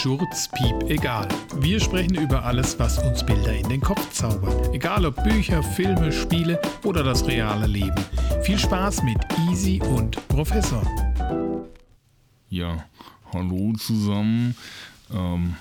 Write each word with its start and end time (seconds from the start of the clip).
Schurz, 0.00 0.48
Piep, 0.48 0.90
egal. 0.90 1.28
Wir 1.56 1.78
sprechen 1.78 2.14
über 2.14 2.44
alles, 2.44 2.78
was 2.78 2.98
uns 2.98 3.24
Bilder 3.24 3.54
in 3.54 3.68
den 3.68 3.80
Kopf 3.80 4.10
zaubert. 4.10 4.74
Egal 4.74 5.04
ob 5.04 5.22
Bücher, 5.22 5.62
Filme, 5.62 6.10
Spiele 6.10 6.60
oder 6.82 7.04
das 7.04 7.26
reale 7.26 7.66
Leben. 7.66 8.02
Viel 8.42 8.58
Spaß 8.58 9.02
mit 9.02 9.18
Easy 9.48 9.80
und 9.82 10.16
Professor. 10.28 10.82
Ja, 12.48 12.84
hallo 13.32 13.74
zusammen. 13.74 14.56
Ähm, 15.12 15.56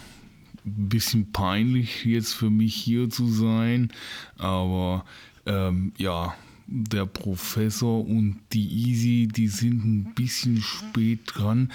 bisschen 0.63 1.31
peinlich 1.31 2.05
jetzt 2.05 2.33
für 2.33 2.49
mich 2.49 2.73
hier 2.73 3.09
zu 3.09 3.27
sein, 3.27 3.91
aber 4.37 5.03
ähm, 5.45 5.91
ja, 5.97 6.35
der 6.67 7.05
Professor 7.05 8.07
und 8.07 8.39
die 8.53 8.67
Easy, 8.67 9.27
die 9.27 9.49
sind 9.49 9.83
ein 9.83 10.13
bisschen 10.15 10.61
spät 10.61 11.19
dran. 11.25 11.69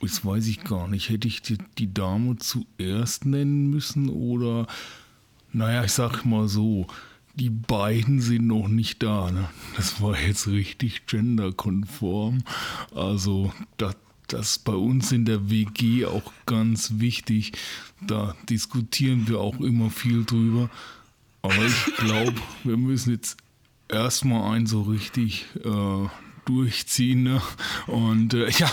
Jetzt 0.00 0.24
weiß 0.24 0.46
ich 0.48 0.64
gar 0.64 0.88
nicht, 0.88 1.08
hätte 1.08 1.28
ich 1.28 1.42
die, 1.42 1.58
die 1.78 1.92
Dame 1.92 2.36
zuerst 2.36 3.24
nennen 3.24 3.70
müssen 3.70 4.08
oder, 4.10 4.66
naja, 5.52 5.84
ich 5.84 5.92
sag 5.92 6.24
mal 6.24 6.48
so, 6.48 6.86
die 7.34 7.50
beiden 7.50 8.20
sind 8.20 8.46
noch 8.46 8.68
nicht 8.68 9.02
da. 9.02 9.30
Ne? 9.30 9.48
Das 9.76 10.00
war 10.00 10.18
jetzt 10.18 10.46
richtig 10.46 11.06
genderkonform. 11.06 12.42
Also, 12.94 13.52
das, 13.76 13.96
das 14.28 14.58
bei 14.58 14.74
uns 14.74 15.10
in 15.12 15.24
der 15.24 15.50
WG 15.50 16.06
auch 16.06 16.32
ganz 16.46 16.94
wichtig. 16.98 17.52
Da 18.00 18.36
diskutieren 18.48 19.26
wir 19.28 19.40
auch 19.40 19.60
immer 19.60 19.90
viel 19.90 20.24
drüber. 20.24 20.70
Aber 21.42 21.66
ich 21.66 21.96
glaube, 21.96 22.40
wir 22.62 22.76
müssen 22.76 23.10
jetzt 23.10 23.36
erstmal 23.88 24.54
ein 24.54 24.66
so 24.66 24.82
richtig 24.82 25.46
äh, 25.64 26.08
durchziehen. 26.44 27.22
Ne? 27.22 27.42
Und 27.86 28.34
äh, 28.34 28.48
ja, 28.58 28.70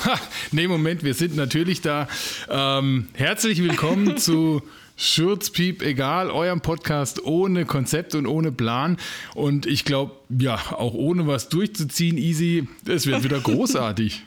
nee, 0.52 0.68
Moment, 0.68 1.04
wir 1.04 1.14
sind 1.14 1.36
natürlich 1.36 1.82
da. 1.82 2.08
Ähm, 2.50 3.08
herzlich 3.14 3.62
willkommen 3.62 4.18
zu 4.20 4.62
Schurzpiep, 4.98 5.82
egal, 5.82 6.30
eurem 6.30 6.62
Podcast 6.62 7.24
ohne 7.24 7.66
Konzept 7.66 8.14
und 8.14 8.28
ohne 8.28 8.52
Plan. 8.52 8.98
Und 9.34 9.66
ich 9.66 9.86
glaube, 9.86 10.16
ja, 10.30 10.56
auch 10.72 10.94
ohne 10.94 11.26
was 11.28 11.50
durchzuziehen, 11.50 12.18
easy, 12.18 12.68
es 12.88 13.08
wird 13.08 13.24
wieder 13.24 13.40
großartig. 13.44 14.24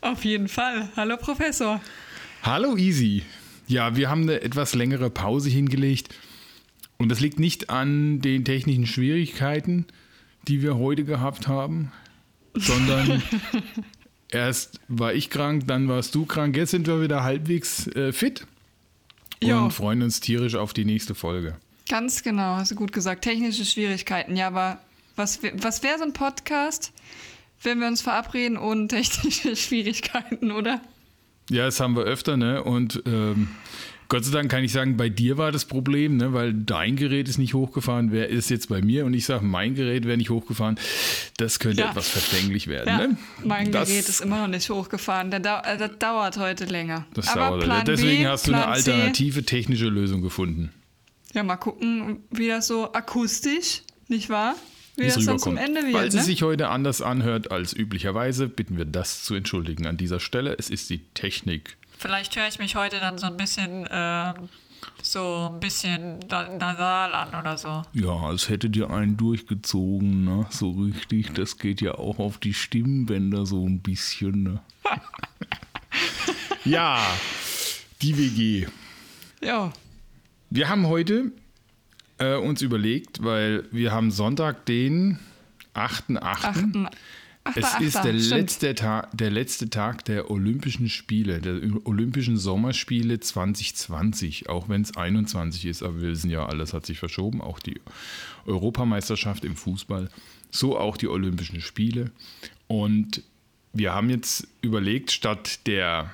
Auf 0.00 0.24
jeden 0.24 0.48
Fall. 0.48 0.88
Hallo 0.96 1.16
Professor. 1.16 1.80
Hallo 2.42 2.76
Easy. 2.76 3.22
Ja, 3.66 3.96
wir 3.96 4.10
haben 4.10 4.22
eine 4.22 4.42
etwas 4.42 4.74
längere 4.74 5.10
Pause 5.10 5.48
hingelegt. 5.48 6.14
Und 6.98 7.08
das 7.08 7.20
liegt 7.20 7.40
nicht 7.40 7.70
an 7.70 8.20
den 8.20 8.44
technischen 8.44 8.86
Schwierigkeiten, 8.86 9.86
die 10.46 10.62
wir 10.62 10.76
heute 10.76 11.04
gehabt 11.04 11.48
haben, 11.48 11.90
sondern 12.54 13.22
erst 14.30 14.80
war 14.88 15.14
ich 15.14 15.30
krank, 15.30 15.66
dann 15.66 15.88
warst 15.88 16.14
du 16.14 16.26
krank. 16.26 16.56
Jetzt 16.56 16.70
sind 16.70 16.86
wir 16.86 17.00
wieder 17.02 17.22
halbwegs 17.22 17.86
äh, 17.88 18.12
fit 18.12 18.46
Jo. 19.42 19.64
und 19.64 19.70
freuen 19.72 20.02
uns 20.02 20.20
tierisch 20.20 20.54
auf 20.54 20.72
die 20.72 20.84
nächste 20.84 21.14
Folge. 21.14 21.56
Ganz 21.88 22.22
genau, 22.22 22.56
hast 22.56 22.70
du 22.70 22.74
gut 22.74 22.92
gesagt. 22.92 23.22
Technische 23.22 23.64
Schwierigkeiten. 23.64 24.36
Ja, 24.36 24.46
aber 24.46 24.78
was, 25.16 25.40
was 25.54 25.82
wäre 25.82 25.98
so 25.98 26.04
ein 26.04 26.12
Podcast, 26.12 26.92
wenn 27.62 27.80
wir 27.80 27.86
uns 27.88 28.02
verabreden 28.02 28.56
ohne 28.56 28.88
technische 28.88 29.56
Schwierigkeiten, 29.56 30.52
oder? 30.52 30.80
Ja, 31.50 31.64
das 31.66 31.80
haben 31.80 31.96
wir 31.96 32.04
öfter, 32.04 32.36
ne? 32.36 32.62
Und 32.62 33.02
ähm, 33.04 33.48
Gott 34.08 34.24
sei 34.24 34.32
Dank 34.32 34.50
kann 34.50 34.62
ich 34.62 34.72
sagen, 34.72 34.96
bei 34.96 35.08
dir 35.08 35.38
war 35.38 35.52
das 35.52 35.64
Problem, 35.64 36.18
ne? 36.18 36.32
weil 36.34 36.52
dein 36.52 36.96
Gerät 36.96 37.28
ist 37.28 37.38
nicht 37.38 37.54
hochgefahren, 37.54 38.12
wer 38.12 38.28
ist 38.28 38.50
jetzt 38.50 38.68
bei 38.68 38.82
mir? 38.82 39.06
Und 39.06 39.14
ich 39.14 39.24
sage, 39.24 39.44
mein 39.44 39.74
Gerät 39.74 40.04
wäre 40.04 40.16
nicht 40.18 40.30
hochgefahren. 40.30 40.78
Das 41.38 41.58
könnte 41.58 41.80
Ja. 41.80 41.90
etwas 41.90 42.08
verfänglich 42.08 42.66
werden. 42.66 42.88
Ja, 42.88 43.06
ne? 43.06 43.16
mein 43.44 43.72
das, 43.72 43.88
Gerät 43.88 44.08
ist 44.08 44.20
immer 44.20 44.38
noch 44.42 44.48
nicht 44.48 44.68
hochgefahren. 44.68 45.32
Äh, 45.32 45.40
das 45.40 45.98
dauert 45.98 46.36
heute 46.36 46.66
länger. 46.66 47.06
Das 47.14 47.28
aber 47.28 47.48
dauert. 47.48 47.64
Plan 47.64 47.84
Deswegen 47.86 48.24
B, 48.24 48.28
hast 48.28 48.46
du 48.46 48.50
Plan 48.52 48.64
eine 48.64 48.82
C. 48.82 48.92
alternative 48.92 49.44
technische 49.44 49.86
Lösung 49.86 50.20
gefunden. 50.20 50.70
Ja, 51.32 51.42
mal 51.42 51.56
gucken, 51.56 52.18
wie 52.30 52.48
das 52.48 52.66
so 52.66 52.92
akustisch, 52.92 53.82
nicht 54.08 54.28
wahr? 54.28 54.54
Wie 54.96 55.06
das 55.06 55.24
dann 55.24 55.38
zum. 55.38 55.56
Ende 55.56 55.82
wird. 55.82 55.92
Falls 55.92 56.14
ne? 56.14 56.20
es 56.20 56.26
sich 56.26 56.42
heute 56.42 56.68
anders 56.68 57.00
anhört 57.00 57.50
als 57.50 57.72
üblicherweise, 57.72 58.48
bitten 58.48 58.76
wir 58.76 58.84
das 58.84 59.24
zu 59.24 59.34
entschuldigen 59.34 59.86
an 59.86 59.96
dieser 59.96 60.20
Stelle. 60.20 60.54
Es 60.58 60.68
ist 60.68 60.90
die 60.90 60.98
Technik. 61.14 61.78
Vielleicht 62.02 62.34
höre 62.36 62.48
ich 62.48 62.58
mich 62.58 62.74
heute 62.74 62.98
dann 62.98 63.16
so 63.16 63.26
ein 63.26 63.36
bisschen, 63.36 63.86
ähm, 63.90 64.48
so 65.02 65.50
ein 65.52 65.60
bisschen 65.60 66.18
na- 66.28 66.48
nasal 66.48 67.14
an 67.14 67.28
oder 67.40 67.56
so. 67.56 67.82
Ja, 67.92 68.10
als 68.16 68.48
hätte 68.48 68.68
dir 68.68 68.90
einen 68.90 69.16
durchgezogen, 69.16 70.24
ne? 70.24 70.46
So 70.50 70.72
richtig. 70.72 71.32
Das 71.34 71.58
geht 71.58 71.80
ja 71.80 71.94
auch 71.94 72.18
auf 72.18 72.38
die 72.38 72.54
Stimmbänder 72.54 73.46
so 73.46 73.64
ein 73.64 73.78
bisschen, 73.80 74.42
ne? 74.42 74.60
ja, 76.64 76.98
die 78.02 78.18
WG. 78.18 78.66
Ja, 79.40 79.72
Wir 80.50 80.68
haben 80.68 80.86
heute 80.88 81.30
äh, 82.18 82.34
uns 82.36 82.62
überlegt, 82.62 83.22
weil 83.24 83.64
wir 83.70 83.92
haben 83.92 84.10
Sonntag 84.10 84.66
den 84.66 85.18
8.8. 85.74 86.88
Achter, 87.44 87.60
Es 87.60 87.80
ist 87.80 87.94
der 87.96 88.12
stimmt. 88.18 88.28
letzte, 88.28 88.74
Tag, 88.74 89.16
der 89.16 89.30
letzte 89.30 89.68
Tag 89.68 90.04
der 90.04 90.30
Olympischen 90.30 90.88
Spiele, 90.88 91.40
der 91.40 91.60
Olympischen 91.84 92.36
Sommerspiele 92.36 93.18
2020, 93.18 94.48
auch 94.48 94.68
wenn 94.68 94.82
es 94.82 94.96
21 94.96 95.64
ist, 95.66 95.82
aber 95.82 96.00
wir 96.00 96.10
wissen 96.10 96.30
ja, 96.30 96.46
alles 96.46 96.72
hat 96.72 96.86
sich 96.86 96.98
verschoben, 96.98 97.40
auch 97.40 97.58
die 97.58 97.80
Europameisterschaft 98.46 99.44
im 99.44 99.56
Fußball, 99.56 100.08
so 100.50 100.78
auch 100.78 100.96
die 100.96 101.08
Olympischen 101.08 101.60
Spiele. 101.60 102.12
Und 102.68 103.22
wir 103.72 103.92
haben 103.92 104.10
jetzt 104.10 104.46
überlegt, 104.60 105.10
statt 105.10 105.66
der, 105.66 106.12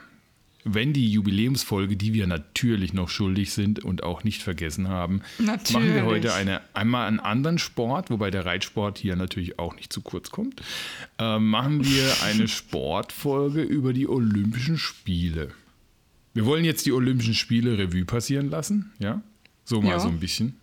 wenn 0.74 0.92
die 0.92 1.10
Jubiläumsfolge, 1.10 1.96
die 1.96 2.12
wir 2.14 2.26
natürlich 2.26 2.92
noch 2.92 3.08
schuldig 3.08 3.52
sind 3.52 3.82
und 3.84 4.02
auch 4.02 4.24
nicht 4.24 4.42
vergessen 4.42 4.88
haben, 4.88 5.22
machen 5.38 5.46
wir 5.66 5.76
Natürlich. 5.92 6.04
heute 6.04 6.34
eine, 6.34 6.60
einmal 6.74 7.06
einen 7.08 7.20
anderen 7.20 7.58
Sport, 7.58 8.10
wobei 8.10 8.30
der 8.30 8.44
Reitsport 8.46 8.98
hier 8.98 9.16
natürlich 9.16 9.58
auch 9.58 9.74
nicht 9.76 9.92
zu 9.92 10.00
kurz 10.00 10.30
kommt, 10.30 10.60
äh, 11.18 11.38
machen 11.38 11.84
wir 11.84 12.12
eine 12.24 12.48
Sportfolge 12.48 13.62
über 13.62 13.92
die 13.92 14.06
Olympischen 14.08 14.78
Spiele. 14.78 15.50
Wir 16.34 16.44
wollen 16.46 16.64
jetzt 16.64 16.86
die 16.86 16.92
Olympischen 16.92 17.34
Spiele 17.34 17.78
Revue 17.78 18.04
passieren 18.04 18.50
lassen, 18.50 18.92
ja? 18.98 19.22
So 19.64 19.80
mal 19.82 19.90
Ja. 19.90 20.00
so 20.00 20.08
ein 20.08 20.20
bisschen. 20.20 20.56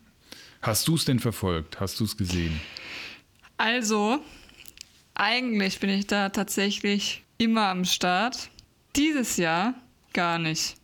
Hast 0.62 0.88
du 0.88 0.96
es 0.96 1.06
denn 1.06 1.20
verfolgt? 1.20 1.80
Hast 1.80 2.00
du 2.00 2.06
es 2.06 2.18
gesehen? 2.18 2.60
Also, 3.58 4.20
eigentlich 5.14 5.80
bin 5.80 5.90
ich 5.90 6.08
da 6.08 6.30
tatsächlich 6.30 7.24
immer 7.38 7.68
am 7.68 7.86
Start. 7.86 8.50
Dieses 8.96 9.38
Jahr 9.38 9.74
gar 10.16 10.40
nicht. 10.40 10.76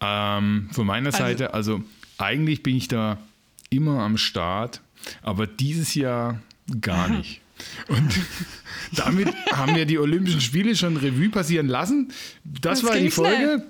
Ähm, 0.00 0.68
von 0.72 0.86
meiner 0.86 1.06
Also- 1.06 1.18
Seite, 1.18 1.54
also 1.54 1.82
eigentlich 2.18 2.62
bin 2.62 2.76
ich 2.76 2.88
da 2.88 3.18
immer 3.70 4.00
am 4.00 4.18
Start, 4.18 4.80
aber 5.22 5.46
dieses 5.46 5.94
Jahr 5.94 6.40
gar 6.80 7.08
nicht. 7.16 7.40
Und 7.88 8.12
damit 8.96 9.28
haben 9.52 9.76
wir 9.76 9.86
die 9.86 9.98
Olympischen 9.98 10.40
Spiele 10.40 10.74
schon 10.74 10.96
Revue 10.96 11.30
passieren 11.30 11.68
lassen. 11.68 12.12
Das, 12.44 12.80
Das 12.80 12.90
war 12.90 12.96
die 12.98 13.10
Folge. 13.10 13.36
schnell. 13.36 13.66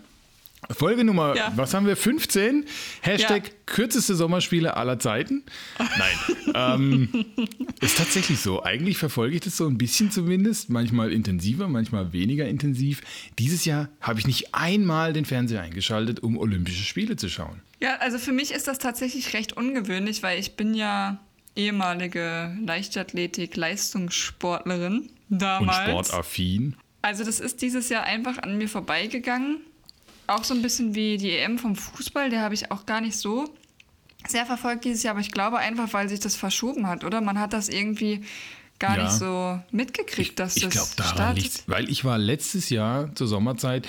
Folge 0.70 1.04
Nummer, 1.04 1.36
Ja. 1.36 1.52
was 1.56 1.74
haben 1.74 1.86
wir? 1.86 1.96
15? 1.96 2.64
Hashtag 3.00 3.48
Ja. 3.48 3.52
kürzeste 3.66 4.14
Sommerspiele 4.14 4.76
aller 4.76 4.98
Zeiten. 4.98 5.42
Nein. 5.78 6.54
ähm, 6.54 7.24
ist 7.80 7.98
tatsächlich 7.98 8.38
so. 8.40 8.62
Eigentlich 8.62 8.96
verfolge 8.96 9.34
ich 9.34 9.40
das 9.42 9.56
so 9.56 9.66
ein 9.66 9.76
bisschen 9.76 10.10
zumindest. 10.10 10.70
Manchmal 10.70 11.12
intensiver, 11.12 11.68
manchmal 11.68 12.12
weniger 12.12 12.46
intensiv. 12.48 13.00
Dieses 13.38 13.64
Jahr 13.64 13.88
habe 14.00 14.20
ich 14.20 14.26
nicht 14.26 14.54
einmal 14.54 15.12
den 15.12 15.24
Fernseher 15.24 15.62
eingeschaltet, 15.62 16.20
um 16.22 16.38
Olympische 16.38 16.84
Spiele 16.84 17.16
zu 17.16 17.28
schauen. 17.28 17.60
Ja, 17.80 17.96
also 17.96 18.18
für 18.18 18.32
mich 18.32 18.52
ist 18.52 18.68
das 18.68 18.78
tatsächlich 18.78 19.34
recht 19.34 19.54
ungewöhnlich, 19.56 20.22
weil 20.22 20.38
ich 20.38 20.56
bin 20.56 20.74
ja 20.74 21.18
ehemalige 21.56 22.56
Leichtathletik-Leistungssportlerin 22.64 25.10
Und 25.30 25.42
damals. 25.42 26.08
sportaffin. 26.08 26.76
Also 27.02 27.24
das 27.24 27.40
ist 27.40 27.62
dieses 27.62 27.88
Jahr 27.88 28.04
einfach 28.04 28.38
an 28.38 28.56
mir 28.58 28.68
vorbeigegangen. 28.68 29.58
Auch 30.26 30.44
so 30.44 30.54
ein 30.54 30.62
bisschen 30.62 30.94
wie 30.94 31.16
die 31.16 31.30
EM 31.32 31.58
vom 31.58 31.76
Fußball, 31.76 32.30
der 32.30 32.40
habe 32.42 32.54
ich 32.54 32.70
auch 32.70 32.86
gar 32.86 33.00
nicht 33.00 33.16
so 33.16 33.52
sehr 34.28 34.46
verfolgt 34.46 34.84
dieses 34.84 35.02
Jahr, 35.02 35.12
aber 35.14 35.20
ich 35.20 35.32
glaube 35.32 35.58
einfach, 35.58 35.92
weil 35.92 36.08
sich 36.08 36.20
das 36.20 36.36
verschoben 36.36 36.86
hat, 36.86 37.02
oder? 37.04 37.20
Man 37.20 37.38
hat 37.40 37.52
das 37.52 37.68
irgendwie 37.68 38.22
gar 38.78 38.96
Ja. 38.96 39.04
nicht 39.04 39.12
so 39.14 39.60
mitgekriegt, 39.72 40.38
dass 40.38 40.56
Ich 40.56 40.62
das 40.62 40.72
glaube, 40.72 40.90
daran 40.96 41.12
startet. 41.14 41.42
liegt 41.42 41.62
Weil 41.68 41.90
ich 41.90 42.04
war 42.04 42.18
letztes 42.18 42.70
Jahr 42.70 43.12
zur 43.16 43.26
Sommerzeit, 43.26 43.88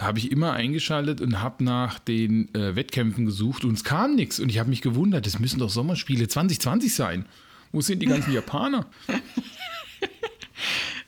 habe 0.00 0.18
ich 0.18 0.32
immer 0.32 0.54
eingeschaltet 0.54 1.20
und 1.20 1.40
habe 1.40 1.62
nach 1.62 2.00
den 2.00 2.52
äh, 2.54 2.74
Wettkämpfen 2.74 3.26
gesucht 3.26 3.64
und 3.64 3.74
es 3.74 3.84
kam 3.84 4.16
nichts. 4.16 4.40
Und 4.40 4.48
ich 4.48 4.58
habe 4.58 4.68
mich 4.70 4.82
gewundert, 4.82 5.24
es 5.26 5.38
müssen 5.38 5.60
doch 5.60 5.70
Sommerspiele 5.70 6.26
2020 6.26 6.92
sein. 6.92 7.26
Wo 7.70 7.80
sind 7.80 8.00
die 8.00 8.06
ganzen 8.06 8.32
Japaner? 8.34 8.86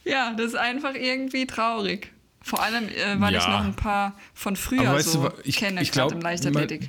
Ja, 0.04 0.32
das 0.34 0.46
ist 0.49 0.54
einfach 0.56 0.94
irgendwie 0.94 1.46
traurig. 1.46 2.12
Vor 2.46 2.62
allem, 2.62 2.84
äh, 2.88 3.20
weil 3.20 3.32
Ja. 3.34 3.40
ich 3.40 3.48
noch 3.48 3.64
ein 3.64 3.75
paar 3.75 4.16
von 4.32 4.54
früher 4.54 4.84
weißt 4.93 5.10
so 5.10 5.28
du, 5.28 5.34
ich, 5.43 5.56
kenne, 5.56 5.82
ich 5.82 5.90
gerade 5.90 6.10
glaube, 6.10 6.14
im 6.14 6.20
Leichtathletik. 6.20 6.88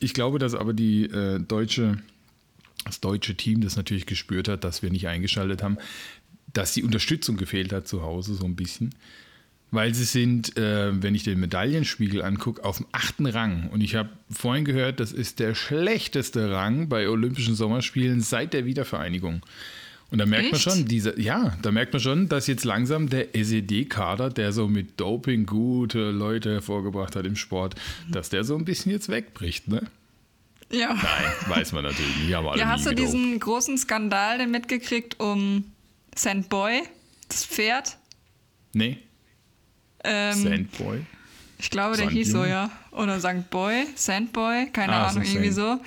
ich 0.00 0.14
glaube, 0.14 0.40
dass 0.40 0.54
aber 0.56 0.72
die 0.72 1.04
äh, 1.04 1.38
deutsche, 1.38 1.98
das 2.84 2.98
deutsche 2.98 3.36
Team 3.36 3.60
das 3.60 3.76
natürlich 3.76 4.06
gespürt 4.06 4.48
hat, 4.48 4.64
dass 4.64 4.82
wir 4.82 4.90
nicht 4.90 5.06
eingeschaltet 5.06 5.62
haben, 5.62 5.78
dass 6.52 6.72
die 6.72 6.82
Unterstützung 6.82 7.36
gefehlt 7.36 7.72
hat 7.72 7.86
zu 7.86 8.02
Hause 8.02 8.34
so 8.34 8.44
ein 8.46 8.56
bisschen. 8.56 8.96
Weil 9.70 9.94
sie 9.94 10.02
sind, 10.04 10.56
äh, 10.56 10.90
wenn 11.00 11.14
ich 11.14 11.22
den 11.22 11.38
Medaillenspiegel 11.38 12.22
angucke, 12.22 12.64
auf 12.64 12.78
dem 12.78 12.86
achten 12.90 13.26
Rang. 13.26 13.68
Und 13.70 13.82
ich 13.82 13.94
habe 13.94 14.08
vorhin 14.28 14.64
gehört, 14.64 14.98
das 14.98 15.12
ist 15.12 15.38
der 15.38 15.54
schlechteste 15.54 16.50
Rang 16.50 16.88
bei 16.88 17.08
Olympischen 17.08 17.54
Sommerspielen 17.54 18.20
seit 18.22 18.54
der 18.54 18.64
Wiedervereinigung. 18.64 19.42
Und 20.10 20.18
da 20.18 20.26
merkt 20.26 20.44
man 20.46 20.54
Echt? 20.54 20.62
schon, 20.62 20.84
diese, 20.86 21.20
ja, 21.20 21.56
da 21.62 21.72
merkt 21.72 21.92
man 21.92 22.00
schon, 22.00 22.28
dass 22.28 22.46
jetzt 22.46 22.64
langsam 22.64 23.08
der 23.08 23.34
SED-Kader, 23.34 24.30
der 24.30 24.52
so 24.52 24.68
mit 24.68 25.00
Doping 25.00 25.46
gute 25.46 26.10
Leute 26.12 26.52
hervorgebracht 26.52 27.16
hat 27.16 27.26
im 27.26 27.34
Sport, 27.36 27.74
dass 28.10 28.28
der 28.28 28.44
so 28.44 28.56
ein 28.56 28.64
bisschen 28.64 28.92
jetzt 28.92 29.08
wegbricht, 29.08 29.66
ne? 29.68 29.82
Ja. 30.70 30.94
Nein, 30.94 31.32
weiß 31.48 31.72
man 31.72 31.84
natürlich 31.84 32.16
nicht, 32.18 32.34
aber 32.34 32.52
alle 32.52 32.60
Ja, 32.60 32.68
hast 32.68 32.86
du 32.86 32.90
gedopt. 32.90 33.06
diesen 33.08 33.38
großen 33.40 33.78
Skandal 33.78 34.38
denn 34.38 34.50
mitgekriegt 34.52 35.18
um 35.20 35.64
St. 36.16 36.48
Boy, 36.48 36.82
das 37.28 37.44
Pferd? 37.44 37.96
Nee, 38.72 38.98
Ähm, 40.04 40.34
Sandboy. 40.34 41.00
Ich 41.58 41.70
glaube, 41.70 41.96
der 41.96 42.06
St. 42.08 42.12
hieß 42.12 42.30
so, 42.32 42.44
ja. 42.44 42.70
Oder 42.92 43.18
St. 43.18 43.48
Boy, 43.50 43.86
Sandboy, 43.96 44.66
keine 44.72 44.92
Ah, 44.92 45.06
Ahnung, 45.08 45.24
irgendwie 45.24 45.50
so. 45.50 45.80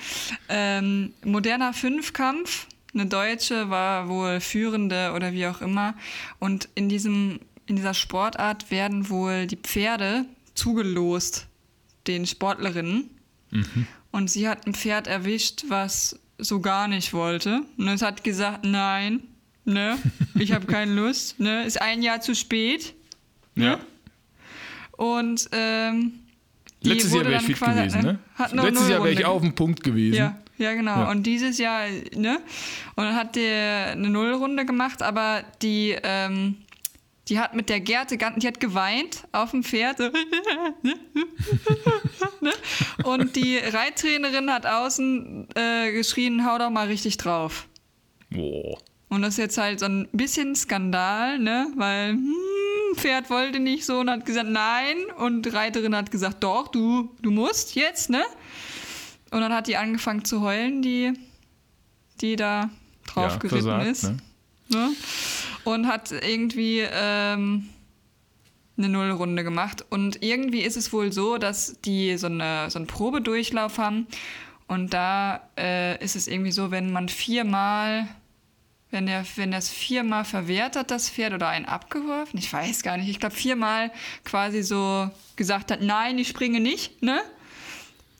Ähm, 0.48 1.12
moderner 1.24 1.72
Fünfkampf, 1.72 2.66
eine 2.92 3.06
Deutsche 3.06 3.70
war 3.70 4.08
wohl 4.08 4.40
Führende 4.40 5.12
oder 5.14 5.32
wie 5.32 5.46
auch 5.46 5.60
immer. 5.60 5.94
Und 6.38 6.68
in, 6.74 6.88
diesem, 6.88 7.40
in 7.66 7.76
dieser 7.76 7.94
Sportart 7.94 8.70
werden 8.70 9.08
wohl 9.10 9.46
die 9.46 9.56
Pferde 9.56 10.24
zugelost, 10.54 11.46
den 12.06 12.26
Sportlerinnen. 12.26 13.10
Mhm. 13.50 13.86
Und 14.10 14.30
sie 14.30 14.48
hat 14.48 14.66
ein 14.66 14.74
Pferd 14.74 15.06
erwischt, 15.06 15.64
was 15.68 16.18
so 16.38 16.60
gar 16.60 16.88
nicht 16.88 17.12
wollte. 17.12 17.62
Und 17.76 17.88
es 17.88 18.02
hat 18.02 18.24
gesagt, 18.24 18.64
nein, 18.64 19.20
ne, 19.64 19.98
ich 20.38 20.52
habe 20.52 20.66
keine 20.66 20.94
Lust, 20.94 21.38
ne, 21.38 21.64
ist 21.64 21.80
ein 21.80 22.02
Jahr 22.02 22.20
zu 22.20 22.34
spät. 22.34 22.94
Ja. 23.54 23.78
Und 24.96 25.48
ähm, 25.52 26.12
Letztes 26.82 27.12
Jahr 27.12 27.24
wäre 27.26 27.40
ich 27.40 27.46
fit 27.46 27.60
gewesen, 27.60 28.02
ne? 28.02 28.18
Hat 28.36 28.54
noch 28.54 28.64
Letztes 28.64 28.88
Jahr 28.88 29.02
wäre 29.02 29.12
ich 29.12 29.24
auf 29.24 29.42
dem 29.42 29.54
Punkt 29.54 29.82
gewesen. 29.82 30.16
Ja, 30.16 30.38
ja, 30.60 30.74
genau. 30.74 31.00
Ja. 31.00 31.10
Und 31.10 31.24
dieses 31.24 31.58
Jahr, 31.58 31.88
ne? 32.14 32.40
Und 32.96 33.04
dann 33.04 33.16
hat 33.16 33.34
der 33.34 33.92
eine 33.92 34.10
Nullrunde 34.10 34.64
gemacht, 34.66 35.02
aber 35.02 35.42
die, 35.62 35.96
ähm, 36.02 36.58
die 37.28 37.40
hat 37.40 37.54
mit 37.54 37.68
der 37.68 37.80
Gerte, 37.80 38.16
die 38.16 38.46
hat 38.46 38.60
geweint 38.60 39.26
auf 39.32 39.50
dem 39.52 39.64
Pferd. 39.64 39.98
Ne? 42.42 42.52
Und 43.04 43.36
die 43.36 43.58
Reittrainerin 43.58 44.50
hat 44.50 44.64
außen 44.64 45.46
äh, 45.54 45.92
geschrien, 45.92 46.46
hau 46.46 46.56
doch 46.56 46.70
mal 46.70 46.86
richtig 46.86 47.18
drauf. 47.18 47.66
Boah. 48.30 48.78
Und 49.10 49.22
das 49.22 49.30
ist 49.30 49.38
jetzt 49.38 49.58
halt 49.58 49.80
so 49.80 49.86
ein 49.86 50.08
bisschen 50.12 50.54
Skandal, 50.54 51.38
ne? 51.38 51.66
Weil 51.76 52.12
hm, 52.12 52.34
Pferd 52.94 53.28
wollte 53.28 53.58
nicht 53.58 53.84
so 53.84 53.98
und 53.98 54.08
hat 54.08 54.24
gesagt 54.24 54.48
nein 54.48 54.96
und 55.18 55.52
Reiterin 55.52 55.96
hat 55.96 56.10
gesagt 56.10 56.42
doch, 56.44 56.68
du, 56.68 57.10
du 57.20 57.30
musst 57.30 57.74
jetzt, 57.74 58.08
ne? 58.08 58.22
Und 59.30 59.40
dann 59.40 59.52
hat 59.52 59.66
die 59.66 59.76
angefangen 59.76 60.24
zu 60.24 60.40
heulen, 60.40 60.82
die, 60.82 61.12
die 62.20 62.36
da 62.36 62.70
drauf 63.06 63.32
Ja, 63.32 63.38
geritten 63.38 63.62
versagt, 63.62 63.86
ist. 63.86 64.02
ne? 64.04 64.16
Ne? 64.70 64.90
Und 65.64 65.86
hat 65.88 66.12
irgendwie 66.12 66.80
ähm, 66.92 67.68
eine 68.76 68.88
Nullrunde 68.88 69.44
gemacht. 69.44 69.84
Und 69.90 70.22
irgendwie 70.22 70.60
ist 70.62 70.76
es 70.76 70.92
wohl 70.92 71.12
so, 71.12 71.38
dass 71.38 71.80
die 71.82 72.16
so, 72.16 72.26
eine, 72.28 72.70
so 72.70 72.78
einen 72.78 72.86
Probedurchlauf 72.86 73.78
haben. 73.78 74.06
Und 74.68 74.94
da 74.94 75.48
äh, 75.58 76.02
ist 76.02 76.14
es 76.14 76.28
irgendwie 76.28 76.52
so, 76.52 76.70
wenn 76.70 76.92
man 76.92 77.08
viermal, 77.08 78.06
wenn 78.92 79.06
der, 79.06 79.24
wenn 79.36 79.50
das 79.50 79.68
viermal 79.68 80.24
verwehrt 80.24 80.76
hat, 80.76 80.92
das 80.92 81.10
Pferd, 81.10 81.32
oder 81.34 81.48
einen 81.48 81.64
abgeworfen, 81.66 82.38
ich 82.38 82.52
weiß 82.52 82.82
gar 82.82 82.96
nicht, 82.96 83.08
ich 83.08 83.18
glaube 83.18 83.34
viermal 83.34 83.90
quasi 84.24 84.62
so 84.62 85.10
gesagt 85.34 85.72
hat, 85.72 85.82
nein, 85.82 86.18
ich 86.18 86.28
springe 86.28 86.60
nicht, 86.60 87.02
ne? 87.02 87.20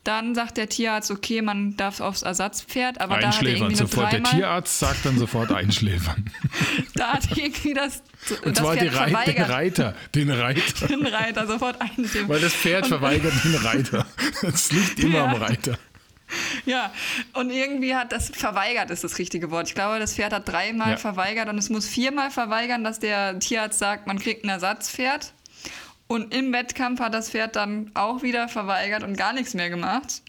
Dann 0.04 0.34
sagt 0.34 0.56
der 0.56 0.68
Tierarzt, 0.68 1.10
okay, 1.10 1.42
man 1.42 1.76
darf 1.76 2.00
aufs 2.00 2.22
Ersatzpferd, 2.22 3.02
aber 3.02 3.18
da 3.18 3.18
hat 3.18 3.22
er 3.22 3.26
Einschläfern 3.28 3.56
irgendwie 3.56 3.76
sofort. 3.76 4.12
Der 4.12 4.22
Tierarzt 4.22 4.78
sagt 4.78 5.04
dann 5.04 5.18
sofort 5.18 5.52
einschläfern. 5.52 6.24
da 6.94 7.08
hat 7.14 7.36
irgendwie 7.36 7.74
das, 7.74 8.02
Und 8.42 8.46
das 8.56 8.64
zwar 8.64 8.76
Pferd 8.76 8.84
die 8.92 8.96
Reit, 8.96 9.06
den 9.08 9.14
verweigert. 9.16 9.48
Reiter. 9.50 9.94
Den 10.14 10.30
Reiter. 10.30 10.86
Den 10.88 11.06
Reiter 11.06 11.46
sofort 11.46 11.80
einstimmen. 11.82 12.28
Weil 12.30 12.40
das 12.40 12.54
Pferd 12.54 12.86
verweigert 12.86 13.34
den 13.44 13.54
Reiter. 13.56 14.06
Das 14.40 14.72
liegt 14.72 15.00
immer 15.00 15.18
Ja. 15.18 15.24
am 15.26 15.34
Reiter. 15.34 15.78
Ja, 16.64 16.92
und 17.34 17.50
irgendwie 17.50 17.94
hat 17.94 18.12
das 18.12 18.30
verweigert, 18.30 18.90
ist 18.90 19.02
das 19.04 19.18
richtige 19.18 19.50
Wort. 19.50 19.68
Ich 19.68 19.74
glaube, 19.74 19.98
das 19.98 20.14
Pferd 20.14 20.32
hat 20.32 20.48
dreimal 20.48 20.92
Ja. 20.92 20.96
verweigert 20.96 21.48
und 21.48 21.58
es 21.58 21.68
muss 21.70 21.86
viermal 21.88 22.30
verweigern, 22.30 22.84
dass 22.84 23.00
der 23.00 23.38
Tierarzt 23.40 23.78
sagt, 23.80 24.06
man 24.06 24.18
kriegt 24.18 24.44
ein 24.44 24.48
Ersatzpferd. 24.48 25.32
Und 26.10 26.34
im 26.34 26.52
Wettkampf 26.52 26.98
hat 26.98 27.14
das 27.14 27.30
Pferd 27.30 27.54
dann 27.54 27.92
auch 27.94 28.24
wieder 28.24 28.48
verweigert 28.48 29.04
und 29.04 29.16
gar 29.16 29.32
nichts 29.32 29.54
mehr 29.54 29.70
gemacht. 29.70 30.22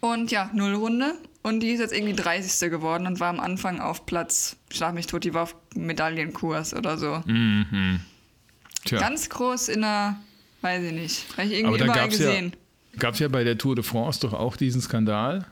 Und 0.00 0.30
ja, 0.30 0.50
Nullrunde. 0.52 1.14
Und 1.40 1.60
die 1.60 1.70
ist 1.70 1.80
jetzt 1.80 1.94
irgendwie 1.94 2.12
30. 2.12 2.70
geworden 2.70 3.06
und 3.06 3.18
war 3.18 3.30
am 3.30 3.40
Anfang 3.40 3.80
auf 3.80 4.04
Platz, 4.04 4.56
schlag 4.70 4.92
mich 4.92 5.06
tot, 5.06 5.24
die 5.24 5.32
war 5.32 5.44
auf 5.44 5.56
Medaillenkurs 5.74 6.74
oder 6.74 6.98
so. 6.98 7.22
Tja. 8.84 8.98
Ganz 8.98 9.30
groß 9.30 9.68
in 9.68 9.80
der, 9.80 10.20
weiß 10.60 10.84
ich 10.84 10.92
nicht, 10.92 11.26
habe 11.38 11.46
ich 11.46 11.54
irgendwie 11.54 11.80
Aber 11.80 11.84
überall 11.84 11.98
gab 11.98 12.10
es 12.10 12.18
ja, 12.18 12.26
gesehen. 12.26 12.52
gab's 12.98 13.18
ja 13.18 13.28
bei 13.28 13.44
der 13.44 13.56
Tour 13.56 13.74
de 13.74 13.82
France 13.82 14.20
doch 14.20 14.34
auch 14.34 14.58
diesen 14.58 14.82
Skandal. 14.82 15.46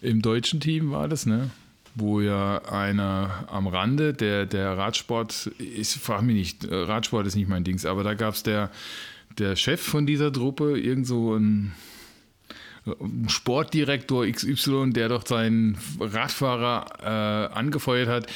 Im 0.00 0.22
deutschen 0.22 0.58
Team 0.58 0.90
war 0.90 1.06
das, 1.06 1.24
ne? 1.24 1.50
Wo 1.94 2.20
ja 2.20 2.58
einer 2.70 3.46
am 3.50 3.66
Rande, 3.66 4.14
der, 4.14 4.46
der 4.46 4.78
Radsport, 4.78 5.50
ich 5.58 5.88
frage 5.88 6.24
mich 6.24 6.36
nicht, 6.36 6.64
äh, 6.64 6.74
Radsport 6.74 7.26
ist 7.26 7.36
nicht 7.36 7.48
mein 7.48 7.64
Dings, 7.64 7.84
aber 7.84 8.02
da 8.02 8.14
gab 8.14 8.34
es 8.34 8.42
der, 8.42 8.70
der 9.38 9.56
Chef 9.56 9.82
von 9.82 10.06
dieser 10.06 10.32
Truppe, 10.32 10.78
irgend 10.78 11.06
so 11.06 11.34
ein, 11.34 11.64
ein 11.64 11.72
Sportdirektor 13.28 14.26
XY, 14.26 14.90
der 14.90 15.08
doch 15.08 15.26
seinen 15.26 15.78
Radfahrer 16.00 17.50
äh, 17.50 17.54
angefeuert 17.54 18.08
hat, 18.08 18.26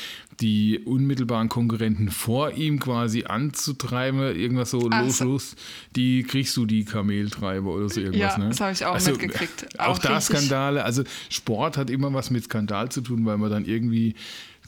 die 0.40 0.78
unmittelbaren 0.84 1.48
Konkurrenten 1.48 2.10
vor 2.10 2.52
ihm 2.52 2.78
quasi 2.78 3.24
anzutreiben, 3.24 4.20
irgendwas 4.20 4.70
so, 4.70 4.88
Ach 4.92 5.02
los, 5.02 5.18
so. 5.18 5.24
los, 5.24 5.56
die 5.96 6.22
kriegst 6.22 6.56
du 6.56 6.66
die 6.66 6.84
Kameltreiber 6.84 7.70
oder 7.70 7.88
so 7.88 8.00
irgendwas, 8.00 8.36
Ja, 8.36 8.38
ne? 8.38 8.48
das 8.50 8.60
habe 8.60 8.72
ich 8.72 8.84
auch 8.84 9.04
mitgekriegt. 9.04 9.80
Auch, 9.80 9.88
Auch 9.88 9.98
da 9.98 10.20
Skandale, 10.20 10.84
also 10.84 11.02
Sport 11.30 11.76
hat 11.76 11.90
immer 11.90 12.12
was 12.12 12.30
mit 12.30 12.44
Skandal 12.44 12.90
zu 12.90 13.00
tun, 13.00 13.24
weil 13.24 13.38
man 13.38 13.50
dann 13.50 13.64
irgendwie, 13.64 14.14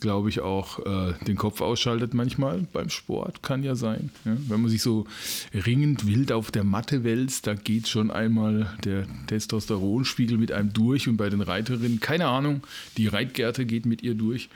glaube 0.00 0.28
ich, 0.28 0.40
auch 0.40 0.78
äh, 0.86 1.14
den 1.26 1.36
Kopf 1.36 1.60
ausschaltet 1.60 2.14
manchmal 2.14 2.66
beim 2.72 2.90
Sport, 2.90 3.42
kann 3.42 3.62
ja 3.62 3.74
sein. 3.74 4.10
Ja? 4.24 4.36
Wenn 4.48 4.60
man 4.60 4.70
sich 4.70 4.82
so 4.82 5.06
ringend 5.54 6.06
wild 6.06 6.32
auf 6.32 6.50
der 6.50 6.64
Matte 6.64 7.04
wälzt, 7.04 7.46
da 7.46 7.54
geht 7.54 7.88
schon 7.88 8.10
einmal 8.10 8.74
der 8.84 9.06
Testosteronspiegel 9.26 10.38
mit 10.38 10.52
einem 10.52 10.72
durch 10.72 11.08
und 11.08 11.16
bei 11.16 11.30
den 11.30 11.40
Reiterinnen, 11.40 12.00
keine 12.00 12.26
Ahnung, 12.26 12.62
die 12.96 13.06
Reitgerte 13.06 13.66
geht 13.66 13.86
mit 13.86 14.02
ihr 14.02 14.14
durch. 14.14 14.48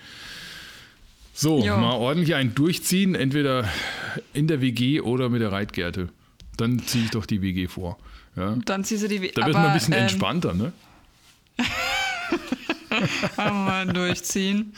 So, 1.35 1.65
Jo. 1.65 1.79
mal 1.79 1.95
ordentlich 1.95 2.35
einen 2.35 2.55
durchziehen, 2.55 3.15
entweder 3.15 3.69
in 4.35 4.47
der 4.47 4.61
WG 4.61 5.01
oder 5.01 5.29
mit 5.29 5.41
der 5.41 5.51
Reitgerte. 5.51 6.09
Dann 6.57 6.81
ziehe 6.81 7.05
ich 7.05 7.11
doch 7.11 7.25
die 7.25 7.41
WG 7.41 7.69
vor. 7.69 7.99
Ja? 8.37 8.57
Dann 8.65 8.85
ziehst 8.85 9.05
du 9.05 9.09
die... 9.09 9.31
Da 9.35 9.47
wird 9.47 9.55
man 9.55 9.67
ein 9.67 9.75
bisschen 9.75 9.95
ähm, 9.95 10.01
entspannter, 10.01 10.53
ne? 10.53 10.73
Einmal 13.37 13.87
durchziehen. 13.87 14.75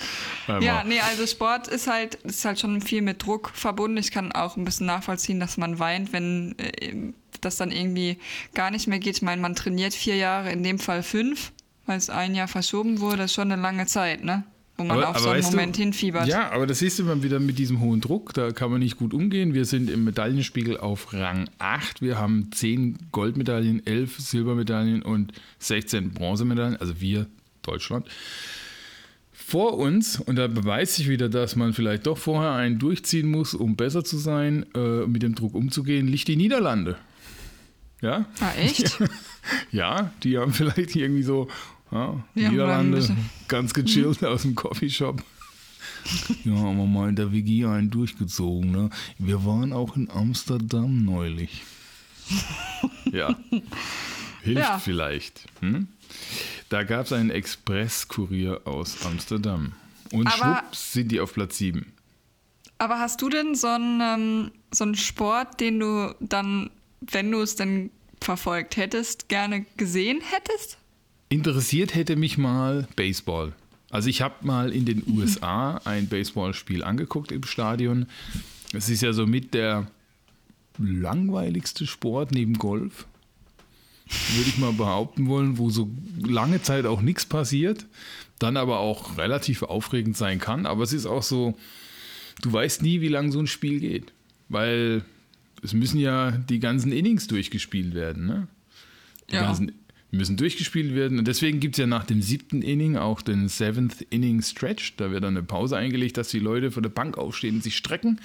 Einmal. 0.46 0.62
Ja, 0.62 0.84
nee, 0.84 1.00
also 1.00 1.26
Sport 1.26 1.68
ist 1.68 1.86
halt, 1.86 2.16
ist 2.16 2.44
halt 2.44 2.58
schon 2.60 2.80
viel 2.80 3.02
mit 3.02 3.24
Druck 3.24 3.50
verbunden. 3.54 3.96
Ich 3.96 4.10
kann 4.10 4.32
auch 4.32 4.56
ein 4.56 4.64
bisschen 4.64 4.86
nachvollziehen, 4.86 5.40
dass 5.40 5.56
man 5.56 5.78
weint, 5.78 6.12
wenn 6.12 6.54
äh, 6.58 7.12
das 7.40 7.56
dann 7.56 7.70
irgendwie 7.70 8.18
gar 8.54 8.70
nicht 8.70 8.86
mehr 8.86 8.98
geht. 8.98 9.16
Ich 9.16 9.22
meine, 9.22 9.40
man 9.40 9.54
trainiert 9.54 9.94
vier 9.94 10.16
Jahre, 10.16 10.50
in 10.50 10.62
dem 10.62 10.78
Fall 10.78 11.02
fünf, 11.02 11.52
weil 11.86 11.98
es 11.98 12.10
ein 12.10 12.34
Jahr 12.34 12.48
verschoben 12.48 13.00
wurde. 13.00 13.18
Das 13.18 13.26
ist 13.26 13.34
schon 13.34 13.50
eine 13.50 13.60
lange 13.60 13.86
Zeit, 13.86 14.24
ne? 14.24 14.44
Wo 14.76 14.82
man 14.82 15.04
auf 15.04 15.18
so 15.18 15.28
einen 15.28 15.38
weißt 15.38 15.52
du, 15.52 15.56
Moment 15.56 15.76
hinfiebert. 15.76 16.26
Ja, 16.26 16.50
aber 16.50 16.66
das 16.66 16.80
siehst 16.80 16.98
du 16.98 17.04
immer 17.04 17.22
wieder 17.22 17.38
mit 17.38 17.58
diesem 17.58 17.80
hohen 17.80 18.00
Druck, 18.00 18.34
da 18.34 18.50
kann 18.50 18.72
man 18.72 18.80
nicht 18.80 18.96
gut 18.96 19.14
umgehen. 19.14 19.54
Wir 19.54 19.66
sind 19.66 19.88
im 19.88 20.02
Medaillenspiegel 20.02 20.78
auf 20.78 21.12
Rang 21.12 21.48
8. 21.58 22.02
Wir 22.02 22.18
haben 22.18 22.50
10 22.52 23.10
Goldmedaillen, 23.12 23.86
11 23.86 24.18
Silbermedaillen 24.18 25.02
und 25.02 25.32
16 25.60 26.10
Bronzemedaillen, 26.10 26.76
also 26.76 27.00
wir, 27.00 27.26
Deutschland. 27.64 28.06
Vor 29.32 29.76
uns, 29.76 30.20
und 30.20 30.36
da 30.36 30.46
beweist 30.46 30.94
sich 30.94 31.08
wieder, 31.08 31.28
dass 31.28 31.54
man 31.54 31.74
vielleicht 31.74 32.06
doch 32.06 32.16
vorher 32.16 32.52
einen 32.52 32.78
durchziehen 32.78 33.30
muss, 33.30 33.52
um 33.52 33.76
besser 33.76 34.02
zu 34.02 34.16
sein, 34.16 34.64
äh, 34.74 35.06
mit 35.06 35.22
dem 35.22 35.34
Druck 35.34 35.54
umzugehen, 35.54 36.06
liegt 36.06 36.28
die 36.28 36.36
Niederlande. 36.36 36.96
Ja? 38.00 38.26
Ah, 38.40 38.52
echt? 38.58 38.98
Ja, 39.70 40.10
die 40.22 40.38
haben 40.38 40.54
vielleicht 40.54 40.96
irgendwie 40.96 41.22
so 41.22 41.48
ja, 41.92 42.24
Niederlande 42.34 43.06
ganz 43.46 43.74
gechillt 43.74 44.24
aus 44.24 44.42
dem 44.42 44.54
Coffeeshop. 44.54 45.22
Ja, 46.44 46.52
haben 46.56 46.76
wir 46.76 46.86
mal 46.86 47.08
in 47.08 47.16
der 47.16 47.32
WG 47.32 47.64
einen 47.64 47.88
durchgezogen. 47.88 48.70
Ne? 48.70 48.90
Wir 49.18 49.46
waren 49.46 49.72
auch 49.72 49.96
in 49.96 50.10
Amsterdam 50.10 51.04
neulich. 51.04 51.62
Ja, 53.12 53.38
hilft 54.44 54.60
Ja. 54.60 54.78
vielleicht. 54.78 55.46
Hm? 55.60 55.88
Da 56.68 56.82
gab 56.84 57.06
es 57.06 57.12
einen 57.12 57.30
Expresskurier 57.30 58.62
aus 58.66 59.04
Amsterdam. 59.04 59.72
Und 60.12 60.26
Aber- 60.28 60.36
schwupps 60.62 60.92
sind 60.92 61.10
die 61.10 61.20
auf 61.20 61.32
Platz 61.34 61.58
7. 61.58 61.92
Aber 62.78 62.98
hast 62.98 63.20
du 63.22 63.28
denn 63.28 63.54
so 63.54 63.68
einen, 63.68 64.00
ähm, 64.00 64.50
so 64.72 64.84
einen 64.84 64.94
Sport, 64.96 65.60
den 65.60 65.80
du 65.80 66.14
dann, 66.20 66.70
wenn 67.00 67.30
du 67.30 67.40
es 67.40 67.56
denn 67.56 67.90
verfolgt 68.20 68.76
hättest, 68.76 69.28
gerne 69.28 69.64
gesehen 69.76 70.20
hättest? 70.22 70.78
Interessiert 71.28 71.94
hätte 71.94 72.16
mich 72.16 72.36
mal 72.38 72.86
Baseball. 72.96 73.52
Also 73.90 74.08
ich 74.08 74.22
habe 74.22 74.34
mal 74.46 74.72
in 74.72 74.84
den 74.84 75.02
USA 75.08 75.78
ein 75.84 76.08
Baseballspiel 76.08 76.82
angeguckt 76.84 77.32
im 77.32 77.44
Stadion. 77.44 78.06
Es 78.72 78.88
ist 78.88 79.02
ja 79.02 79.12
somit 79.12 79.54
der 79.54 79.86
langweiligste 80.78 81.86
Sport 81.86 82.32
neben 82.32 82.54
Golf, 82.58 83.06
würde 84.06 84.48
ich 84.48 84.58
mal 84.58 84.72
behaupten 84.72 85.26
wollen, 85.28 85.58
wo 85.58 85.70
so 85.70 85.90
lange 86.20 86.62
Zeit 86.62 86.86
auch 86.86 87.00
nichts 87.00 87.24
passiert, 87.26 87.86
dann 88.38 88.56
aber 88.56 88.80
auch 88.80 89.16
relativ 89.18 89.62
aufregend 89.62 90.16
sein 90.16 90.38
kann. 90.38 90.66
Aber 90.66 90.82
es 90.82 90.92
ist 90.92 91.06
auch 91.06 91.22
so, 91.22 91.56
du 92.42 92.52
weißt 92.52 92.82
nie, 92.82 93.00
wie 93.00 93.08
lange 93.08 93.32
so 93.32 93.38
ein 93.40 93.46
Spiel 93.46 93.80
geht, 93.80 94.12
weil 94.48 95.04
es 95.62 95.72
müssen 95.72 95.98
ja 95.98 96.32
die 96.32 96.60
ganzen 96.60 96.92
Innings 96.92 97.26
durchgespielt 97.26 97.94
werden. 97.94 98.26
Ne? 98.26 98.48
Die 99.30 99.36
Ja. 99.36 99.42
ganzen 99.42 99.72
müssen 100.10 100.36
durchgespielt 100.36 100.94
werden. 100.94 101.18
Und 101.18 101.26
deswegen 101.26 101.58
gibt 101.58 101.74
es 101.76 101.78
ja 101.80 101.86
nach 101.86 102.04
dem 102.04 102.22
siebten 102.22 102.62
Inning 102.62 102.96
auch 102.96 103.20
den 103.22 103.48
Seventh 103.48 104.02
Inning 104.10 104.42
Stretch. 104.42 104.94
Da 104.96 105.10
wird 105.10 105.24
dann 105.24 105.36
eine 105.36 105.44
Pause 105.44 105.76
eingelegt, 105.76 106.16
dass 106.16 106.28
die 106.28 106.38
Leute 106.38 106.70
von 106.70 106.82
der 106.82 106.90
Bank 106.90 107.18
aufstehen 107.18 107.56
und 107.56 107.62
sich 107.64 107.76
strecken. 107.76 108.20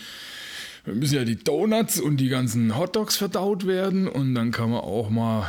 Dann 0.86 1.00
müssen 1.00 1.16
ja 1.16 1.26
die 1.26 1.36
Donuts 1.36 2.00
und 2.00 2.18
die 2.18 2.30
ganzen 2.30 2.78
Hotdogs 2.78 3.18
verdaut 3.18 3.68
werden. 3.68 4.08
Und 4.08 4.36
dann 4.36 4.52
kann 4.52 4.72
man 4.72 4.80
auch 4.82 5.10
mal, 5.10 5.48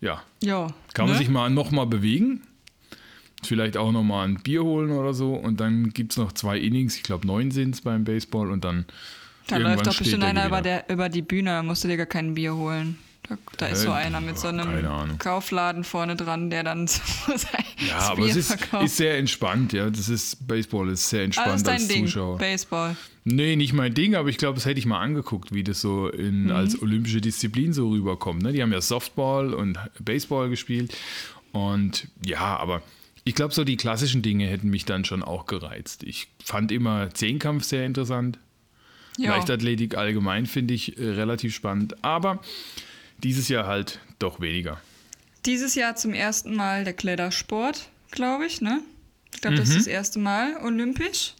ja, 0.00 0.22
Ja. 0.42 0.68
kann 0.94 1.06
man 1.06 1.14
ne? 1.14 1.18
sich 1.18 1.28
mal 1.28 1.50
nochmal 1.50 1.86
bewegen. 1.86 2.42
Vielleicht 3.44 3.76
auch 3.76 3.90
nochmal 3.90 4.28
ein 4.28 4.42
Bier 4.42 4.62
holen 4.62 4.90
oder 4.90 5.14
so. 5.14 5.34
Und 5.34 5.60
dann 5.60 5.90
gibt 5.90 6.12
es 6.12 6.18
noch 6.18 6.32
zwei 6.32 6.58
Innings. 6.58 6.96
Ich 6.96 7.02
glaube, 7.02 7.26
neun 7.26 7.50
sind 7.50 7.74
es 7.74 7.80
beim 7.80 8.04
Baseball. 8.04 8.50
Und 8.50 8.64
dann. 8.64 8.86
Da 9.48 9.56
läuft 9.56 9.86
doch 9.86 9.98
bestimmt 9.98 10.22
einer 10.22 10.46
über, 10.46 10.62
der, 10.62 10.88
über 10.88 11.08
die 11.08 11.22
Bühne, 11.22 11.62
musst 11.64 11.82
du 11.82 11.88
dir 11.88 11.96
gar 11.96 12.06
kein 12.06 12.34
Bier 12.34 12.54
holen. 12.54 12.98
Da, 13.28 13.38
da 13.56 13.66
ist 13.66 13.82
so 13.82 13.92
einer 13.92 14.20
mit 14.20 14.36
so 14.36 14.48
einem. 14.48 15.16
Kaufladen 15.18 15.84
vorne 15.84 16.16
dran, 16.16 16.50
der 16.50 16.64
dann 16.64 16.86
so 16.88 17.02
sein 17.36 17.64
Ja, 17.88 17.98
aber 17.98 18.16
Bier 18.22 18.30
es 18.30 18.36
ist, 18.36 18.48
verkauft. 18.54 18.84
ist 18.84 18.96
sehr 18.96 19.16
entspannt. 19.16 19.72
Ja, 19.72 19.88
das 19.90 20.08
ist 20.08 20.46
Baseball 20.48 20.88
ist 20.88 21.08
sehr 21.08 21.20
Ah, 21.20 21.24
entspannt 21.24 21.48
das 21.48 21.56
ist 21.60 21.66
dein 21.68 21.74
als 21.76 21.88
Ding, 21.88 22.06
Zuschauer. 22.06 22.38
Baseball. 22.38 22.96
Nee, 23.24 23.54
nicht 23.54 23.72
mein 23.74 23.94
Ding, 23.94 24.16
aber 24.16 24.28
ich 24.28 24.38
glaube, 24.38 24.56
das 24.56 24.66
hätte 24.66 24.80
ich 24.80 24.86
mal 24.86 24.98
angeguckt, 25.00 25.54
wie 25.54 25.62
das 25.62 25.80
so 25.80 26.08
in, 26.08 26.50
als 26.50 26.82
olympische 26.82 27.20
Disziplin 27.20 27.72
so 27.72 27.88
rüberkommt. 27.90 28.42
Ne? 28.42 28.52
Die 28.52 28.60
haben 28.60 28.72
ja 28.72 28.80
Softball 28.80 29.54
und 29.54 29.78
Baseball 30.00 30.48
gespielt. 30.50 30.96
Und 31.52 32.08
ja, 32.26 32.56
aber 32.56 32.82
ich 33.22 33.36
glaube, 33.36 33.54
so 33.54 33.62
die 33.62 33.76
klassischen 33.76 34.22
Dinge 34.22 34.46
hätten 34.48 34.68
mich 34.68 34.84
dann 34.84 35.04
schon 35.04 35.22
auch 35.22 35.46
gereizt. 35.46 36.02
Ich 36.02 36.26
fand 36.44 36.72
immer 36.72 37.14
Zehnkampf 37.14 37.62
sehr 37.62 37.86
interessant. 37.86 38.40
Ja. 39.18 39.36
Leichtathletik 39.36 39.96
allgemein 39.96 40.46
finde 40.46 40.74
ich 40.74 40.98
äh, 40.98 41.04
relativ 41.10 41.54
spannend. 41.54 42.02
Aber 42.02 42.40
dieses 43.22 43.48
Jahr 43.48 43.66
halt 43.66 44.00
doch 44.18 44.40
weniger. 44.40 44.80
Dieses 45.46 45.74
Jahr 45.74 45.96
zum 45.96 46.14
ersten 46.14 46.54
Mal 46.54 46.84
der 46.84 46.92
Klettersport, 46.92 47.88
glaube 48.10 48.46
ich, 48.46 48.60
ne? 48.60 48.80
Ich 49.34 49.40
glaube, 49.40 49.56
das 49.56 49.70
ist 49.70 49.78
das 49.78 49.86
erste 49.86 50.18
Mal 50.18 50.56
olympisch. 50.62 51.34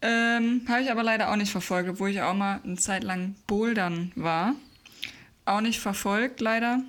Ähm, 0.00 0.62
Habe 0.68 0.82
ich 0.82 0.90
aber 0.90 1.02
leider 1.02 1.30
auch 1.30 1.36
nicht 1.36 1.50
verfolgt, 1.50 1.88
obwohl 1.88 2.10
ich 2.10 2.20
auch 2.20 2.34
mal 2.34 2.60
eine 2.62 2.76
Zeit 2.76 3.02
lang 3.02 3.34
Bouldern 3.46 4.12
war. 4.14 4.54
Auch 5.44 5.60
nicht 5.60 5.80
verfolgt, 5.80 6.40
leider. 6.40 6.82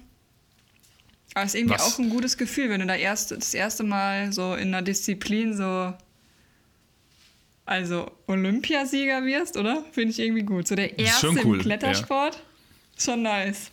Aber 1.33 1.45
es 1.45 1.53
ist 1.53 1.59
irgendwie 1.59 1.75
Was? 1.75 1.93
auch 1.93 1.99
ein 1.99 2.09
gutes 2.09 2.37
Gefühl, 2.37 2.69
wenn 2.69 2.81
du 2.81 2.87
da 2.87 2.95
erst, 2.95 3.31
das 3.31 3.53
erste 3.53 3.83
Mal 3.83 4.33
so 4.33 4.55
in 4.55 4.69
einer 4.69 4.81
Disziplin 4.81 5.55
so. 5.55 5.93
Also 7.65 8.11
Olympiasieger 8.25 9.23
wirst, 9.25 9.55
oder? 9.55 9.85
Finde 9.91 10.11
ich 10.11 10.19
irgendwie 10.19 10.43
gut. 10.43 10.67
So 10.67 10.75
der 10.75 10.97
erste 10.97 11.29
cool, 11.45 11.57
im 11.57 11.61
Klettersport. 11.61 12.43
Schon 12.99 13.21
nice. 13.23 13.71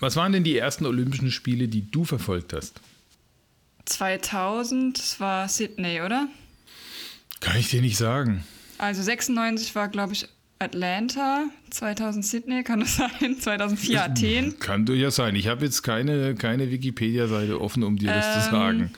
Was 0.00 0.14
waren 0.16 0.32
denn 0.32 0.44
die 0.44 0.56
ersten 0.58 0.84
Olympischen 0.86 1.30
Spiele, 1.30 1.68
die 1.68 1.90
du 1.90 2.04
verfolgt 2.04 2.52
hast? 2.52 2.80
2000, 3.86 4.98
das 4.98 5.20
war 5.20 5.48
Sydney, 5.48 6.00
oder? 6.02 6.28
Kann 7.40 7.56
ich 7.58 7.70
dir 7.70 7.80
nicht 7.80 7.96
sagen. 7.96 8.44
Also 8.78 9.02
96 9.02 9.74
war, 9.74 9.88
glaube 9.88 10.12
ich, 10.12 10.28
Atlanta, 10.58 11.44
2000 11.70 12.24
Sydney, 12.24 12.62
kann 12.64 12.80
das 12.80 12.96
sein? 13.20 13.36
2004 13.40 14.02
Athen. 14.04 14.58
Kann 14.60 14.86
durchaus 14.86 15.16
sein. 15.16 15.34
Ich 15.36 15.46
habe 15.48 15.64
jetzt 15.64 15.82
keine, 15.82 16.34
keine 16.34 16.70
Wikipedia-Seite 16.70 17.60
offen, 17.60 17.82
um 17.84 17.96
dir 17.96 18.12
das 18.12 18.32
zu 18.32 18.48
Ähm, 18.48 18.54
sagen. 18.54 18.92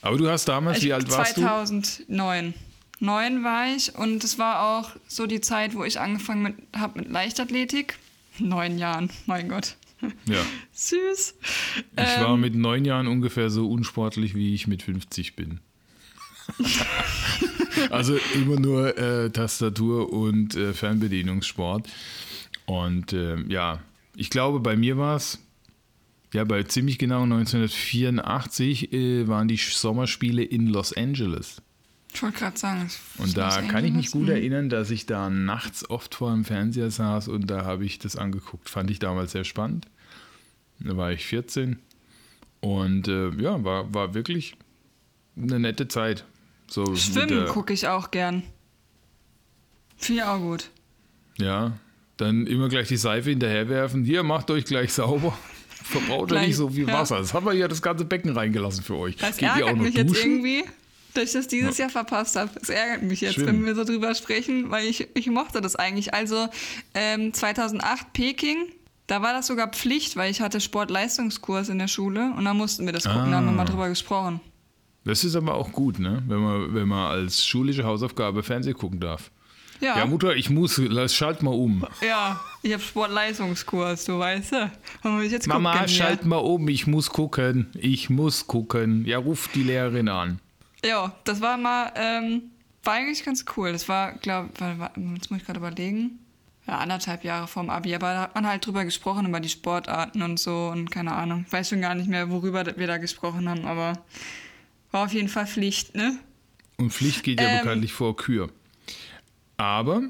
Aber 0.00 0.16
du 0.16 0.28
hast 0.30 0.46
damals, 0.48 0.82
wie 0.82 0.88
Ich- 0.88 0.94
alt 0.94 1.10
warst 1.10 1.36
du? 1.36 1.42
2009. 1.42 2.54
Neun 3.00 3.44
war 3.44 3.68
ich 3.76 3.94
und 3.94 4.24
es 4.24 4.38
war 4.38 4.62
auch 4.80 4.90
so 5.06 5.26
die 5.26 5.40
Zeit, 5.40 5.74
wo 5.74 5.84
ich 5.84 6.00
angefangen 6.00 6.54
habe 6.74 7.00
mit 7.00 7.10
Leichtathletik. 7.10 7.96
Neun 8.40 8.78
Jahren, 8.78 9.10
mein 9.26 9.48
Gott. 9.48 9.76
Ja. 10.26 10.44
Süß. 10.72 11.34
Ich 11.92 11.96
war 11.96 12.34
Ähm, 12.34 12.40
mit 12.40 12.54
neun 12.54 12.84
Jahren 12.84 13.08
ungefähr 13.08 13.50
so 13.50 13.68
unsportlich, 13.68 14.34
wie 14.34 14.54
ich 14.54 14.66
mit 14.66 14.82
50 14.82 15.34
bin. 15.34 15.60
also 17.90 18.16
immer 18.34 18.58
nur 18.58 18.96
äh, 18.96 19.30
Tastatur 19.30 20.12
und 20.12 20.54
äh, 20.54 20.72
Fernbedienungssport. 20.72 21.88
Und 22.66 23.12
äh, 23.12 23.40
ja, 23.48 23.80
ich 24.14 24.30
glaube, 24.30 24.60
bei 24.60 24.76
mir 24.76 24.96
war 24.98 25.16
es, 25.16 25.38
ja, 26.32 26.44
bei 26.44 26.62
ziemlich 26.62 26.98
genau 26.98 27.22
1984 27.22 28.92
äh, 28.92 29.28
waren 29.28 29.48
die 29.48 29.56
Sommerspiele 29.56 30.42
in 30.42 30.66
Los 30.68 30.92
Angeles. 30.92 31.62
Ich 32.12 32.22
wollte 32.22 32.38
gerade 32.38 32.58
sagen. 32.58 32.84
das 32.84 33.00
Und 33.18 33.36
da 33.36 33.62
kann 33.62 33.84
ich 33.84 33.92
mich 33.92 34.10
gut 34.10 34.28
erinnern, 34.28 34.68
dass 34.68 34.90
ich 34.90 35.06
da 35.06 35.30
nachts 35.30 35.88
oft 35.88 36.14
vor 36.14 36.32
dem 36.32 36.44
Fernseher 36.44 36.90
saß 36.90 37.28
und 37.28 37.48
da 37.50 37.64
habe 37.64 37.84
ich 37.84 37.98
das 37.98 38.16
angeguckt. 38.16 38.68
Fand 38.68 38.90
ich 38.90 38.98
damals 38.98 39.32
sehr 39.32 39.44
spannend. 39.44 39.86
Da 40.80 40.96
war 40.96 41.12
ich 41.12 41.26
14 41.26 41.78
und 42.60 43.08
äh, 43.08 43.30
ja, 43.30 43.62
war, 43.64 43.92
war 43.92 44.14
wirklich 44.14 44.54
eine 45.36 45.58
nette 45.58 45.88
Zeit. 45.88 46.24
So 46.66 46.96
Schwimmen 46.96 47.46
gucke 47.46 47.72
ich 47.72 47.88
auch 47.88 48.10
gern. 48.10 48.42
Ich 50.00 50.22
auch 50.22 50.38
gut. 50.38 50.70
Ja, 51.38 51.78
dann 52.16 52.46
immer 52.46 52.68
gleich 52.68 52.88
die 52.88 52.96
Seife 52.96 53.30
hinterherwerfen. 53.30 54.04
Hier, 54.04 54.22
macht 54.22 54.50
euch 54.50 54.64
gleich 54.64 54.92
sauber. 54.92 55.36
Verbraucht 55.68 56.28
Gleich, 56.28 56.48
nicht 56.48 56.56
so 56.56 56.68
viel 56.68 56.86
ja. 56.86 56.94
Wasser. 56.94 57.18
Das 57.18 57.32
haben 57.32 57.46
wir 57.46 57.54
ja 57.54 57.66
das 57.66 57.80
ganze 57.80 58.04
Becken 58.04 58.32
reingelassen 58.32 58.84
für 58.84 58.96
euch. 58.96 59.16
Das 59.16 59.36
Geht 59.36 59.42
ihr 59.42 59.48
ärgert 59.48 59.68
auch 59.68 59.76
noch 59.76 59.82
mich 59.84 59.94
jetzt 59.94 60.10
duschen? 60.10 60.30
irgendwie, 60.32 60.64
dass 61.18 61.28
ich 61.28 61.32
das 61.32 61.48
dieses 61.48 61.76
Jahr 61.78 61.90
verpasst 61.90 62.36
habe. 62.36 62.50
Es 62.60 62.68
ärgert 62.68 63.02
mich 63.02 63.20
jetzt, 63.20 63.34
Schwimmen. 63.34 63.48
wenn 63.60 63.66
wir 63.66 63.74
so 63.74 63.84
drüber 63.84 64.14
sprechen, 64.14 64.70
weil 64.70 64.86
ich, 64.86 65.06
ich 65.14 65.26
mochte 65.28 65.60
das 65.60 65.76
eigentlich. 65.76 66.14
Also 66.14 66.48
ähm, 66.94 67.32
2008 67.34 68.12
Peking, 68.12 68.56
da 69.06 69.22
war 69.22 69.32
das 69.32 69.46
sogar 69.46 69.68
Pflicht, 69.68 70.16
weil 70.16 70.30
ich 70.30 70.40
hatte 70.40 70.60
Sportleistungskurs 70.60 71.68
in 71.68 71.78
der 71.78 71.88
Schule 71.88 72.32
und 72.36 72.44
da 72.44 72.54
mussten 72.54 72.86
wir 72.86 72.92
das 72.92 73.04
gucken, 73.04 73.30
da 73.30 73.38
haben 73.38 73.46
wir 73.46 73.52
mal 73.52 73.62
Ah. 73.62 73.66
drüber 73.66 73.88
gesprochen. 73.88 74.40
Das 75.04 75.24
ist 75.24 75.36
aber 75.36 75.54
auch 75.54 75.72
gut, 75.72 75.98
ne? 75.98 76.22
wenn, 76.26 76.38
man, 76.38 76.74
wenn 76.74 76.88
man 76.88 77.10
als 77.10 77.46
schulische 77.46 77.84
Hausaufgabe 77.84 78.42
Fernsehen 78.42 78.74
gucken 78.76 79.00
darf. 79.00 79.30
Ja, 79.80 79.96
Ja, 79.96 80.06
Mutter, 80.06 80.34
ich 80.34 80.50
muss, 80.50 80.76
lass, 80.78 81.14
schalt 81.14 81.40
mal 81.42 81.52
um. 81.54 81.86
ja 82.06 82.38
ich 82.62 82.72
habe 82.72 82.82
Sportleistungskurs, 82.82 84.04
du 84.06 84.18
weißt 84.18 84.52
ja. 84.52 84.72
Mama, 85.46 85.72
gucken, 85.72 85.88
schalt 85.88 86.26
mal 86.26 86.38
um, 86.38 86.68
ich 86.68 86.86
muss 86.88 87.10
gucken, 87.10 87.68
ich 87.74 88.10
muss 88.10 88.46
gucken. 88.48 89.04
Ja, 89.06 89.18
ruf 89.18 89.48
die 89.54 89.62
Lehrerin 89.62 90.08
an. 90.08 90.40
Ja, 90.84 91.14
das 91.24 91.40
war 91.40 91.56
mal, 91.56 91.92
ähm, 91.96 92.50
war 92.84 92.94
eigentlich 92.94 93.24
ganz 93.24 93.44
cool. 93.56 93.72
Das 93.72 93.88
war, 93.88 94.12
glaube 94.12 94.50
jetzt 94.56 95.30
muss 95.30 95.40
ich 95.40 95.46
gerade 95.46 95.58
überlegen, 95.58 96.18
ja, 96.66 96.78
anderthalb 96.78 97.24
Jahre 97.24 97.48
vorm 97.48 97.70
Abi, 97.70 97.94
aber 97.94 98.12
da 98.12 98.20
hat 98.22 98.34
man 98.34 98.46
halt 98.46 98.64
drüber 98.66 98.84
gesprochen, 98.84 99.26
über 99.26 99.40
die 99.40 99.48
Sportarten 99.48 100.22
und 100.22 100.38
so 100.38 100.68
und 100.68 100.90
keine 100.90 101.12
Ahnung. 101.12 101.44
Ich 101.46 101.52
weiß 101.52 101.70
schon 101.70 101.80
gar 101.80 101.94
nicht 101.94 102.08
mehr, 102.08 102.30
worüber 102.30 102.64
wir 102.76 102.86
da 102.86 102.98
gesprochen 102.98 103.48
haben, 103.48 103.64
aber 103.64 104.04
war 104.90 105.06
auf 105.06 105.12
jeden 105.12 105.28
Fall 105.28 105.46
Pflicht, 105.46 105.94
ne? 105.94 106.18
Und 106.76 106.92
Pflicht 106.92 107.24
geht 107.24 107.40
ja 107.40 107.48
Ähm. 107.48 107.58
bekanntlich 107.60 107.92
vor 107.92 108.16
Kür. 108.16 108.50
Aber 109.56 110.02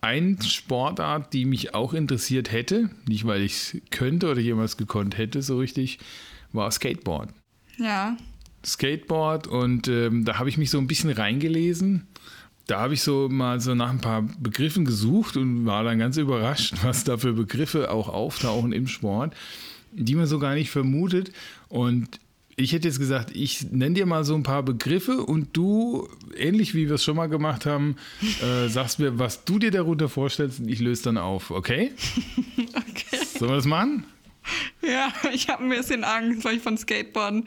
eine 0.00 0.40
Sportart, 0.42 1.32
die 1.32 1.44
mich 1.44 1.74
auch 1.74 1.92
interessiert 1.92 2.52
hätte, 2.52 2.90
nicht 3.06 3.26
weil 3.26 3.42
ich 3.42 3.52
es 3.52 3.76
könnte 3.90 4.30
oder 4.30 4.40
jemals 4.40 4.76
gekonnt 4.76 5.18
hätte, 5.18 5.42
so 5.42 5.58
richtig, 5.58 5.98
war 6.52 6.70
Skateboard. 6.70 7.30
Ja. 7.76 8.16
Skateboard 8.66 9.46
und 9.46 9.88
ähm, 9.88 10.24
da 10.24 10.38
habe 10.38 10.48
ich 10.48 10.58
mich 10.58 10.70
so 10.70 10.78
ein 10.78 10.86
bisschen 10.86 11.10
reingelesen. 11.10 12.06
Da 12.66 12.80
habe 12.80 12.94
ich 12.94 13.02
so 13.02 13.28
mal 13.30 13.60
so 13.60 13.76
nach 13.76 13.90
ein 13.90 14.00
paar 14.00 14.22
Begriffen 14.22 14.84
gesucht 14.84 15.36
und 15.36 15.66
war 15.66 15.84
dann 15.84 15.98
ganz 16.00 16.16
überrascht, 16.16 16.74
was 16.82 17.04
da 17.04 17.16
für 17.16 17.32
Begriffe 17.32 17.90
auch 17.90 18.08
auftauchen 18.08 18.72
im 18.72 18.88
Sport, 18.88 19.34
die 19.92 20.16
man 20.16 20.26
so 20.26 20.40
gar 20.40 20.54
nicht 20.54 20.70
vermutet. 20.70 21.32
Und 21.68 22.18
ich 22.56 22.72
hätte 22.72 22.88
jetzt 22.88 22.98
gesagt, 22.98 23.36
ich 23.36 23.70
nenne 23.70 23.94
dir 23.94 24.06
mal 24.06 24.24
so 24.24 24.34
ein 24.34 24.42
paar 24.42 24.62
Begriffe 24.62 25.22
und 25.22 25.56
du, 25.56 26.08
ähnlich 26.36 26.74
wie 26.74 26.88
wir 26.88 26.94
es 26.96 27.04
schon 27.04 27.16
mal 27.16 27.28
gemacht 27.28 27.66
haben, 27.66 27.96
äh, 28.42 28.68
sagst 28.68 28.98
mir, 28.98 29.18
was 29.18 29.44
du 29.44 29.58
dir 29.60 29.70
darunter 29.70 30.08
vorstellst 30.08 30.58
und 30.58 30.68
ich 30.68 30.80
löse 30.80 31.04
dann 31.04 31.18
auf, 31.18 31.50
okay? 31.50 31.92
Okay. 32.76 33.18
Sollen 33.38 33.50
wir 33.50 33.56
das 33.56 33.66
machen? 33.66 34.04
Ja, 34.82 35.12
ich 35.32 35.48
habe 35.48 35.64
ein 35.64 35.70
bisschen 35.70 36.04
Angst, 36.04 36.44
weil 36.44 36.56
ich 36.56 36.62
von 36.62 36.78
Skateboarden 36.78 37.44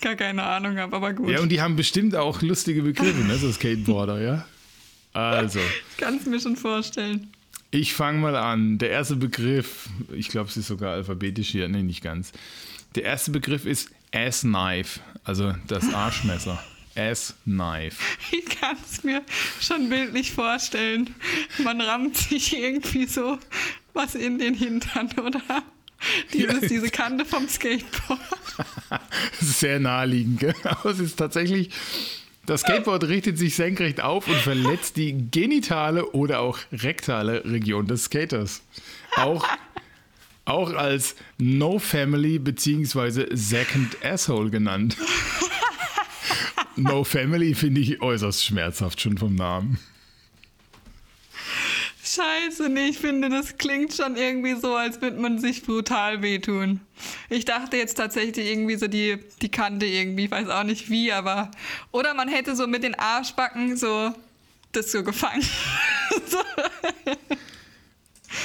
gar 0.00 0.14
keine 0.14 0.42
Ahnung 0.44 0.78
habe, 0.78 0.94
aber 0.96 1.12
gut. 1.14 1.28
Ja, 1.30 1.40
und 1.40 1.48
die 1.50 1.60
haben 1.60 1.74
bestimmt 1.76 2.14
auch 2.14 2.42
lustige 2.42 2.82
Begriffe, 2.82 3.22
ne, 3.24 3.36
so 3.36 3.50
Skateboarder, 3.50 4.20
ja? 4.20 4.46
Also, 5.12 5.58
Ich 5.90 5.96
kann 5.96 6.16
es 6.18 6.26
mir 6.26 6.38
schon 6.40 6.56
vorstellen. 6.56 7.32
ich 7.70 7.94
fange 7.94 8.18
mal 8.20 8.36
an. 8.36 8.78
Der 8.78 8.90
erste 8.90 9.16
Begriff, 9.16 9.88
ich 10.14 10.28
glaube, 10.28 10.48
es 10.50 10.56
ist 10.56 10.68
sogar 10.68 10.92
alphabetisch 10.94 11.48
hier, 11.48 11.68
nee, 11.68 11.82
nicht 11.82 12.02
ganz. 12.02 12.32
Der 12.94 13.02
erste 13.04 13.30
Begriff 13.32 13.66
ist 13.66 13.90
Ass 14.14 14.42
Knife, 14.42 15.00
also 15.24 15.54
das 15.66 15.84
Arschmesser. 15.94 16.62
Ass 16.94 17.34
Knife. 17.44 17.96
Ich 18.30 18.44
kann 18.60 18.76
es 18.88 19.02
mir 19.04 19.22
schon 19.60 19.88
bildlich 19.90 20.32
vorstellen. 20.32 21.14
Man 21.62 21.80
rammt 21.80 22.16
sich 22.16 22.56
irgendwie 22.56 23.06
so 23.06 23.38
was 23.92 24.14
in 24.14 24.38
den 24.38 24.54
Hintern, 24.54 25.10
oder? 25.18 25.40
Dieses. 26.32 26.68
Diese 26.68 26.90
Kante 26.90 27.24
vom 27.24 27.48
Skateboard. 27.48 28.20
Sehr 29.40 29.80
naheliegend, 29.80 30.40
gell? 30.40 30.54
aber 30.64 30.90
es 30.90 30.98
ist 30.98 31.16
tatsächlich. 31.16 31.70
Das 32.46 32.60
Skateboard 32.60 33.08
richtet 33.08 33.38
sich 33.38 33.56
senkrecht 33.56 34.00
auf 34.00 34.28
und 34.28 34.36
verletzt 34.36 34.96
die 34.96 35.30
genitale 35.32 36.12
oder 36.12 36.38
auch 36.38 36.60
rektale 36.72 37.44
Region 37.44 37.88
des 37.88 38.04
Skaters. 38.04 38.62
Auch, 39.16 39.44
auch 40.44 40.72
als 40.72 41.16
No 41.38 41.80
Family 41.80 42.38
bzw. 42.38 43.34
Second 43.34 43.96
Asshole 44.04 44.50
genannt. 44.50 44.96
No 46.76 47.02
Family 47.02 47.54
finde 47.54 47.80
ich 47.80 48.00
äußerst 48.00 48.44
schmerzhaft 48.44 49.00
schon 49.00 49.18
vom 49.18 49.34
Namen. 49.34 49.80
Scheiße, 52.06 52.68
nee, 52.68 52.88
ich 52.88 52.98
finde, 52.98 53.28
das 53.28 53.58
klingt 53.58 53.92
schon 53.92 54.16
irgendwie 54.16 54.54
so, 54.54 54.76
als 54.76 55.02
würde 55.02 55.20
man 55.20 55.40
sich 55.40 55.64
brutal 55.64 56.22
wehtun. 56.22 56.80
Ich 57.28 57.44
dachte 57.44 57.76
jetzt 57.76 57.94
tatsächlich 57.94 58.46
irgendwie 58.46 58.76
so 58.76 58.86
die, 58.86 59.18
die 59.42 59.50
Kante 59.50 59.86
irgendwie, 59.86 60.26
ich 60.26 60.30
weiß 60.30 60.48
auch 60.48 60.62
nicht 60.62 60.88
wie, 60.88 61.10
aber. 61.10 61.50
Oder 61.90 62.14
man 62.14 62.28
hätte 62.28 62.54
so 62.54 62.68
mit 62.68 62.84
den 62.84 62.94
Arschbacken 62.94 63.76
so 63.76 64.12
das 64.70 64.92
so 64.92 65.02
gefangen. 65.02 65.42
so. 66.26 66.38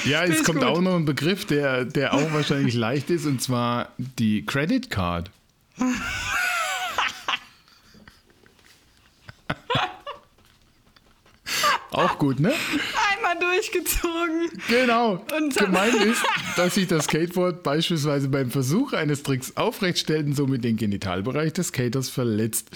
Ja, 0.04 0.24
es 0.24 0.42
kommt 0.42 0.58
gut. 0.58 0.66
auch 0.66 0.80
noch 0.80 0.96
ein 0.96 1.04
Begriff, 1.04 1.44
der, 1.44 1.84
der 1.84 2.14
auch 2.14 2.32
wahrscheinlich 2.32 2.74
leicht 2.74 3.10
ist, 3.10 3.26
und 3.26 3.40
zwar 3.40 3.92
die 3.98 4.44
Credit 4.44 4.90
Card. 4.90 5.30
Auch 11.92 12.18
gut, 12.18 12.40
ne? 12.40 12.52
Einmal 13.14 13.38
durchgezogen. 13.38 14.50
Genau. 14.68 15.24
Und- 15.36 15.56
Gemeint 15.56 15.94
ist, 16.04 16.22
dass 16.56 16.74
sich 16.74 16.86
das 16.88 17.04
Skateboard 17.04 17.62
beispielsweise 17.62 18.28
beim 18.28 18.50
Versuch 18.50 18.92
eines 18.92 19.22
Tricks 19.22 19.56
aufrechtstellt 19.56 20.26
und 20.26 20.34
somit 20.34 20.64
den 20.64 20.76
Genitalbereich 20.76 21.52
des 21.52 21.68
Skaters 21.68 22.08
verletzt. 22.08 22.70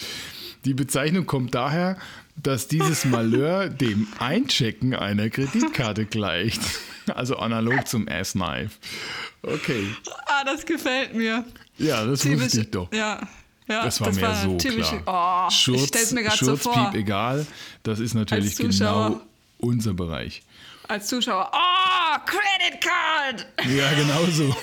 Die 0.64 0.75
Bezeichnung 0.75 1.26
kommt 1.26 1.54
daher, 1.54 1.96
dass 2.37 2.68
dieses 2.68 3.04
Malheur 3.04 3.68
dem 3.70 4.08
Einchecken 4.18 4.94
einer 4.94 5.30
Kreditkarte 5.30 6.04
gleicht. 6.06 6.61
Also 7.14 7.37
analog 7.37 7.87
zum 7.87 8.08
Ass-Knife. 8.08 8.73
Okay. 9.42 9.87
Ah, 10.26 10.42
das 10.44 10.66
gefällt 10.66 11.14
mir. 11.14 11.44
Ja, 11.78 12.04
das 12.04 12.28
wusste 12.28 12.61
ich 12.62 12.70
doch. 12.70 12.92
Ja. 12.92 13.20
Ja 13.68 13.85
Das 13.85 14.00
war 14.00 14.12
mir 14.12 14.35
so 14.37 14.56
typisch- 14.56 14.88
klar. 15.04 15.46
Oh, 15.46 15.50
Schurz, 15.50 15.88
stell's 15.88 16.12
mir 16.12 16.23
gerade 16.23 16.37
so 16.38 16.46
Schurz, 16.56 16.62
vor. 16.62 16.90
Piep, 16.90 17.00
egal. 17.00 17.46
Das 17.82 17.99
ist 17.99 18.14
natürlich 18.14 18.56
genau 18.56 19.20
unser 19.58 19.94
Bereich. 19.94 20.42
Als 20.88 21.08
Zuschauer. 21.08 21.50
Oh, 21.52 22.18
Credit 22.26 22.80
Card! 22.80 23.46
Ja, 23.76 23.92
genau 23.94 24.25
so. 24.26 24.54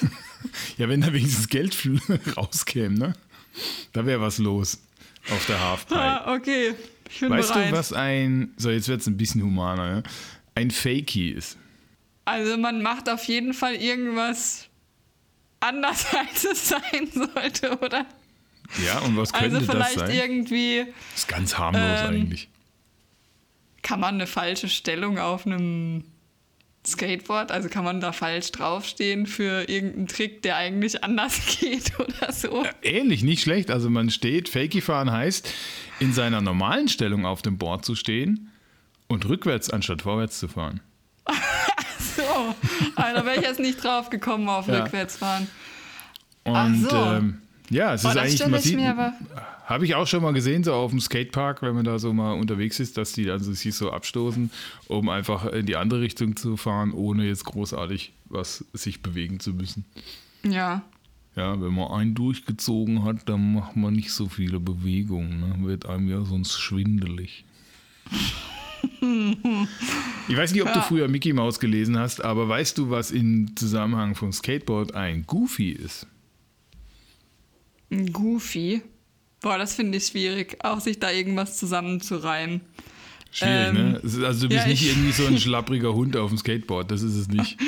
Ja, 0.78 0.88
wenn 0.88 1.02
da 1.02 1.12
wenigstens 1.12 1.48
Geld 1.50 1.76
rauskäme, 2.38 2.98
ne? 2.98 3.14
Da 3.92 4.06
wäre 4.06 4.22
was 4.22 4.38
los 4.38 4.80
auf 5.32 5.46
der 5.48 5.60
Halfpipe. 5.60 6.00
Ah, 6.00 6.34
okay. 6.34 6.74
Ich 7.10 7.20
bin 7.20 7.30
Weißt 7.30 7.54
bereit. 7.54 7.72
du, 7.72 7.78
was 7.78 7.94
ein, 7.94 8.54
so 8.58 8.70
jetzt 8.72 8.88
wird 8.88 9.02
es 9.02 9.08
ein 9.08 9.18
bisschen 9.18 9.42
humaner, 9.44 9.98
ja? 9.98 10.04
ein 10.56 10.72
Fakey 10.72 11.30
ist? 11.32 11.58
Also 12.26 12.58
man 12.58 12.82
macht 12.82 13.10
auf 13.10 13.24
jeden 13.26 13.54
Fall 13.54 13.76
irgendwas 13.76 14.68
anders, 15.60 16.06
als 16.16 16.44
es 16.46 16.70
sein 16.70 17.10
sollte, 17.14 17.78
oder? 17.80 18.06
Ja, 18.86 19.00
und 19.00 19.18
was 19.18 19.32
könnte 19.34 19.58
Also 19.58 19.68
das 19.68 19.76
vielleicht 19.76 20.00
sein? 20.00 20.12
irgendwie 20.12 20.86
ist 21.16 21.28
ganz 21.28 21.58
harmlos 21.58 21.82
ähm, 22.02 22.08
eigentlich. 22.08 22.50
kann 23.82 24.00
man 24.00 24.16
eine 24.16 24.28
falsche 24.28 24.70
Stellung 24.70 25.20
auf 25.20 25.46
einem 25.46 26.06
Skateboard, 26.86 27.52
also 27.52 27.70
kann 27.70 27.84
man 27.86 28.02
da 28.02 28.12
falsch 28.12 28.52
draufstehen 28.52 29.26
für 29.26 29.70
irgendeinen 29.70 30.08
Trick, 30.08 30.42
der 30.42 30.58
eigentlich 30.58 31.02
anders 31.04 31.40
geht 31.60 31.98
oder 32.00 32.32
so. 32.34 32.66
Ähnlich, 32.82 33.24
nicht 33.24 33.42
schlecht. 33.44 33.72
Also 33.72 33.90
man 33.90 34.10
steht, 34.10 34.50
Fakey 34.50 34.82
fahren 34.82 35.10
heißt, 35.12 35.50
in 36.00 36.12
seiner 36.14 36.42
normalen 36.42 36.90
Stellung 36.90 37.26
auf 37.26 37.42
dem 37.42 37.58
Board 37.58 37.86
zu 37.86 37.96
stehen 37.96 38.52
und 39.08 39.26
rückwärts 39.30 39.70
anstatt 39.70 40.02
vorwärts 40.02 40.40
zu 40.40 40.48
fahren. 40.48 40.80
So, 42.16 42.22
also 42.96 43.16
da 43.20 43.26
wäre 43.26 43.38
ich 43.38 43.42
jetzt 43.42 43.60
nicht 43.60 43.84
drauf 43.84 44.12
gekommen 44.12 44.48
auf 44.48 44.68
Ja. 44.68 44.84
Rückwärtsfahren. 44.84 45.48
Und 46.44 46.56
Ach 46.56 46.90
so. 46.92 46.96
ähm, 46.96 47.42
ja, 47.74 47.94
es 47.94 48.06
Oh, 48.06 48.10
ist 48.10 48.18
eigentlich 48.18 48.48
massiv. 48.48 48.80
Habe 49.66 49.86
ich 49.86 49.96
auch 49.96 50.08
schon 50.08 50.22
mal 50.22 50.34
gesehen, 50.34 50.64
so 50.64 50.74
auf 50.74 50.92
dem 50.92 51.00
Skatepark, 51.00 51.62
wenn 51.62 51.74
man 51.76 51.86
da 51.86 51.98
so 52.00 52.14
mal 52.14 52.34
unterwegs 52.34 52.80
ist, 52.80 52.98
dass 52.98 53.14
die 53.14 53.30
also 53.30 53.54
sich 53.54 53.74
so 53.76 53.92
abstoßen, 53.92 54.52
um 54.88 55.10
einfach 55.10 55.46
in 55.46 55.66
die 55.66 55.76
andere 55.78 56.02
Richtung 56.02 56.36
zu 56.36 56.58
fahren, 56.58 56.92
ohne 56.92 57.26
jetzt 57.26 57.46
großartig 57.46 58.14
was 58.30 58.66
sich 58.74 59.02
bewegen 59.02 59.40
zu 59.40 59.54
müssen. 59.54 59.86
Ja. 60.44 60.84
Ja, 61.36 61.60
wenn 61.60 61.74
man 61.74 61.92
einen 61.92 62.14
durchgezogen 62.14 63.04
hat, 63.06 63.28
dann 63.30 63.54
macht 63.54 63.76
man 63.76 63.94
nicht 63.94 64.12
so 64.12 64.28
viele 64.30 64.60
Bewegungen. 64.60 65.40
Ne? 65.40 65.56
Wird 65.68 65.86
einem 65.88 66.08
ja 66.10 66.24
sonst 66.24 66.60
schwindelig. 66.60 67.46
Ich 70.28 70.38
weiß 70.38 70.54
nicht, 70.54 70.62
ob 70.62 70.72
du 70.74 70.80
Ja. 70.80 70.82
früher 70.86 71.08
Mickey 71.08 71.34
Mouse 71.34 71.60
gelesen 71.60 71.98
hast, 71.98 72.24
aber 72.24 72.48
weißt 72.50 72.78
du, 72.78 72.90
was 72.90 73.12
im 73.12 73.56
Zusammenhang 73.56 74.16
vom 74.16 74.32
Skateboard 74.32 74.94
ein 74.94 75.24
Goofy 75.26 75.70
ist? 75.72 76.08
Goofy. 78.12 78.82
Boah, 79.42 79.58
das 79.58 79.76
finde 79.76 79.98
ich 79.98 80.06
schwierig, 80.08 80.58
auch 80.64 80.80
sich 80.80 81.00
da 81.00 81.12
irgendwas 81.12 81.58
zusammenzureimen. 81.58 82.62
Schwierig, 83.32 83.68
Ähm, 83.70 83.74
ne? 83.76 84.02
Es 84.04 84.14
ist- 84.14 84.24
Also 84.24 84.42
du 84.44 84.50
bist 84.50 84.62
ja, 84.62 84.68
nicht 84.68 84.82
ich- 84.84 84.90
irgendwie 84.90 85.12
so 85.12 85.26
ein 85.26 85.38
schlappriger 85.40 85.94
Hund 85.94 86.16
auf 86.16 86.30
dem 86.30 86.38
Skateboard, 86.38 86.92
das 86.92 87.02
ist 87.02 87.16
es 87.16 87.28
nicht. 87.28 87.58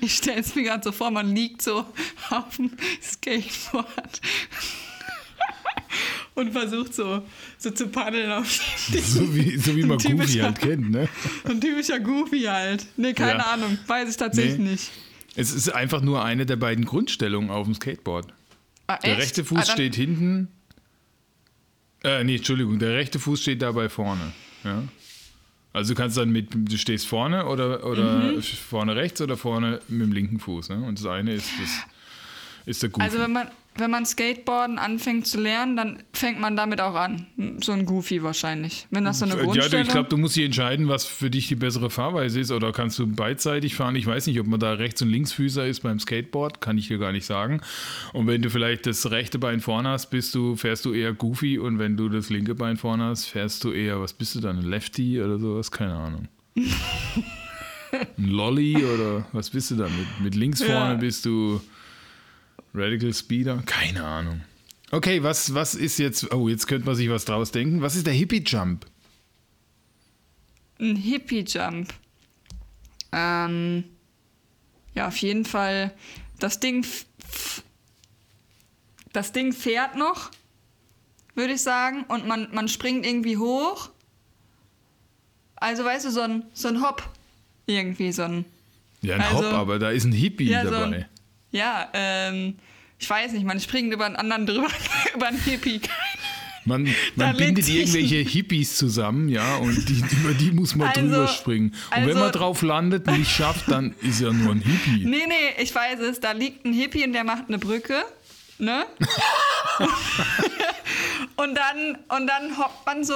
Ich 0.00 0.16
stelle 0.16 0.40
es 0.40 0.54
mir 0.56 0.64
gerade 0.64 0.82
so 0.82 0.90
vor, 0.92 1.10
man 1.12 1.32
liegt 1.34 1.62
so 1.62 1.84
auf 2.30 2.56
dem 2.56 2.70
Skateboard 3.00 3.86
und 6.34 6.52
versucht 6.52 6.94
so, 6.94 7.22
so 7.58 7.70
zu 7.70 7.88
paddeln 7.88 8.30
auf 8.32 8.46
die 8.92 8.98
So 8.98 9.34
wie, 9.34 9.56
so 9.58 9.76
wie 9.76 9.84
man 9.84 9.98
Goofy 9.98 10.38
halt 10.38 10.60
kennt, 10.60 10.90
ne? 10.90 11.08
Ein 11.44 11.60
typischer 11.60 12.00
Goofy 12.00 12.42
halt. 12.42 12.86
Nee, 12.96 13.12
keine 13.12 13.38
Ja. 13.38 13.52
Ahnung. 13.52 13.78
Weiß 13.86 14.10
ich 14.10 14.16
tatsächlich 14.16 14.58
Nee. 14.58 14.70
nicht. 14.72 14.90
Es 15.36 15.52
ist 15.52 15.68
einfach 15.74 16.00
nur 16.02 16.24
eine 16.24 16.46
der 16.46 16.56
beiden 16.56 16.84
Grundstellungen 16.84 17.50
auf 17.50 17.66
dem 17.66 17.74
Skateboard. 17.74 18.32
Ah, 18.86 18.96
Der 18.98 19.12
echt? 19.12 19.20
rechte 19.22 19.44
Fuß 19.44 19.58
Ah, 19.68 19.72
steht 19.72 19.94
hinten. 19.94 20.48
Äh, 22.04 22.24
nee, 22.24 22.36
Entschuldigung, 22.36 22.78
der 22.78 22.94
rechte 22.96 23.18
Fuß 23.18 23.40
steht 23.40 23.62
dabei 23.62 23.88
vorne. 23.88 24.32
Ja? 24.64 24.82
Also 25.72 25.94
du 25.94 26.00
kannst 26.00 26.16
dann 26.16 26.30
mit, 26.30 26.48
du 26.52 26.76
stehst 26.76 27.06
vorne 27.06 27.46
oder, 27.46 27.86
oder 27.86 28.32
Mhm. 28.32 28.42
vorne 28.42 28.96
rechts 28.96 29.20
oder 29.20 29.36
vorne 29.36 29.80
mit 29.88 30.02
dem 30.02 30.12
linken 30.12 30.38
Fuß. 30.40 30.68
Ne? 30.70 30.82
Und 30.82 30.98
das 30.98 31.06
eine 31.06 31.32
ist, 31.32 31.48
das, 31.60 31.70
ist 32.66 32.82
der 32.82 32.90
Goofy. 32.90 33.04
Also 33.06 33.18
wenn 33.18 33.32
man, 33.32 33.48
wenn 33.76 33.90
man 33.90 34.04
Skateboarden 34.04 34.78
anfängt 34.78 35.26
zu 35.26 35.40
lernen, 35.40 35.76
dann 35.76 36.02
fängt 36.12 36.38
man 36.38 36.56
damit 36.56 36.80
auch 36.80 36.94
an. 36.94 37.26
So 37.62 37.72
ein 37.72 37.86
Goofy 37.86 38.22
wahrscheinlich. 38.22 38.86
Wenn 38.90 39.04
das 39.04 39.20
so 39.20 39.24
eine 39.24 39.36
ja, 39.36 39.42
Grundstellung... 39.42 39.86
ich 39.86 39.88
glaube, 39.88 40.08
du 40.10 40.18
musst 40.18 40.36
dich 40.36 40.44
entscheiden, 40.44 40.88
was 40.88 41.06
für 41.06 41.30
dich 41.30 41.48
die 41.48 41.54
bessere 41.54 41.88
Fahrweise 41.88 42.38
ist. 42.38 42.50
Oder 42.50 42.72
kannst 42.72 42.98
du 42.98 43.06
beidseitig 43.06 43.74
fahren? 43.74 43.96
Ich 43.96 44.06
weiß 44.06 44.26
nicht, 44.26 44.38
ob 44.40 44.46
man 44.46 44.60
da 44.60 44.74
Rechts- 44.74 45.00
und 45.00 45.08
Linksfüßer 45.08 45.66
ist 45.66 45.80
beim 45.80 45.98
Skateboard, 45.98 46.60
kann 46.60 46.76
ich 46.76 46.88
dir 46.88 46.98
gar 46.98 47.12
nicht 47.12 47.24
sagen. 47.24 47.62
Und 48.12 48.26
wenn 48.26 48.42
du 48.42 48.50
vielleicht 48.50 48.86
das 48.86 49.10
rechte 49.10 49.38
Bein 49.38 49.60
vorne 49.60 49.88
hast, 49.88 50.10
bist 50.10 50.34
du, 50.34 50.54
fährst 50.56 50.84
du 50.84 50.92
eher 50.92 51.14
Goofy. 51.14 51.58
Und 51.58 51.78
wenn 51.78 51.96
du 51.96 52.10
das 52.10 52.28
linke 52.28 52.54
Bein 52.54 52.76
vorne 52.76 53.04
hast, 53.04 53.26
fährst 53.26 53.64
du 53.64 53.72
eher, 53.72 54.00
was 54.00 54.12
bist 54.12 54.34
du 54.34 54.40
dann, 54.40 54.58
ein 54.58 54.66
Lefty 54.66 55.22
oder 55.22 55.38
sowas? 55.38 55.70
Keine 55.70 55.94
Ahnung. 55.94 56.28
ein 58.18 58.28
Lolly 58.28 58.76
oder 58.76 59.26
was 59.32 59.48
bist 59.50 59.70
du 59.70 59.76
dann? 59.76 59.90
Mit, 59.96 60.20
mit 60.20 60.34
links 60.34 60.60
Ja. 60.60 60.66
vorne 60.66 60.98
bist 60.98 61.24
du 61.24 61.60
Radical 62.74 63.12
Speeder? 63.14 63.62
Keine 63.66 64.04
Ahnung. 64.04 64.40
Okay, 64.90 65.22
was, 65.22 65.54
was 65.54 65.74
ist 65.74 65.98
jetzt, 65.98 66.32
oh, 66.32 66.48
jetzt 66.48 66.66
könnte 66.66 66.86
man 66.86 66.94
sich 66.96 67.08
was 67.08 67.24
draus 67.24 67.50
denken. 67.50 67.80
Was 67.82 67.96
ist 67.96 68.06
der 68.06 68.14
Hippie 68.14 68.42
Jump? 68.44 68.86
Ein 70.78 70.96
Hippie-Jump. 70.96 71.94
Ähm, 73.12 73.84
ja, 74.94 75.08
auf 75.08 75.16
jeden 75.18 75.44
Fall. 75.44 75.92
Das 76.40 76.58
Ding, 76.60 76.84
das 79.12 79.32
Ding 79.32 79.52
fährt 79.52 79.96
noch, 79.96 80.30
würde 81.34 81.52
ich 81.54 81.62
sagen, 81.62 82.04
und 82.08 82.26
man, 82.26 82.48
man 82.52 82.68
springt 82.68 83.06
irgendwie 83.06 83.36
hoch. 83.36 83.90
Also, 85.56 85.84
weißt 85.84 86.06
du, 86.06 86.10
so 86.10 86.20
ein, 86.22 86.44
so 86.52 86.68
ein 86.68 86.82
Hop. 86.82 87.08
Irgendwie 87.66 88.10
so 88.10 88.22
ein. 88.22 88.44
Ja, 89.02 89.14
ein 89.14 89.20
Also- 89.20 89.36
Hop, 89.44 89.52
aber 89.54 89.78
da 89.78 89.90
ist 89.90 90.04
ein 90.04 90.12
Hippie 90.12 90.48
Ja, 90.50 90.64
so 90.64 90.70
dabei. 90.70 90.96
ein, 90.96 91.04
ja, 91.52 91.88
ähm, 91.92 92.56
ich 92.98 93.08
weiß 93.08 93.32
nicht, 93.32 93.44
man 93.44 93.60
springt 93.60 93.92
über 93.92 94.06
einen 94.06 94.16
anderen 94.16 94.46
drüber, 94.46 94.68
über 95.14 95.26
einen 95.28 95.38
Hippie. 95.40 95.80
Man, 96.64 96.88
man 97.16 97.36
bindet 97.36 97.68
irgendwelche 97.68 98.16
Hippies 98.16 98.76
zusammen, 98.76 99.28
ja, 99.28 99.56
und 99.56 99.88
die, 99.88 100.00
über 100.20 100.32
die 100.32 100.52
muss 100.52 100.76
man 100.76 100.88
Also- 100.88 101.00
drüber 101.00 101.26
springen. 101.28 101.74
Und 101.90 101.96
wenn 101.96 102.08
also- 102.10 102.20
man 102.20 102.32
drauf 102.32 102.62
landet 102.62 103.08
und 103.08 103.18
nicht 103.18 103.32
schafft, 103.32 103.68
dann 103.70 103.94
ist 104.00 104.20
er 104.20 104.32
nur 104.32 104.52
ein 104.54 104.60
Hippie. 104.60 105.04
Nee, 105.04 105.26
nee, 105.26 105.60
ich 105.62 105.74
weiß 105.74 105.98
es. 106.00 106.20
Da 106.20 106.30
liegt 106.32 106.64
ein 106.64 106.72
Hippie 106.72 107.04
und 107.04 107.14
der 107.14 107.24
macht 107.24 107.44
eine 107.48 107.58
Brücke. 107.58 108.04
Ne? 108.58 108.86
und, 111.36 111.54
dann, 111.56 111.98
und 112.16 112.26
dann 112.28 112.56
hoppt 112.56 112.86
man 112.86 113.02
so 113.02 113.14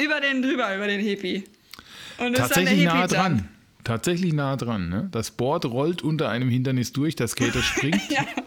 über 0.00 0.22
den 0.22 0.40
drüber, 0.40 0.74
über 0.74 0.86
den 0.86 1.00
Hippie. 1.00 1.44
Und 2.16 2.32
ist 2.32 2.38
dann 2.38 2.48
der 2.48 2.48
Tatsächlich 2.48 2.84
nah 2.84 3.06
dran. 3.06 3.48
Tatsächlich 3.84 4.32
nah 4.32 4.56
dran. 4.56 4.88
Ne? 4.88 5.08
Das 5.12 5.30
Board 5.30 5.66
rollt 5.66 6.02
unter 6.02 6.28
einem 6.30 6.48
Hindernis 6.48 6.92
durch, 6.92 7.16
der 7.16 7.28
Skater 7.28 7.62
springt 7.62 8.00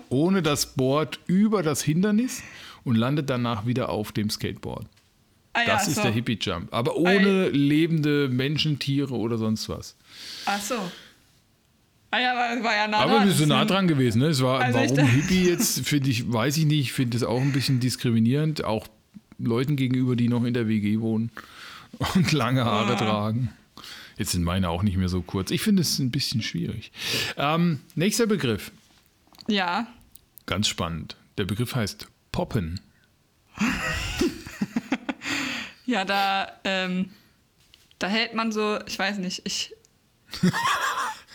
ohne 0.10 0.42
das 0.42 0.74
Board 0.76 1.20
über 1.28 1.64
das 1.64 1.82
Hindernis 1.84 2.42
und 2.84 2.96
landet 2.96 3.30
danach 3.30 3.66
wieder 3.66 3.90
auf 3.90 4.12
dem 4.12 4.30
Skateboard. 4.30 4.86
Ah, 5.54 5.62
ja, 5.62 5.68
Das 5.68 5.88
ist 5.88 5.96
so. 5.96 6.02
der 6.04 6.12
Hippie-Jump. 6.12 6.68
Aber 6.74 6.96
ohne 6.98 7.50
lebende 7.50 8.30
Menschen, 8.30 8.80
Tiere 8.80 9.14
oder 9.16 9.38
sonst 9.38 9.70
was. 9.70 9.96
Ach 10.46 10.62
so. 10.62 10.76
Ah 12.10 12.20
ja, 12.20 12.34
war, 12.64 12.76
ja 12.76 12.88
nah 12.88 13.00
Aber 13.00 13.18
dran. 13.18 13.28
wir 13.28 13.34
sind 13.34 13.50
nah 13.50 13.66
dran 13.66 13.88
gewesen. 13.88 14.20
Ne? 14.20 14.28
Es 14.28 14.42
war, 14.42 14.62
Also 14.62 14.80
warum 14.80 14.98
Hippie 15.08 15.50
jetzt, 15.50 15.86
finde 15.86 16.10
ich, 16.10 16.32
weiß 16.32 16.58
ich 16.58 16.66
nicht. 16.66 16.80
Ich 16.80 16.94
finde 16.94 17.18
es 17.18 17.24
auch 17.24 17.42
ein 17.42 17.52
bisschen 17.52 17.80
diskriminierend. 17.80 18.64
Auch 18.64 18.88
Leuten 19.40 19.76
gegenüber, 19.76 20.16
die 20.16 20.30
noch 20.30 20.46
in 20.46 20.54
der 20.54 20.68
WG 20.68 21.00
wohnen 21.02 21.32
und 22.16 22.32
lange 22.32 22.64
Haare 22.64 22.96
tragen. 22.96 23.50
Jetzt 24.18 24.32
sind 24.32 24.44
meine 24.44 24.70
auch 24.70 24.84
nicht 24.84 24.98
mehr 24.98 25.10
so 25.10 25.22
kurz. 25.22 25.52
Ich 25.52 25.62
finde 25.62 25.82
es 25.82 26.00
ein 26.00 26.12
bisschen 26.12 26.42
schwierig. 26.42 26.92
Ähm, 27.38 27.82
nächster 27.96 28.26
Begriff. 28.28 28.72
Ja. 29.48 29.88
Ganz 30.46 30.68
spannend. 30.68 31.16
Der 31.38 31.46
Begriff 31.46 31.76
heißt 31.76 32.08
Poppen. 32.32 32.80
Ja, 35.86 36.04
da, 36.04 36.52
ähm, 36.66 37.12
da 37.98 38.08
hält 38.08 38.34
man 38.34 38.52
so, 38.52 38.78
ich 38.88 39.00
weiß 39.00 39.18
nicht, 39.20 39.42
ich. 39.46 39.74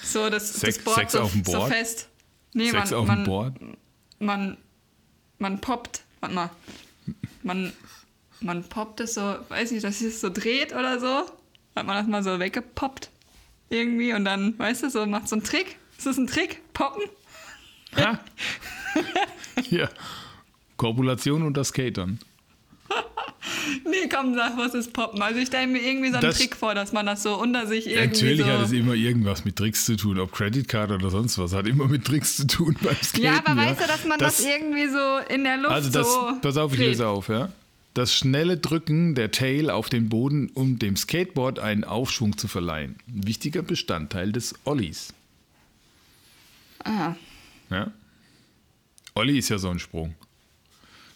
So, 0.05 0.29
das, 0.29 0.53
Sex- 0.55 0.77
das 0.77 0.85
Board 0.85 0.97
Sex 0.99 1.13
so, 1.13 1.21
auf 1.21 1.33
dem 1.33 1.45
so 1.45 1.53
Board? 1.53 1.73
fest. 1.73 2.09
Nee, 2.55 2.71
Sex 2.71 2.91
man, 2.91 3.01
auf 3.01 3.07
man, 3.07 3.19
dem 3.21 3.25
Board. 3.25 3.55
Man, 4.19 4.57
man 5.39 5.61
poppt, 5.61 6.03
warte 6.21 6.35
mal. 6.35 6.51
Man, 7.45 7.73
man 8.41 8.65
poppt 8.65 8.99
es 9.01 9.15
so, 9.15 9.37
weiß 9.49 9.71
nicht, 9.71 9.85
dass 9.85 10.01
es 10.01 10.21
so 10.21 10.29
dreht 10.29 10.73
oder 10.75 10.99
so. 10.99 11.25
Hat 11.77 11.87
man 11.87 11.97
das 11.97 12.07
mal 12.07 12.23
so 12.23 12.39
weggepoppt. 12.39 13.11
Irgendwie 13.71 14.13
und 14.13 14.25
dann, 14.25 14.59
weißt 14.59 14.83
du, 14.83 14.91
so 14.91 15.07
macht 15.07 15.29
so 15.29 15.37
einen 15.37 15.45
Trick. 15.45 15.77
Ist 15.97 16.07
das 16.07 16.19
ein 16.19 16.27
Trick? 16.27 16.61
Poppen? 16.75 17.03
Ha? 17.97 18.19
ja. 19.71 19.89
Korpulation 20.77 21.43
unter 21.43 21.65
Skatern. 21.65 22.19
Nee, 23.85 24.09
komm, 24.13 24.35
sag, 24.35 24.57
was 24.57 24.75
ist 24.75 24.93
Poppen? 24.93 25.21
Also 25.23 25.39
ich 25.41 25.47
stelle 25.49 25.67
mir 25.67 25.81
irgendwie 25.81 26.09
so 26.11 26.15
einen 26.17 26.23
Das- 26.23 26.37
Trick 26.39 26.57
vor, 26.57 26.75
dass 26.75 26.93
man 26.93 27.07
das 27.07 27.23
so 27.23 27.35
unter 27.41 27.67
sich 27.67 27.87
irgendwie 27.87 28.07
Natürlich 28.09 28.41
so... 28.41 28.47
hat 28.47 28.61
es 28.67 28.73
immer 28.73 28.95
irgendwas 28.95 29.45
mit 29.45 29.57
Tricks 29.57 29.85
zu 29.85 29.97
tun, 29.97 30.19
ob 30.19 30.33
Credit 30.33 30.67
Card 30.67 30.91
oder 30.91 31.11
sonst 31.11 31.39
was, 31.39 31.53
hat 31.53 31.67
immer 31.67 31.87
mit 31.87 32.05
Tricks 32.05 32.37
zu 32.37 32.47
tun 32.47 32.77
beim 32.83 32.97
Skaten. 32.97 33.23
Ja, 33.23 33.39
aber 33.45 33.57
weißt 33.57 33.81
du, 33.81 33.87
dass 33.87 34.05
man 34.05 34.19
das, 34.19 34.37
Das- 34.39 34.47
irgendwie 34.47 34.89
so 34.89 35.19
in 35.33 35.45
der 35.45 35.57
Luft 35.59 35.75
Also 35.75 35.91
das, 35.91 36.13
so. 36.13 36.33
pass 36.41 36.57
auf, 36.57 36.73
ich 36.73 36.79
lese 36.81 37.07
auf, 37.07 37.29
ja. 37.29 37.51
Das 37.95 38.15
schnelle 38.15 38.57
Drücken 38.57 39.15
der 39.15 39.31
Tail 39.33 39.69
auf 39.69 39.91
den 39.91 40.09
Boden, 40.09 40.51
um 40.55 40.79
dem 40.79 40.97
Skateboard 40.97 41.59
einen 41.59 41.85
Aufschwung 41.85 42.39
zu 42.39 42.49
verleihen. 42.49 42.97
Ein 43.09 43.27
wichtiger 43.27 43.63
Bestandteil 43.63 44.33
des 44.33 44.55
Ollies. 44.65 45.13
Ah. 46.85 47.15
Ja? 47.71 47.91
Olli 49.15 49.39
ist 49.39 49.51
ja 49.51 49.59
so 49.59 49.69
ein 49.69 49.79
Sprung. 49.79 50.15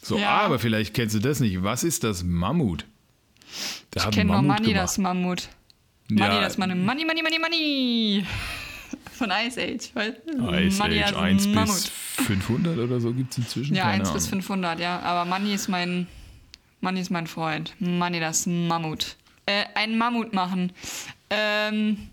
So, 0.02 0.18
Ja. 0.18 0.40
aber 0.42 0.58
vielleicht 0.58 0.92
kennst 0.94 1.14
du 1.14 1.18
das 1.18 1.40
nicht. 1.40 1.62
Was 1.62 1.82
ist 1.82 2.04
das 2.04 2.22
Mammut? 2.22 2.84
Der 3.94 4.04
Ich 4.04 4.10
kenne 4.10 4.32
nur 4.32 4.42
Money, 4.42 4.74
das 4.74 4.98
Mammut. 4.98 5.48
Money, 6.08 6.20
Ja. 6.34 6.40
das 6.42 6.58
Money, 6.58 6.74
Money, 6.74 7.04
Money, 7.04 7.22
Money, 7.22 7.38
Money. 7.38 8.26
Von 9.18 9.30
Ice 9.46 9.58
Age. 9.58 9.90
Du? 10.26 10.50
Ice 10.52 10.78
Money, 10.78 11.02
Age 11.02 11.10
das 11.12 11.16
1 11.20 11.46
Mammut. 11.48 11.66
bis 11.74 11.88
500 12.26 12.78
oder 12.78 13.00
so 13.00 13.12
gibt 13.14 13.32
es 13.32 13.38
inzwischen. 13.38 13.74
Ja, 13.74 13.84
Keine 13.84 14.02
1 14.04 14.12
bis 14.12 14.24
Ahnung. 14.28 14.42
500, 14.42 14.78
ja. 14.78 15.00
Aber 15.00 15.24
Money 15.28 15.54
ist 15.54 15.68
mein, 15.68 16.06
Money 16.80 17.00
ist 17.00 17.10
mein 17.10 17.26
Freund. 17.26 17.74
Money, 17.80 18.20
das 18.20 18.46
Mammut. 18.46 19.16
Äh, 19.46 19.64
ein 19.74 19.96
Mammut 19.98 20.32
machen. 20.32 20.72
Ähm, 21.30 22.08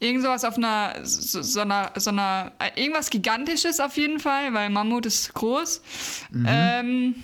irgend 0.00 0.22
sowas 0.22 0.44
auf 0.44 0.56
einer, 0.56 0.94
so, 1.04 1.42
so 1.42 1.60
einer, 1.60 1.92
so 1.96 2.10
einer, 2.10 2.52
äh, 2.58 2.80
irgendwas 2.80 3.10
Gigantisches 3.10 3.80
auf 3.80 3.96
jeden 3.96 4.20
Fall, 4.20 4.52
weil 4.54 4.70
Mammut 4.70 5.06
ist 5.06 5.32
groß. 5.34 5.80
Mhm. 6.30 6.46
Ähm, 6.48 7.14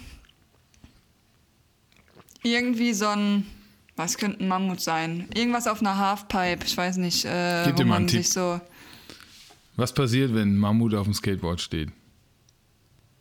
irgendwie 2.43 2.93
so 2.95 3.09
ein, 3.09 3.47
was 3.97 4.17
könnte 4.17 4.43
ein 4.43 4.49
Mammut 4.49 4.81
sein? 4.81 5.29
Irgendwas 5.35 5.67
auf 5.67 5.81
einer 5.81 5.99
Halfpipe, 5.99 6.65
ich 6.65 6.77
weiß 6.77 6.97
nicht, 6.97 7.25
äh, 7.27 7.65
Gib 7.67 7.75
wo 7.75 7.77
dir 7.79 7.85
mal 7.85 7.89
man 7.91 7.97
einen 7.99 8.07
Tipp. 8.09 8.23
sich 8.25 8.33
so, 8.33 8.61
Was 9.77 9.93
passiert, 9.93 10.35
wenn 10.35 10.55
ein 10.55 10.57
Mammut 10.59 10.95
auf 10.95 11.05
dem 11.05 11.15
Skateboard 11.15 11.61
steht? 11.61 11.91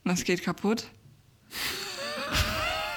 das 0.05 0.23
geht 0.23 0.41
kaputt. 0.41 0.85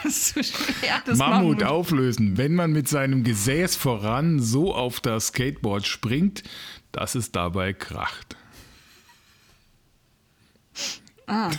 Das 0.03 0.17
ist 0.17 0.35
so 0.35 0.43
schwer, 0.43 1.03
das 1.05 1.19
Mammut, 1.19 1.61
Mammut. 1.61 1.63
auflösen. 1.65 2.37
Wenn 2.39 2.55
man 2.55 2.73
mit 2.73 2.89
seinem 2.89 3.25
Gesäß 3.25 3.77
voran 3.77 4.41
so 4.41 4.75
auf 4.75 5.01
das 5.01 5.29
Skateboard 5.29 5.87
springt, 5.87 6.43
dass 6.93 7.15
es 7.15 7.33
dabei 7.33 7.73
kracht. 7.73 8.37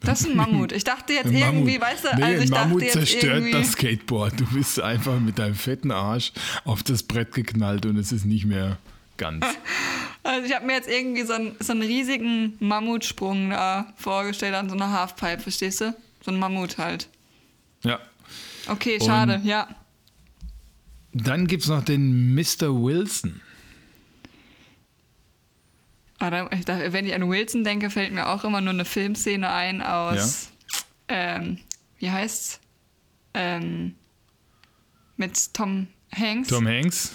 Das 0.00 0.20
ist 0.22 0.30
ein 0.30 0.36
Mammut. 0.36 0.72
Ich 0.72 0.82
dachte 0.82 1.12
jetzt 1.12 1.30
irgendwie, 1.30 1.80
weißt 1.80 2.04
du, 2.04 2.16
nee, 2.16 2.24
also 2.24 2.42
ich 2.42 2.50
Mammut 2.50 2.82
dachte 2.82 2.84
jetzt 2.84 2.92
zerstört 2.92 3.34
irgendwie, 3.34 3.52
das 3.52 3.72
Skateboard. 3.72 4.40
Du 4.40 4.46
bist 4.46 4.80
einfach 4.80 5.20
mit 5.20 5.38
deinem 5.38 5.54
fetten 5.54 5.92
Arsch 5.92 6.32
auf 6.64 6.82
das 6.82 7.04
Brett 7.04 7.32
geknallt 7.32 7.86
und 7.86 7.96
es 7.96 8.10
ist 8.10 8.24
nicht 8.24 8.44
mehr 8.44 8.78
ganz. 9.16 9.46
also 10.24 10.44
ich 10.44 10.54
habe 10.54 10.66
mir 10.66 10.74
jetzt 10.74 10.88
irgendwie 10.88 11.22
so 11.22 11.34
einen, 11.34 11.54
so 11.60 11.72
einen 11.72 11.82
riesigen 11.82 12.56
Mammutsprung 12.58 13.50
da 13.50 13.92
vorgestellt 13.96 14.54
an 14.54 14.68
so 14.68 14.74
einer 14.74 14.90
Halfpipe, 14.90 15.40
verstehst 15.40 15.82
du? 15.82 15.94
So 16.24 16.32
ein 16.32 16.38
Mammut 16.38 16.78
halt. 16.78 17.08
Ja. 17.84 18.00
Okay, 18.68 18.98
schade, 19.04 19.36
Und- 19.36 19.44
ja. 19.44 19.68
Dann 21.14 21.46
gibt 21.46 21.64
es 21.64 21.68
noch 21.68 21.84
den 21.84 22.34
Mr. 22.34 22.68
Wilson. 22.82 23.40
Aber 26.18 26.44
dachte, 26.44 26.92
wenn 26.92 27.04
ich 27.06 27.14
an 27.14 27.28
Wilson 27.28 27.64
denke, 27.64 27.90
fällt 27.90 28.12
mir 28.12 28.28
auch 28.28 28.44
immer 28.44 28.60
nur 28.60 28.72
eine 28.72 28.84
Filmszene 28.84 29.50
ein 29.50 29.82
aus, 29.82 30.50
ähm, 31.08 31.58
wie 31.98 32.10
heißt's? 32.10 32.60
Ähm, 33.34 33.94
mit 35.16 35.52
Tom 35.54 35.88
Hanks. 36.14 36.48
Tom 36.48 36.66
Hanks. 36.66 37.12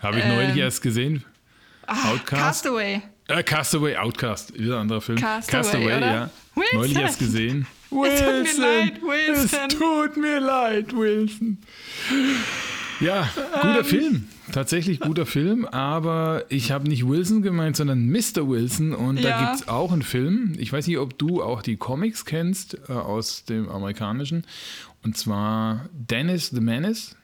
Habe 0.00 0.18
ich 0.18 0.24
Ähm, 0.24 0.34
neulich 0.34 0.56
erst 0.56 0.82
gesehen. 0.82 1.24
Ah, 1.86 2.10
Outcast. 2.10 2.42
Castaway. 2.42 3.02
Äh, 3.28 3.42
Castaway, 3.42 3.96
Outcast, 3.96 4.52
wieder 4.58 4.74
ein 4.76 4.80
anderer 4.82 5.00
Film. 5.00 5.18
Castaway, 5.18 5.96
oder? 5.96 6.14
ja. 6.14 6.30
Wilson. 6.54 6.78
Neulich 6.78 6.96
erst 6.98 7.18
gesehen. 7.18 7.66
Es 8.02 8.20
tut 8.20 8.58
mir 8.58 8.66
leid, 8.66 9.02
Wilson. 9.02 9.60
Es 9.68 9.74
tut 9.78 10.16
mir 10.16 10.40
leid, 10.40 10.92
Wilson. 10.96 11.58
Ja, 13.00 13.28
guter 13.60 13.78
Ähm. 13.80 13.84
Film. 13.84 14.28
Tatsächlich 14.52 15.00
guter 15.00 15.24
Film, 15.26 15.64
aber 15.64 16.44
ich 16.50 16.70
habe 16.70 16.86
nicht 16.88 17.08
Wilson 17.08 17.40
gemeint, 17.42 17.76
sondern 17.76 18.08
Mr. 18.10 18.46
Wilson. 18.48 18.92
Und 18.94 19.24
da 19.24 19.28
Ja. 19.30 19.40
gibt 19.44 19.62
es 19.62 19.68
auch 19.68 19.90
einen 19.90 20.02
Film. 20.02 20.54
Ich 20.58 20.72
weiß 20.72 20.86
nicht, 20.86 20.98
ob 20.98 21.18
du 21.18 21.42
auch 21.42 21.62
die 21.62 21.76
Comics 21.76 22.24
kennst 22.24 22.78
äh, 22.88 22.92
aus 22.92 23.44
dem 23.46 23.68
amerikanischen. 23.70 24.44
Und 25.02 25.16
zwar 25.16 25.88
Dennis 25.92 26.50
the 26.50 26.60
Menace. 26.60 27.16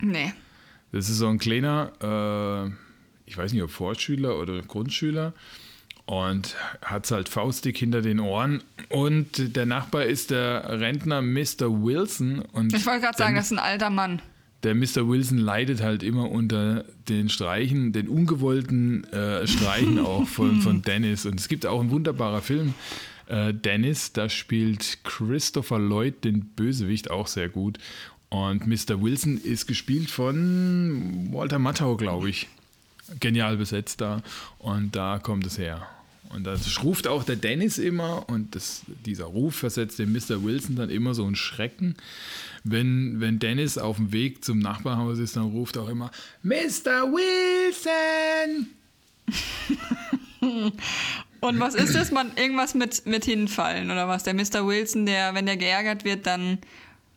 Nee. 0.00 0.32
Das 0.92 1.08
ist 1.08 1.16
so 1.18 1.28
ein 1.28 1.38
kleiner, 1.38 1.92
äh, 2.68 2.70
ich 3.24 3.36
weiß 3.38 3.52
nicht, 3.54 3.62
ob 3.62 3.70
Vorschüler 3.70 4.38
oder 4.38 4.60
Grundschüler 4.60 5.32
und 6.12 6.56
hat 6.82 7.10
halt 7.10 7.30
faustdick 7.30 7.78
hinter 7.78 8.02
den 8.02 8.20
Ohren. 8.20 8.62
Und 8.90 9.56
der 9.56 9.64
Nachbar 9.64 10.04
ist 10.04 10.30
der 10.30 10.78
Rentner 10.78 11.22
Mr. 11.22 11.70
Wilson. 11.82 12.40
Und 12.52 12.74
Ich 12.74 12.84
wollte 12.84 13.00
gerade 13.00 13.16
sagen, 13.16 13.34
das 13.34 13.46
ist 13.46 13.52
ein 13.52 13.58
alter 13.58 13.88
Mann. 13.88 14.20
der 14.62 14.74
Mr. 14.74 15.08
Wilson 15.08 15.38
leidet 15.38 15.80
halt 15.80 16.02
immer 16.02 16.30
unter 16.30 16.84
den 17.08 17.30
Streichen, 17.30 17.94
den 17.94 18.08
ungewollten 18.08 19.04
äh, 19.10 19.46
Streichen 19.46 19.98
auch 20.04 20.28
von, 20.28 20.60
von 20.60 20.82
Dennis. 20.82 21.24
Und 21.24 21.40
es 21.40 21.48
gibt 21.48 21.64
auch 21.64 21.80
einen 21.80 21.90
wunderbarer 21.90 22.42
Film. 22.42 22.74
Äh, 23.28 23.54
Dennis, 23.54 24.12
da 24.12 24.28
spielt 24.28 24.98
Christopher 25.04 25.78
Lloyd 25.78 26.24
den 26.24 26.40
Bösewicht 26.44 27.10
auch 27.10 27.26
sehr 27.26 27.48
gut. 27.48 27.78
Und 28.28 28.66
Mr. 28.66 29.00
Wilson 29.00 29.38
ist 29.38 29.66
gespielt 29.66 30.10
von 30.10 31.30
Walter 31.32 31.58
Matthau, 31.58 31.96
glaube 31.96 32.28
ich. 32.28 32.48
Genial 33.18 33.56
besetzt 33.56 34.02
da. 34.02 34.20
Und 34.58 34.94
da 34.94 35.18
kommt 35.18 35.46
es 35.46 35.56
her. 35.56 35.86
Und 36.32 36.44
das 36.44 36.82
ruft 36.82 37.06
auch 37.06 37.24
der 37.24 37.36
Dennis 37.36 37.78
immer 37.78 38.28
und 38.28 38.54
das, 38.54 38.82
dieser 39.04 39.26
Ruf 39.26 39.56
versetzt 39.56 39.98
dem 39.98 40.12
Mr. 40.12 40.42
Wilson 40.42 40.76
dann 40.76 40.88
immer 40.88 41.14
so 41.14 41.24
einen 41.24 41.36
Schrecken. 41.36 41.96
Wenn, 42.64 43.20
wenn 43.20 43.38
Dennis 43.38 43.76
auf 43.76 43.96
dem 43.96 44.12
Weg 44.12 44.44
zum 44.44 44.58
Nachbarhaus 44.58 45.18
ist, 45.18 45.36
dann 45.36 45.50
ruft 45.50 45.76
er 45.76 45.82
auch 45.82 45.88
immer 45.88 46.10
Mr. 46.42 47.12
Wilson! 47.12 48.68
Und 51.40 51.58
was 51.60 51.74
ist 51.74 51.94
das? 51.94 52.10
Man, 52.12 52.30
irgendwas 52.36 52.74
mit, 52.74 53.04
mit 53.06 53.24
hinfallen 53.24 53.90
oder 53.90 54.08
was? 54.08 54.22
Der 54.22 54.34
Mr. 54.34 54.66
Wilson, 54.66 55.06
der, 55.06 55.34
wenn 55.34 55.46
der 55.46 55.56
geärgert 55.56 56.04
wird, 56.04 56.26
dann. 56.26 56.58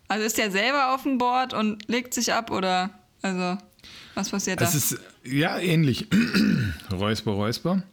Also 0.07 0.25
ist 0.25 0.37
der 0.37 0.51
selber 0.51 0.93
auf 0.93 1.03
dem 1.03 1.17
Board 1.17 1.53
und 1.53 1.87
legt 1.87 2.13
sich 2.13 2.33
ab 2.33 2.51
oder. 2.51 2.91
Also, 3.21 3.57
was 4.13 4.29
passiert 4.29 4.61
da? 4.61 4.65
Es 4.65 4.75
ist 4.75 4.99
ja 5.23 5.57
ähnlich. 5.59 6.07
Räusper, 6.91 7.31
Räusper. 7.31 7.83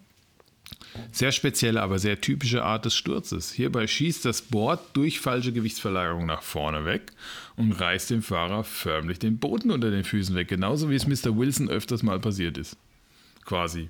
Sehr 1.11 1.33
spezielle, 1.33 1.83
aber 1.83 1.99
sehr 1.99 2.21
typische 2.21 2.63
Art 2.63 2.85
des 2.85 2.95
Sturzes. 2.95 3.53
Hierbei 3.53 3.87
schießt 3.87 4.25
das 4.25 4.43
Board 4.43 4.81
durch 4.95 5.21
falsche 5.21 5.53
Gewichtsverlagerung 5.53 6.27
nach 6.27 6.43
vorne 6.43 6.85
weg 6.85 7.13
und 7.57 7.73
reißt 7.73 8.11
dem 8.11 8.23
Fahrer 8.23 8.65
förmlich 8.65 9.19
den 9.19 9.39
Boden 9.39 9.71
unter 9.71 9.91
den 9.91 10.05
Füßen 10.05 10.35
weg. 10.35 10.49
Genauso 10.49 10.91
wie 10.91 10.95
es 10.95 11.07
Mr. 11.07 11.37
Wilson 11.37 11.69
öfters 11.69 12.03
mal 12.03 12.21
passiert 12.21 12.59
ist. 12.59 12.77
Quasi. 13.45 13.89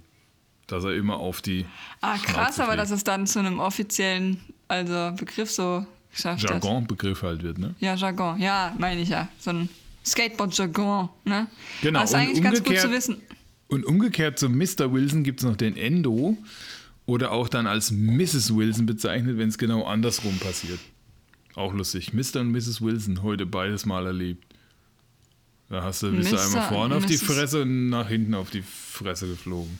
Dass 0.67 0.85
er 0.85 0.95
immer 0.95 1.17
auf 1.17 1.43
die. 1.43 1.67
ah, 2.01 2.17
krass, 2.19 2.61
aber 2.61 2.77
dass 2.77 2.91
es 2.91 3.05
dann 3.05 3.27
zu 3.27 3.41
einem 3.41 3.59
offiziellen 3.59 4.41
also 4.69 5.12
Begriff 5.17 5.51
so 5.51 5.85
geschafft 6.11 6.45
hat. 6.45 6.51
Jargon-Begriff 6.51 7.23
halt 7.23 7.43
wird, 7.43 7.59
ne? 7.59 7.75
Ja, 7.81 7.95
Jargon. 7.95 8.41
Ja, 8.41 8.75
meine 8.79 9.03
ich 9.03 9.11
ja. 9.11 9.29
So 9.38 9.51
ein 9.51 9.69
Skateboard-Jargon. 10.05 11.09
Ne? 11.25 11.47
Genau, 11.83 12.01
Das 12.01 12.11
ist 12.11 12.17
eigentlich 12.17 12.43
ganz 12.43 12.62
gut 12.62 12.79
zu 12.79 12.91
wissen. 12.91 13.21
Und 13.69 13.87
umgekehrt 13.87 14.38
zu 14.38 14.49
Mr. 14.49 14.93
Wilson 14.93 15.25
gibt 15.25 15.41
es 15.41 15.47
noch 15.47 15.57
den 15.57 15.77
Endo 15.77 16.37
oder 17.07 17.33
auch 17.33 17.49
dann 17.49 17.67
als 17.67 17.91
Mrs. 17.91 18.55
Wilson 18.55 18.87
bezeichnet, 18.87 19.38
wenn 19.38 19.49
es 19.49 19.59
genau 19.59 19.85
andersrum 19.85 20.38
passiert. 20.38 20.81
Auch 21.55 21.75
lustig. 21.75 22.12
Mr. 22.12 22.41
und 22.41 22.53
Mrs. 22.53 22.81
Wilson, 22.81 23.23
heute 23.23 23.45
beides 23.45 23.85
mal 23.85 24.07
erlebt. 24.07 24.45
Da 25.69 25.83
hast 25.83 26.03
du, 26.03 26.12
bist 26.12 26.31
du 26.31 26.37
Mr. 26.37 26.43
einmal 26.43 26.69
vorne 26.69 26.97
auf 26.97 27.07
die. 27.07 27.17
Fresse 27.17 27.62
und 27.62 27.88
nach 27.88 28.09
hinten 28.09 28.35
auf 28.35 28.51
die 28.51 28.62
Fresse 28.62 29.27
geflogen. 29.27 29.79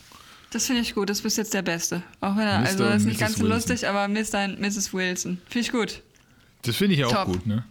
Das 0.51 0.67
finde 0.67 0.81
ich 0.81 0.93
gut. 0.93 1.09
Das 1.09 1.21
ist 1.21 1.37
jetzt 1.37 1.53
der 1.53 1.63
Beste. 1.63 2.03
Auch 2.21 2.35
wenn 2.35 2.47
er, 2.47 2.59
also 2.59 2.83
das 2.83 2.97
ist 2.97 3.05
nicht 3.05 3.19
ganz 3.19 3.37
so 3.37 3.47
lustig, 3.47 3.87
aber 3.87 4.07
Mr. 4.07 4.45
und 4.45 4.59
Mrs. 4.59 4.93
Wilson. 4.93 5.39
Finde 5.47 5.59
ich 5.59 5.71
gut. 5.71 6.01
Das 6.61 6.75
finde 6.75 6.95
ich 6.95 7.05
auch 7.05 7.11
Top. 7.11 7.25
gut, 7.25 7.47
ne? 7.47 7.65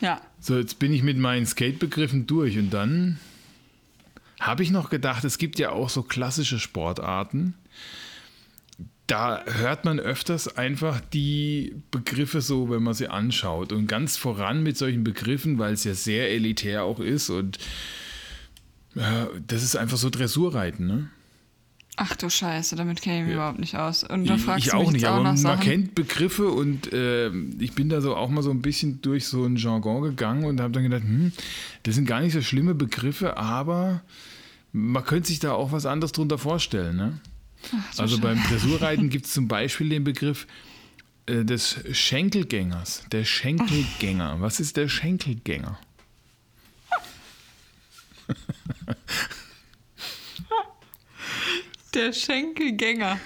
Ja. 0.00 0.20
So, 0.40 0.58
jetzt 0.58 0.78
bin 0.78 0.92
ich 0.92 1.02
mit 1.02 1.18
meinen 1.18 1.46
Skate-Begriffen 1.46 2.26
durch 2.26 2.58
und 2.58 2.70
dann 2.70 3.18
habe 4.40 4.62
ich 4.62 4.70
noch 4.70 4.90
gedacht, 4.90 5.24
es 5.24 5.38
gibt 5.38 5.58
ja 5.58 5.70
auch 5.70 5.88
so 5.88 6.02
klassische 6.02 6.58
Sportarten. 6.58 7.54
Da 9.06 9.44
hört 9.44 9.84
man 9.84 10.00
öfters 10.00 10.56
einfach 10.56 11.00
die 11.00 11.76
Begriffe 11.90 12.40
so, 12.40 12.70
wenn 12.70 12.82
man 12.82 12.94
sie 12.94 13.08
anschaut. 13.08 13.72
Und 13.72 13.86
ganz 13.86 14.16
voran 14.16 14.62
mit 14.62 14.76
solchen 14.76 15.04
Begriffen, 15.04 15.58
weil 15.58 15.74
es 15.74 15.84
ja 15.84 15.94
sehr 15.94 16.30
elitär 16.30 16.82
auch 16.82 16.98
ist 16.98 17.30
und 17.30 17.58
äh, 18.96 19.26
das 19.46 19.62
ist 19.62 19.76
einfach 19.76 19.96
so 19.96 20.10
Dressurreiten, 20.10 20.86
ne? 20.86 21.08
Ach 21.98 22.14
du 22.14 22.28
Scheiße, 22.28 22.76
damit 22.76 23.00
kenne 23.00 23.20
ich 23.20 23.24
mich 23.24 23.34
überhaupt 23.34 23.58
nicht 23.58 23.74
aus. 23.74 24.04
Und 24.04 24.28
da 24.28 24.36
fragst 24.36 24.66
ich 24.66 24.70
du 24.70 24.76
mich 24.76 24.86
auch 24.86 24.92
nicht, 24.92 25.06
auch 25.06 25.14
aber 25.14 25.22
man 25.22 25.36
Sachen. 25.38 25.60
kennt 25.60 25.94
Begriffe 25.94 26.48
und 26.48 26.92
äh, 26.92 27.30
ich 27.58 27.72
bin 27.72 27.88
da 27.88 28.02
so 28.02 28.14
auch 28.14 28.28
mal 28.28 28.42
so 28.42 28.50
ein 28.50 28.60
bisschen 28.60 29.00
durch 29.00 29.26
so 29.26 29.46
ein 29.46 29.56
Jargon 29.56 30.02
gegangen 30.02 30.44
und 30.44 30.60
habe 30.60 30.72
dann 30.72 30.82
gedacht, 30.82 31.04
hm, 31.04 31.32
das 31.84 31.94
sind 31.94 32.06
gar 32.06 32.20
nicht 32.20 32.34
so 32.34 32.42
schlimme 32.42 32.74
Begriffe, 32.74 33.38
aber 33.38 34.02
man 34.72 35.04
könnte 35.04 35.28
sich 35.28 35.38
da 35.38 35.52
auch 35.52 35.72
was 35.72 35.86
anderes 35.86 36.12
drunter 36.12 36.36
vorstellen. 36.36 36.96
Ne? 36.96 37.18
So 37.92 38.02
also 38.02 38.20
beim 38.20 38.42
Dressurreiten 38.44 39.08
gibt 39.10 39.26
es 39.26 39.32
zum 39.32 39.48
Beispiel 39.56 39.88
den 39.88 40.04
Begriff 40.04 40.46
äh, 41.26 41.44
des 41.44 41.78
Schenkelgängers. 41.92 43.04
Der 43.12 43.24
Schenkelgänger. 43.24 44.40
Was 44.40 44.60
ist 44.60 44.76
der 44.76 44.88
Schenkelgänger? 44.88 45.78
Der 51.94 52.12
Schenkelgänger. 52.12 53.18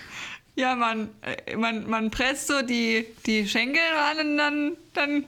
Ja, 0.55 0.77
man, 0.77 1.09
äh, 1.23 1.57
man, 1.57 1.89
man 1.91 2.11
presst 2.11 2.47
so 2.47 2.63
die, 2.63 3.07
die 3.27 3.49
Schenkel 3.49 3.81
ran 3.95 4.19
und 4.19 4.37
dann, 4.37 4.77
dann, 4.93 5.25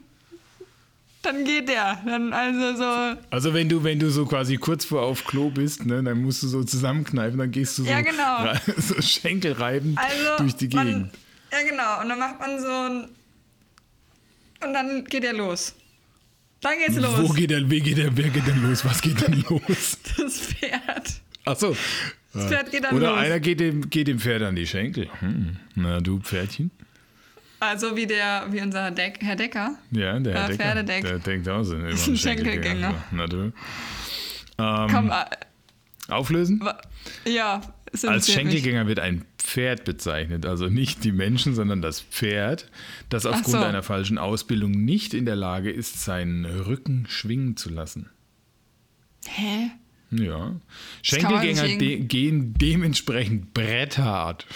dann 1.22 1.44
geht 1.44 1.68
der. 1.68 2.00
Dann 2.04 2.32
also 2.32 2.76
so. 2.76 3.20
Also 3.30 3.54
wenn 3.54 3.68
du, 3.68 3.82
wenn 3.84 3.98
du 3.98 4.10
so 4.10 4.26
quasi 4.26 4.56
kurz 4.56 4.84
vor 4.84 5.02
auf 5.02 5.24
Klo 5.24 5.50
bist, 5.50 5.86
ne, 5.86 6.02
dann 6.02 6.20
musst 6.22 6.42
du 6.42 6.48
so 6.48 6.64
zusammenkneifen, 6.64 7.38
dann 7.38 7.50
gehst 7.50 7.78
du 7.78 7.84
so, 7.84 7.90
Ja, 7.90 8.00
genau. 8.00 8.52
so 8.76 9.00
Schenkelreiben 9.00 9.96
Also 9.96 10.36
durch 10.38 10.56
die 10.56 10.68
Gegend. 10.68 10.84
Man, 10.84 11.10
ja, 11.52 11.58
genau. 11.68 12.00
Und 12.02 12.08
dann 12.08 12.18
macht 12.18 12.38
man 12.40 12.60
so 12.60 12.66
ein. 12.68 13.08
Und 14.64 14.72
dann 14.74 15.04
geht 15.04 15.24
er 15.24 15.32
los. 15.32 15.74
Dann 16.60 16.74
geht's 16.78 16.96
los. 16.96 17.20
Wo 17.20 17.32
geht 17.32 17.50
der, 17.50 17.68
wie 17.68 17.80
geht 17.80 17.98
der, 17.98 18.16
wer 18.16 18.28
geht 18.28 18.46
denn 18.46 18.62
los? 18.62 18.84
Was 18.84 19.00
geht 19.02 19.20
denn 19.26 19.44
los? 19.48 19.98
das 20.16 20.38
Pferd. 20.38 21.20
Achso. 21.44 21.76
Das 22.32 22.46
Pferd 22.46 22.70
geht 22.70 22.84
dann 22.84 22.94
Oder 22.94 23.10
los. 23.10 23.18
einer 23.18 23.40
geht 23.40 23.58
dem, 23.60 23.90
geht 23.90 24.06
dem 24.06 24.18
Pferd 24.20 24.42
an 24.42 24.54
die 24.56 24.66
Schenkel. 24.66 25.08
Hm. 25.20 25.56
Na, 25.74 26.00
du 26.00 26.20
Pferdchen? 26.20 26.70
Also 27.62 27.96
wie 27.96 28.08
der, 28.08 28.46
wie 28.50 28.60
unser 28.60 28.90
Deck, 28.90 29.18
Herr 29.20 29.36
Decker. 29.36 29.76
Ja, 29.92 30.18
der 30.18 30.34
Herr 30.34 30.44
Äh, 30.44 30.48
Decker, 30.48 30.64
Pferdedeck. 30.64 31.02
Der 31.04 31.18
denkt 31.20 31.48
auch 31.48 31.62
so. 31.62 31.76
Ist 31.86 32.08
ein 32.08 32.16
Schenkelgänger. 32.16 33.04
Na 33.12 33.26
du. 33.28 33.52
Ähm, 34.58 34.86
Komm, 34.90 35.10
äh, 35.12 35.24
Auflösen? 36.12 36.60
ja, 37.24 37.60
Als. 38.04 38.32
Schenkelgänger 38.32 38.88
wird 38.88 38.98
ein 38.98 39.24
Pferd 39.38 39.84
bezeichnet, 39.84 40.44
also 40.44 40.66
nicht 40.66 41.04
die 41.04 41.12
Menschen, 41.12 41.54
sondern 41.54 41.82
das 41.82 42.00
Pferd, 42.00 42.68
das 43.10 43.26
aufgrund 43.26 43.46
so. 43.46 43.58
einer 43.58 43.84
falschen 43.84 44.18
Ausbildung 44.18 44.72
nicht 44.72 45.14
in 45.14 45.24
der 45.24 45.36
Lage 45.36 45.70
ist, 45.70 46.02
seinen 46.02 46.44
Rücken 46.44 47.06
schwingen 47.08 47.56
zu 47.56 47.70
lassen. 47.70 48.10
Hä? 49.26 49.70
Ja. 50.10 50.56
Schenkelgänger 51.02 51.78
de 51.78 52.00
gehen 52.00 52.54
dementsprechend 52.54 53.54
bretthart. 53.54 54.46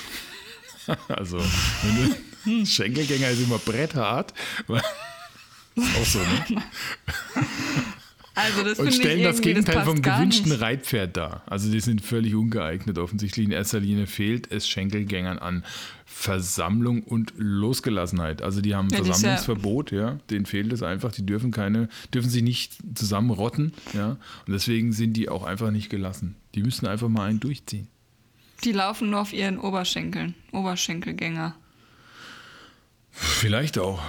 also, 1.08 1.38
wenn 1.38 2.10
du, 2.10 2.16
Schenkelgänger 2.64 3.30
ist 3.30 3.42
immer 3.42 3.58
bretthart. 3.58 4.32
auch 4.68 6.04
so, 6.04 6.18
ne? 6.20 6.62
Also 8.34 8.62
das 8.64 8.78
Und 8.78 8.92
stellen 8.92 9.22
das 9.22 9.40
Gegenteil 9.40 9.76
passt 9.76 9.86
vom 9.88 10.02
gewünschten. 10.02 10.52
Reitpferd 10.52 11.16
dar. 11.16 11.42
Also 11.46 11.70
die 11.70 11.80
sind 11.80 12.02
völlig 12.02 12.34
ungeeignet. 12.34 12.98
Offensichtlich 12.98 13.46
in 13.46 13.52
erster 13.52 13.80
Linie 13.80 14.06
fehlt 14.06 14.52
es 14.52 14.68
Schenkelgängern 14.68 15.38
an 15.38 15.64
Versammlung 16.04 17.02
und 17.02 17.32
Losgelassenheit. 17.38 18.42
Also 18.42 18.60
die 18.60 18.74
haben 18.74 18.88
Ja, 18.90 18.98
das 18.98 19.00
ist 19.00 19.06
ja- 19.08 19.14
Versammlungsverbot, 19.36 19.90
ja. 19.90 20.18
Denen 20.30 20.44
fehlt 20.44 20.70
es 20.72 20.82
einfach. 20.82 21.12
Die 21.12 21.24
dürfen 21.24 21.50
keine, 21.50 21.88
dürfen 22.12 22.28
sich 22.28 22.42
nicht 22.42 22.76
zusammenrotten, 22.94 23.72
ja. 23.94 24.10
Und 24.46 24.52
deswegen 24.52 24.92
sind 24.92 25.14
die 25.14 25.30
auch 25.30 25.44
einfach 25.44 25.70
nicht 25.70 25.88
gelassen. 25.88 26.36
Die 26.54 26.62
müssen 26.62 26.86
einfach 26.86 27.08
mal 27.08 27.30
einen 27.30 27.40
durchziehen. 27.40 27.88
Die 28.64 28.72
laufen 28.72 29.10
nur 29.10 29.20
auf 29.20 29.32
ihren 29.32 29.58
Oberschenkeln. 29.58 30.34
Oberschenkelgänger. 30.52 31.54
Vielleicht 33.18 33.78
auch. 33.78 34.02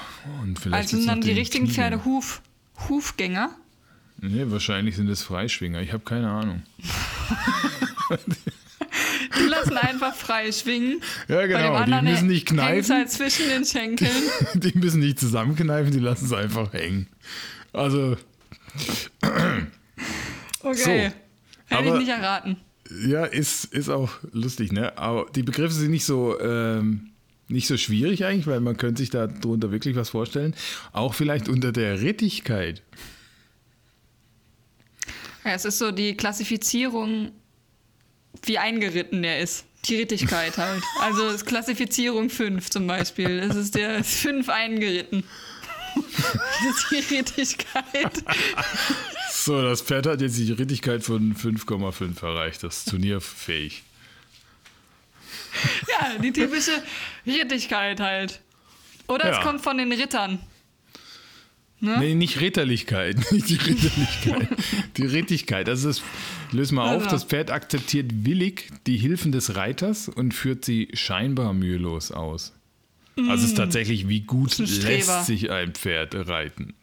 Und 0.43 0.59
vielleicht 0.59 0.83
Also 0.83 0.97
sind 0.97 1.07
dann 1.07 1.21
die 1.21 1.31
richtigen. 1.31 1.67
Pferde 1.67 2.03
Huf, 2.05 2.41
Hufgänger. 2.89 3.51
Nee, 4.19 4.45
wahrscheinlich 4.47 4.95
sind 4.95 5.07
es 5.09 5.21
Freischwinger. 5.23 5.81
Ich 5.81 5.93
habe 5.93 6.03
keine 6.03 6.29
Ahnung. 6.29 6.63
Die 9.37 9.47
lassen 9.47 9.77
einfach 9.77 10.15
frei 10.15 10.51
schwingen. 10.51 11.01
Ja, 11.27 11.45
genau. 11.45 11.83
Die 11.83 12.01
müssen 12.09 12.27
nicht 12.27 12.47
kneifen. 12.47 12.95
halt 12.95 13.11
zwischen 13.11 13.47
den 13.49 13.65
Schenkeln. 13.65 14.11
Die 14.55 14.77
müssen 14.77 14.99
nicht 14.99 15.19
zusammenkneifen, 15.19 15.91
die 15.91 15.99
lassen 15.99 16.25
es 16.25 16.33
einfach 16.33 16.73
hängen. 16.73 17.07
Also, 17.73 18.17
Okay. 20.61 21.11
Hätte 21.67 21.87
ich 21.89 21.93
nicht 21.93 22.09
erraten. 22.09 22.57
ja, 23.05 23.25
ist, 23.25 23.65
ist 23.65 23.89
auch 23.89 24.09
lustig, 24.31 24.71
ne? 24.71 24.97
Aber 24.97 25.27
die 25.35 25.43
Begriffe 25.43 25.73
sind 25.73 25.91
nicht 25.91 26.05
so, 26.05 26.39
ähm, 26.39 27.11
nicht 27.49 27.67
so 27.67 27.77
schwierig 27.77 28.25
eigentlich, 28.25 28.47
weil 28.47 28.59
man 28.59 28.77
könnte 28.77 29.01
sich 29.01 29.09
da 29.09 29.27
drunter 29.27 29.71
wirklich 29.71 29.95
was 29.95 30.09
vorstellen. 30.09 30.55
Auch 30.91 31.13
vielleicht 31.13 31.47
unter 31.47 31.71
der 31.71 32.01
Rittigkeit. 32.01 32.81
Ja, 35.45 35.53
es 35.53 35.65
ist 35.65 35.79
so 35.79 35.91
die 35.91 36.15
Klassifizierung, 36.15 37.31
wie 38.43 38.57
eingeritten 38.57 39.21
der 39.21 39.39
ist. 39.39 39.65
Die 39.85 39.95
Rittigkeit 39.95 40.57
halt. 40.57 40.83
Also 40.99 41.29
ist 41.29 41.45
Klassifizierung 41.45 42.29
5 42.29 42.69
zum 42.69 42.87
Beispiel. 42.87 43.39
Es 43.39 43.55
ist 43.55 43.75
der 43.75 44.03
5 44.03 44.49
eingeritten. 44.49 45.23
Das 45.95 46.77
ist 46.77 46.91
die 46.91 47.15
Rittigkeit. 47.15 48.23
So, 49.31 49.61
das 49.61 49.81
Pferd 49.81 50.07
hat 50.07 50.21
jetzt 50.21 50.37
die 50.37 50.51
Rittigkeit 50.51 51.03
von 51.03 51.33
5,5 51.33 52.21
erreicht. 52.25 52.63
Das 52.63 52.79
ist 52.79 52.89
turnierfähig. 52.89 53.83
Ja, 55.99 56.19
die 56.21 56.31
typische 56.31 56.71
Rittigkeit 57.25 57.99
halt. 57.99 58.41
Oder 59.07 59.29
Ja. 59.31 59.37
es 59.39 59.43
kommt 59.45 59.61
von 59.61 59.77
den 59.77 59.91
Rittern. 59.91 60.39
Nee, 61.79 62.15
nicht 62.15 62.39
Ritterlichkeit, 62.41 63.17
nicht 63.31 63.49
die 63.49 63.55
Ritterlichkeit. 63.55 64.47
die 64.97 65.05
Rittigkeit. 65.05 65.69
Also 65.69 65.89
das, 65.89 66.01
löse 66.51 66.73
mal 66.73 66.95
auf, 66.95 67.05
das 67.07 67.23
Pferd 67.23 67.51
akzeptiert 67.51 68.09
willig 68.25 68.69
die 68.87 68.97
Hilfen 68.97 69.31
des 69.31 69.55
Reiters 69.55 70.09
und 70.09 70.33
führt 70.33 70.65
sie 70.65 70.89
scheinbar 70.93 71.53
mühelos 71.53 72.11
aus. 72.11 72.53
Also 73.15 73.33
es 73.33 73.43
ist 73.45 73.57
tatsächlich, 73.57 74.07
wie 74.07 74.21
gut 74.21 74.57
Mm. 74.57 74.63
lässt 74.63 75.25
sich 75.27 75.51
ein 75.51 75.73
Pferd 75.73 76.15
reiten. 76.27 76.73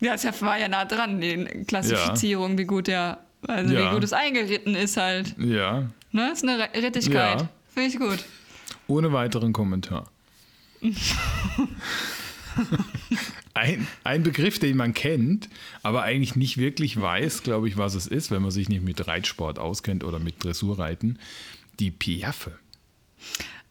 Ja, 0.00 0.14
es 0.14 0.24
war 0.42 0.58
ja 0.58 0.68
nah 0.68 0.84
dran, 0.84 1.20
die 1.20 1.44
Klassifizierung, 1.66 2.58
wie 2.58 2.64
gut 2.64 2.86
der, 2.86 3.18
also 3.46 3.74
Ja. 3.74 3.90
wie 3.90 3.94
gut 3.94 4.04
es 4.04 4.12
eingeritten 4.12 4.74
ist 4.76 4.96
halt. 4.96 5.34
Ja. 5.38 5.90
Ne, 6.12 6.30
ist 6.32 6.42
eine 6.44 6.64
Ri- 6.64 6.80
Rittigkeit. 6.82 7.40
Ja. 7.42 7.48
Finde 7.80 7.94
ich 7.94 7.98
gut. 7.98 8.24
Ohne 8.88 9.10
weiteren 9.14 9.54
Kommentar. 9.54 10.10
ein, 13.54 13.86
ein 14.04 14.22
Begriff, 14.22 14.58
den 14.58 14.76
man 14.76 14.92
kennt, 14.92 15.48
aber 15.82 16.02
eigentlich 16.02 16.36
nicht 16.36 16.58
wirklich 16.58 17.00
weiß, 17.00 17.42
glaube 17.42 17.68
ich, 17.68 17.78
was 17.78 17.94
es 17.94 18.06
ist, 18.06 18.30
wenn 18.30 18.42
man 18.42 18.50
sich 18.50 18.68
nicht 18.68 18.82
mit 18.82 19.06
Reitsport 19.06 19.58
auskennt 19.58 20.04
oder 20.04 20.18
mit 20.18 20.44
Dressurreiten. 20.44 21.18
Die 21.78 21.90
Piaffe. 21.90 22.58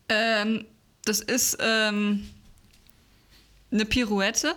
Ähm, 0.07 0.65
das 1.05 1.19
ist 1.19 1.59
ähm, 1.61 2.27
eine 3.69 3.85
Pirouette, 3.85 4.55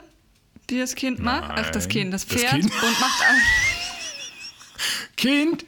die 0.70 0.78
das 0.78 0.94
Kind 0.94 1.18
macht. 1.18 1.50
Ach, 1.56 1.70
das. 1.70 1.88
Kind, 1.88 2.14
das 2.14 2.26
Das 2.26 2.40
Pferd 2.40 2.52
Kind? 2.52 2.72
und 2.72 3.00
macht 3.00 3.22
Kind, 5.16 5.66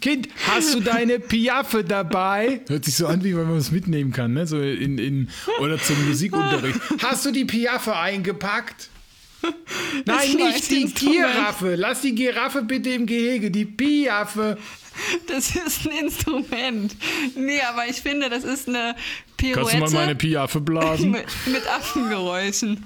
Kind, 0.00 0.28
hast 0.46 0.74
du 0.74 0.80
deine 0.80 1.18
Piaffe 1.18 1.82
dabei? 1.82 2.60
Hört 2.68 2.84
sich 2.84 2.96
so 2.96 3.06
an, 3.06 3.24
wie 3.24 3.36
wenn 3.36 3.48
man 3.48 3.56
es 3.56 3.70
mitnehmen 3.70 4.12
kann, 4.12 4.34
ne? 4.34 4.46
So 4.46 4.60
in, 4.60 4.98
in, 4.98 5.28
oder 5.60 5.78
zum 5.78 6.06
Musikunterricht. 6.06 6.78
Hast 7.02 7.24
du 7.24 7.30
die 7.30 7.44
Piaffe 7.44 7.96
eingepackt? 7.96 8.90
Nein, 10.04 10.18
ein 10.18 10.36
nicht 10.36 10.70
die. 10.70 10.92
Giraffe. 10.92 11.74
Lass 11.76 12.02
die 12.02 12.14
Giraffe 12.14 12.62
bitte 12.62 12.90
im 12.90 13.06
Gehege. 13.06 13.50
Die 13.50 13.64
Piaffe. 13.64 14.58
Das 15.28 15.54
ist 15.54 15.86
ein 15.86 16.06
Instrument. 16.06 16.96
Nee, 17.34 17.60
aber 17.62 17.86
ich 17.88 17.96
finde, 17.96 18.30
das 18.30 18.44
ist 18.44 18.68
eine 18.68 18.96
Pirouette 19.36 19.78
Kannst 19.78 19.92
du 19.92 19.96
mal 19.96 20.04
meine 20.06 20.14
Piaffe 20.14 20.60
blasen? 20.60 21.10
mit, 21.12 21.24
mit 21.46 21.66
Affengeräuschen. 21.68 22.84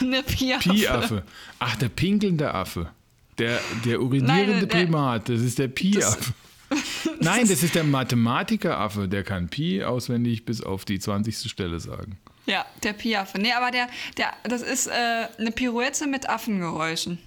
Eine 0.00 0.22
Piaffe. 0.22 0.70
Piaffe. 0.70 1.22
Ach, 1.58 1.76
der 1.76 1.88
pinkelnde 1.88 2.54
Affe. 2.54 2.90
Der, 3.38 3.60
der 3.84 4.00
urinierende 4.00 4.52
Nein, 4.52 4.60
der- 4.60 4.66
Primat. 4.66 5.28
Das 5.28 5.40
ist 5.40 5.58
der 5.58 5.68
Pi-Affe. 5.68 6.32
Nein, 7.20 7.48
das 7.48 7.62
ist 7.62 7.74
der 7.74 7.84
Mathematikeraffe. 7.84 9.08
Der 9.08 9.24
kann 9.24 9.48
Pi 9.48 9.82
auswendig 9.84 10.44
bis 10.44 10.60
auf 10.60 10.84
die 10.84 10.98
20. 10.98 11.50
Stelle 11.50 11.80
sagen. 11.80 12.18
Ja, 12.46 12.64
der 12.82 12.92
Piaffe. 12.94 13.38
Nee, 13.38 13.52
aber 13.52 13.70
der, 13.70 13.88
der, 14.16 14.32
das 14.44 14.62
ist 14.62 14.86
äh, 14.86 14.92
eine 15.38 15.50
Pirouette 15.50 16.06
mit 16.06 16.28
Affengeräuschen. 16.28 17.18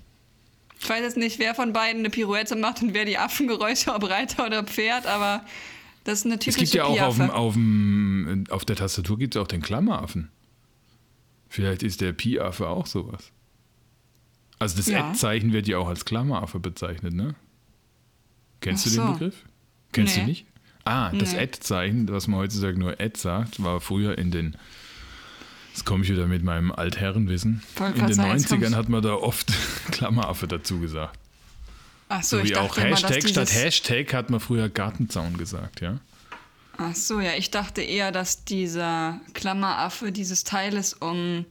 Ich 0.80 0.90
weiß 0.90 1.02
jetzt 1.02 1.18
nicht, 1.18 1.38
wer 1.38 1.54
von 1.54 1.74
beiden 1.74 2.00
eine 2.00 2.10
Pirouette 2.10 2.56
macht 2.56 2.82
und 2.82 2.94
wer 2.96 3.06
die 3.06 3.18
Affengeräusche, 3.18 3.94
ob 3.94 4.10
Reiter 4.10 4.48
oder 4.48 4.64
Pferd, 4.64 5.06
aber 5.06 5.46
das 6.04 6.20
ist 6.20 6.26
eine 6.26 6.36
Es 6.36 6.40
typische 6.40 6.60
gibt 6.62 6.74
ja 6.74 6.86
auch 6.86 7.00
auf, 7.02 7.18
dem, 7.18 7.30
auf, 7.30 7.54
dem, 7.54 8.46
auf 8.50 8.66
der 8.66 8.76
Tastatur 8.76 9.20
gibt 9.20 9.36
es 9.36 9.42
auch 9.42 9.48
den 9.48 9.62
Klammeraffen. 9.62 10.32
Vielleicht 11.50 11.84
ist 11.84 12.02
der 12.02 12.14
Pi-Affe 12.14 12.68
auch 12.68 12.88
sowas. 12.88 13.32
Also 14.58 14.78
das 14.78 14.88
Ja. 14.88 15.10
Ad-Zeichen 15.10 15.54
wird 15.54 15.68
ja 15.68 15.78
auch 15.78 15.88
als 15.88 16.06
Klammeraffe 16.06 16.60
bezeichnet, 16.60 17.14
ne? 17.14 17.36
Kennst 18.62 18.88
Ach 18.88 18.92
du 18.92 18.98
den 18.98 19.08
so. 19.08 19.14
Begriff? 19.14 19.36
Kennst 19.92 20.16
du 20.16 20.22
Nee. 20.22 20.26
nicht? 20.28 20.46
Ah, 20.86 21.12
das 21.12 21.34
Nee. 21.34 21.40
Ad-Zeichen, 21.40 22.10
was 22.10 22.28
man 22.28 22.40
heutzutage 22.40 22.80
nur 22.80 22.92
Ad 23.00 23.12
sagt, 23.18 23.62
war 23.62 23.82
früher 23.82 24.18
in 24.18 24.32
den 24.32 24.56
Jetzt 25.74 25.86
komme 25.86 26.04
ich 26.04 26.10
wieder 26.12 26.28
mit 26.28 26.44
meinem 26.44 26.72
Altherrenwissen. 26.72 27.64
Wollte 27.78 28.00
In 28.00 28.08
den 28.08 28.16
sagen, 28.16 28.32
jetzt 28.32 28.52
90ern 28.52 28.60
kommst- 28.62 28.76
hat 28.76 28.90
man 28.90 29.02
da 29.02 29.14
oft 29.14 29.54
Klammeraffe 29.92 30.48
dazu 30.48 30.80
gesagt. 30.80 31.18
Ach 32.10 32.22
so, 32.24 32.38
So 32.40 32.44
ich 32.44 32.50
wie 32.50 32.56
auch 32.58 32.76
immer, 32.78 32.88
Hashtag 32.90 33.24
statt 33.30 33.48
dieses, 33.48 33.56
Hashtag 33.64 34.14
hat 34.14 34.30
man 34.30 34.42
früher 34.42 34.68
Gartenzaun 34.68 35.38
gesagt, 35.38 35.80
ja? 35.80 36.00
Ach 36.78 36.94
so, 36.96 37.22
ja, 37.22 37.32
ich 37.38 37.52
dachte 37.52 37.82
eher, 37.82 38.12
dass 38.12 38.44
dieser 38.44 39.22
Klammeraffe 39.34 40.12
dieses 40.12 40.44
Teil 40.44 40.74
ist, 40.74 41.02
um 41.02 41.46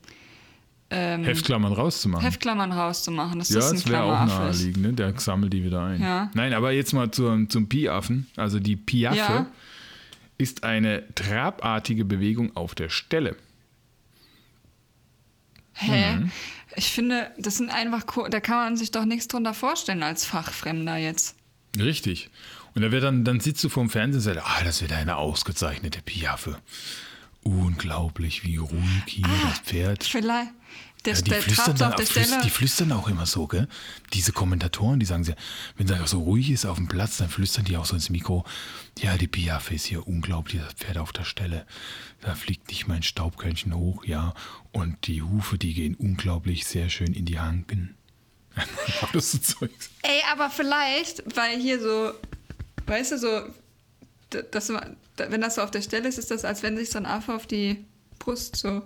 ähm, 0.91 1.25
Heftklammern 1.25 1.73
rauszumachen. 1.73 2.25
Heftklammern 2.25 2.73
rauszumachen. 2.73 3.39
Dass 3.39 3.49
Ja, 3.51 3.57
das 3.57 3.71
ein 3.71 3.77
das 3.77 3.89
wäre 3.89 4.03
auch 4.03 4.25
ist. 4.27 4.29
naheliegend, 4.33 4.83
ne? 4.83 4.93
Der 4.93 5.19
sammelt 5.21 5.53
die 5.53 5.65
wieder 5.65 5.83
ein. 5.85 6.01
Ja. 6.03 6.31
Nein, 6.35 6.53
aber 6.53 6.73
jetzt 6.73 6.93
mal 6.93 7.11
zum, 7.11 7.49
zum 7.49 7.69
Pi-Affen. 7.69 8.27
Also 8.37 8.59
die 8.59 8.77
Piaffe 8.77 9.17
Ja. 9.17 9.47
ist 10.39 10.65
eine 10.65 11.05
trabartige 11.15 12.05
Bewegung 12.05 12.57
auf 12.57 12.75
der 12.75 12.89
Stelle. 12.89 13.37
Hä? 15.75 16.17
Mhm. 16.17 16.31
Ich 16.77 16.91
finde, 16.93 17.31
das 17.39 17.57
sind 17.57 17.71
einfach, 17.71 18.05
da 18.31 18.41
kann 18.41 18.57
man 18.57 18.77
sich 18.77 18.91
doch 18.91 19.05
nichts 19.05 19.29
drunter 19.29 19.55
vorstellen 19.55 20.03
als 20.03 20.25
Fachfremder 20.25 20.97
jetzt. 20.97 21.37
Richtig. 21.79 22.31
Und 22.75 22.83
da 22.83 22.93
wird 22.93 23.03
dann, 23.03 23.25
dann 23.25 23.41
sitzt 23.41 23.65
du 23.65 23.69
vorm 23.69 23.91
Fernsehen 23.91 24.19
und 24.19 24.23
sagst, 24.37 24.43
ah, 24.45 24.65
das 24.65 24.81
wird 24.83 24.93
eine 24.93 25.17
ausgezeichnete 25.17 26.03
Piaffe. 26.03 26.59
Unglaublich, 27.43 28.45
wie 28.45 28.59
ruhig 28.59 29.03
hier 29.07 29.27
das 29.49 29.59
Pferd. 29.61 30.05
Vielleicht. 30.05 30.51
Der, 31.07 31.15
Ja, 31.15 31.23
die, 31.23 31.31
der 31.31 31.43
flüstern 31.43 31.77
dann, 31.77 31.91
auf 31.93 31.97
der 31.97 32.07
flüst- 32.07 32.27
Stelle. 32.29 32.43
die 32.45 32.51
flüstern 32.51 32.93
auch 32.93 33.09
immer 33.09 33.25
so, 33.27 33.47
gell? 33.47 33.69
Diese 34.13 34.33
Kommentatoren, 34.33 35.01
die 35.01 35.07
sagen, 35.07 35.25
sie, 35.25 35.35
wenn 35.77 35.87
es 35.87 35.93
einfach 35.93 36.09
so 36.09 36.21
ruhig 36.21 36.51
ist 36.51 36.67
auf 36.67 36.77
dem 36.77 36.89
Platz, 36.89 37.17
dann 37.17 37.29
flüstern 37.31 37.65
die 37.65 37.77
auch 37.77 37.87
so 37.87 37.95
ins 37.95 38.11
Mikro. 38.11 38.45
Ja, 38.99 39.17
die 39.17 39.27
Piaffe 39.29 39.75
ist 39.75 39.87
hier 39.87 40.07
unglaublich, 40.07 40.61
das 40.63 40.75
Pferd 40.75 40.99
auf 40.99 41.13
der 41.13 41.25
Stelle. 41.25 41.67
Da 42.21 42.35
fliegt 42.35 42.69
nicht 42.69 42.87
mein 42.87 43.03
Staubkörnchen 43.03 43.75
hoch, 43.75 44.05
ja. 44.05 44.35
Und 44.73 45.07
die 45.07 45.23
Hufe, 45.23 45.57
die 45.57 45.73
gehen 45.75 45.95
unglaublich 45.95 46.67
sehr 46.67 46.91
schön 46.91 47.15
in 47.15 47.25
die 47.25 47.39
Hanken. 47.41 47.97
das 49.15 49.33
ist 49.35 49.47
Zeugs. 49.47 49.91
Ey, 50.03 50.21
aber 50.33 50.51
vielleicht, 50.51 51.23
weil 51.37 51.59
hier 51.61 51.81
so, 51.81 52.13
weißt 52.87 53.13
du, 53.13 53.19
so, 53.19 53.41
das, 54.51 54.71
wenn 55.17 55.41
das 55.41 55.55
so 55.55 55.63
auf 55.63 55.71
der 55.71 55.83
Stelle 55.83 56.09
ist, 56.09 56.19
ist 56.19 56.31
das, 56.31 56.45
als 56.45 56.63
wenn 56.63 56.77
sich 56.77 56.91
so 56.91 56.99
ein 56.99 57.07
Affe 57.07 57.35
auf 57.35 57.47
die 57.47 57.85
Brust 58.19 58.57
so. 58.57 58.83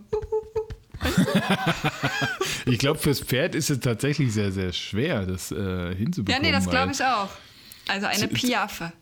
Ich 2.66 2.78
glaube, 2.78 2.98
fürs 2.98 3.20
Pferd 3.20 3.54
ist 3.54 3.70
es 3.70 3.80
tatsächlich 3.80 4.32
sehr, 4.32 4.50
sehr 4.50 4.72
schwer, 4.72 5.26
das 5.26 5.52
äh, 5.52 5.94
hinzubekommen. 5.94 6.44
Ja, 6.44 6.50
nee, 6.50 6.52
das 6.52 6.68
glaube 6.68 6.92
ich 6.92 7.02
auch. 7.04 7.28
Also 7.88 8.06
eine 8.06 8.28
Piaffe. 8.28 8.92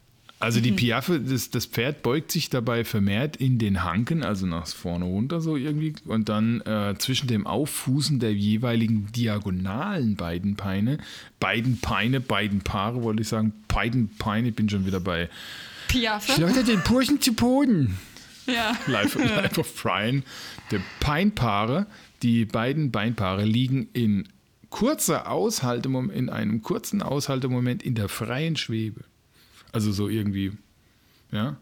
Also 0.40 0.58
Mhm. 0.58 0.62
die 0.64 0.72
Piaffe, 0.72 1.20
das, 1.20 1.50
das 1.50 1.66
Pferd 1.66 2.02
beugt 2.02 2.32
sich 2.32 2.50
dabei 2.50 2.84
vermehrt 2.84 3.36
in 3.36 3.58
den 3.60 3.84
Hanken, 3.84 4.24
also 4.24 4.44
nach 4.46 4.66
vorne 4.66 5.04
runter 5.04 5.40
so 5.40 5.56
irgendwie, 5.56 5.94
und 6.04 6.28
dann 6.28 6.60
äh, 6.62 6.96
zwischen 6.98 7.28
dem 7.28 7.46
Auffußen 7.46 8.18
der 8.18 8.34
jeweiligen 8.34 9.12
diagonalen 9.12 10.16
beiden 10.16 10.56
Peine, 10.56 10.98
beiden 11.38 11.80
Peine, 11.80 12.18
beiden 12.20 12.62
Paare, 12.62 13.04
wollte 13.04 13.22
ich 13.22 13.28
sagen, 13.28 13.52
beiden 13.68 14.08
Peine, 14.18 14.48
ich 14.48 14.56
bin 14.56 14.68
schon 14.68 14.84
wieder 14.84 14.98
bei 14.98 15.28
Piaffe? 15.86 16.32
Schleudert 16.32 16.66
den 16.66 16.80
Burschen 16.82 17.20
zu 17.20 17.34
Boden. 17.34 17.96
Ja. 18.46 18.76
Life, 18.86 19.18
Life 19.18 19.60
of 19.60 19.82
Brian. 19.82 20.24
Der 20.70 20.80
Beinpaare, 21.00 21.86
die 22.22 22.44
beiden 22.44 22.90
Beinpaare 22.90 23.44
liegen 23.44 23.88
in 23.92 24.28
kurzer 24.70 25.30
Aushaltemoment, 25.30 26.16
in 26.16 26.30
einem 26.30 26.62
kurzen 26.62 27.02
Aushaltemoment 27.02 27.82
in 27.82 27.94
der 27.94 28.08
freien 28.08 28.56
Schwebe. 28.56 29.04
Also 29.72 29.92
so 29.92 30.08
irgendwie, 30.08 30.52
ja. 31.30 31.56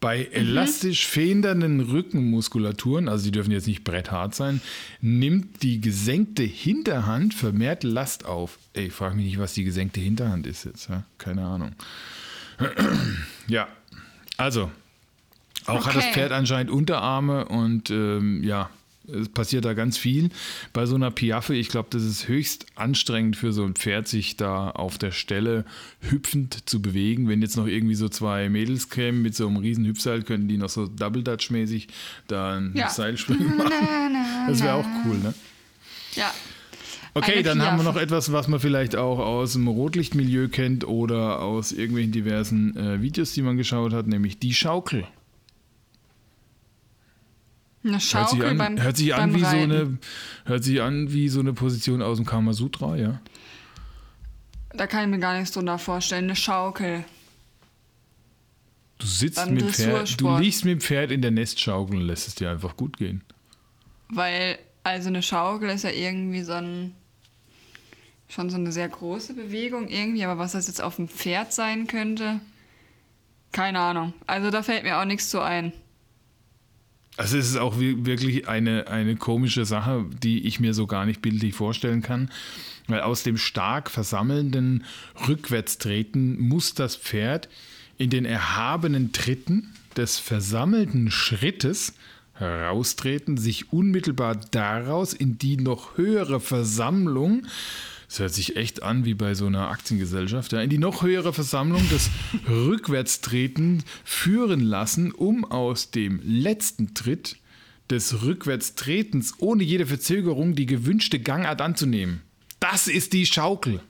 Bei 0.00 0.24
elastisch 0.24 1.06
federnden 1.06 1.80
Rückenmuskulaturen, 1.80 3.06
also 3.06 3.24
die 3.24 3.32
dürfen 3.32 3.50
jetzt 3.50 3.66
nicht 3.66 3.84
bretthart 3.84 4.34
sein, 4.34 4.62
nimmt 5.02 5.62
die 5.62 5.78
gesenkte 5.78 6.42
Hinterhand 6.42 7.34
vermehrt 7.34 7.84
Last 7.84 8.24
auf. 8.24 8.58
Ey, 8.72 8.88
frag 8.88 9.14
mich 9.14 9.26
nicht, 9.26 9.38
was 9.38 9.52
die 9.52 9.64
gesenkte 9.64 10.00
Hinterhand 10.00 10.46
ist 10.46 10.64
jetzt. 10.64 10.88
Ja? 10.88 11.04
Keine 11.18 11.44
Ahnung. 11.44 11.72
Ja, 13.46 13.66
also, 14.36 14.70
auch 15.70 15.86
hat 15.86 15.96
das 15.96 16.04
Okay. 16.04 16.14
Pferd 16.14 16.32
anscheinend 16.32 16.70
Unterarme 16.70 17.46
und 17.46 17.90
ähm, 17.90 18.42
ja, 18.44 18.70
es 19.12 19.28
passiert 19.28 19.64
da 19.64 19.74
ganz 19.74 19.98
viel. 19.98 20.28
Bei 20.72 20.86
so 20.86 20.94
einer 20.94 21.10
Piaffe, 21.10 21.54
ich 21.56 21.68
glaube, 21.68 21.88
das 21.90 22.04
ist 22.04 22.28
höchst 22.28 22.66
anstrengend 22.76 23.34
für 23.36 23.52
so 23.52 23.64
ein 23.64 23.74
Pferd, 23.74 24.06
sich 24.06 24.36
da 24.36 24.70
auf 24.70 24.98
der 24.98 25.10
Stelle 25.10 25.64
hüpfend 26.00 26.68
zu 26.68 26.80
bewegen. 26.80 27.28
Wenn 27.28 27.42
jetzt 27.42 27.56
noch 27.56 27.66
irgendwie 27.66 27.96
so 27.96 28.08
zwei 28.08 28.48
Mädels 28.48 28.88
kämen 28.88 29.20
mit 29.22 29.34
so 29.34 29.48
einem 29.48 29.56
riesen 29.56 29.84
Hüpfseil, 29.84 30.22
könnten 30.22 30.46
die 30.46 30.58
noch 30.58 30.68
so 30.68 30.86
Double 30.86 31.24
Dutch 31.24 31.50
mäßig 31.50 31.88
da 32.28 32.56
ein 32.56 32.72
Ja. 32.76 32.88
Seilspringen 32.88 33.56
machen. 33.56 33.72
Das 34.46 34.62
wäre 34.62 34.74
auch 34.74 34.86
cool, 35.04 35.18
ne? 35.18 35.34
Ja. 36.14 36.32
Okay, 37.14 37.32
Eine 37.34 37.42
dann 37.42 37.62
haben 37.62 37.78
wir 37.78 37.82
Piaffe. 37.82 37.96
noch 37.96 38.02
etwas, 38.02 38.30
was 38.32 38.46
man 38.46 38.60
vielleicht 38.60 38.94
auch 38.94 39.18
aus 39.18 39.54
dem 39.54 39.66
Rotlichtmilieu 39.66 40.46
kennt 40.46 40.86
oder 40.86 41.40
aus 41.40 41.72
irgendwelchen 41.72 42.12
diversen 42.12 42.76
äh, 42.76 43.02
Videos, 43.02 43.32
die 43.32 43.42
man 43.42 43.56
geschaut 43.56 43.92
hat, 43.92 44.06
nämlich 44.06 44.38
die 44.38 44.54
Schaukel. 44.54 45.04
Eine 47.82 47.92
Hört 47.92 48.02
sich 48.02 48.10
Schaukel 48.10 48.44
an, 48.44 48.58
beim 48.58 48.82
hört 48.82 48.96
sich 48.96 49.14
an 49.14 49.34
wie 49.34 49.40
so 49.40 49.46
Reiten. 49.46 49.72
eine, 49.72 49.98
hört 50.44 50.64
sich 50.64 50.82
an 50.82 51.12
wie 51.12 51.28
so 51.28 51.40
eine 51.40 51.54
Position 51.54 52.02
aus 52.02 52.18
dem 52.18 52.26
Kamasutra, 52.26 52.96
ja. 52.96 53.20
Da 54.74 54.86
kann 54.86 55.04
ich 55.04 55.08
mir 55.08 55.18
gar 55.18 55.38
nichts 55.38 55.52
drunter 55.52 55.78
vorstellen. 55.78 56.24
Eine 56.24 56.36
Schaukel. 56.36 57.04
Du 58.98 59.06
sitzt 59.06 59.36
Beim 59.36 59.54
mit 59.54 59.62
dem 59.62 59.72
Pferd, 59.72 60.20
du 60.20 60.38
liegst 60.38 60.64
mit 60.64 60.72
dem 60.72 60.80
Pferd 60.80 61.10
in 61.10 61.22
der 61.22 61.30
Nestschaukel 61.30 61.96
und 61.96 62.06
lässt 62.06 62.28
es 62.28 62.34
dir 62.34 62.50
einfach 62.50 62.76
gut 62.76 62.98
gehen. 62.98 63.22
Weil, 64.10 64.58
also 64.84 65.08
eine 65.08 65.22
Schaukel 65.22 65.70
ist 65.70 65.84
ja 65.84 65.90
irgendwie 65.90 66.42
so 66.42 66.52
ein. 66.52 66.94
Schon 68.28 68.48
so 68.48 68.56
eine 68.56 68.70
sehr 68.70 68.88
große 68.88 69.34
Bewegung 69.34 69.88
irgendwie, 69.88 70.24
aber 70.24 70.38
was 70.38 70.52
das 70.52 70.68
jetzt 70.68 70.80
auf 70.80 70.96
dem 70.96 71.08
Pferd 71.08 71.52
sein 71.52 71.88
könnte, 71.88 72.40
keine 73.50 73.80
Ahnung. 73.80 74.12
Also 74.28 74.50
da 74.50 74.62
fällt 74.62 74.84
mir 74.84 75.00
auch 75.00 75.04
nichts 75.04 75.30
zu 75.30 75.40
ein. 75.40 75.72
Also 77.20 77.36
es 77.36 77.50
ist 77.50 77.58
auch 77.58 77.78
wi- 77.78 78.06
wirklich 78.06 78.48
eine, 78.48 78.86
eine 78.88 79.14
komische 79.14 79.66
Sache, 79.66 80.06
die 80.22 80.46
ich 80.46 80.58
mir 80.58 80.72
so 80.72 80.86
gar 80.86 81.04
nicht 81.04 81.20
bildlich 81.20 81.54
vorstellen 81.54 82.00
kann. 82.00 82.30
Weil 82.88 83.02
aus 83.02 83.22
dem 83.22 83.36
stark 83.36 83.90
versammelnden 83.90 84.84
Rückwärtstreten 85.28 86.40
muss 86.40 86.72
das 86.72 86.96
Pferd 86.96 87.50
in 87.98 88.08
den 88.08 88.24
erhabenen 88.24 89.12
Tritten 89.12 89.74
des 89.98 90.18
versammelten 90.18 91.10
Schrittes 91.10 91.92
heraustreten, 92.32 93.36
sich 93.36 93.70
unmittelbar 93.70 94.36
daraus 94.50 95.12
in 95.12 95.36
die 95.36 95.58
noch 95.58 95.98
höhere 95.98 96.40
Versammlung, 96.40 97.42
das 98.10 98.18
hört 98.18 98.34
sich 98.34 98.56
echt 98.56 98.82
an 98.82 99.04
wie 99.04 99.14
bei 99.14 99.34
so 99.34 99.46
einer 99.46 99.68
Aktiengesellschaft, 99.68 100.50
ja, 100.50 100.60
in 100.60 100.68
die 100.68 100.78
noch 100.78 101.04
höhere 101.04 101.32
Versammlung 101.32 101.88
des 101.90 102.10
Rückwärtstreten 102.48 103.84
führen 104.02 104.58
lassen, 104.62 105.12
um 105.12 105.44
aus 105.44 105.92
dem 105.92 106.20
letzten 106.24 106.92
Tritt 106.92 107.36
des 107.88 108.22
Rückwärtstretens 108.24 109.34
ohne 109.38 109.62
jede 109.62 109.86
Verzögerung 109.86 110.56
die 110.56 110.66
gewünschte 110.66 111.20
Gangart 111.20 111.60
anzunehmen. 111.60 112.20
Das 112.58 112.88
ist 112.88 113.12
die 113.12 113.26
Schaukel. 113.26 113.80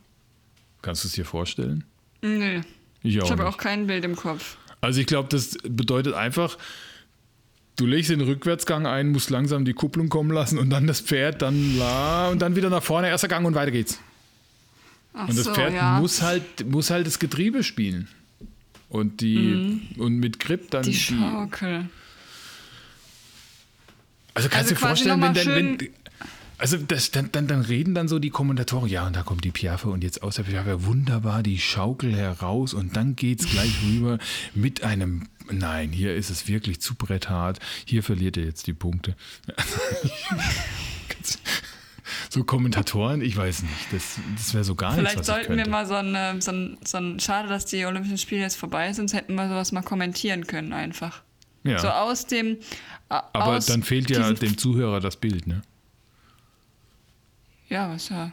Kannst 0.82 1.04
du 1.04 1.08
es 1.08 1.14
dir 1.14 1.24
vorstellen? 1.24 1.84
Nö. 2.20 2.60
Ich 3.02 3.16
Ich 3.16 3.22
habe 3.22 3.42
nicht. 3.42 3.54
auch 3.54 3.56
kein 3.56 3.86
Bild 3.86 4.04
im 4.04 4.16
Kopf. 4.16 4.58
Also 4.82 5.00
ich 5.00 5.06
glaube, 5.06 5.30
das 5.30 5.56
bedeutet 5.62 6.12
einfach, 6.12 6.58
du 7.76 7.86
legst 7.86 8.10
den 8.10 8.20
Rückwärtsgang 8.20 8.86
ein, 8.86 9.08
musst 9.12 9.30
langsam 9.30 9.64
die 9.64 9.72
Kupplung 9.72 10.10
kommen 10.10 10.30
lassen 10.30 10.58
und 10.58 10.68
dann 10.68 10.86
das 10.86 11.00
Pferd, 11.00 11.40
dann 11.40 11.78
la 11.78 12.28
und 12.28 12.40
dann 12.42 12.54
wieder 12.54 12.68
nach 12.68 12.82
vorne, 12.82 13.08
erster 13.08 13.28
Gang 13.28 13.46
und 13.46 13.54
weiter 13.54 13.70
geht's. 13.70 13.98
Ach 15.12 15.28
Und 15.28 15.36
das 15.36 15.44
so, 15.46 15.54
Pferd 15.54 15.74
ja. 15.74 15.98
muss 16.00 16.22
halt 16.22 16.66
muss 16.66 16.90
halt 16.90 17.06
das 17.06 17.18
Getriebe 17.18 17.62
spielen. 17.64 18.08
Und 18.88 19.20
die 19.20 19.80
und 19.98 20.18
mit 20.18 20.40
Grip 20.40 20.70
dann 20.70 20.82
Mhm. 20.82 20.90
die 20.90 20.94
Schaukel. 20.94 21.88
Also 24.34 24.48
kannst 24.48 24.54
Also 24.56 24.68
du 24.70 24.74
dir 24.74 24.80
vorstellen, 24.80 25.20
wenn, 25.22 25.34
dann, 25.34 25.46
wenn 25.46 25.78
also 26.58 26.76
das, 26.76 27.11
dann, 27.11 27.32
dann, 27.32 27.46
dann 27.46 27.62
reden 27.62 27.94
dann 27.94 28.06
so 28.08 28.18
die 28.18 28.30
Kommentatoren, 28.30 28.88
ja, 28.88 29.06
und 29.06 29.16
da 29.16 29.22
kommt 29.22 29.44
die 29.44 29.50
Piaffe 29.50 29.88
und 29.88 30.04
jetzt 30.04 30.22
aus 30.22 30.36
der 30.36 30.42
Piaffe 30.42 30.84
wunderbar 30.84 31.42
die 31.42 31.58
Schaukel 31.58 32.14
heraus 32.14 32.74
und 32.74 32.96
dann 32.96 33.16
geht's 33.16 33.46
gleich 33.48 33.72
rüber 33.86 34.18
mit 34.54 34.82
einem, 34.84 35.28
nein, 35.50 35.90
hier 35.90 36.14
ist 36.14 36.28
es 36.30 36.48
wirklich 36.48 36.80
zu 36.80 36.94
bretthart, 36.94 37.58
hier 37.86 38.02
verliert 38.02 38.36
er 38.36 38.44
jetzt 38.44 38.66
die 38.66 38.74
Punkte. 38.74 39.16
so 42.30 42.44
Kommentatoren, 42.44 43.22
ich 43.22 43.36
weiß 43.36 43.62
nicht, 43.62 43.92
das, 43.92 44.20
das 44.36 44.54
wäre 44.54 44.62
so 44.62 44.76
gar 44.76 44.90
nichts, 44.90 45.00
Vielleicht 45.00 45.18
was 45.18 45.28
ich 45.28 45.34
sollten 45.34 45.56
wir 45.56 45.68
mal 45.68 45.84
so 45.84 45.94
ein, 45.94 46.40
so, 46.40 46.52
ein, 46.52 46.78
so 46.84 46.98
ein, 46.98 47.18
schade, 47.18 47.48
dass 47.48 47.66
die 47.66 47.84
Olympischen 47.84 48.18
Spiele 48.18 48.42
jetzt 48.42 48.54
vorbei 48.56 48.92
sind, 48.92 49.12
hätten 49.12 49.34
wir 49.34 49.48
sowas 49.48 49.72
mal 49.72 49.82
kommentieren 49.82 50.46
können 50.46 50.72
einfach. 50.72 51.22
ja. 51.64 51.80
So 51.80 51.88
aus 51.88 52.26
dem. 52.26 52.58
Aber 53.08 53.46
aus 53.46 53.66
dann 53.66 53.82
fehlt 53.82 54.08
ja 54.10 54.32
dem 54.32 54.56
Zuhörer 54.56 55.00
das 55.00 55.16
Bild, 55.16 55.48
ne? 55.48 55.62
Ja, 57.68 57.90
was 57.90 58.08
ja. 58.10 58.30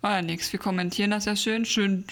War 0.00 0.16
ja 0.16 0.22
nichts. 0.22 0.52
Wir 0.52 0.60
kommentieren 0.60 1.10
das 1.10 1.24
ja 1.24 1.34
schön, 1.34 1.64
schön, 1.64 2.04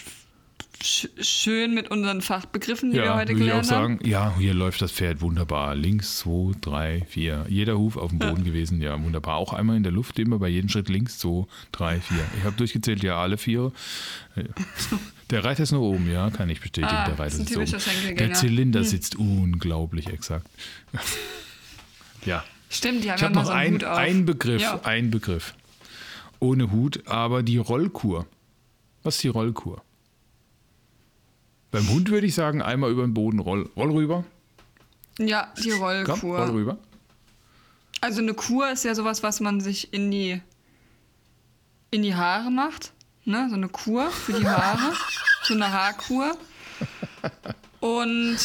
sch, 0.83 1.07
schön 1.19 1.73
mit 1.73 1.89
unseren 1.91 2.21
Fachbegriffen, 2.21 2.91
die 2.91 2.97
wir 2.97 3.05
Ja, 3.05 3.15
heute 3.15 3.33
würde 3.33 3.45
ich 3.45 3.51
auch 3.51 3.61
gelernt 3.61 3.71
haben. 3.71 3.97
sagen, 3.97 4.09
ja, 4.09 4.35
hier 4.37 4.53
läuft 4.53 4.81
das 4.81 4.91
Pferd 4.91 5.21
wunderbar. 5.21 5.75
Links, 5.75 6.17
zwei, 6.19 6.51
drei, 6.61 7.05
vier. 7.09 7.45
Jeder 7.49 7.77
Huf 7.77 7.97
auf 7.97 8.09
dem 8.09 8.19
Boden 8.19 8.43
gewesen, 8.43 8.81
ja, 8.81 9.01
wunderbar. 9.01 9.35
Auch 9.37 9.53
einmal 9.53 9.77
in 9.77 9.83
der 9.83 9.91
Luft, 9.91 10.19
immer 10.19 10.39
bei 10.39 10.49
jedem 10.49 10.69
Schritt 10.69 10.89
links, 10.89 11.17
zwei, 11.19 11.45
drei, 11.71 11.99
vier. 11.99 12.23
Ich 12.37 12.43
habe 12.43 12.55
durchgezählt, 12.55 13.03
ja, 13.03 13.17
alle 13.21 13.37
vier. 13.37 13.71
Der 15.29 15.45
Reiter 15.45 15.63
ist 15.63 15.71
noch 15.71 15.79
oben, 15.79 16.11
ja, 16.11 16.29
kann 16.29 16.49
ich 16.49 16.59
bestätigen. 16.59 16.93
Ah, 16.93 17.05
der 17.07 17.17
Reiter 17.17 17.39
ist 17.39 17.55
oben. 17.55 18.15
Der 18.17 18.33
Zylinder 18.33 18.83
sitzt 18.83 19.15
unglaublich 19.15 20.07
exakt. 20.09 20.45
ja. 22.25 22.43
Stimmt, 22.69 23.03
die 23.03 23.09
haben 23.11 23.15
Ich 23.15 23.21
ja 23.21 23.27
habe 23.27 23.35
noch 23.35 23.45
so 23.45 23.51
einen 23.51 23.81
einen 23.83 24.25
Begriff, 24.25 24.61
Ja. 24.61 24.81
einen 24.83 25.09
Begriff. 25.09 25.53
Ohne 26.39 26.71
Hut, 26.71 27.07
aber 27.07 27.43
die 27.43 27.57
Rollkur. 27.57 28.25
Was 29.03 29.15
ist 29.15 29.23
die 29.23 29.27
Rollkur? 29.29 29.81
Beim 31.71 31.89
Hund 31.89 32.09
würde 32.09 32.27
ich 32.27 32.35
sagen, 32.35 32.61
einmal 32.61 32.91
über 32.91 33.03
den 33.03 33.13
Boden 33.13 33.39
roll, 33.39 33.69
roll 33.75 33.91
rüber. 33.91 34.25
Ja, 35.17 35.53
die 35.63 35.69
Komm, 35.69 35.81
Rollkur. 35.81 36.39
roll 36.39 36.49
rüber. 36.51 36.77
Also 38.01 38.21
eine 38.21 38.33
Kur 38.33 38.71
ist 38.71 38.83
ja 38.83 38.95
sowas, 38.95 39.23
was 39.23 39.39
man 39.39 39.61
sich 39.61 39.93
in 39.93 40.11
die 40.11 40.41
in 41.91 42.01
die 42.03 42.15
Haare 42.15 42.49
macht, 42.49 42.93
ne? 43.25 43.47
So 43.49 43.55
eine 43.55 43.67
Kur 43.67 44.09
für 44.09 44.33
die 44.33 44.47
Haare, 44.47 44.93
so 45.43 45.53
eine 45.53 45.71
Haarkur. 45.71 46.37
Und 47.81 48.37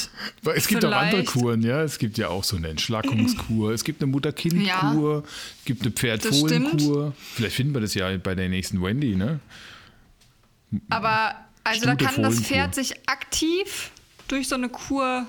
Es 0.55 0.66
gibt 0.66 0.85
auch 0.85 0.93
andere 0.93 1.24
Kuren, 1.24 1.62
ja. 1.62 1.83
Es 1.83 1.99
gibt 1.99 2.18
ja 2.18 2.29
auch 2.29 2.43
so 2.43 2.57
eine 2.57 2.68
Entschlackungskur, 2.68 3.70
es 3.72 3.85
gibt 3.85 4.03
eine 4.03 4.11
Mutter-Kind-Kur, 4.11 5.24
es 5.59 5.64
gibt 5.64 5.83
eine 5.83 5.91
Pferd-Fohlen-Kur. 5.91 7.12
Vielleicht 7.35 7.57
finden 7.57 7.74
wir 7.74 7.81
das 7.83 7.95
ja 7.95 8.16
bei 8.16 8.35
der 8.35 8.49
nächsten 8.49 8.83
Wendy, 8.83 9.14
ne? 9.14 9.41
aber 10.91 11.35
also 11.67 11.87
da 11.87 11.93
Stute 11.93 12.05
kann 12.05 12.23
das. 12.23 12.41
Pferd 12.41 12.75
sich 12.75 13.09
aktiv 13.09 13.91
durch 14.29 14.49
so 14.49 14.55
eine 14.55 14.69
Kur 14.69 15.27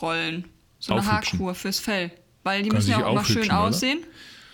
rollen, 0.00 0.44
so 0.78 0.92
eine 0.92 1.00
Aufhübschen. 1.00 1.38
Haarkur 1.38 1.54
fürs 1.54 1.78
Fell, 1.78 2.10
weil 2.42 2.62
die 2.62 2.68
Kann 2.68 2.78
müssen 2.78 2.90
ja 2.90 3.04
auch 3.04 3.12
immer 3.12 3.24
schön 3.24 3.44
oder? 3.44 3.60
aussehen. 3.60 4.00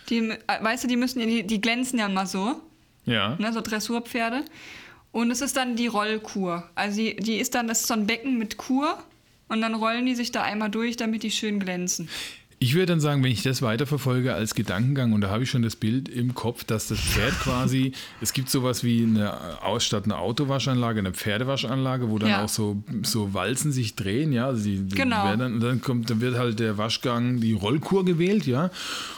Die, 0.09 0.17
äh, 0.17 0.37
weißt 0.61 0.83
du, 0.83 0.87
die 0.87 0.97
müssen, 0.97 1.19
die, 1.19 1.45
die 1.45 1.61
glänzen 1.61 1.99
ja 1.99 2.07
immer 2.07 2.25
so. 2.25 2.61
Ja. 3.05 3.35
ne, 3.39 3.51
so 3.53 3.61
Dressurpferde. 3.61 4.43
Und 5.11 5.31
es 5.31 5.41
ist 5.41 5.57
dann 5.57 5.75
die 5.75 5.87
Rollkur. 5.87 6.69
Also 6.75 6.97
die, 6.97 7.15
die 7.15 7.37
ist 7.37 7.55
dann, 7.55 7.67
das 7.67 7.81
ist 7.81 7.87
so 7.87 7.95
ein 7.95 8.05
Becken 8.05 8.37
mit 8.37 8.57
Kur 8.57 9.03
und 9.47 9.61
dann 9.61 9.73
rollen 9.73 10.05
die 10.05 10.13
sich 10.13 10.31
da 10.31 10.43
einmal 10.43 10.69
durch, 10.69 10.95
damit 10.97 11.23
die 11.23 11.31
schön 11.31 11.59
glänzen. 11.59 12.09
Ich 12.61 12.73
würde 12.73 12.87
dann 12.87 12.99
sagen, 12.99 13.23
wenn 13.23 13.31
ich 13.31 13.41
das 13.41 13.61
weiterverfolge 13.61 14.33
als 14.33 14.53
Gedankengang, 14.53 15.13
und 15.13 15.21
da 15.21 15.29
habe 15.29 15.43
ich 15.43 15.49
schon 15.49 15.61
das 15.61 15.77
Bild 15.77 16.09
im 16.09 16.35
Kopf, 16.35 16.65
dass 16.65 16.89
das 16.89 16.99
Pferd 16.99 17.31
quasi, 17.39 17.93
es 18.19 18.33
gibt 18.33 18.49
sowas 18.49 18.83
wie 18.83 19.03
eine 19.03 19.63
Ausstatt 19.63 20.03
eine 20.03 20.17
Autowaschanlage, 20.17 20.99
eine 20.99 21.13
Pferdewaschanlage, 21.13 22.09
wo 22.09 22.19
dann 22.19 22.29
Ja. 22.29 22.43
auch 22.43 22.49
so, 22.49 22.83
so 23.03 23.33
Walzen 23.33 23.71
sich 23.71 23.95
drehen, 23.95 24.33
ja. 24.33 24.47
Also 24.47 24.65
die, 24.65 24.77
die 24.79 24.95
Genau. 24.95 25.23
werden 25.23 25.39
Dann, 25.39 25.53
und 25.53 25.59
dann 25.61 25.81
kommt, 25.81 26.09
dann 26.09 26.19
wird 26.19 26.37
halt 26.37 26.59
der 26.59 26.77
Waschgang, 26.77 27.39
die 27.39 27.53
Rollkur 27.53 28.03
gewählt, 28.03 28.45
ja. 28.45 28.71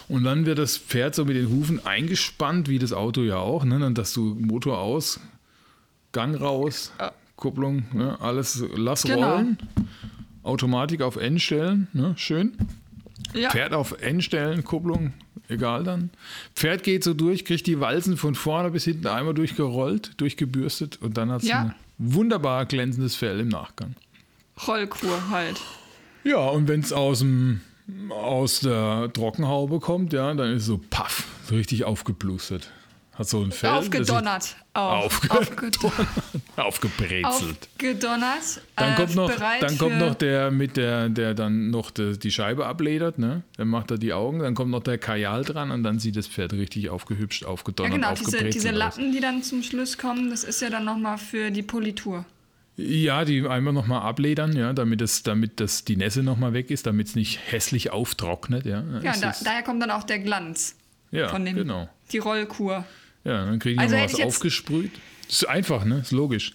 Und 0.08 0.24
dann 0.24 0.46
wird 0.46 0.60
das 0.60 0.78
Pferd 0.78 1.16
so 1.16 1.26
mit 1.26 1.36
den 1.36 1.50
Hufen 1.50 1.84
eingespannt, 1.84 2.70
wie 2.70 2.78
das 2.78 2.94
Auto 2.94 3.22
ja 3.24 3.38
auch, 3.38 3.64
ne? 3.66 3.80
Dann 3.80 3.96
dass 3.96 4.14
du 4.14 4.36
Motor 4.40 4.78
aus, 4.78 5.20
Gang 6.12 6.40
raus, 6.40 6.92
Kupplung, 7.38 7.86
ne? 7.94 8.18
alles 8.22 8.64
lass 8.76 9.02
Genau. 9.02 9.34
rollen. 9.34 9.58
Automatik 10.44 11.02
auf 11.02 11.16
N 11.16 11.40
stellen, 11.40 11.88
ne? 11.94 12.14
schön. 12.18 12.54
Ja, 13.34 13.50
Pferd 13.50 13.74
auf 13.74 14.02
N 14.02 14.22
stellen, 14.22 14.64
Kupplung, 14.64 15.14
egal 15.48 15.84
dann. 15.84 16.10
Pferd 16.56 16.84
geht 16.84 17.04
so 17.04 17.14
durch, 17.14 17.46
kriegt 17.46 17.68
die 17.68 17.80
Walzen 17.80 18.18
von 18.18 18.36
vorne 18.36 18.72
bis 18.72 18.84
hinten 18.86 19.08
einmal 19.08 19.34
durchgerollt, 19.34 20.20
durchgebürstet 20.20 21.02
und 21.02 21.18
dann 21.18 21.32
hat 21.32 21.44
es 21.44 21.50
Ja. 21.50 21.62
ein 21.62 21.76
wunderbar 21.98 22.66
glänzendes 22.66 23.16
Fell 23.16 23.40
im 23.40 23.48
Nachgang. 23.50 23.96
Rollkur 24.68 25.30
halt. 25.30 25.60
Ja, 26.24 26.38
und 26.50 26.68
wenn 26.68 26.82
es 26.82 26.94
aus 26.94 27.20
dem 27.20 27.62
aus 28.10 28.60
der 28.62 29.10
Trockenhaube 29.12 29.80
kommt, 29.80 30.14
ja, 30.14 30.34
dann 30.34 30.52
ist 30.54 30.62
es 30.62 30.68
so 30.68 30.80
paff, 30.90 31.26
so 31.48 31.56
richtig 31.56 31.84
aufgeblustert. 31.84 32.70
Hat 33.22 33.30
so 33.30 33.44
ein 33.44 33.52
Fell. 33.52 33.70
Aufgedonnert. 33.70 34.56
Aufge- 34.74 35.30
Aufgedonnert. 35.38 36.08
Aufgebrezelt. 36.56 37.24
Aufgedonnert. 37.26 38.62
Dann 38.76 38.94
äh, 38.94 38.96
kommt 38.96 39.16
noch, 39.16 39.32
dann 39.60 39.78
kommt 39.78 40.00
noch 40.00 40.16
der 40.16 40.50
mit 40.50 40.76
der, 40.76 41.10
der 41.10 41.36
dann 41.36 41.70
noch 41.70 41.92
die, 41.92 42.18
die 42.18 42.32
Scheibe 42.32 42.66
abledert, 42.66 43.20
ne? 43.20 43.44
Dann 43.58 43.68
macht 43.68 43.92
er 43.92 44.00
die 44.00 44.12
Augen, 44.14 44.40
dann 44.40 44.56
kommt 44.56 44.72
noch 44.72 44.82
der 44.82 44.98
Kajal 44.98 45.44
dran 45.44 45.70
und 45.70 45.84
dann 45.84 46.00
sieht 46.00 46.16
das 46.16 46.28
Pferd 46.28 46.54
richtig 46.54 46.90
aufgehübscht, 46.90 47.44
Ja, 47.44 47.50
aufgedonnert, 47.50 47.94
genau, 47.94 48.14
diese, 48.16 48.44
diese 48.46 48.70
aus. 48.72 48.76
Lappen, 48.76 49.12
die 49.12 49.20
dann 49.20 49.44
zum 49.44 49.62
Schluss 49.62 50.00
kommen, 50.00 50.32
das 50.32 50.44
ist 50.44 50.60
ja 50.62 50.72
dann 50.72 50.86
nochmal 50.86 51.20
für 51.20 51.52
die 51.52 51.62
Politur. 51.62 52.26
Ja, 52.76 53.24
die 53.24 53.46
einmal 53.48 53.74
nochmal 53.74 54.02
abledern, 54.02 54.56
ja, 54.56 54.74
damit 54.74 55.02
das, 55.02 55.22
damit 55.22 55.60
das 55.60 55.86
die 55.86 55.96
Nässe 55.96 56.24
nochmal 56.24 56.54
weg 56.54 56.72
ist, 56.72 56.88
damit 56.88 57.10
es 57.10 57.16
nicht 57.16 57.40
hässlich 57.52 57.92
auftrocknet, 57.92 58.66
ja. 58.66 58.84
Ja, 59.04 59.14
da, 59.22 59.32
daher 59.44 59.62
kommt 59.62 59.84
dann 59.84 59.92
auch 59.92 60.04
der 60.06 60.18
Glanz 60.18 60.76
ja 61.12 61.28
von 61.28 61.46
dem, 61.46 61.56
genau. 61.56 61.88
die 62.12 62.18
Rollkur. 62.18 62.84
Ja, 63.24 63.46
dann 63.46 63.60
kriegen 63.60 63.78
die 63.78 63.84
Also 63.84 63.96
hätte 63.96 64.14
was 64.14 64.20
ich 64.20 64.26
aufgesprüht. 64.26 64.92
Das 65.28 65.44
ist 65.44 65.46
einfach, 65.50 65.86
ne? 65.86 66.00
Ist 66.00 66.12
logisch. 66.12 66.54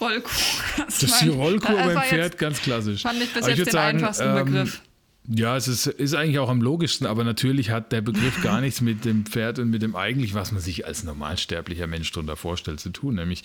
Rollkur. 0.00 0.30
Das 0.86 1.02
ist 1.02 1.20
die 1.22 1.28
Rollkur 1.28 1.74
das 1.74 1.86
beim 1.86 1.96
jetzt- 1.96 2.08
Pferd, 2.08 2.38
ganz 2.38 2.62
klassisch. 2.62 3.02
Fand 3.02 3.20
ich 3.22 3.32
bis 3.32 3.42
Aber 3.42 3.48
jetzt 3.50 3.58
würd 3.58 3.68
den 3.68 3.72
sagen, 3.72 3.98
einfachsten 3.98 4.28
ähm, 4.28 4.44
Begriff. 4.44 4.82
Ja, 5.30 5.58
es 5.58 5.68
ist, 5.68 5.86
ist 5.86 6.14
eigentlich 6.14 6.38
auch 6.38 6.48
am 6.48 6.62
logischsten, 6.62 7.06
aber 7.06 7.22
natürlich 7.22 7.68
hat 7.70 7.92
der 7.92 8.00
Begriff 8.00 8.40
gar 8.42 8.62
nichts 8.62 8.80
mit 8.80 9.04
dem 9.04 9.26
Pferd 9.26 9.58
und 9.58 9.68
mit 9.68 9.82
dem 9.82 9.94
eigentlich, 9.94 10.32
was 10.32 10.52
man 10.52 10.62
sich 10.62 10.86
als 10.86 11.04
normalsterblicher 11.04 11.86
Mensch 11.86 12.10
darunter 12.12 12.36
vorstellt, 12.36 12.80
zu 12.80 12.88
tun. 12.90 13.16
Nämlich 13.16 13.42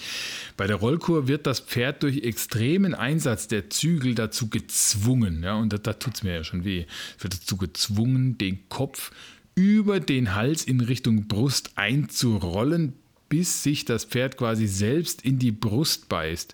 bei 0.56 0.66
der 0.66 0.78
Rollkur 0.78 1.28
wird 1.28 1.46
das 1.46 1.60
Pferd 1.60 2.04
durch 2.04 2.24
extremen 2.24 2.94
Einsatz 2.96 3.50
der 3.50 3.70
Zügel 3.70 4.16
dazu 4.16 4.48
gezwungen, 4.50 5.44
ja, 5.44 5.56
und 5.56 5.74
da, 5.74 5.78
da 5.78 5.92
tut 5.94 6.16
es 6.16 6.24
mir 6.24 6.36
ja 6.36 6.44
schon 6.46 6.64
weh, 6.64 6.86
es 7.18 7.24
wird 7.24 7.34
dazu 7.34 7.58
gezwungen, 7.58 8.38
den 8.38 8.70
Kopf 8.70 9.12
über 9.56 10.00
den 10.00 10.36
Hals 10.36 10.64
in 10.64 10.80
Richtung 10.82 11.28
Brust 11.28 11.72
einzurollen, 11.76 12.94
bis 13.30 13.64
sich 13.64 13.86
das 13.86 14.06
Pferd 14.06 14.38
quasi 14.38 14.68
selbst 14.68 15.22
in 15.24 15.40
die 15.40 15.52
Brust 15.52 16.10
beißt. 16.10 16.54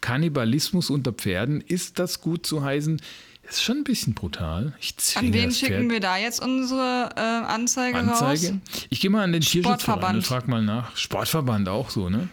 Kannibalismus 0.00 0.90
unter 0.90 1.12
Pferden, 1.12 1.60
ist 1.60 1.98
das 1.98 2.20
gut 2.20 2.44
zu 2.46 2.62
heißen? 2.64 3.00
Ist 3.48 3.62
schon 3.62 3.78
ein 3.78 3.84
bisschen 3.84 4.14
brutal. 4.14 4.72
Ich 4.80 4.94
An 5.16 5.32
wen 5.32 5.48
das 5.50 5.58
schicken 5.58 5.80
Pferd. 5.82 5.90
wir 5.90 6.00
da 6.00 6.16
jetzt 6.16 6.40
unsere 6.42 7.10
äh, 7.16 7.20
Anzeige, 7.20 7.98
raus? 7.98 8.22
Anzeige? 8.22 8.60
Ich 8.90 9.00
gehe 9.00 9.10
mal 9.10 9.24
an 9.24 9.32
den 9.32 9.42
Tierschutzverband 9.42 10.16
und 10.16 10.22
Sportverband. 10.24 10.26
frag 10.26 10.48
mal 10.48 10.62
nach. 10.62 10.96
Sportverband 10.96 11.68
auch 11.68 11.90
so, 11.90 12.08
ne? 12.08 12.28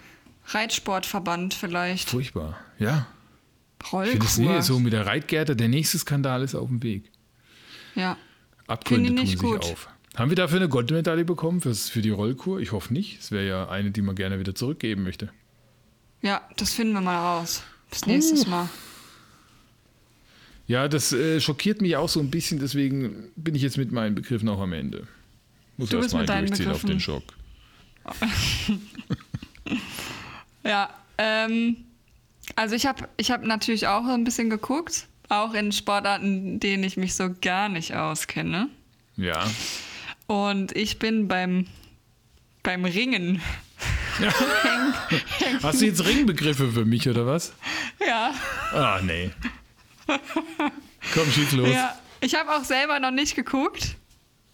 Reitsportverband 0.48 1.54
vielleicht. 1.54 2.10
Furchtbar. 2.10 2.58
Ja. 2.78 3.08
Ich 3.84 3.92
Rollkur. 3.94 4.28
finde 4.30 4.58
es 4.58 4.68
so 4.68 4.80
mit 4.80 4.94
der 4.94 5.06
Reitgerte, 5.06 5.56
der 5.56 5.68
nächste 5.70 5.98
Skandal 5.98 6.44
ist 6.44 6.56
auf 6.56 6.68
dem 6.68 6.84
Weg. 6.84 7.12
ja. 7.96 8.18
Abgründe 8.68 9.10
tun 9.10 9.18
ich 9.24 9.32
sich 9.32 9.40
gut. 9.40 9.64
auf. 9.64 9.88
Haben 10.20 10.32
wir 10.32 10.36
dafür 10.36 10.58
eine 10.58 10.68
Goldmedaille 10.68 11.24
bekommen 11.24 11.62
fürs, 11.62 11.90
für 11.90 12.02
die 12.02 12.10
Rollkur? 12.10 12.60
Ich 12.60 12.74
hoffe 12.74 12.92
nicht. 12.92 13.22
Es 13.22 13.32
wäre 13.32 13.48
ja 13.48 13.70
eine, 13.70 13.92
die 13.92 14.02
man 14.02 14.16
gerne 14.16 14.38
wieder 14.38 14.54
zurückgeben 14.54 15.04
möchte. 15.04 15.30
ja, 16.22 16.42
das 16.58 16.74
finden 16.74 16.92
wir 16.92 17.00
mal 17.00 17.18
raus. 17.18 17.64
Bis 17.90 18.06
nächstes 18.06 18.46
Mal. 18.46 18.68
Ja, 20.68 20.90
das 20.90 21.14
äh, 21.14 21.40
schockiert 21.40 21.82
mich 21.82 21.96
auch 21.96 22.10
so 22.10 22.20
ein 22.20 22.30
bisschen, 22.30 22.60
deswegen 22.60 23.32
bin 23.38 23.56
ich 23.56 23.62
jetzt 23.62 23.78
mit 23.78 23.94
meinen 23.94 24.14
Begriffen 24.14 24.50
auch 24.50 24.60
am 24.60 24.74
Ende. 24.74 25.08
Muss 25.78 25.90
Du 25.90 26.00
bist 26.02 26.14
mit 26.14 26.28
deinen 26.28 26.68
auf 26.68 26.84
den. 26.84 27.00
Schock. 27.00 27.24
Ja, 30.66 30.90
ähm, 31.18 31.78
also 32.58 32.76
ich 32.76 32.86
habe 32.86 33.08
ich 33.16 33.32
hab 33.32 33.46
natürlich 33.46 33.88
auch 33.88 34.06
ein 34.06 34.26
bisschen 34.26 34.50
geguckt, 34.50 35.08
auch 35.30 35.54
in 35.54 35.72
Sportarten, 35.72 36.60
denen 36.60 36.84
ich 36.84 36.98
mich 36.98 37.16
so 37.16 37.30
gar 37.42 37.70
nicht 37.70 37.96
auskenne. 37.96 38.68
Ja. 39.16 39.48
Und 40.30 40.76
ich 40.78 41.00
bin 41.00 41.28
beim, 41.28 41.66
beim 42.62 42.86
Ringen. 42.86 43.42
Hast 45.64 45.82
du 45.82 45.86
jetzt 45.88 46.06
Ringbegriffe 46.06 46.72
für 46.72 46.86
mich 46.86 47.10
oder 47.10 47.26
was? 47.26 47.52
Ja, 48.06 48.32
Ah, 48.72 49.00
nee. 49.04 49.32
Komm, 51.16 51.32
schieß 51.32 51.54
los. 51.54 51.70
ja. 51.70 51.98
Ich 52.22 52.36
habe 52.36 52.52
auch 52.56 52.64
selber 52.64 53.00
noch 53.00 53.10
nicht 53.10 53.36
geguckt. 53.36 53.96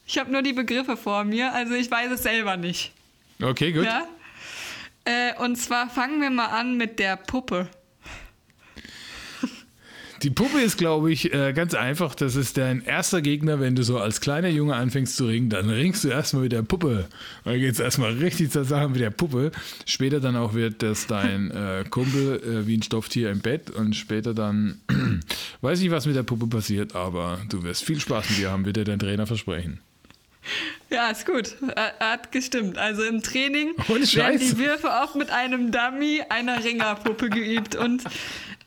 Ich 0.08 0.18
habe 0.18 0.32
nur 0.32 0.44
die 0.44 0.54
Begriffe 0.54 0.96
vor 0.96 1.26
mir, 1.26 1.52
also 1.54 1.74
ich 1.74 1.92
weiß 1.92 2.10
es 2.12 2.24
selber 2.24 2.56
nicht. 2.56 2.94
Okay, 3.42 3.74
gut. 3.74 3.84
Ja? 3.84 4.08
Äh, 5.04 5.34
und 5.44 5.58
zwar 5.58 5.90
fangen 5.90 6.22
wir 6.22 6.30
mal 6.30 6.48
an 6.48 6.78
mit 6.78 7.00
der 7.00 7.18
Puppe. 7.18 7.68
Die 10.26 10.32
Puppe 10.32 10.60
ist, 10.60 10.80
glaube 10.80 11.12
ich, 11.12 11.32
äh, 11.36 11.54
ganz 11.54 11.76
einfach. 11.76 12.16
Das 12.16 12.36
ist 12.36 12.58
dein 12.58 12.82
erster 12.82 13.22
Gegner, 13.22 13.60
wenn 13.60 13.76
du 13.76 13.84
so 13.84 14.00
als 14.00 14.22
kleiner 14.22 14.48
Junge 14.48 14.74
anfängst 14.74 15.18
zu 15.18 15.28
ringen. 15.28 15.52
Dann 15.52 15.70
ringst 15.70 16.04
du 16.04 16.08
erstmal 16.08 16.42
mit 16.42 16.52
der 16.52 16.64
Puppe. 16.64 17.06
Dann 17.44 17.60
geht 17.60 17.74
es 17.74 17.80
erstmal 17.80 18.14
richtig 18.14 18.50
zur 18.50 18.66
Sache 18.66 18.90
mit 18.90 19.02
der 19.02 19.12
Puppe. 19.12 19.52
Später 19.86 20.20
dann 20.20 20.36
auch 20.36 20.56
wird 20.56 20.82
das 20.82 21.06
dein 21.06 21.52
äh, 21.52 21.84
Kumpel 21.88 22.42
äh, 22.42 22.66
wie 22.66 22.76
ein 22.76 22.82
Stofftier 22.82 23.30
im 23.30 23.42
Bett. 23.42 23.70
Und 23.70 23.96
später 23.96 24.34
dann, 24.34 24.80
weiß 25.62 25.80
nicht, 25.82 25.92
was 25.92 26.08
mit 26.08 26.16
der 26.16 26.24
Puppe 26.24 26.48
passiert, 26.48 26.96
aber 26.96 27.38
du 27.50 27.62
wirst 27.62 27.84
viel 27.84 28.00
Spaß 28.00 28.32
mit 28.32 28.40
ihr 28.40 28.50
haben, 28.50 28.66
wird 28.66 28.78
dir 28.78 28.84
dein 28.84 28.98
Trainer 28.98 29.28
versprechen. 29.28 29.80
Ja, 30.90 31.10
ist 31.10 31.26
gut. 31.26 31.56
Er 31.76 31.94
hat 32.00 32.32
gestimmt. 32.32 32.78
Also 32.78 33.04
im 33.04 33.22
Training 33.24 33.74
werden 33.78 34.40
die 34.40 34.58
Würfe 34.58 35.02
auch 35.02 35.16
mit 35.16 35.30
einem 35.32 35.72
Dummy, 35.72 36.22
einer 36.30 36.64
Ringerpuppe 36.64 37.30
geübt. 37.30 37.76
Und 37.76 38.04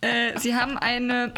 äh, 0.00 0.38
sie 0.38 0.54
haben 0.54 0.76
eine, 0.76 1.32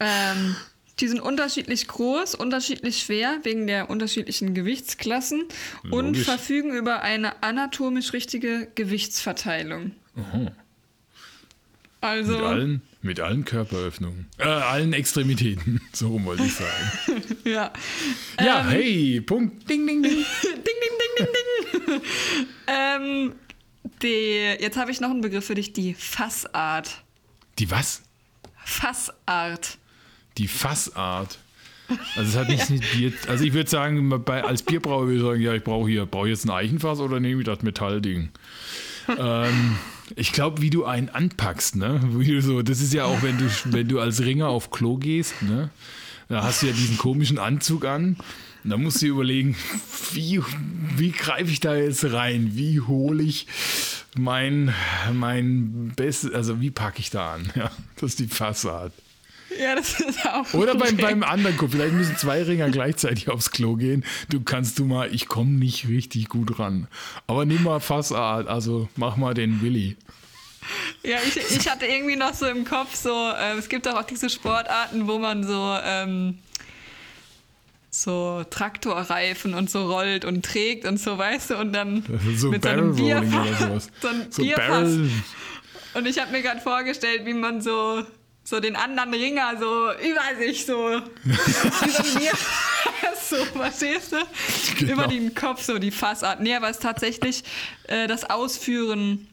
ähm, 0.00 0.56
die 1.00 1.08
sind 1.08 1.20
unterschiedlich 1.20 1.88
groß, 1.88 2.34
unterschiedlich 2.34 3.00
schwer, 3.00 3.38
wegen 3.42 3.66
der 3.66 3.90
unterschiedlichen 3.90 4.54
Gewichtsklassen 4.54 5.44
und 5.90 6.06
Logisch. 6.06 6.24
verfügen 6.24 6.72
über 6.74 7.02
eine 7.02 7.42
anatomisch 7.42 8.12
richtige 8.12 8.68
Gewichtsverteilung. 8.74 9.92
Also, 12.00 12.32
Mit 12.32 12.42
allen, 12.42 12.82
mit 13.02 13.20
allen 13.20 13.44
Körperöffnungen. 13.44 14.26
Äh, 14.38 14.44
allen 14.44 14.92
Extremitäten. 14.92 15.80
So 15.92 16.08
rum 16.08 16.24
wollte 16.26 16.44
ich 16.44 16.54
sagen. 16.54 17.22
ja. 17.44 17.72
Ja, 18.40 18.60
Ähm. 18.60 18.68
hey, 18.68 19.20
Punkt. 19.22 19.68
Ding, 19.68 19.86
ding, 19.86 20.02
ding. 20.02 20.12
Ding, 20.42 20.52
ding, 20.54 20.92
ding, 21.18 21.26
ding, 21.26 21.86
ding. 21.86 22.02
ähm, 22.66 23.32
die, 24.02 24.56
jetzt 24.60 24.76
habe 24.76 24.90
ich 24.90 25.00
noch 25.00 25.10
einen 25.10 25.20
Begriff 25.22 25.46
für 25.46 25.54
dich, 25.54 25.72
die 25.72 25.94
Fassart. 25.94 27.02
Die 27.58 27.70
was? 27.70 28.02
Fassart. 28.64 29.78
Die 30.38 30.48
Fassart. 30.48 31.38
Also 32.16 32.30
es 32.30 32.36
hat 32.36 32.48
nichts 32.48 32.68
mit 32.68 32.82
Bier. 32.92 33.12
Also 33.28 33.44
ich 33.44 33.52
würde 33.52 33.70
sagen, 33.70 34.10
bei, 34.24 34.42
als 34.42 34.62
Bierbrauer 34.62 35.06
würde 35.06 35.16
ich 35.16 35.22
sagen, 35.22 35.40
ja, 35.40 35.54
ich 35.54 35.62
brauche 35.64 35.88
hier, 35.88 36.04
brauche 36.04 36.26
ich 36.28 36.32
jetzt 36.32 36.44
ein 36.44 36.50
Eichenfass 36.50 36.98
oder 36.98 37.20
nehme 37.20 37.40
ich 37.40 37.46
das 37.46 37.62
Metallding? 37.62 38.30
ähm, 39.18 39.76
ich 40.14 40.32
glaube, 40.32 40.62
wie 40.62 40.70
du 40.70 40.84
einen 40.84 41.08
anpackst, 41.08 41.76
ne? 41.76 42.00
Wie 42.12 42.32
du 42.32 42.42
so, 42.42 42.62
das 42.62 42.80
ist 42.80 42.92
ja 42.92 43.04
auch, 43.04 43.22
wenn 43.22 43.38
du, 43.38 43.50
wenn 43.64 43.88
du 43.88 44.00
als 44.00 44.20
Ringer 44.20 44.48
auf 44.48 44.70
Klo 44.70 44.96
gehst, 44.96 45.42
ne? 45.42 45.70
Da 46.28 46.42
hast 46.42 46.62
du 46.62 46.66
ja 46.66 46.72
diesen 46.72 46.98
komischen 46.98 47.38
Anzug 47.38 47.84
an. 47.84 48.16
Und 48.64 48.70
da 48.70 48.76
musst 48.76 49.00
du 49.00 49.06
dir 49.06 49.12
überlegen, 49.12 49.56
wie, 50.12 50.40
wie 50.96 51.12
greife 51.12 51.50
ich 51.50 51.60
da 51.60 51.76
jetzt 51.76 52.04
rein? 52.04 52.52
Wie 52.54 52.80
hole 52.80 53.22
ich 53.22 53.46
mein, 54.16 54.74
mein 55.12 55.92
Bestes, 55.94 56.32
also 56.32 56.60
wie 56.60 56.70
packe 56.70 56.98
ich 57.00 57.10
da 57.10 57.34
an? 57.34 57.52
Ja, 57.54 57.70
das 57.96 58.10
ist 58.10 58.18
die 58.18 58.26
Fassart. 58.26 58.92
Ja, 59.58 59.74
das 59.74 60.00
ist 60.00 60.26
auch. 60.26 60.52
Oder 60.54 60.74
beim, 60.74 60.96
beim 60.96 61.22
anderen 61.22 61.56
Kumpel. 61.56 61.78
Vielleicht 61.80 61.94
müssen 61.94 62.16
zwei 62.16 62.42
Ringer 62.42 62.68
gleichzeitig 62.70 63.28
aufs 63.28 63.50
Klo 63.50 63.76
gehen. 63.76 64.04
Du 64.28 64.40
kannst 64.40 64.78
du 64.78 64.84
mal, 64.84 65.14
ich 65.14 65.28
komme 65.28 65.52
nicht 65.52 65.88
richtig 65.88 66.28
gut 66.28 66.58
ran. 66.58 66.88
Aber 67.26 67.44
nimm 67.44 67.62
mal 67.62 67.80
Fassart, 67.80 68.48
also 68.48 68.88
mach 68.96 69.16
mal 69.16 69.34
den 69.34 69.62
Willi. 69.62 69.96
Ja, 71.02 71.18
ich, 71.26 71.36
ich 71.36 71.70
hatte 71.70 71.86
irgendwie 71.86 72.16
noch 72.16 72.34
so 72.34 72.46
im 72.46 72.64
Kopf 72.64 72.94
so, 72.96 73.10
äh, 73.10 73.56
es 73.56 73.68
gibt 73.68 73.86
auch, 73.86 73.94
auch 73.94 74.02
diese 74.04 74.28
Sportarten, 74.28 75.06
wo 75.06 75.18
man 75.18 75.46
so, 75.46 75.78
ähm, 75.84 76.38
so 77.88 78.44
Traktorreifen 78.50 79.54
und 79.54 79.70
so 79.70 79.90
rollt 79.90 80.24
und 80.24 80.44
trägt 80.44 80.84
und 80.86 80.98
so, 80.98 81.16
weißt 81.16 81.50
du, 81.50 81.56
und 81.56 81.72
dann 81.72 82.02
So 82.36 82.50
mit 82.50 82.62
so 82.62 82.68
Barrel 82.68 82.78
einem 82.78 82.90
Rolling 82.92 83.30
Bierfass. 83.30 83.90
So 84.02 84.08
ein 84.08 84.26
So 84.30 84.42
Bierfass. 84.42 84.66
Barrel. 84.68 85.10
Und 85.94 86.06
ich 86.06 86.18
habe 86.18 86.32
mir 86.32 86.42
gerade 86.42 86.60
vorgestellt, 86.60 87.24
wie 87.24 87.32
man 87.32 87.62
so, 87.62 88.02
so 88.48 88.60
den 88.60 88.76
anderen 88.76 89.12
Ringer 89.12 89.58
so 89.58 89.90
über 89.92 90.36
sich 90.38 90.66
so, 90.66 90.86
ein 90.96 91.02
Bierfass, 91.24 92.38
so, 93.30 93.36
verstehst 93.44 94.12
du? 94.12 94.16
Genau. 94.78 94.92
Über 94.92 95.06
den 95.08 95.34
Kopf 95.34 95.62
so 95.62 95.78
die 95.80 95.90
Fassart. 95.90 96.40
Nee, 96.40 96.54
aber 96.54 96.70
es 96.70 96.76
ist 96.76 96.82
tatsächlich 96.82 97.42
äh, 97.88 98.06
das 98.06 98.22
Ausführen 98.24 99.26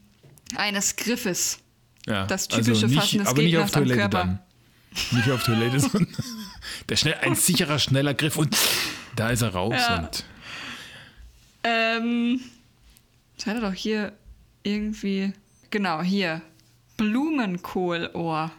eines 0.55 0.95
Griffes. 0.95 1.59
Ja, 2.07 2.25
Das 2.25 2.47
typische 2.47 2.87
nicht, 2.87 2.99
Fassen 2.99 3.19
des 3.19 3.27
aber 3.27 3.41
nicht 3.43 3.55
auf 3.57 3.71
Gegners 3.71 3.75
am 3.75 3.83
Toilette 3.83 3.99
Körper. 3.99 4.17
dann. 4.17 4.39
Nicht 5.11 5.29
auf 5.29 5.43
Toilette, 5.43 5.79
sondern 5.79 6.07
der 6.89 6.95
schnell, 6.95 7.15
ein 7.21 7.35
sicherer, 7.35 7.77
schneller 7.79 8.13
Griff 8.15 8.35
und 8.37 8.57
da 9.15 9.29
ist 9.29 9.41
er 9.43 9.49
raus. 9.53 9.75
Ja. 9.77 9.99
Und 9.99 10.25
Ähm, 11.63 12.41
ich 13.37 13.45
hatte 13.45 13.61
doch 13.61 13.73
hier 13.73 14.13
irgendwie, 14.63 15.33
genau, 15.69 16.01
hier, 16.01 16.41
Blumenkohlohr. 16.97 18.51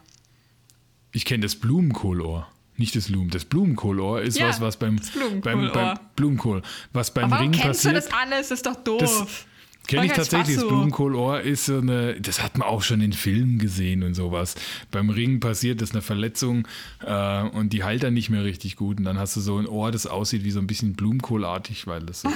Ich 1.15 1.25
kenne 1.25 1.43
das 1.43 1.55
Blumenkohlohr. 1.55 2.47
Nicht 2.77 2.97
das 2.97 3.07
Blumen. 3.07 3.31
Das 3.31 3.45
Blumenkohlohr 3.45 4.21
ist 4.21 4.37
Ja, 4.37 4.49
was, 4.49 4.61
was 4.61 4.77
beim, 4.77 4.97
das 4.99 5.13
beim, 5.43 5.71
beim 5.71 5.99
Blumenkohl, 6.17 6.61
was 6.93 7.15
beim 7.15 7.31
warum 7.31 7.51
Ringen 7.51 7.53
kennst 7.53 7.85
du 7.85 7.91
passiert. 7.91 8.13
das 8.13 8.21
alles? 8.21 8.49
Das 8.49 8.59
ist 8.59 8.67
doch 8.67 8.75
doof. 8.75 9.47
Kenne 9.87 10.07
ich 10.07 10.13
tatsächlich. 10.13 10.57
Das. 10.57 10.67
Blumenkohlohr 10.67 11.41
ist 11.43 11.67
so 11.67 11.79
eine, 11.79 12.21
das 12.21 12.43
hat 12.43 12.59
man 12.59 12.67
auch 12.67 12.83
schon 12.83 13.01
in 13.01 13.13
Filmen 13.13 13.59
gesehen 13.59 14.03
und 14.03 14.15
sowas. 14.15 14.57
Beim 14.91 15.11
Ringen 15.11 15.39
passiert 15.41 15.83
das 15.83 15.93
eine 15.93 16.03
Verletzung 16.03 16.67
äh, 17.05 17.43
und 17.43 17.73
die 17.73 17.85
heilt 17.85 18.03
dann 18.03 18.15
nicht 18.15 18.31
mehr 18.31 18.45
richtig 18.45 18.75
gut. 18.77 18.99
Und 18.99 19.05
dann 19.05 19.19
hast 19.19 19.37
du 19.37 19.41
so 19.41 19.59
ein 19.59 19.67
Ohr, 19.67 19.93
das 19.93 20.07
aussieht 20.07 20.43
wie 20.43 20.51
so 20.51 20.59
ein 20.59 20.67
bisschen 20.67 20.95
Blumenkohlartig, 20.95 21.87
weil 21.87 22.01
das 22.01 22.23
so, 22.23 22.29
ne? 22.29 22.35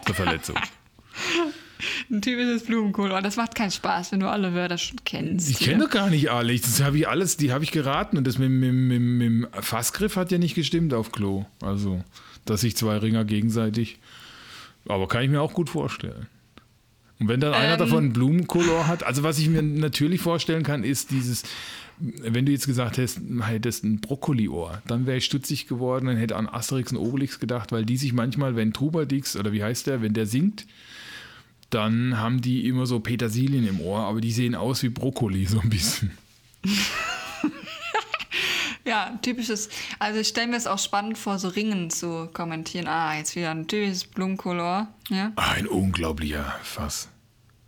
ist 0.00 0.06
eine 0.06 0.14
Verletzung. 0.14 0.56
Ein 2.10 2.22
typisches 2.22 2.64
Blumenkohlohr. 2.64 3.22
Das 3.22 3.36
macht 3.36 3.54
keinen 3.54 3.70
Spaß, 3.70 4.12
wenn 4.12 4.20
du 4.20 4.28
alle 4.28 4.54
Wörter 4.54 4.78
schon 4.78 4.98
kennst. 5.04 5.48
Ich 5.50 5.58
kenne 5.60 5.84
doch 5.84 5.90
gar 5.90 6.10
nicht 6.10 6.30
alle. 6.30 6.52
Ich- 6.52 6.62
Das 6.62 6.82
habe 6.82 6.98
ich 6.98 7.08
alles, 7.08 7.36
die 7.36 7.52
habe 7.52 7.64
ich 7.64 7.70
geraten. 7.70 8.16
Und 8.18 8.26
das 8.26 8.38
mit, 8.38 8.50
mit, 8.50 8.72
mit, 8.72 9.00
mit 9.00 9.26
dem 9.26 9.46
Fassgriff 9.60 10.16
hat 10.16 10.32
ja 10.32 10.38
nicht 10.38 10.54
gestimmt 10.54 10.92
auf 10.94 11.12
Klo. 11.12 11.44
Also, 11.62 12.02
dass 12.44 12.62
sich 12.62 12.76
zwei 12.76 12.96
Ringer 12.98 13.24
gegenseitig. 13.24 13.98
Aber 14.86 15.06
kann 15.08 15.22
ich 15.22 15.30
mir 15.30 15.40
auch 15.40 15.52
gut 15.52 15.68
vorstellen. 15.70 16.26
Und 17.20 17.28
wenn 17.28 17.40
dann 17.40 17.52
einer 17.52 17.72
Ähm. 17.74 17.78
davon 17.78 17.98
einen 18.04 18.12
Blumenkolor 18.12 18.86
hat, 18.86 19.02
also 19.02 19.22
was 19.22 19.38
ich 19.38 19.48
mir 19.48 19.60
natürlich 19.62 20.20
vorstellen 20.20 20.62
kann, 20.62 20.84
ist 20.84 21.10
dieses, 21.10 21.42
wenn 21.98 22.46
du 22.46 22.52
jetzt 22.52 22.66
gesagt 22.66 22.96
hättest, 22.96 23.20
hättest 23.42 23.82
ein 23.82 24.00
Brokkoli-Ohr, 24.00 24.80
dann 24.86 25.04
wäre 25.06 25.16
ich 25.16 25.24
stutzig 25.24 25.66
geworden, 25.66 26.06
dann 26.06 26.16
hätte 26.16 26.36
an 26.36 26.48
Asterix 26.48 26.92
und 26.92 26.98
Obelix 26.98 27.40
gedacht, 27.40 27.72
weil 27.72 27.84
die 27.84 27.96
sich 27.96 28.12
manchmal, 28.12 28.54
wenn 28.54 28.72
Trubadix 28.72 29.36
oder 29.36 29.52
wie 29.52 29.64
heißt 29.64 29.88
der, 29.88 30.00
wenn 30.00 30.14
der 30.14 30.26
singt, 30.26 30.64
dann 31.70 32.18
haben 32.18 32.40
die 32.40 32.66
immer 32.66 32.86
so 32.86 33.00
Petersilien 33.00 33.66
im 33.68 33.80
Ohr, 33.80 34.00
aber 34.00 34.20
die 34.20 34.32
sehen 34.32 34.54
aus 34.54 34.82
wie 34.82 34.88
Brokkoli 34.88 35.46
so 35.46 35.60
ein 35.60 35.70
bisschen. 35.70 36.16
Ja, 38.84 39.18
typisches. 39.20 39.68
Also 39.98 40.20
ich 40.20 40.28
stelle 40.28 40.46
mir 40.46 40.56
es 40.56 40.66
auch 40.66 40.78
spannend 40.78 41.18
vor, 41.18 41.38
so 41.38 41.48
Ringen 41.48 41.90
zu 41.90 42.26
kommentieren. 42.32 42.88
Ah, 42.88 43.14
jetzt 43.18 43.36
wieder 43.36 43.50
ein 43.50 43.68
typisches 43.68 44.04
Blumenkohlohr. 44.04 44.88
Ja. 45.10 45.32
Ein 45.36 45.66
unglaublicher 45.66 46.56
Fass. 46.62 47.10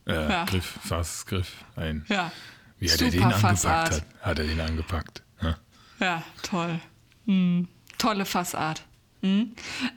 Äh, 0.06 0.14
Ja. 0.14 0.44
Griff, 0.46 0.78
Fass, 0.82 1.26
Griff. 1.26 1.52
Ein. 1.76 2.06
Ja. 2.08 2.32
Wie 2.78 2.90
hat 2.90 3.02
er 3.02 3.10
den 3.10 3.22
angepackt? 3.22 3.64
Hat, 3.66 4.04
hat 4.22 4.38
er 4.38 4.46
den 4.46 4.60
angepackt? 4.62 5.22
Ja. 5.42 5.58
Ja, 6.00 6.22
toll. 6.42 6.80
Hm. 7.26 7.68
Tolle 7.98 8.24
Fassart. 8.24 8.82
Hm. 9.22 9.52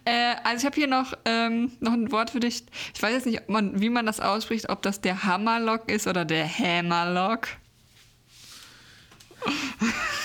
Äh, 0.05 0.35
also 0.43 0.59
ich 0.59 0.65
habe 0.65 0.75
hier 0.75 0.87
noch, 0.87 1.13
ähm, 1.25 1.71
noch 1.79 1.93
ein 1.93 2.11
Wort 2.11 2.31
für 2.31 2.39
dich. 2.39 2.63
Ich 2.93 3.01
weiß 3.01 3.13
jetzt 3.13 3.25
nicht, 3.25 3.49
man, 3.49 3.79
wie 3.79 3.89
man 3.89 4.05
das 4.05 4.19
ausspricht, 4.19 4.69
ob 4.69 4.81
das 4.81 5.01
der 5.01 5.23
Hammerlock 5.23 5.89
ist 5.89 6.07
oder 6.07 6.25
der 6.25 6.47
Hammerlock. 6.47 7.47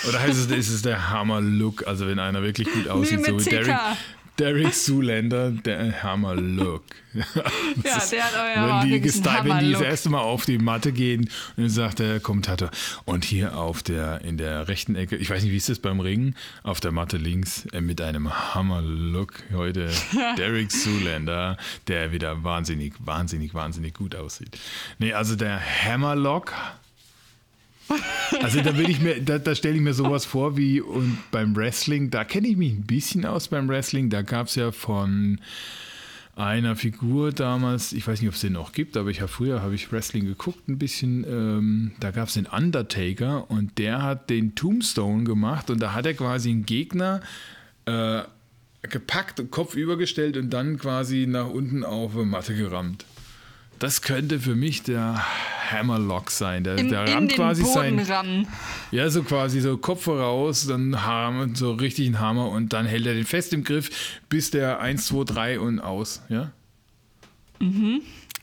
Oder 0.07 0.19
heißt 0.21 0.39
es, 0.39 0.51
ist 0.51 0.69
es 0.69 0.81
der 0.81 1.09
Hammer-Look? 1.09 1.85
Also 1.87 2.07
wenn 2.07 2.19
einer 2.19 2.41
wirklich 2.41 2.71
gut 2.71 2.87
aussieht, 2.87 3.19
mit 3.19 3.27
so 3.27 3.45
wie. 3.45 3.49
Derek, 3.49 3.75
Derek 4.39 4.73
Zoolander, 4.73 5.51
der 5.51 6.01
Hammer-Look. 6.01 6.83
Ja, 7.83 7.99
der 8.11 8.23
hat 8.23 8.35
aber 8.35 8.81
wenn 8.81 8.87
die, 8.87 8.93
wenn 8.93 9.01
die 9.01 9.09
das 9.09 9.25
Hammer-Look. 9.25 9.81
erste 9.81 10.09
Mal 10.09 10.19
auf 10.21 10.45
die 10.45 10.59
Matte 10.59 10.91
gehen 10.91 11.21
und 11.57 11.63
dann 11.63 11.69
sagt 11.69 11.99
der 11.99 12.19
Kommentator, 12.19 12.69
und 13.05 13.25
hier 13.25 13.57
auf 13.57 13.81
der, 13.83 14.21
in 14.21 14.37
der 14.37 14.67
rechten 14.67 14.95
Ecke, 14.95 15.15
ich 15.15 15.29
weiß 15.29 15.43
nicht, 15.43 15.51
wie 15.51 15.57
ist 15.57 15.69
das 15.69 15.79
beim 15.79 15.99
Ringen, 15.99 16.35
auf 16.63 16.79
der 16.79 16.91
Matte 16.91 17.17
links 17.17 17.65
äh, 17.73 17.81
mit 17.81 17.99
einem 17.99 18.31
Hammer-Look 18.53 19.43
heute 19.53 19.89
Derek 20.37 20.71
Zoolander, 20.71 21.57
der 21.87 22.11
wieder 22.11 22.43
wahnsinnig, 22.43 22.93
wahnsinnig, 22.99 23.53
wahnsinnig 23.53 23.95
gut 23.95 24.15
aussieht. 24.15 24.57
Nee, 24.99 25.13
also 25.13 25.35
der 25.35 25.59
Hammerlock 25.59 26.53
also 28.41 28.61
da 28.61 28.77
will 28.77 28.89
ich 28.89 28.99
mir, 28.99 29.21
da, 29.21 29.39
da 29.39 29.55
stelle 29.55 29.75
ich 29.75 29.81
mir 29.81 29.93
sowas 29.93 30.25
vor 30.25 30.57
wie 30.57 30.81
und 30.81 31.17
beim 31.31 31.55
Wrestling, 31.55 32.09
da 32.09 32.23
kenne 32.23 32.47
ich 32.47 32.57
mich 32.57 32.73
ein 32.73 32.85
bisschen 32.85 33.25
aus 33.25 33.47
beim 33.47 33.67
Wrestling. 33.67 34.09
Da 34.09 34.21
gab 34.21 34.47
es 34.47 34.55
ja 34.55 34.71
von 34.71 35.39
einer 36.35 36.75
Figur 36.75 37.31
damals, 37.31 37.91
ich 37.91 38.07
weiß 38.07 38.21
nicht, 38.21 38.29
ob 38.29 38.35
es 38.35 38.41
den 38.41 38.53
noch 38.53 38.71
gibt, 38.71 38.95
aber 38.95 39.09
ich 39.09 39.19
habe 39.19 39.29
früher 39.29 39.61
habe 39.61 39.75
ich 39.75 39.91
Wrestling 39.91 40.25
geguckt 40.25 40.69
ein 40.69 40.77
bisschen. 40.77 41.25
Ähm, 41.25 41.91
da 41.99 42.11
gab 42.11 42.29
es 42.29 42.35
den 42.35 42.45
Undertaker 42.45 43.49
und 43.51 43.77
der 43.77 44.01
hat 44.01 44.29
den 44.29 44.55
Tombstone 44.55 45.25
gemacht 45.25 45.69
und 45.69 45.79
da 45.79 45.93
hat 45.93 46.05
er 46.05 46.13
quasi 46.13 46.51
einen 46.51 46.65
Gegner 46.65 47.21
äh, 47.85 48.21
gepackt 48.83 49.43
Kopf 49.51 49.75
übergestellt 49.75 50.37
und 50.37 50.51
dann 50.51 50.77
quasi 50.77 51.25
nach 51.27 51.49
unten 51.49 51.83
auf 51.83 52.13
Matte 52.13 52.55
gerammt. 52.55 53.05
Das 53.79 54.01
könnte 54.01 54.39
für 54.39 54.55
mich 54.55 54.83
der 54.83 55.23
Hammerlock 55.71 56.31
sein. 56.31 56.63
Der, 56.65 56.77
In, 56.77 56.89
der 56.89 57.07
rammt 57.07 57.33
quasi 57.33 57.63
Boden 57.63 57.73
sein. 57.73 57.99
rammen. 57.99 58.47
Ja, 58.91 59.09
so 59.09 59.23
quasi 59.23 59.61
so 59.61 59.77
Kopf 59.77 60.03
voraus, 60.03 60.67
dann 60.67 61.05
Hammer, 61.05 61.47
so 61.55 61.71
richtig 61.73 62.07
ein 62.07 62.19
Hammer 62.19 62.49
und 62.49 62.73
dann 62.73 62.85
hält 62.85 63.05
er 63.05 63.13
den 63.13 63.25
fest 63.25 63.53
im 63.53 63.63
Griff, 63.63 64.19
bis 64.27 64.51
der 64.51 64.79
1, 64.81 65.05
2, 65.07 65.23
3 65.23 65.59
und 65.59 65.79
aus. 65.79 66.21
Ja? 66.27 66.51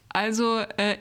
Also, 0.09 0.61
äh, 0.79 0.97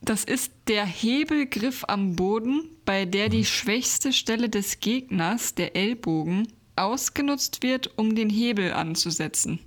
das 0.00 0.24
ist 0.24 0.52
der 0.68 0.84
Hebelgriff 0.86 1.84
am 1.88 2.14
Boden, 2.14 2.62
bei 2.84 3.04
der 3.04 3.26
Mhm. 3.26 3.30
die 3.32 3.44
schwächste 3.44 4.12
Stelle 4.12 4.48
des 4.48 4.80
Gegners, 4.80 5.54
der 5.54 5.76
Ellbogen, 5.76 6.48
ausgenutzt 6.76 7.62
wird, 7.62 7.90
um 7.98 8.14
den 8.14 8.30
Hebel 8.30 8.72
anzusetzen. 8.72 9.58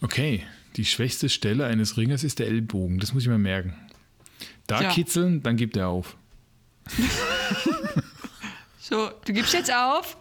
Okay, 0.00 0.44
die 0.76 0.84
schwächste 0.84 1.28
Stelle 1.28 1.66
eines 1.66 1.96
Ringers 1.96 2.22
ist 2.24 2.38
der 2.38 2.46
Ellbogen. 2.46 2.98
Das 3.00 3.12
muss 3.14 3.22
ich 3.24 3.28
mir 3.28 3.38
merken. 3.38 3.74
Da 4.66 4.82
Ja. 4.82 4.90
kitzeln, 4.90 5.42
dann 5.42 5.56
gibt 5.56 5.76
er 5.76 5.88
auf. 5.88 6.16
So, 8.80 9.10
du 9.26 9.32
gibst 9.34 9.52
jetzt 9.52 9.70
auf? 9.70 10.16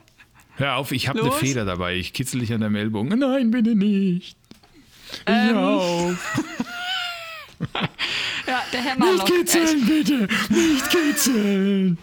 Hör 0.58 0.76
auf, 0.76 0.92
ich 0.92 1.08
habe 1.08 1.22
eine. 1.22 1.32
Feder 1.32 1.64
dabei. 1.64 1.96
Ich 1.96 2.12
kitzel 2.12 2.42
dich 2.42 2.52
an 2.52 2.60
deinem 2.60 2.76
Ellbogen. 2.76 3.18
Nein, 3.18 3.50
bitte 3.52 3.76
nicht. 3.76 4.38
Ähm. 5.26 5.56
Hör 5.56 5.60
auf. 5.70 6.44
Ja, 8.46 8.64
der 8.72 8.82
Nicht 8.82 8.92
Hammerlock. 8.92 9.26
kitzeln, 9.26 9.86
bitte. 9.86 10.28
Nicht 10.50 10.90
kitzeln. 10.90 11.98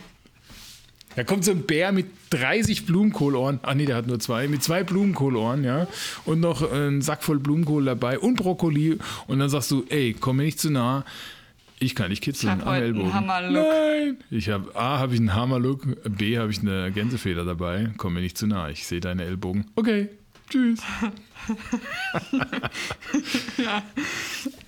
Da 1.16 1.24
kommt 1.24 1.44
so 1.44 1.52
ein 1.52 1.62
Bär 1.62 1.92
mit 1.92 2.06
30 2.30 2.86
Blumenkohlohren. 2.86 3.60
Ach 3.62 3.74
nee, 3.74 3.86
der 3.86 3.96
hat 3.96 4.06
nur 4.06 4.18
zwei. 4.20 4.48
Mit 4.48 4.62
zwei 4.62 4.82
Blumenkohlohren, 4.82 5.64
ja. 5.64 5.86
Und 6.24 6.40
noch 6.40 6.70
einen 6.70 7.02
Sack 7.02 7.22
voll 7.22 7.38
Blumenkohl 7.38 7.84
dabei 7.84 8.18
und 8.18 8.36
Brokkoli. 8.36 8.98
Und 9.26 9.38
dann 9.38 9.48
sagst 9.48 9.70
du, 9.70 9.84
ey, 9.88 10.16
komm 10.18 10.36
mir 10.36 10.44
nicht 10.44 10.58
zu 10.58 10.70
nah. 10.70 11.04
Ich 11.80 11.94
kann 11.94 12.08
nicht 12.10 12.22
kitzeln 12.22 12.58
Ich 12.58 12.64
hab 12.64 12.68
am 12.68 12.82
Ellbogen. 12.82 13.12
Hammerlook. 13.12 13.66
Nein. 13.66 14.16
Ich 14.30 14.48
habe 14.48 14.74
A, 14.74 14.98
habe 14.98 15.14
ich 15.14 15.20
einen 15.20 15.34
Hammerlook. 15.34 15.86
B, 16.16 16.38
habe 16.38 16.50
ich 16.50 16.60
eine 16.60 16.90
Gänsefeder 16.92 17.44
dabei. 17.44 17.90
Komm 17.96 18.14
mir 18.14 18.20
nicht 18.20 18.38
zu 18.38 18.46
nah. 18.46 18.70
Ich 18.70 18.86
sehe 18.86 19.00
deine 19.00 19.24
Ellbogen. 19.24 19.66
Okay. 19.76 20.08
Tschüss. 20.50 20.80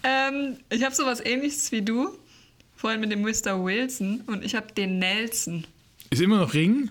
Ähm, 0.02 0.56
ich 0.70 0.84
habe 0.84 0.94
sowas 0.94 1.20
ähnliches 1.24 1.72
wie 1.72 1.82
du. 1.82 2.10
Vorhin 2.76 3.00
mit 3.00 3.10
dem 3.10 3.22
Mr. 3.22 3.64
Wilson. 3.64 4.22
Und 4.26 4.44
ich 4.44 4.54
habe 4.54 4.72
den 4.72 4.98
Nelson. 5.00 5.64
Ist 6.10 6.22
immer 6.22 6.38
noch 6.38 6.54
Ring? 6.54 6.90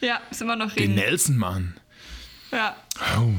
Ja, 0.00 0.20
ist 0.30 0.42
immer 0.42 0.56
noch 0.56 0.72
Den 0.72 0.92
Ring. 0.92 0.94
Nelson, 0.94 1.36
Mann. 1.36 1.74
Ja. 2.50 2.76
Oh. 3.18 3.32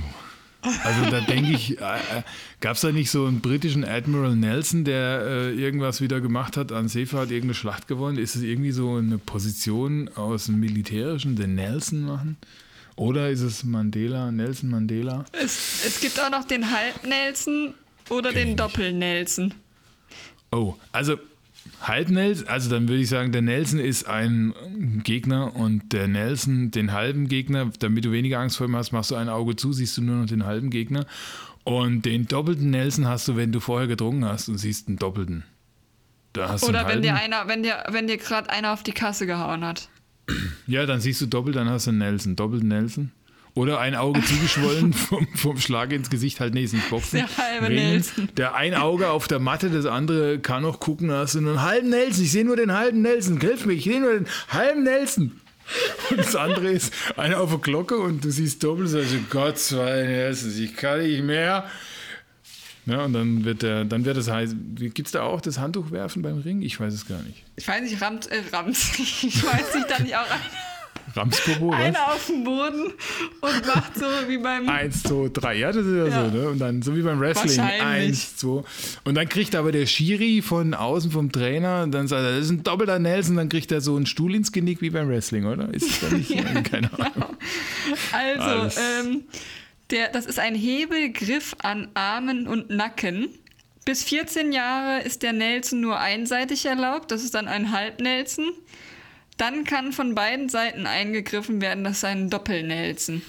Also 0.62 1.12
da 1.12 1.20
denke 1.20 1.52
ich, 1.52 1.80
äh, 1.82 2.24
gab 2.62 2.76
es 2.76 2.82
da 2.82 2.92
nicht 2.92 3.12
so 3.12 3.26
einen 3.26 3.42
britischen 3.42 3.84
Admiral 3.84 4.36
Nelson, 4.36 4.86
der 4.86 5.26
äh, 5.26 5.54
irgendwas 5.54 6.00
wieder 6.00 6.22
gemacht 6.22 6.56
hat 6.56 6.72
an 6.72 6.88
Seefahrt, 6.88 7.32
irgendeine 7.32 7.54
Schlacht 7.54 7.90
gewonnen? 7.90 8.18
Ist 8.18 8.36
es 8.36 8.44
irgendwie 8.44 8.72
so 8.72 8.96
eine 8.96 9.18
Position 9.18 10.10
aus 10.16 10.46
dem 10.46 10.62
Militärischen, 10.62 11.36
den 11.36 11.56
Nelson 11.56 12.04
machen? 12.04 12.38
Oder 12.96 13.30
ist 13.30 13.42
es 13.42 13.64
Mandela, 13.66 14.32
Nelson 14.32 14.70
Mandela? 14.70 15.26
Es, 15.34 15.84
es 15.86 16.00
gibt 16.00 16.20
auch 16.22 16.30
noch 16.30 16.46
den 16.46 16.72
Halb-Nelson 16.72 17.74
oder 18.10 18.32
Kenn 18.32 18.50
den. 18.50 18.58
Doppel-Nelson. 18.58 19.54
Oh, 20.52 20.76
also 20.92 21.18
halb 21.88 22.10
Nelson, 22.10 22.48
also 22.48 22.70
dann 22.70 22.88
würde 22.88 23.02
ich 23.02 23.10
sagen, 23.10 23.32
der 23.32 23.42
Nelson 23.42 23.80
ist 23.80 24.08
ein 24.08 24.54
Gegner 25.04 25.56
und 25.56 25.94
der 25.94 26.08
Nelson, 26.08 26.72
den 26.72 26.92
halben 26.94 27.28
Gegner, 27.28 27.72
damit 27.80 28.06
du 28.06 28.12
weniger 28.12 28.40
Angst 28.40 28.58
vor 28.58 28.68
ihm 28.68 28.76
hast, 28.76 28.92
machst 28.92 29.12
du 29.12 29.16
ein 29.16 29.30
Auge 29.30 29.56
zu, 29.56 29.74
siehst 29.74 29.98
du 29.98 30.02
nur 30.02 30.16
noch 30.18 30.26
den 30.26 30.46
halben 30.46 30.70
Gegner. 30.70 31.06
Und 31.64 32.04
den 32.04 32.28
doppelten 32.28 32.72
Nelson 32.72 33.08
hast 33.08 33.28
du, 33.28 33.36
wenn 33.36 33.52
du 33.52 33.60
vorher 33.60 33.88
getrunken 33.88 34.26
hast 34.26 34.50
und 34.50 34.58
siehst 34.58 34.88
einen 34.88 34.98
doppelten. 34.98 35.44
Da 36.34 36.50
hast 36.50 36.64
du 36.64 36.70
Oder 36.70 36.86
einen 36.86 37.04
wenn 37.04 37.12
halben. 37.14 37.30
dir 37.30 37.36
einer, 37.38 37.48
wenn 37.48 37.64
dir, 37.64 37.84
wenn 37.90 38.08
dir 38.08 38.18
gerade 38.18 38.50
einer 38.50 38.74
auf 38.74 38.84
die 38.84 38.92
Kasse 38.92 39.26
gehauen 39.26 39.64
hat. 39.64 39.90
Ja, 40.68 40.86
dann 40.86 41.00
siehst 41.00 41.22
du 41.22 41.26
doppelt, 41.26 41.56
dann 41.56 41.70
hast 41.70 41.86
du 41.88 41.92
einen 41.92 42.00
Nelson. 42.00 42.36
Doppelten 42.36 42.68
Nelson. 42.70 43.12
Oder 43.56 43.80
ein 43.80 43.96
Auge 43.96 44.22
zugeschwollen 44.24 44.94
vom, 44.94 45.28
vom 45.36 45.60
Schlag 45.60 45.92
ins 45.92 46.10
Gesicht, 46.10 46.40
halt, 46.40 46.56
nee, 46.56 46.64
ist 46.64 46.74
nicht 46.74 46.90
Boxen. 46.90 47.20
Der 47.20 47.38
halbe 47.38 47.68
Ringen. 47.68 47.92
Nelson. 47.92 48.30
Der 48.36 48.56
ein 48.56 48.74
Auge 48.74 49.10
auf 49.10 49.28
der 49.28 49.40
Matte, 49.40 49.70
das 49.70 49.86
andere 49.86 50.40
kann 50.40 50.64
noch 50.64 50.80
gucken, 50.80 51.10
da 51.10 51.20
hast 51.20 51.36
du 51.36 51.42
nur 51.42 51.52
einen 51.52 51.62
halben 51.62 51.90
Nelson. 51.90 52.24
Ich 52.24 52.32
sehe 52.32 52.46
nur 52.46 52.56
den 52.56 52.74
halben 52.74 53.02
Nelson. 53.04 53.40
Hilf 53.40 53.66
mir, 53.66 53.74
ich 53.74 53.84
sehe 53.84 54.02
nur 54.02 54.14
den 54.14 54.28
halben 54.50 54.84
Nelson. 54.84 55.40
Und 56.10 56.20
das 56.20 56.36
andere 56.36 56.70
ist 56.72 56.94
einer 57.16 57.40
auf 57.40 57.50
der 57.50 57.60
Glocke 57.60 57.98
und 57.98 58.26
du 58.26 58.32
siehst 58.32 58.64
doppelt, 58.64 58.92
du, 58.94 59.20
Gott, 59.30 59.58
zwei 59.58 60.04
Nelsons, 60.04 60.58
ich 60.58 60.76
kann 60.76 61.02
nicht 61.02 61.24
mehr. 61.24 61.70
Ja, 62.86 63.06
und 63.06 63.14
dann 63.14 63.46
wird 63.46 63.62
der, 63.62 63.86
dann 63.86 64.04
wird 64.04 64.18
es 64.18 64.30
heißen, 64.30 64.76
gibt 64.76 65.08
es 65.08 65.14
da 65.14 65.24
auch 65.24 65.40
das 65.40 65.58
Handtuch 65.58 65.92
werfen 65.92 66.22
beim 66.22 66.40
Ring? 66.40 66.62
Ich 66.62 66.80
weiß 66.80 66.94
es 66.94 67.08
gar 67.08 67.22
nicht. 67.22 67.44
Ich 67.56 67.66
weiß 67.66 67.82
nicht, 67.82 68.02
rammt, 68.02 68.28
äh, 68.28 68.42
rammt. 68.52 68.76
Ich 68.98 69.44
weiß 69.44 69.76
nicht, 69.76 69.90
da 69.90 70.00
nicht 70.00 70.16
auch 70.18 70.26
Ramspopo, 70.30 70.73
was? 71.16 71.74
einer 71.74 72.08
auf 72.14 72.26
dem 72.28 72.44
Boden 72.44 72.94
und 73.42 73.68
macht 73.68 73.96
so 73.98 74.06
wie 74.28 74.38
beim. 74.38 74.68
Eins, 74.70 75.04
zwei, 75.04 75.30
drei. 75.32 75.56
Ja, 75.58 75.72
das 75.72 75.86
ist 75.86 75.96
ja, 75.96 76.08
Ja. 76.08 76.30
so, 76.30 76.38
ne? 76.38 76.50
Und 76.50 76.60
dann 76.60 76.82
so 76.82 76.96
wie 76.96 77.02
beim 77.02 77.20
Wrestling. 77.20 77.60
Eins, 77.60 78.38
zwei. 78.38 78.64
Und 79.04 79.16
dann 79.16 79.28
kriegt 79.30 79.56
aber 79.56 79.72
der 79.72 79.86
Schiri 79.86 80.42
von 80.42 80.74
außen 80.74 81.12
vom 81.12 81.32
Trainer, 81.32 81.86
dann 81.88 82.08
sagt 82.08 82.24
er, 82.24 82.32
das 82.38 82.46
ist 82.46 82.52
ein 82.52 82.64
doppelter 82.64 83.00
Nelson, 83.00 83.36
dann 83.36 83.50
kriegt 83.50 83.72
er 83.72 83.82
so 83.82 83.96
einen 83.96 84.06
Stuhl 84.06 84.36
ins 84.36 84.52
Genick 84.52 84.82
wie 84.82 84.90
beim 84.90 85.08
Wrestling, 85.10 85.46
oder? 85.46 85.74
Ist 85.74 85.90
es 85.90 86.00
da 86.00 86.16
nicht? 86.16 86.30
Keine 86.72 86.90
Ahnung. 86.94 87.38
Also, 88.12 88.42
Alles. 88.44 88.78
ähm, 88.78 89.24
der, 89.92 90.10
das 90.10 90.26
ist 90.26 90.40
ein 90.40 90.56
Hebelgriff 90.56 91.56
an 91.62 91.90
Armen 91.94 92.48
und 92.48 92.70
Nacken. 92.70 93.28
Bis 93.86 94.04
14 94.06 94.54
Jahre 94.54 95.02
ist 95.04 95.24
der 95.24 95.34
Nelson 95.34 95.82
nur 95.82 96.00
einseitig 96.00 96.66
erlaubt. 96.66 97.12
Das 97.12 97.24
ist 97.24 97.34
dann 97.36 97.48
ein 97.50 97.72
Halb-Nelson. 97.72 98.46
Dann 99.38 99.64
kann 99.64 99.92
von 99.94 100.16
beiden 100.16 100.50
Seiten 100.50 100.86
eingegriffen 100.86 101.62
werden. 101.62 101.84
Das 101.84 101.98
ist 101.98 102.06
ein 102.06 102.30
Doppel-Nelson. 102.30 103.22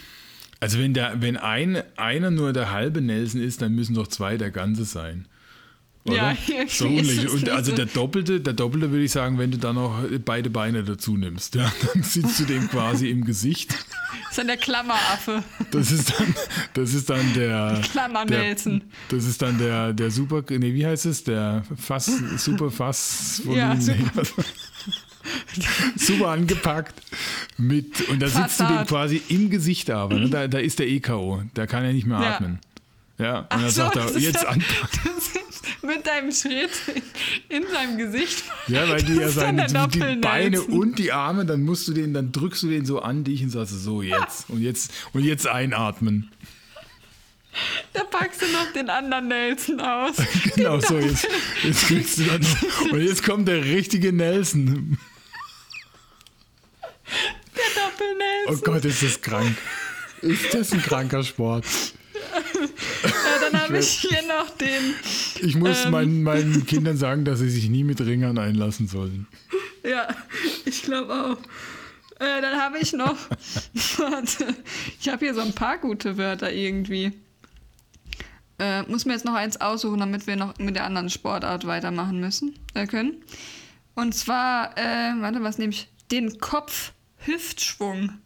Also 0.61 0.79
wenn, 0.79 0.95
der, 0.95 1.21
wenn 1.21 1.37
ein, 1.37 1.83
einer 1.97 2.31
nur 2.31 2.53
der 2.53 2.71
halbe 2.71 3.01
Nelson 3.01 3.41
ist, 3.43 3.61
dann 3.63 3.75
müssen 3.75 3.95
doch 3.95 4.07
zwei 4.07 4.37
der 4.37 4.51
ganze 4.51 4.85
sein. 4.85 5.27
Oder? 6.05 6.17
Ja, 6.17 6.37
so 6.69 6.87
es 6.89 7.25
Und 7.33 7.49
also 7.49 7.71
so. 7.71 7.77
der 7.77 7.87
Doppelte, 7.87 8.41
der 8.41 8.53
Doppelte 8.53 8.91
würde 8.91 9.05
ich 9.05 9.13
sagen, 9.13 9.39
wenn 9.39 9.51
du 9.51 9.59
dann 9.59 9.77
noch 9.77 10.03
beide 10.25 10.51
Beine 10.51 10.85
dazu 10.85 11.17
nimmst, 11.17 11.55
ja, 11.55 11.73
dann 11.95 12.03
sitzt 12.03 12.41
du 12.41 12.45
dem 12.45 12.69
quasi 12.69 13.09
im 13.09 13.25
Gesicht. 13.25 13.71
Das 13.75 14.31
ist 14.31 14.39
dann 14.39 14.47
der 14.49 14.57
Klammeraffe. 14.59 15.43
Das 15.71 15.91
ist 15.91 16.13
dann, 16.19 16.35
das 16.75 16.93
ist 16.95 17.09
dann 17.09 17.35
der. 17.35 17.81
Klammer 17.91 18.25
der, 18.27 18.39
Nelson. 18.43 18.83
Das 19.09 19.25
ist 19.25 19.41
dann 19.41 19.59
der, 19.59 19.93
der 19.93 20.11
Super, 20.11 20.43
nee, 20.51 20.75
wie 20.75 20.85
heißt 20.87 21.07
es? 21.07 21.25
Der 21.25 21.63
Fass, 21.77 22.11
Super 22.37 22.71
Fass 22.71 23.43
Ja, 23.47 23.75
nee, 23.75 24.05
was- 24.15 24.33
super 25.97 26.29
angepackt 26.29 26.95
mit 27.57 28.09
und 28.09 28.21
da 28.21 28.29
sitzt 28.29 28.61
du 28.61 28.65
dem 28.65 28.87
quasi 28.87 29.23
im 29.29 29.51
Gesicht 29.51 29.91
aber, 29.91 30.19
ne? 30.19 30.29
da, 30.31 30.49
da 30.49 30.59
ist 30.59 30.79
der 30.79 30.89
EKO, 30.89 31.43
der 31.57 31.67
kann 31.67 31.85
ja 31.85 31.93
nicht 31.93 32.07
mehr 32.07 32.21
Ja. 32.21 32.35
atmen. 32.35 32.59
Ja, 33.17 33.39
und 33.41 33.47
Ach 33.51 33.61
dann 33.61 33.71
so, 33.71 33.83
sagt 33.83 33.97
er, 33.97 34.03
das 34.07 34.21
jetzt 34.23 34.43
ja- 34.43 34.49
anpacken. 34.49 35.11
Mit 35.83 36.07
deinem 36.07 36.33
Schritt 36.33 36.71
in 37.49 37.63
seinem 37.71 37.99
Gesicht. 37.99 38.43
Ja, 38.69 38.89
weil 38.89 39.03
du 39.03 39.13
ja 39.15 39.27
Das 39.27 39.35
seine, 39.35 39.67
die, 39.67 39.99
die. 40.01 40.17
Beine 40.17 40.63
und 40.63 40.99
die 40.99 41.13
Arme, 41.13 41.45
dann 41.45 41.63
musst 41.63 41.87
du 41.89 41.93
den, 41.93 42.15
dann 42.15 42.33
drückst 42.33 42.63
du 42.65 42.69
den 42.71 42.87
so 42.87 43.01
an 43.03 43.23
dich 43.23 43.43
und 43.43 43.51
sagst 43.51 43.83
so 43.83 44.01
jetzt 44.03 44.49
und 44.49 44.63
jetzt 44.63 44.91
und 45.13 45.23
jetzt 45.25 45.47
einatmen. 45.47 46.31
Da 47.93 48.03
packst 48.05 48.43
du 48.43 48.47
noch 48.47 48.73
den 48.73 48.89
anderen 48.91 49.29
Nelson 49.29 49.81
aus. 49.81 50.17
Genau 50.57 50.81
so, 50.81 50.99
jetzt, 50.99 51.29
jetzt 51.63 51.87
kriegst 51.87 52.19
du 52.19 52.25
dann 52.25 52.41
noch. 52.41 52.93
Und 52.93 53.01
jetzt 53.01 53.23
kommt 53.23 53.47
der 53.47 53.63
richtige 53.65 54.13
Nelson. 54.13 54.99
Der 57.57 57.63
Oh 58.47 58.51
Doppel-Nelson. 58.57 58.65
Gott, 58.65 58.85
ist 58.85 59.03
das 59.03 59.21
krank. 59.21 59.57
Ist 60.23 60.55
das 60.55 60.73
ein 60.73 60.83
kranker 60.83 61.23
Sport? 61.23 61.65
Ja, 63.05 63.51
dann 63.51 63.61
habe 63.61 63.79
ich 63.79 63.89
hier 64.01 64.23
noch 64.23 64.51
den. 64.51 64.95
Ich 65.41 65.55
muss 65.57 65.85
Ähm. 65.85 65.91
meinen, 65.91 66.23
meinen 66.23 66.67
Kindern 66.67 66.97
sagen, 66.97 67.25
dass 67.25 67.41
sie 67.41 67.51
sich 67.51 67.69
nie 67.69 67.85
mit 67.85 68.01
Ringern 68.01 68.39
einlassen 68.39 68.89
sollen. 68.89 69.27
Ja, 69.85 70.09
ich 70.65 70.83
glaube 70.83 71.13
auch. 71.13 71.39
Äh, 72.21 72.41
dann 72.41 72.61
habe 72.61 72.79
ich 72.79 72.93
noch. 72.93 73.17
Warte. 73.99 74.47
Ich 75.01 75.09
habe 75.09 75.25
hier 75.25 75.35
so 75.35 75.41
ein 75.43 75.53
paar 75.53 75.79
gute 75.79 76.17
Wörter 76.17 76.51
irgendwie. 76.53 77.13
Äh, 78.59 78.83
muss 78.85 79.05
mir 79.05 79.13
jetzt 79.13 79.25
noch 79.25 79.35
eins 79.35 79.61
aussuchen, 79.61 79.99
damit 80.01 80.27
wir 80.27 80.37
noch 80.37 80.57
mit 80.59 80.77
der 80.77 80.85
anderen 80.85 81.11
Sportart 81.11 81.67
weitermachen 81.67 82.21
müssen, 82.21 82.55
äh, 82.75 82.87
können. 82.87 83.23
Und 83.95 84.15
zwar, 84.15 84.77
äh, 84.79 85.13
warte, 85.21 85.43
was 85.43 85.59
nehme 85.59 85.73
ich? 85.73 85.89
Den 86.11 86.39
Kopf-Hüftschwung. 86.39 88.19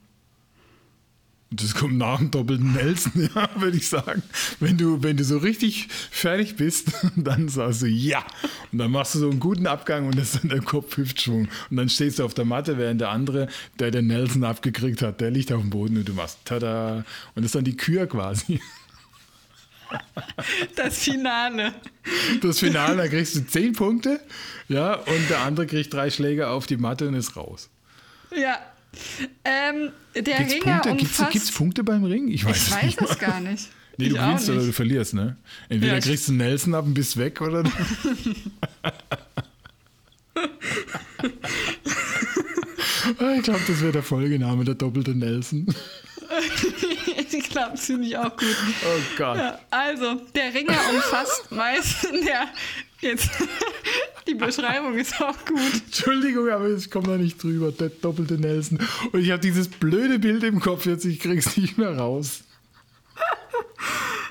Das 1.51 1.75
kommt 1.75 1.97
nach 1.97 2.19
dem 2.19 2.31
doppelten 2.31 2.75
Nelson, 2.75 3.31
ja, 3.35 3.49
würde 3.57 3.79
ich 3.79 3.89
sagen. 3.89 4.23
Wenn 4.61 4.77
du, 4.77 5.03
wenn 5.03 5.17
du 5.17 5.25
so 5.25 5.39
richtig 5.39 5.89
fertig 6.11 6.57
bist, 6.57 6.93
dann 7.17 7.49
sagst 7.49 7.83
du 7.83 7.87
ja. 7.87 8.23
Und 8.71 8.79
dann 8.79 8.91
machst 8.91 9.15
du 9.15 9.21
so 9.21 9.31
einen 9.31 9.41
guten 9.41 9.67
Abgang 9.67 10.07
und 10.07 10.19
das 10.19 10.35
ist 10.35 10.43
dann 10.43 10.51
der 10.51 10.61
Kopf-Hüftschwung. 10.61 11.49
Und 11.71 11.77
dann 11.77 11.89
stehst 11.89 12.19
du 12.19 12.25
auf 12.25 12.35
der 12.35 12.45
Matte, 12.45 12.77
während 12.77 13.01
der 13.01 13.11
andere, 13.11 13.49
der 13.79 13.91
den 13.91 14.09
Nelson 14.09 14.45
abgekriegt 14.45 15.01
hat, 15.01 15.23
der 15.23 15.31
liegt 15.31 15.51
auf 15.51 15.63
dem 15.63 15.71
Boden 15.71 15.97
und 15.97 16.07
du 16.07 16.13
machst 16.13 16.39
tada. 16.45 16.99
Und 17.35 17.37
das 17.37 17.47
ist 17.47 17.55
dann 17.55 17.65
die 17.65 17.77
Kür 17.77 18.07
quasi. 18.07 18.61
Das 20.77 20.99
Finale. 20.99 21.75
Das 22.41 22.59
Finale, 22.59 22.97
da 22.97 23.09
kriegst 23.09 23.37
du 23.37 23.47
zehn 23.47 23.73
Punkte, 23.73 24.21
ja, 24.69 24.95
und 24.95 25.31
der 25.31 25.41
andere 25.41 25.67
kriegt 25.67 25.93
drei 25.93 26.11
Schläge 26.11 26.49
auf 26.49 26.67
die 26.67 26.77
Matte 26.77 27.09
und 27.09 27.15
ist 27.15 27.37
raus. 27.37 27.69
Ja. 28.35 28.59
Ähm, 29.45 29.91
der 30.15 30.23
Gibt's 30.23 30.55
Ringer 30.55 30.79
Punkte, 30.81 30.91
umfasst... 30.91 31.31
gibt's 31.33 31.53
Punkte 31.53 31.85
beim 31.85 32.05
Ring? 32.05 32.29
Ich 32.29 32.45
weiß 32.45 32.57
ich 32.57 32.63
es 32.63 32.75
weiß 32.75 32.83
nicht. 32.85 33.03
es 33.03 33.19
gar 33.19 33.41
nicht. 33.41 33.69
Nee, 33.99 34.07
ich 34.07 34.13
du 34.13 34.19
gewinnst 34.19 34.49
oder 34.49 34.59
nicht. 34.59 34.69
du 34.69 34.73
verlierst, 34.73 35.15
ne? 35.15 35.37
Entweder 35.69 35.95
Ja, 35.95 36.01
kriegst 36.01 36.29
du 36.29 36.33
Nelson 36.33 36.75
ab 36.75 36.87
und 36.87 36.95
bist 36.95 37.17
weg 37.17 37.41
oder. 37.41 37.65
Ah, 43.19 43.35
ich 43.37 43.43
glaube, 43.43 43.61
das 43.67 43.81
wäre 43.81 43.93
der 43.93 44.03
Folgename, 44.03 44.65
der 44.65 44.75
doppelte 44.75 45.15
Nelson. 45.15 45.67
Ich 47.39 47.51
glaube, 47.51 47.73
das 47.73 47.87
finde 47.87 48.07
ich 48.09 48.17
auch 48.17 48.37
gut. 48.37 48.57
Oh 48.85 49.01
Gott. 49.17 49.37
Ja, 49.37 49.59
also, 49.71 50.15
der 50.35 50.53
Ringer 50.55 50.79
umfasst 50.91 51.51
meist 51.51 52.05
in 52.05 52.25
der. 52.25 52.49
Jetzt. 53.01 53.31
Die 54.27 54.35
Beschreibung 54.35 54.95
ist 54.99 55.21
auch 55.23 55.37
gut. 55.47 55.61
Entschuldigung, 55.87 56.51
aber 56.51 56.69
ich 56.69 56.91
komme 56.91 57.07
da 57.09 57.17
nicht 57.17 57.43
drüber, 57.43 57.71
der 57.73 57.89
doppelte 57.89 58.35
Nelson. 58.35 58.79
Und 59.13 59.21
ich 59.21 59.31
habe 59.31 59.41
dieses 59.41 59.69
blöde 59.69 60.19
Bild 60.19 60.43
im 60.43 60.61
Kopf 60.61 60.85
jetzt, 60.85 61.05
ich 61.07 61.21
krieg's 61.21 61.57
nicht 61.57 61.79
mehr 61.79 61.97
raus. 61.97 62.41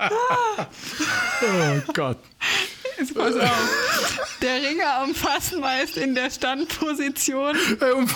oh 0.00 1.92
Gott. 1.94 2.18
Jetzt 2.98 3.14
pass 3.14 3.34
auf. 3.36 4.28
Der 4.42 4.62
Ringer 4.62 5.02
umfasst 5.04 5.58
meist 5.58 5.96
in 5.96 6.14
der 6.14 6.30
Standposition 6.30 7.56
Äh, 7.80 7.90
um- 7.92 8.06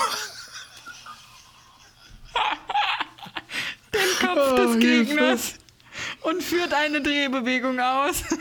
den 3.92 4.11
Kopf 4.26 4.52
Oh, 4.52 4.56
des. 4.56 4.78
Gegners 4.78 5.54
und 6.22 6.42
führt 6.42 6.72
eine 6.74 7.00
Drehbewegung 7.00 7.78
aus. 7.80 8.22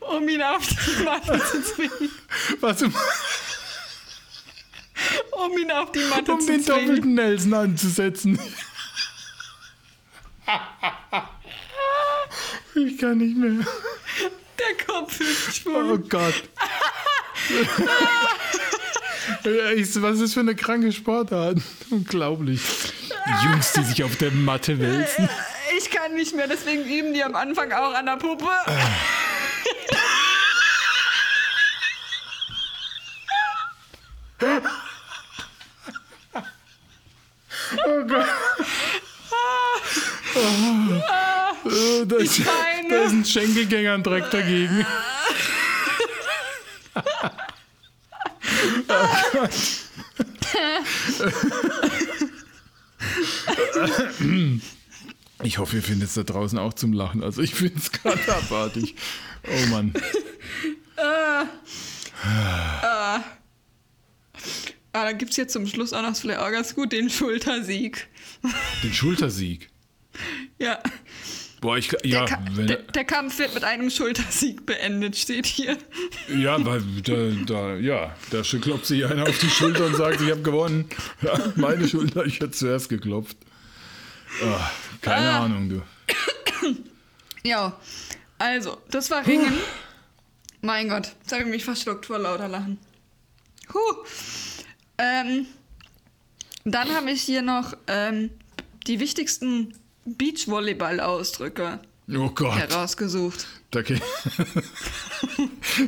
um 0.00 0.28
ihn 0.28 0.42
auf 0.42 0.66
die 0.66 1.02
Matte 1.04 1.40
zu 1.50 1.62
zwingen. 1.62 2.10
Was 2.60 2.82
um, 2.82 2.94
Um 5.32 5.58
ihn 5.58 5.70
auf 5.70 5.92
die 5.92 6.04
Matte 6.04 6.32
um 6.32 6.40
zu 6.40 6.46
den 6.52 6.62
zwingen. 6.62 6.86
doppelten 6.86 7.14
Nelson 7.14 7.54
anzusetzen. 7.54 8.38
Ich 12.74 12.98
kann 12.98 13.18
nicht 13.18 13.36
mehr. 13.36 13.64
Der 14.58 14.86
Kopf 14.86 15.20
ist 15.20 15.48
Oh 15.66 15.70
schwung. 15.70 16.08
Gott. 16.08 16.34
Was 19.44 20.14
ist 20.14 20.22
das 20.22 20.34
für 20.34 20.40
eine 20.40 20.54
kranke 20.54 20.92
Sportart? 20.92 21.58
Unglaublich. 21.90 22.60
Jungs, 23.44 23.72
die 23.72 23.84
sich 23.84 24.02
auf 24.04 24.16
der 24.16 24.30
Matte 24.32 24.78
wälzen. 24.78 25.28
Ich 25.78 25.90
kann 25.90 26.14
nicht 26.14 26.34
mehr, 26.34 26.48
deswegen 26.48 26.84
üben 26.84 27.14
die 27.14 27.22
am 27.22 27.34
Anfang 27.34 27.72
auch 27.72 27.94
an 27.94 28.06
der 28.06 28.16
Puppe. 28.16 28.46
Oh 37.86 38.04
Gott. 38.06 38.26
Oh, 41.64 42.04
da, 42.04 42.16
ist, 42.16 42.44
weine. 42.44 42.88
da 42.88 43.02
ist 43.04 43.12
ein 43.12 43.24
Schenkelgänger 43.24 43.94
ein 43.94 44.02
Dreck 44.02 44.30
dagegen. 44.30 44.84
Ich 55.44 55.58
hoffe, 55.58 55.76
ihr 55.76 55.82
findet 55.82 56.08
es 56.08 56.14
da 56.14 56.22
draußen 56.22 56.58
auch 56.58 56.74
zum 56.74 56.92
Lachen. 56.92 57.22
Also 57.22 57.42
ich 57.42 57.54
finde 57.54 57.78
es 57.78 57.90
gerade 57.90 58.34
abartig. 58.34 58.94
Oh 59.44 59.66
Mann. 59.70 59.92
Ah, 64.94 65.00
dann 65.06 65.18
gibt 65.18 65.32
es 65.32 65.36
jetzt 65.36 65.52
zum 65.52 65.66
Schluss 65.66 65.92
auch 65.92 66.02
noch 66.02 66.14
vielleicht 66.14 66.40
auch 66.40 66.50
ganz 66.50 66.74
gut 66.74 66.92
den 66.92 67.10
Schultersieg. 67.10 68.08
Den 68.82 68.92
Schultersieg. 68.92 69.70
Ja. 70.58 70.78
Boah, 71.62 71.78
ich 71.78 71.90
ja, 72.04 72.24
Der, 72.24 72.24
Ka 72.26 72.44
wenn, 72.54 72.66
der, 72.66 72.76
der 72.78 73.04
Kampf 73.04 73.38
wird 73.38 73.54
mit 73.54 73.62
einem 73.64 73.88
Schultersieg 73.88 74.66
beendet, 74.66 75.16
steht 75.16 75.46
hier. 75.46 75.78
ja, 76.28 76.62
weil 76.66 76.82
da, 77.04 77.44
da, 77.46 77.76
ja, 77.76 78.14
da 78.30 78.42
klopft 78.42 78.84
sich 78.86 79.06
einer 79.06 79.22
auf 79.22 79.38
die 79.38 79.48
Schulter 79.48 79.86
und 79.86 79.94
sagt, 79.96 80.20
ich 80.20 80.30
habe 80.30 80.42
gewonnen. 80.42 80.88
Ja, 81.22 81.38
meine 81.54 81.88
Schulter, 81.88 82.26
ich 82.26 82.34
hätte 82.40 82.50
zuerst 82.50 82.88
geklopft. 82.88 83.36
Ah, 84.44 84.70
keine 85.00 85.30
Ah. 85.30 85.44
Ahnung, 85.44 85.68
du. 85.68 85.82
Ja, 87.44 87.78
also, 88.38 88.78
das 88.90 89.10
war 89.10 89.26
Ringen. 89.26 89.54
mein 90.62 90.88
Gott, 90.88 91.12
jetzt 91.20 91.32
habe 91.32 91.42
ich 91.44 91.48
mich 91.48 91.64
verschluckt 91.64 92.06
vor 92.06 92.18
lauter 92.18 92.48
Lachen. 92.48 92.78
Huh. 93.72 93.78
Ähm, 94.98 95.46
dann 96.64 96.94
habe 96.94 97.10
ich 97.12 97.22
hier 97.22 97.42
noch 97.42 97.74
ähm, 97.86 98.30
die 98.86 98.98
wichtigsten 99.00 99.74
Beachvolleyball-Ausdrücke 100.04 101.80
Oh 102.12 102.28
Gott. 102.30 102.56
herausgesucht. 102.56 103.46
Okay. 103.74 104.00
das 104.36 104.46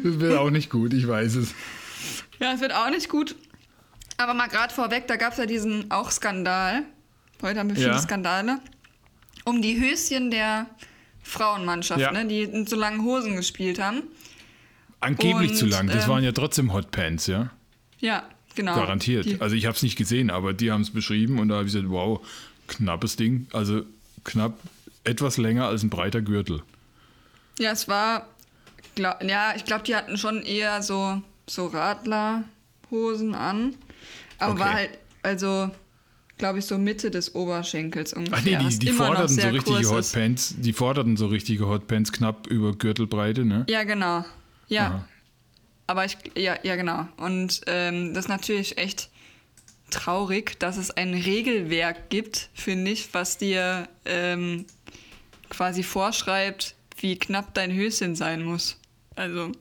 wird 0.20 0.38
auch 0.38 0.50
nicht 0.50 0.70
gut, 0.70 0.92
ich 0.94 1.06
weiß 1.06 1.34
es. 1.36 1.54
Ja, 2.40 2.52
es 2.54 2.60
wird 2.60 2.72
auch 2.72 2.90
nicht 2.90 3.08
gut. 3.08 3.34
Aber 4.16 4.32
mal 4.34 4.46
gerade 4.48 4.72
vorweg, 4.72 5.06
da 5.08 5.16
gab 5.16 5.32
es 5.32 5.38
ja 5.38 5.46
diesen 5.46 5.90
auch 5.90 6.10
Skandal. 6.10 6.82
Heute 7.42 7.58
haben 7.60 7.68
wir 7.68 7.76
viele 7.76 7.88
Ja. 7.88 7.98
Skandale. 7.98 8.60
Um 9.44 9.60
die 9.60 9.78
Höschen 9.78 10.30
der 10.30 10.66
Frauenmannschaft, 11.22 12.00
Ja. 12.00 12.12
ne, 12.12 12.26
die 12.26 12.42
in 12.42 12.66
so 12.66 12.76
langen 12.76 13.02
Hosen 13.02 13.36
gespielt 13.36 13.78
haben. 13.80 14.02
Angeblich 15.00 15.50
Und, 15.50 15.56
zu 15.56 15.66
lang. 15.66 15.88
Das 15.88 16.04
ähm, 16.04 16.10
waren 16.10 16.24
ja 16.24 16.32
trotzdem 16.32 16.72
Hotpants, 16.72 17.26
ja? 17.26 17.50
Ja, 17.98 18.22
genau. 18.54 18.74
Garantiert. 18.76 19.26
Die, 19.26 19.40
Also 19.40 19.56
ich 19.56 19.66
habe 19.66 19.76
es 19.76 19.82
nicht 19.82 19.96
gesehen, 19.96 20.30
aber 20.30 20.52
die 20.54 20.70
haben 20.70 20.80
es 20.82 20.90
beschrieben 20.90 21.38
und 21.40 21.48
da 21.48 21.56
habe 21.56 21.66
ich 21.66 21.72
gesagt, 21.74 21.90
wow, 21.90 22.20
knappes 22.68 23.16
Ding. 23.16 23.46
Also 23.52 23.82
knapp 24.24 24.54
etwas 25.04 25.36
länger 25.36 25.66
als 25.68 25.82
ein 25.82 25.90
breiter 25.90 26.22
Gürtel. 26.22 26.62
ja, 27.58 27.70
es 27.72 27.88
war. 27.88 28.28
Glaub, 28.96 29.22
ja, 29.22 29.54
ich 29.56 29.64
glaube, 29.64 29.82
die 29.84 29.96
hatten 29.96 30.16
schon 30.16 30.42
eher 30.42 30.80
so, 30.82 31.20
so 31.48 31.66
Radlerhosen 31.66 33.34
an. 33.34 33.74
Aber 34.38 34.52
Okay. 34.52 34.60
war 34.60 34.72
halt, 34.74 34.90
also, 35.22 35.70
glaube 36.38 36.60
ich, 36.60 36.66
so 36.66 36.78
Mitte 36.78 37.10
des 37.10 37.34
Oberschenkels 37.34 38.12
ungefähr. 38.12 38.38
Ach 38.38 38.44
nee, 38.62 38.68
die, 38.70 38.78
die 38.78 38.92
forderten 38.92 39.28
so 39.36 39.48
richtige 39.48 39.82
kurz 39.82 40.06
ist. 40.06 40.14
Hotpants, 40.14 40.54
die 40.58 40.72
forderten 40.72 41.16
so 41.16 41.26
richtige 41.26 41.66
Hotpants 41.66 42.12
knapp 42.12 42.46
über 42.46 42.72
Gürtelbreite, 42.72 43.44
ne? 43.44 43.64
Ja, 43.68 43.82
genau. 43.84 44.24
Ja. 44.68 44.86
Aha. 44.86 45.08
Aber 45.86 46.04
ich, 46.04 46.16
ja, 46.36 46.56
ja, 46.62 46.76
genau. 46.76 47.06
Und 47.16 47.60
ähm, 47.66 48.14
das 48.14 48.24
ist 48.26 48.28
natürlich 48.28 48.78
echt 48.78 49.10
traurig, 49.94 50.58
dass 50.58 50.76
es 50.76 50.90
ein 50.90 51.14
Regelwerk 51.14 52.10
gibt, 52.10 52.50
finde 52.54 52.90
ich, 52.90 53.08
was 53.12 53.38
dir 53.38 53.88
ähm, 54.04 54.66
quasi 55.48 55.82
vorschreibt, 55.82 56.74
wie 56.98 57.16
knapp 57.18 57.54
dein 57.54 57.72
Höschen 57.72 58.14
sein 58.14 58.42
muss. 58.44 58.78
Also, 59.16 59.52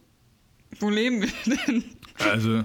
wo 0.79 0.89
leben 0.89 1.21
wir 1.21 1.29
denn? 1.67 1.83
Also 2.19 2.63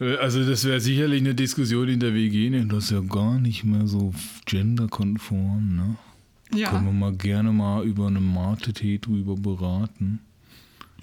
Äh, 0.00 0.16
Also 0.16 0.48
das 0.48 0.64
wäre 0.64 0.80
sicherlich 0.80 1.20
eine 1.20 1.34
Diskussion 1.34 1.88
in 1.88 2.00
der 2.00 2.14
WG, 2.14 2.50
ne? 2.50 2.64
das 2.66 2.84
ist 2.84 2.90
ja 2.92 3.00
gar 3.00 3.38
nicht 3.38 3.64
mehr 3.64 3.86
so 3.86 4.12
genderkonform, 4.46 5.76
ne? 5.76 5.96
Ja. 6.54 6.70
Können 6.70 6.86
wir 6.86 6.92
mal 6.92 7.12
gerne 7.12 7.52
mal 7.52 7.84
über 7.84 8.06
eine 8.06 8.20
Mate-Tee 8.20 8.98
drüber 8.98 9.34
beraten. 9.34 10.20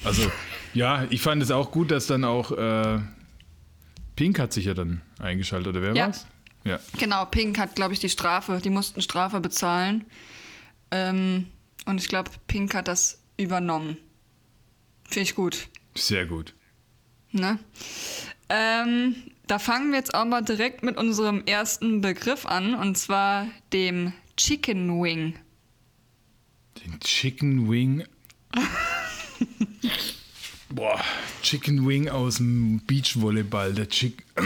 Also, 0.03 0.23
ja, 0.73 1.05
ich 1.11 1.21
fand 1.21 1.43
es 1.43 1.51
auch 1.51 1.71
gut, 1.71 1.91
dass 1.91 2.07
dann 2.07 2.23
auch 2.23 2.51
äh, 2.51 2.99
Pink 4.15 4.39
hat 4.39 4.53
sich 4.53 4.65
ja 4.65 4.73
dann 4.73 5.01
eingeschaltet, 5.19 5.67
oder 5.69 5.81
wer 5.81 5.93
Ja. 5.95 6.05
war's? 6.07 6.25
Ja. 6.63 6.79
Genau, 6.97 7.25
Pink 7.25 7.59
hat, 7.59 7.75
glaube 7.75 7.93
ich, 7.93 7.99
die 7.99 8.09
Strafe, 8.09 8.59
die 8.63 8.69
mussten 8.71 9.01
Strafe 9.01 9.39
bezahlen. 9.39 10.05
Ähm, 10.91 11.47
und 11.85 11.99
ich 12.01 12.07
glaube, 12.07 12.31
Pink 12.47 12.73
hat 12.73 12.87
das 12.87 13.21
übernommen. 13.37 13.97
Finde 15.03 15.21
ich 15.29 15.35
gut. 15.35 15.67
Sehr 15.93 16.25
gut. 16.25 16.53
Ne? 17.31 17.59
Ähm, 18.49 19.15
da 19.47 19.59
fangen 19.59 19.91
wir 19.91 19.99
jetzt 19.99 20.15
auch 20.15 20.25
mal 20.25 20.41
direkt 20.41 20.81
mit 20.83 20.97
unserem 20.97 21.43
ersten 21.45 22.01
Begriff 22.01 22.45
an, 22.47 22.73
und 22.73 22.97
zwar 22.97 23.47
dem 23.73 24.13
Chicken 24.37 25.01
Wing. 25.03 25.35
Den 26.83 26.99
Chicken 27.01 27.69
Wing. 27.69 28.05
Boah, 30.75 30.99
Chicken 31.41 31.87
Wing 31.87 32.09
aus 32.09 32.35
dem 32.35 32.81
Beachvolleyball. 32.85 33.73
Der 33.73 33.87
Chick. 33.87 34.25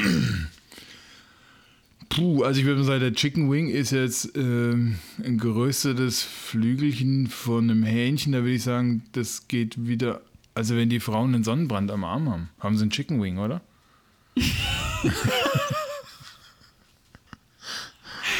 Puh, 2.09 2.43
also 2.43 2.59
ich 2.59 2.67
würde 2.67 2.81
mal 2.81 2.85
sagen, 2.85 2.99
der 2.99 3.13
Chicken 3.13 3.51
Wing 3.51 3.67
ist 3.67 3.89
jetzt 3.89 4.35
ähm, 4.35 4.99
ein 5.23 5.39
geröstetes 5.39 6.21
Flügelchen 6.21 7.27
von 7.29 7.71
einem 7.71 7.81
Hähnchen. 7.81 8.33
Da 8.33 8.39
würde 8.39 8.53
ich 8.53 8.63
sagen, 8.63 9.01
das 9.13 9.47
geht 9.47 9.87
wieder. 9.87 10.21
Also 10.53 10.75
wenn 10.75 10.89
die 10.89 10.99
Frauen 10.99 11.33
einen 11.33 11.43
Sonnenbrand 11.43 11.89
am 11.89 12.03
Arm 12.03 12.29
haben, 12.29 12.49
haben 12.59 12.77
sie 12.77 12.83
einen 12.83 12.91
Chicken 12.91 13.19
Wing, 13.23 13.39
oder? 13.39 13.61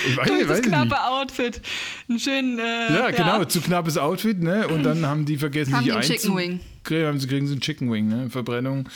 ich 0.08 0.18
weiß, 0.18 0.28
Durch 0.28 0.48
das 0.48 0.60
ich 0.60 0.66
nicht. 0.66 0.74
knappe 0.74 1.02
Outfit. 1.04 1.62
Einen 2.10 2.20
schönen. 2.20 2.60
Äh, 2.60 2.94
Ja, 2.96 3.12
genau, 3.12 3.44
zu 3.46 3.62
knappes 3.62 3.98
Outfit, 3.98 4.42
ne? 4.42 4.68
Und 4.68 4.84
dann 4.84 5.06
haben 5.06 5.26
die 5.26 5.38
vergessen, 5.38 5.74
Haben 5.76 5.84
sich 5.84 5.92
die 5.94 5.98
einen 6.00 6.08
Chicken 6.08 6.38
Wing. 6.38 6.60
Kriegen, 6.84 7.06
haben 7.08 7.20
sie, 7.20 7.28
kriegen 7.28 7.48
sie 7.48 7.54
einen 7.54 7.62
Chicken 7.62 7.92
Wing, 7.92 8.08
ne? 8.08 8.30
Verbrennung 8.30 8.88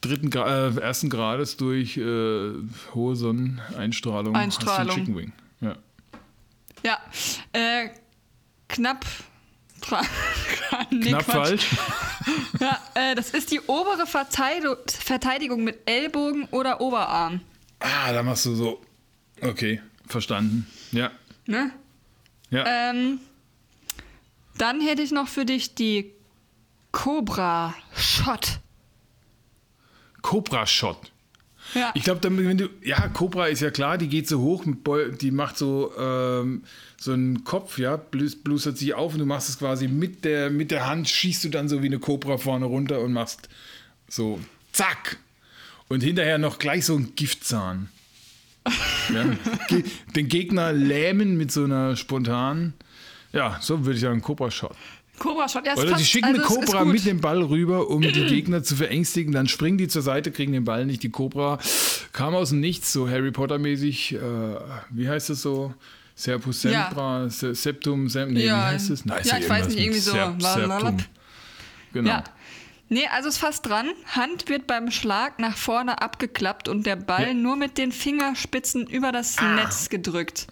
dritten 0.00 0.28
Gra 0.28 0.68
äh, 0.68 0.80
ersten 0.80 1.08
Grades 1.08 1.56
durch 1.56 1.96
äh, 1.96 2.50
hohe 2.94 3.16
Sonneneinstrahlung. 3.16 4.36
Hast 4.36 4.62
du 4.62 4.70
einen 4.70 4.80
Einstrahlung. 4.90 4.94
Chicken 4.96 5.16
Wing. 5.16 5.32
Ja. 5.62 5.76
Ja, 6.84 6.98
äh, 7.52 7.88
knapp. 8.68 9.04
Nee, 10.90 11.08
Knapp 11.10 11.24
Quatsch. 11.26 11.34
falsch. 11.64 11.66
Ja, 12.60 12.78
äh, 12.94 13.14
das 13.14 13.30
ist 13.30 13.50
die 13.50 13.60
obere 13.66 14.06
Verteidigung, 14.06 14.76
Verteidigung 14.86 15.62
mit 15.64 15.78
Ellbogen 15.84 16.44
oder 16.52 16.80
Oberarm. 16.80 17.40
Ah, 17.80 18.12
da 18.12 18.22
machst 18.22 18.46
du 18.46 18.54
so. 18.54 18.80
Okay, 19.42 19.80
verstanden. 20.06 20.66
Ja. 20.92 21.10
Ne? 21.46 21.70
Ja. 22.50 22.90
Ähm, 22.90 23.18
dann 24.58 24.80
hätte 24.80 25.02
ich 25.02 25.10
noch 25.10 25.28
für 25.28 25.44
dich 25.44 25.74
die 25.74 26.12
Cobra 26.92 27.74
Shot. 27.96 28.60
Cobra 30.22 30.66
Shot. 30.66 31.10
Ja, 31.74 31.90
Ich 31.94 32.04
glaube, 32.04 32.20
wenn 32.36 32.58
du, 32.58 32.68
ja, 32.82 33.08
Cobra 33.08 33.46
ist 33.46 33.60
ja 33.60 33.70
klar, 33.70 33.96
die 33.98 34.08
geht 34.08 34.28
so 34.28 34.40
hoch, 34.40 34.64
die 35.20 35.30
macht 35.30 35.56
so, 35.56 35.92
ähm, 35.98 36.62
so 36.98 37.12
einen 37.12 37.42
Kopf, 37.44 37.78
ja, 37.78 37.96
blus- 37.96 38.36
blustert 38.36 38.76
sich 38.78 38.94
auf 38.94 39.14
und 39.14 39.20
du 39.20 39.26
machst 39.26 39.48
es 39.48 39.58
quasi 39.58 39.88
mit 39.88 40.24
der, 40.24 40.50
mit 40.50 40.70
der 40.70 40.86
Hand, 40.86 41.08
schießt 41.08 41.44
du 41.44 41.48
dann 41.48 41.68
so 41.68 41.82
wie 41.82 41.86
eine 41.86 41.98
Cobra 41.98 42.36
vorne 42.36 42.66
runter 42.66 43.00
und 43.00 43.12
machst 43.12 43.48
so, 44.08 44.38
zack. 44.72 45.16
Und 45.88 46.02
hinterher 46.02 46.38
noch 46.38 46.58
gleich 46.58 46.84
so 46.86 46.96
ein 46.96 47.14
Giftzahn. 47.16 47.88
Ja, 49.12 49.24
den 50.16 50.28
Gegner 50.28 50.72
lähmen 50.72 51.36
mit 51.36 51.52
so 51.52 51.64
einer 51.64 51.96
spontanen, 51.96 52.72
ja, 53.32 53.58
so 53.60 53.84
würde 53.84 53.96
ich 53.96 54.00
sagen, 54.00 54.22
Cobra-Shot. 54.22 54.74
Cobra 55.18 55.48
Shot. 55.48 55.64
Ja, 55.66 55.74
Oder 55.74 55.84
die 55.84 55.92
passt, 55.92 56.06
schicken 56.06 56.24
also 56.36 56.40
eine 56.58 56.64
Cobra 56.66 56.84
mit 56.84 57.04
dem 57.06 57.20
Ball 57.20 57.40
rüber, 57.42 57.88
um 57.88 58.00
die 58.02 58.08
Gegner 58.26 58.62
zu 58.64 58.74
verängstigen. 58.74 59.32
Dann 59.32 59.46
springen 59.46 59.78
die 59.78 59.86
zur 59.86 60.02
Seite, 60.02 60.32
kriegen 60.32 60.52
den 60.52 60.64
Ball 60.64 60.86
nicht. 60.86 61.02
Die 61.04 61.10
Cobra 61.10 61.58
kam 62.12 62.34
aus 62.34 62.48
dem 62.50 62.58
Nichts, 62.60 62.92
so 62.92 63.08
Harry 63.08 63.30
Potter-mäßig. 63.30 64.14
Äh, 64.14 64.18
wie 64.90 65.08
heißt 65.08 65.30
das 65.30 65.42
so? 65.42 65.72
Serpus 66.16 66.62
Sempra, 66.62 67.28
Se- 67.28 67.54
Septum, 67.54 68.08
Sem 68.08 68.32
nee, 68.32 68.46
Ja. 68.46 68.56
wie 68.56 68.74
heißt 68.74 68.90
das? 68.90 69.04
Nein, 69.04 69.20
Ja, 69.24 69.38
ich 69.38 69.48
weiß 69.48 69.68
nicht, 69.68 69.78
irgendwie 69.78 70.00
so 70.00 70.12
Serp-. 70.12 70.40
Septum. 70.42 70.96
Genau. 71.92 72.10
Ja. 72.10 72.24
Nee, 72.88 73.06
also 73.12 73.28
ist 73.28 73.38
fast 73.38 73.66
dran. 73.66 73.88
Hand 74.06 74.48
wird 74.48 74.66
beim 74.66 74.90
Schlag 74.90 75.38
nach 75.38 75.56
vorne 75.56 76.02
abgeklappt 76.02 76.68
und 76.68 76.84
der 76.86 76.96
Ball 76.96 77.28
Ja. 77.28 77.34
nur 77.34 77.56
mit 77.56 77.78
den 77.78 77.92
Fingerspitzen 77.92 78.86
über 78.86 79.10
das 79.12 79.36
Netz 79.40 79.88
gedrückt. 79.88 80.46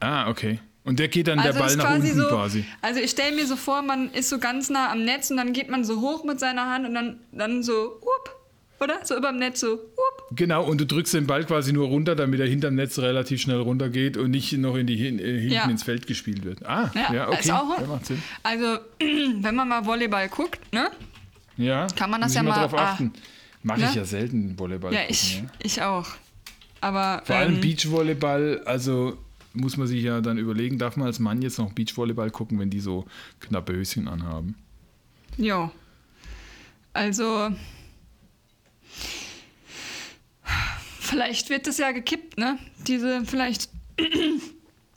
Ah, 0.00 0.28
okay. 0.28 0.58
Und 0.84 0.98
der 0.98 1.08
geht 1.08 1.28
dann 1.28 1.40
der 1.42 1.52
Ball 1.52 1.76
nach 1.76 1.94
unten 1.94 2.14
so, 2.16 2.26
quasi. 2.28 2.64
Also 2.80 3.00
ich 3.00 3.10
stelle 3.12 3.36
mir 3.36 3.46
so 3.46 3.56
vor, 3.56 3.82
man 3.82 4.10
ist 4.12 4.28
so 4.28 4.38
ganz 4.38 4.68
nah 4.68 4.90
am 4.90 5.04
Netz 5.04 5.30
und 5.30 5.36
dann 5.36 5.52
geht 5.52 5.68
man 5.70 5.84
so 5.84 6.00
hoch 6.00 6.24
mit 6.24 6.40
seiner 6.40 6.66
Hand 6.68 6.86
und 6.86 6.94
dann, 6.94 7.20
dann 7.30 7.62
so, 7.62 8.00
up, 8.00 8.36
oder? 8.80 8.98
So 9.04 9.16
über 9.16 9.28
dem 9.30 9.38
Netz 9.38 9.60
so, 9.60 9.74
up. 9.74 10.26
Genau, 10.34 10.64
und 10.64 10.80
du 10.80 10.86
drückst 10.86 11.14
den 11.14 11.26
Ball 11.28 11.44
quasi 11.44 11.72
nur 11.72 11.86
runter, 11.86 12.16
damit 12.16 12.40
er 12.40 12.48
hinterm 12.48 12.74
Netz 12.74 12.98
relativ 12.98 13.40
schnell 13.42 13.60
runtergeht 13.60 14.16
und 14.16 14.30
nicht 14.32 14.52
noch 14.54 14.74
in 14.76 14.86
die, 14.88 14.96
hin- 14.96 15.20
äh, 15.20 15.38
hinten 15.38 15.52
Ja. 15.54 15.64
ins 15.70 15.84
Feld 15.84 16.06
gespielt 16.08 16.44
wird. 16.44 16.66
Ah, 16.66 16.90
ja, 16.94 17.14
Ja, 17.14 17.28
okay. 17.28 17.38
ist 17.40 17.50
auch-. 17.52 17.78
Also, 18.42 18.78
wenn 18.98 19.54
man 19.54 19.68
mal 19.68 19.84
Volleyball 19.86 20.28
guckt, 20.30 20.58
ne? 20.72 20.90
Ja, 21.56 21.86
Kann 21.88 22.10
man 22.10 22.20
das 22.20 22.34
ja 22.34 22.42
ich 22.42 22.48
mal- 22.48 22.54
drauf 22.54 22.74
ah, 22.74 22.92
achten. 22.92 23.12
Mache 23.62 23.80
ich 23.80 23.90
ne? 23.90 23.96
ja 23.96 24.04
selten 24.04 24.58
Volleyball. 24.58 24.92
Ja, 24.92 25.00
gucken, 25.00 25.12
ich, 25.14 25.36
ja. 25.36 25.44
ich 25.62 25.82
auch. 25.82 26.08
Aber 26.80 27.22
Vor 27.24 27.36
allem 27.36 27.54
ähm, 27.54 27.60
Beachvolleyball, 27.60 28.62
also 28.64 29.16
muss 29.52 29.76
man 29.76 29.86
sich 29.86 30.02
ja 30.02 30.20
dann 30.20 30.38
überlegen, 30.38 30.78
darf 30.78 30.96
man 30.96 31.06
als 31.06 31.18
Mann 31.20 31.42
jetzt 31.42 31.58
noch 31.58 31.72
Beachvolleyball 31.72 32.30
gucken, 32.30 32.58
wenn 32.58 32.70
die 32.70 32.80
so 32.80 33.06
knappe 33.40 33.72
Höschen 33.72 34.08
anhaben? 34.08 34.56
Jo. 35.36 35.70
Also. 36.92 37.50
Vielleicht 40.98 41.50
wird 41.50 41.66
das 41.66 41.78
ja 41.78 41.92
gekippt, 41.92 42.38
ne? 42.38 42.58
Diese, 42.86 43.24
vielleicht. 43.24 43.68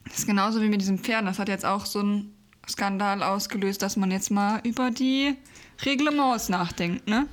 Das 0.07 0.19
ist 0.19 0.27
genauso 0.27 0.61
wie 0.61 0.69
mit 0.69 0.79
diesen 0.79 0.99
Pferden. 0.99 1.25
Das 1.25 1.39
hat 1.39 1.49
jetzt 1.49 1.65
auch 1.65 1.85
so 1.85 1.99
einen 1.99 2.33
Skandal 2.69 3.21
ausgelöst, 3.21 3.81
dass 3.81 3.97
man 3.97 4.11
jetzt 4.11 4.29
mal 4.31 4.61
über 4.63 4.91
die 4.91 5.35
Reglements 5.83 6.49
nachdenkt, 6.49 7.07
ne? 7.07 7.27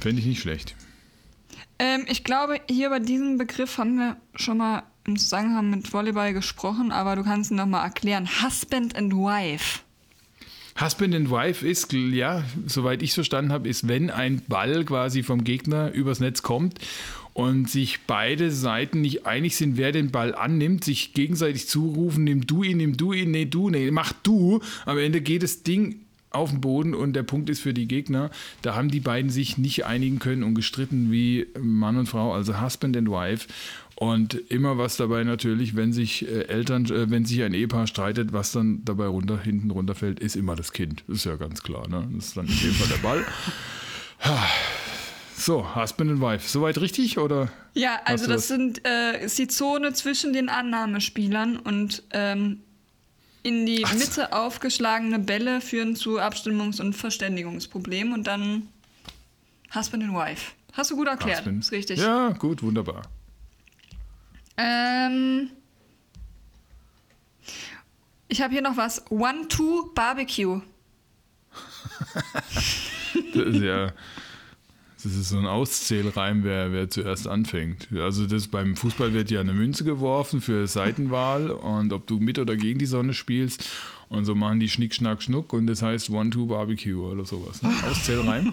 Fände 0.00 0.20
ich 0.20 0.26
nicht 0.26 0.40
schlecht. 0.40 0.74
Ähm, 1.78 2.04
ich 2.08 2.24
glaube, 2.24 2.60
hier 2.70 2.90
bei 2.90 2.98
diesem 2.98 3.38
Begriff 3.38 3.78
haben 3.78 3.96
wir 3.96 4.16
schon 4.34 4.58
mal 4.58 4.82
im 5.06 5.16
Zusammenhang 5.16 5.70
mit 5.70 5.92
Volleyball 5.92 6.32
gesprochen, 6.32 6.92
aber 6.92 7.16
du 7.16 7.24
kannst 7.24 7.50
ihn 7.50 7.56
noch 7.56 7.66
mal 7.66 7.82
erklären. 7.82 8.28
Husband 8.42 8.96
and 8.96 9.14
Wife. 9.14 9.80
Husband 10.80 11.14
and 11.14 11.30
Wife 11.30 11.66
ist, 11.66 11.92
ja, 11.92 12.44
soweit 12.66 13.02
ich 13.02 13.10
es 13.10 13.14
verstanden 13.14 13.52
habe, 13.52 13.68
ist, 13.68 13.88
wenn 13.88 14.10
ein 14.10 14.42
Ball 14.46 14.84
quasi 14.84 15.22
vom 15.22 15.44
Gegner 15.44 15.90
übers 15.92 16.20
Netz 16.20 16.42
kommt 16.42 16.78
und 17.32 17.68
sich 17.68 18.00
beide 18.06 18.50
Seiten 18.50 19.00
nicht 19.00 19.26
einig 19.26 19.56
sind, 19.56 19.76
wer 19.76 19.92
den 19.92 20.10
Ball 20.10 20.34
annimmt, 20.34 20.84
sich 20.84 21.12
gegenseitig 21.12 21.68
zurufen, 21.68 22.24
nimm 22.24 22.46
du 22.46 22.62
ihn, 22.62 22.78
nimm 22.78 22.96
du 22.96 23.12
ihn, 23.12 23.30
nee, 23.30 23.46
du, 23.46 23.70
nee, 23.70 23.90
mach 23.90 24.12
du. 24.12 24.60
Am 24.86 24.98
Ende 24.98 25.20
geht 25.20 25.42
das 25.42 25.62
Ding 25.62 26.00
auf 26.30 26.50
den 26.50 26.60
Boden 26.60 26.94
und 26.94 27.14
der 27.14 27.22
Punkt 27.22 27.50
ist 27.50 27.60
für 27.60 27.74
die 27.74 27.88
Gegner, 27.88 28.30
da 28.62 28.74
haben 28.74 28.90
die 28.90 29.00
beiden 29.00 29.30
sich 29.30 29.58
nicht 29.58 29.84
einigen 29.84 30.18
können 30.18 30.42
und 30.42 30.54
gestritten 30.54 31.10
wie 31.10 31.46
Mann 31.58 31.96
und 31.96 32.06
Frau, 32.06 32.32
also 32.32 32.60
Husband 32.60 32.96
and 32.96 33.10
Wife. 33.10 33.48
Und 33.96 34.34
immer 34.50 34.78
was 34.78 34.96
dabei 34.96 35.24
natürlich, 35.24 35.76
wenn 35.76 35.92
sich 35.92 36.26
äh, 36.26 36.46
Eltern, 36.48 36.86
äh, 36.86 37.10
wenn 37.10 37.26
sich 37.26 37.42
ein 37.42 37.52
Ehepaar 37.52 37.86
streitet, 37.86 38.32
was 38.32 38.50
dann 38.50 38.82
dabei 38.84 39.06
runter, 39.06 39.38
hinten 39.38 39.70
runterfällt, 39.70 40.20
ist 40.20 40.36
immer 40.36 40.56
das 40.56 40.72
Kind. 40.72 41.04
Das 41.06 41.18
ist 41.18 41.24
ja 41.24 41.36
ganz 41.36 41.62
klar, 41.62 41.86
ne? 41.86 42.08
Das 42.14 42.28
ist 42.28 42.36
dann 42.36 42.46
in 42.46 42.58
dem 42.58 42.72
Fall 42.72 42.88
der 42.88 43.02
Ball. 43.02 43.26
So, 45.36 45.74
Husband 45.74 46.10
and 46.10 46.20
Wife. 46.20 46.46
Soweit 46.46 46.78
richtig 46.82 47.16
oder? 47.16 47.50
Ja, 47.72 47.98
also 48.04 48.26
das 48.26 48.34
das? 48.34 48.48
sind, 48.48 48.86
äh, 48.86 49.24
ist 49.24 49.38
die 49.38 49.48
Zone 49.48 49.94
zwischen 49.94 50.34
den 50.34 50.50
Annahmespielern 50.50 51.56
und 51.56 52.02
ähm, 52.10 52.60
in 53.42 53.66
die 53.66 53.84
Ach. 53.84 53.94
Mitte 53.94 54.32
aufgeschlagene 54.32 55.18
Bälle 55.18 55.60
führen 55.60 55.96
zu 55.96 56.18
Abstimmungs- 56.18 56.80
und 56.80 56.94
Verständigungsproblemen 56.94 58.12
und 58.12 58.26
dann 58.26 58.68
Husband 59.74 60.02
and 60.04 60.14
Wife. 60.14 60.52
Hast 60.72 60.90
du 60.90 60.96
gut 60.96 61.08
erklärt, 61.08 61.38
Husband. 61.40 61.64
ist 61.64 61.72
richtig. 61.72 61.98
Ja, 62.00 62.30
gut, 62.30 62.62
wunderbar. 62.62 63.02
Ähm, 64.56 65.50
ich 68.28 68.42
habe 68.42 68.52
hier 68.52 68.62
noch 68.62 68.76
was. 68.76 69.10
One-Two-Barbecue. 69.10 70.60
Das 73.34 73.46
ist 73.46 73.62
ja. 73.62 73.92
Das 75.02 75.14
ist 75.14 75.30
so 75.30 75.38
ein 75.38 75.46
Auszählreim, 75.46 76.44
wer, 76.44 76.72
wer 76.72 76.90
zuerst 76.90 77.26
anfängt. 77.26 77.88
Also 77.94 78.26
das 78.26 78.48
beim 78.48 78.76
Fußball 78.76 79.14
wird 79.14 79.30
ja 79.30 79.40
eine 79.40 79.54
Münze 79.54 79.82
geworfen 79.84 80.40
für 80.42 80.66
Seitenwahl 80.66 81.50
und 81.50 81.92
ob 81.92 82.06
du 82.06 82.18
mit 82.18 82.38
oder 82.38 82.56
gegen 82.56 82.78
die 82.78 82.86
Sonne 82.86 83.14
spielst. 83.14 83.68
Und 84.10 84.24
so 84.26 84.34
machen 84.34 84.60
die 84.60 84.68
Schnick, 84.68 84.94
Schnack, 84.94 85.22
Schnuck 85.22 85.52
und 85.52 85.66
das 85.68 85.82
heißt 85.82 86.10
One-Two-Barbecue 86.10 87.00
oder 87.00 87.24
sowas. 87.24 87.62
Ne? 87.62 87.72
Auszählreim? 87.90 88.52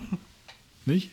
Nicht? 0.85 1.11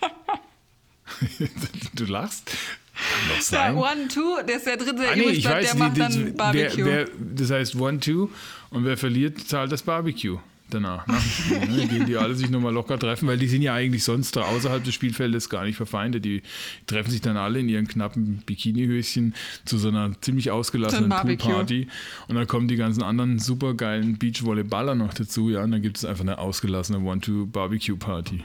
du 1.94 2.04
lachst. 2.04 2.46
Kann 2.46 3.28
doch 3.28 3.36
Ja, 3.36 3.42
sein. 3.42 3.76
one, 3.76 4.08
two, 4.08 4.36
der 4.48 4.56
ist 4.56 4.66
der 4.66 4.76
dritte, 4.78 4.94
der 4.94 5.12
Ah, 5.12 5.16
nee, 5.16 5.24
ich 5.24 5.44
weiß, 5.44 5.64
der 5.66 5.72
die, 5.74 5.78
macht 5.78 5.96
die, 5.96 6.00
dann 6.00 6.34
Barbecue. 6.36 6.84
wer, 6.84 7.08
das 7.34 7.50
heißt 7.50 7.74
One, 7.76 8.00
Two 8.00 8.30
und 8.70 8.84
wer 8.84 8.96
verliert, 8.96 9.38
zahlt 9.46 9.70
das 9.70 9.82
Barbecue 9.82 10.38
danach. 10.70 11.06
Nach 11.06 11.22
dem 11.22 11.30
Spiel, 11.30 11.76
ne? 11.76 11.86
Gehen 11.86 12.06
die 12.06 12.16
alle 12.16 12.34
sich 12.34 12.50
nochmal 12.50 12.72
locker 12.72 12.98
treffen, 12.98 13.28
weil 13.28 13.38
die 13.38 13.48
sind 13.48 13.62
ja 13.62 13.74
eigentlich 13.74 14.04
sonst 14.04 14.36
da 14.36 14.42
außerhalb 14.42 14.82
des 14.82 14.94
Spielfeldes 14.94 15.48
gar 15.48 15.64
nicht 15.64 15.76
verfeindet. 15.76 16.24
Die 16.24 16.42
treffen 16.86 17.10
sich 17.10 17.20
dann 17.20 17.36
alle 17.36 17.60
in 17.60 17.68
ihren 17.68 17.88
knappen 17.88 18.42
Bikinihöschen 18.46 19.34
zu 19.64 19.78
so 19.78 19.88
einer 19.88 20.12
ziemlich 20.20 20.50
ausgelassenen. 20.50 21.10
Poolparty. 21.10 21.88
Und 22.28 22.36
dann 22.36 22.46
kommen 22.46 22.68
die 22.68 22.76
ganzen 22.76 23.02
anderen 23.02 23.38
supergeilen 23.38 24.18
Beachvolleyballer 24.18 24.94
noch 24.94 25.14
dazu, 25.14 25.50
ja, 25.50 25.62
und 25.62 25.70
dann 25.70 25.82
gibt 25.82 25.96
es 25.98 26.04
einfach 26.04 26.22
eine 26.22 26.38
ausgelassene 26.38 26.98
One-Two-Barbecue-Party. 27.00 28.44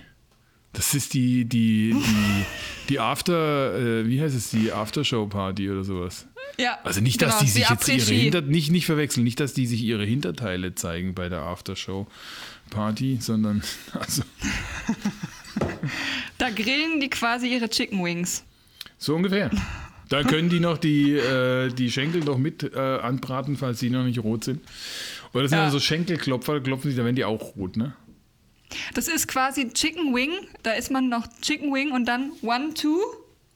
Das 0.74 0.94
ist 0.94 1.14
die, 1.14 1.44
die, 1.46 1.94
die, 1.94 2.46
die 2.90 3.00
After, 3.00 3.78
äh, 3.78 4.08
wie 4.08 4.22
heißt 4.22 4.36
es, 4.36 4.50
die 4.52 4.72
Aftershow-Party 4.72 5.70
oder 5.70 5.84
sowas. 5.84 6.28
Ja, 6.58 6.78
Also 6.84 7.02
nicht, 7.02 7.22
dass 7.22 7.32
genau, 7.40 7.42
die 7.44 7.50
sich 7.50 7.70
jetzt 7.70 7.88
ihre. 7.90 8.14
Hinter 8.22 8.42
nicht, 8.42 8.72
nicht 8.72 8.86
verwechseln, 8.86 9.24
nicht, 9.24 9.40
dass 9.40 9.54
die 9.54 9.66
sich 9.68 9.82
ihre 9.84 10.06
Hinterteile 10.06 10.74
zeigen 10.76 11.14
bei 11.14 11.28
der 11.30 11.40
Aftershow-Party, 11.42 13.18
sondern 13.22 13.64
also 13.94 14.24
Da 16.38 16.50
grillen 16.50 17.00
die 17.00 17.10
quasi 17.10 17.48
ihre 17.54 17.70
Chicken 17.70 18.04
Wings. 18.04 18.44
so 18.98 19.16
ungefähr. 19.16 19.50
Da 20.10 20.24
können 20.24 20.50
die 20.50 20.60
noch 20.60 20.78
die, 20.78 21.14
äh, 21.14 21.70
die 21.70 21.90
Schenkel 21.90 22.22
noch 22.24 22.38
mit 22.38 22.64
äh, 22.64 22.78
anbraten, 22.78 23.56
falls 23.56 23.80
die 23.80 23.90
noch 23.90 24.04
nicht 24.04 24.20
rot 24.20 24.44
sind. 24.44 24.60
Oder 25.34 25.44
das 25.44 25.52
sind 25.52 25.58
Ja. 25.60 25.64
dann 25.66 25.72
so 25.72 25.80
Schenkelklopfer, 25.80 26.56
da 26.56 26.60
klopfen 26.60 26.92
sie, 26.92 26.98
da 26.98 27.06
werden 27.06 27.16
die 27.16 27.24
auch 27.24 27.56
rot, 27.56 27.78
ne? 27.78 27.94
Das 28.94 29.08
ist 29.08 29.28
quasi 29.28 29.70
Chicken 29.70 30.14
Wing. 30.14 30.32
Da 30.64 30.72
ist 30.74 30.92
man 30.92 31.10
noch 31.10 31.28
Chicken 31.42 31.74
Wing 31.74 31.92
und 31.92 32.06
dann 32.06 32.32
One, 32.42 32.74
Two. 32.74 33.00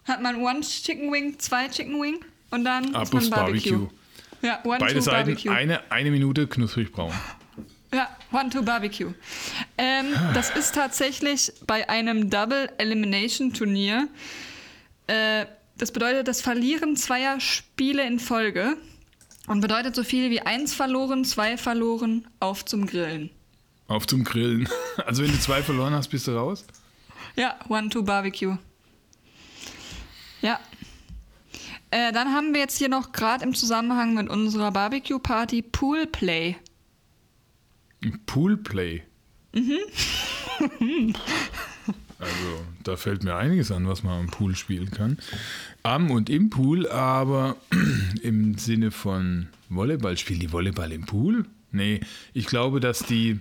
Hat 0.05 0.21
man 0.21 0.37
One 0.37 0.61
Chicken 0.61 1.11
Wing, 1.11 1.39
zwei 1.39 1.67
Chicken 1.67 1.99
Wing 2.01 2.19
und 2.51 2.63
dann 2.63 2.93
Ab 2.93 3.03
ist 3.03 3.13
man 3.13 3.29
Barbecue. 3.29 3.71
Barbecue. 3.71 3.97
Ja, 4.41 4.59
One, 4.63 4.77
Beide 4.79 4.93
Two 4.95 5.01
Seiten, 5.01 5.27
Barbecue. 5.31 5.51
eine, 5.51 5.91
eine 5.91 6.11
Minute 6.11 6.47
knusprig 6.47 6.91
braun. 6.91 7.11
Ja, 7.93 8.15
One, 8.31 8.49
Two 8.49 8.61
Barbecue. 8.61 9.13
Ähm, 9.77 10.07
das 10.33 10.49
ist 10.51 10.75
tatsächlich 10.75 11.51
bei 11.65 11.87
einem 11.89 12.29
Double 12.29 12.69
Elimination 12.77 13.53
Turnier. 13.53 14.07
Äh, 15.07 15.45
das 15.77 15.91
bedeutet 15.91 16.27
das 16.27 16.41
Verlieren 16.41 16.95
zweier 16.95 17.39
Spiele 17.39 18.05
in 18.05 18.19
Folge 18.19 18.77
und 19.47 19.61
bedeutet 19.61 19.95
so 19.95 20.03
viel 20.03 20.29
wie 20.29 20.41
eins 20.41 20.73
verloren, 20.73 21.25
zwei 21.25 21.57
verloren, 21.57 22.27
auf 22.39 22.63
zum 22.65 22.85
Grillen. 22.85 23.29
Auf 23.87 24.07
zum 24.07 24.23
Grillen. 24.23 24.67
Also 25.05 25.23
wenn 25.23 25.31
du 25.31 25.39
zwei 25.39 25.61
verloren 25.61 25.93
hast, 25.93 26.07
bist 26.07 26.27
du 26.27 26.31
raus? 26.31 26.65
Ja, 27.35 27.59
One, 27.67 27.89
Two 27.89 28.01
Barbecue. 28.01 28.57
Ja. 30.41 30.57
Äh, 31.91 32.13
dann 32.13 32.29
haben 32.29 32.53
wir 32.53 32.61
jetzt 32.61 32.77
hier 32.77 32.87
noch 32.87 33.11
gerade 33.11 33.43
im 33.43 33.53
Zusammenhang 33.53 34.13
mit 34.13 34.29
unserer 34.29 34.71
Barbecue-Party 34.71 35.63
Pool 35.63 36.07
Play. 36.07 36.55
Poolplay. 38.25 39.03
also, 39.53 39.79
da 42.83 42.97
fällt 42.97 43.23
mir 43.23 43.35
einiges 43.35 43.71
an, 43.71 43.87
was 43.87 44.03
man 44.03 44.19
am 44.19 44.27
Pool 44.27 44.55
spielen 44.55 44.91
kann. 44.91 45.17
Am 45.83 46.11
und 46.11 46.29
im 46.29 46.49
Pool, 46.49 46.87
aber 46.89 47.55
im 48.21 48.57
Sinne 48.57 48.91
von 48.91 49.47
Volleyball. 49.69 50.17
Spielen 50.17 50.39
die 50.39 50.51
Volleyball 50.51 50.91
im 50.91 51.05
Pool? 51.05 51.45
Nee, 51.71 52.01
ich 52.33 52.45
glaube, 52.45 52.79
dass 52.79 52.99
die 52.99 53.39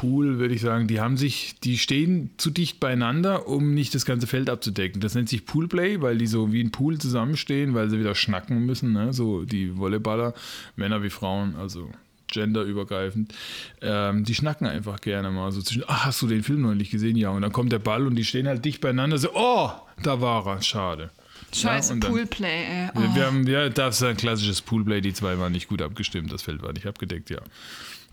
Pool, 0.00 0.38
würde 0.38 0.54
ich 0.54 0.62
sagen, 0.62 0.86
die 0.86 0.98
haben 0.98 1.18
sich, 1.18 1.56
die 1.62 1.76
stehen 1.76 2.30
zu 2.38 2.50
dicht 2.50 2.80
beieinander, 2.80 3.46
um 3.48 3.74
nicht 3.74 3.94
das 3.94 4.06
ganze 4.06 4.26
Feld 4.26 4.48
abzudecken. 4.48 5.00
Das 5.02 5.14
nennt 5.14 5.28
sich 5.28 5.44
Poolplay, 5.44 6.00
weil 6.00 6.16
die 6.16 6.26
so 6.26 6.52
wie 6.54 6.62
ein 6.64 6.70
Pool 6.70 6.96
zusammenstehen, 6.98 7.74
weil 7.74 7.90
sie 7.90 7.98
wieder 7.98 8.14
schnacken 8.14 8.64
müssen, 8.64 8.92
ne? 8.94 9.12
so 9.12 9.44
die 9.44 9.76
Volleyballer, 9.76 10.32
Männer 10.76 11.02
wie 11.02 11.10
Frauen, 11.10 11.54
also 11.56 11.90
genderübergreifend, 12.32 13.34
ähm, 13.82 14.24
die 14.24 14.34
schnacken 14.34 14.66
einfach 14.66 15.00
gerne 15.00 15.30
mal 15.30 15.52
so 15.52 15.60
zwischen, 15.60 15.84
ach, 15.86 16.06
hast 16.06 16.22
du 16.22 16.28
den 16.28 16.42
Film 16.42 16.62
noch 16.62 16.74
nicht 16.74 16.90
gesehen? 16.92 17.16
Ja, 17.16 17.30
und 17.30 17.42
dann 17.42 17.52
kommt 17.52 17.72
der 17.72 17.78
Ball 17.80 18.06
und 18.06 18.14
die 18.16 18.24
stehen 18.24 18.46
halt 18.48 18.64
dicht 18.64 18.80
beieinander, 18.80 19.18
so, 19.18 19.30
oh, 19.34 19.70
da 20.02 20.20
war 20.20 20.46
er, 20.46 20.62
schade. 20.62 21.10
Scheiße, 21.52 21.92
und 21.94 22.04
dann- 22.04 22.12
Pool 22.12 22.26
Play, 22.26 22.64
ey. 22.64 22.88
Wir, 22.94 23.08
Oh. 23.10 23.14
wir 23.16 23.26
haben, 23.26 23.46
ja, 23.46 23.68
das 23.68 23.96
ist 23.96 24.02
ein 24.06 24.16
klassisches 24.16 24.62
Poolplay. 24.62 25.00
Die 25.00 25.12
zwei 25.12 25.36
waren 25.38 25.50
nicht 25.52 25.68
gut 25.68 25.82
abgestimmt. 25.82 26.30
Das 26.32 26.42
Feld 26.42 26.62
war 26.62 26.72
nicht 26.72 26.86
abgedeckt, 26.86 27.28
ja. 27.30 27.38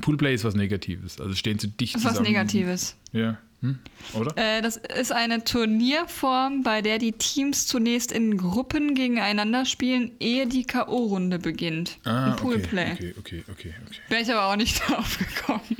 Poolplay 0.01 0.35
ist 0.35 0.43
was 0.43 0.55
Negatives. 0.55 1.19
Also 1.19 1.33
stehen 1.35 1.59
zu 1.59 1.67
dicht 1.67 1.95
Das 1.95 2.01
ist 2.01 2.05
was 2.05 2.11
zusammen. 2.13 2.29
Negatives. 2.29 2.95
Ja. 3.11 3.37
Hm? 3.61 3.79
Oder? 4.13 4.37
Äh, 4.37 4.61
das 4.61 4.77
ist 4.77 5.11
eine 5.11 5.43
Turnierform, 5.43 6.61
bei 6.61 6.83
der 6.83 6.99
die 6.99 7.13
Teams 7.13 7.65
zunächst 7.65 8.11
in 8.11 8.37
Gruppen 8.37 8.93
gegeneinander 8.93 9.65
spielen, 9.65 10.11
ehe 10.19 10.45
die 10.45 10.63
K.O.-Runde 10.63 11.39
beginnt. 11.39 11.97
ah, 12.03 12.31
Ein 12.31 12.35
Poolplay. 12.35 12.91
okay, 12.93 13.15
okay, 13.17 13.43
okay, 13.51 13.73
okay. 13.87 13.99
Wäre 14.09 14.21
ich 14.21 14.31
aber 14.31 14.45
auch 14.45 14.55
nicht 14.55 14.79
drauf 14.87 15.17
gekommen. 15.17 15.77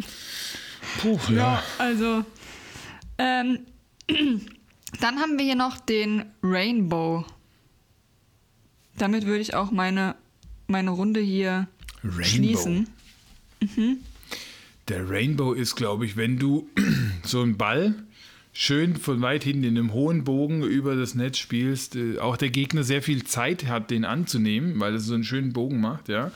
Puh, 1.01 1.19
ja. 1.31 1.61
Also, 1.77 2.25
ähm, 3.19 3.59
dann 4.99 5.19
haben 5.19 5.37
wir 5.37 5.45
hier 5.45 5.55
noch 5.55 5.77
den 5.79 6.25
Rainbow. 6.41 7.25
Damit 8.97 9.27
würde 9.27 9.41
ich 9.41 9.53
auch 9.53 9.69
meine, 9.69 10.15
meine 10.65 10.89
Runde 10.89 11.19
hier 11.19 11.67
Rainbow. 12.03 12.23
schließen. 12.23 12.87
Der 14.87 15.09
Rainbow 15.09 15.53
ist, 15.53 15.75
glaube 15.75 16.05
ich, 16.05 16.15
wenn 16.15 16.39
du 16.39 16.69
so 17.23 17.41
einen 17.41 17.57
Ball 17.57 17.95
schön 18.53 18.95
von 18.95 19.21
weit 19.21 19.43
hinten 19.43 19.65
in 19.65 19.77
einem 19.77 19.93
hohen 19.93 20.23
Bogen 20.23 20.63
über 20.63 20.95
das 20.95 21.13
Netz 21.13 21.37
spielst, 21.37 21.95
äh, 21.95 22.19
auch 22.19 22.37
der 22.37 22.49
Gegner 22.49 22.83
sehr 22.83 23.01
viel 23.01 23.23
Zeit 23.23 23.67
hat, 23.67 23.91
den 23.91 24.05
anzunehmen, 24.05 24.79
weil 24.79 24.95
es 24.95 25.05
so 25.05 25.13
einen 25.13 25.23
schönen 25.23 25.53
Bogen 25.53 25.81
macht, 25.81 26.09
ja. 26.09 26.31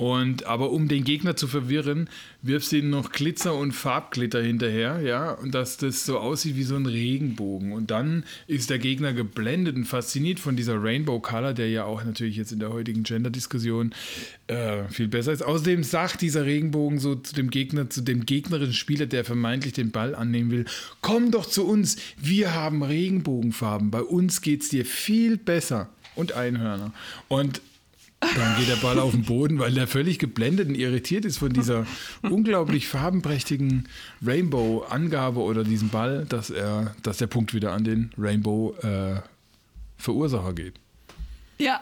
Und 0.00 0.46
aber 0.46 0.70
um 0.70 0.88
den 0.88 1.04
Gegner 1.04 1.36
zu 1.36 1.46
verwirren, 1.46 2.08
wirfst 2.40 2.72
du 2.72 2.76
ihm 2.76 2.88
noch 2.88 3.12
Glitzer 3.12 3.54
und 3.54 3.72
Farbglitter 3.72 4.40
hinterher, 4.40 5.02
ja, 5.02 5.32
und 5.32 5.54
dass 5.54 5.76
das 5.76 6.06
so 6.06 6.18
aussieht 6.18 6.56
wie 6.56 6.62
so 6.62 6.74
ein 6.74 6.86
Regenbogen. 6.86 7.72
Und 7.72 7.90
dann 7.90 8.24
ist 8.46 8.70
der 8.70 8.78
Gegner 8.78 9.12
geblendet 9.12 9.76
und 9.76 9.84
fasziniert 9.84 10.40
von 10.40 10.56
dieser 10.56 10.82
Rainbow 10.82 11.20
Color, 11.20 11.52
der 11.52 11.68
ja 11.68 11.84
auch 11.84 12.02
natürlich 12.02 12.38
jetzt 12.38 12.50
in 12.50 12.60
der 12.60 12.72
heutigen 12.72 13.02
Gender-Diskussion 13.02 13.92
äh, 14.46 14.84
viel 14.88 15.08
besser 15.08 15.32
ist. 15.32 15.42
Außerdem 15.42 15.84
sagt 15.84 16.22
dieser 16.22 16.46
Regenbogen 16.46 16.98
so 16.98 17.16
zu 17.16 17.34
dem 17.34 17.50
Gegner, 17.50 17.90
zu 17.90 18.00
dem 18.00 18.24
gegnerischen 18.24 18.72
Spieler, 18.72 19.04
der 19.04 19.26
vermeintlich 19.26 19.74
den 19.74 19.90
Ball 19.90 20.14
annehmen 20.14 20.50
will, 20.50 20.64
komm 21.02 21.30
doch 21.30 21.44
zu 21.44 21.66
uns, 21.66 21.98
wir 22.16 22.54
haben 22.54 22.82
Regenbogenfarben, 22.82 23.90
bei 23.90 24.00
uns 24.00 24.40
geht's 24.40 24.70
dir 24.70 24.86
viel 24.86 25.36
besser. 25.36 25.90
Und 26.16 26.32
Einhörner. 26.32 26.92
Und 27.28 27.62
dann 28.36 28.56
geht 28.58 28.68
der 28.68 28.76
Ball 28.76 28.98
auf 28.98 29.12
den 29.12 29.22
Boden, 29.24 29.58
weil 29.58 29.72
der 29.72 29.86
völlig 29.86 30.18
geblendet 30.18 30.68
und 30.68 30.74
irritiert 30.74 31.24
ist 31.24 31.38
von 31.38 31.50
dieser 31.52 31.86
unglaublich 32.22 32.86
farbenprächtigen 32.88 33.88
Rainbow-Angabe 34.24 35.40
oder 35.40 35.62
diesem 35.64 35.88
Ball, 35.90 36.24
dass 36.28 36.50
er, 36.50 36.94
dass 37.02 37.16
der 37.18 37.26
Punkt 37.28 37.54
wieder 37.54 37.72
an 37.72 37.84
den 37.84 38.12
Rainbow-Verursacher 38.18 40.52
geht. 40.54 40.74
Ja. 41.58 41.80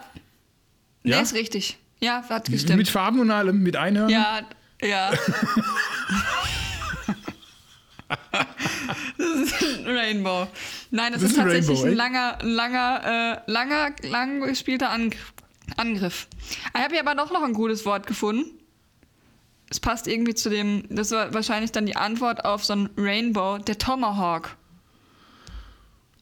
Nee, 1.03 1.11
Ja? 1.11 1.21
ist 1.21 1.33
richtig. 1.33 1.77
Ja, 2.01 2.23
hat 2.29 2.49
gestimmt. 2.49 2.77
Mit 2.77 2.87
Farben 2.89 3.19
und 3.19 3.29
allem, 3.31 3.61
mit 3.61 3.75
Einhörnern. 3.75 4.09
Ja, 4.11 4.39
ja. 4.81 5.11
das 9.17 9.27
ist 9.41 9.63
ein 9.63 9.85
Rainbow. 9.97 10.47
Nein, 10.91 11.11
das, 11.13 11.21
Das 11.21 11.31
ist 11.31 11.37
ist 11.37 11.43
tatsächlich 11.43 11.69
Rainbow, 11.83 11.87
ein 11.87 11.95
langer, 11.95 12.37
langer, 12.41 13.43
äh, 13.47 13.51
langer, 13.51 13.91
lang 14.03 14.41
gespielter 14.41 14.89
Angriff. 14.91 15.33
Angriff. 15.77 16.27
Ich 16.73 16.81
habe 16.81 16.93
hier 16.95 17.05
aber 17.07 17.15
doch 17.15 17.31
noch 17.31 17.43
ein 17.43 17.53
gutes 17.53 17.85
Wort 17.85 18.07
gefunden. 18.07 18.45
Es 19.69 19.79
passt 19.79 20.07
irgendwie 20.07 20.33
zu 20.33 20.49
dem, 20.49 20.83
das 20.89 21.11
war 21.11 21.33
wahrscheinlich 21.33 21.71
dann 21.71 21.85
die 21.85 21.95
Antwort 21.95 22.43
auf 22.43 22.65
so 22.65 22.73
ein 22.73 22.89
Rainbow, 22.97 23.59
der 23.59 23.77
Tomahawk. 23.77 24.55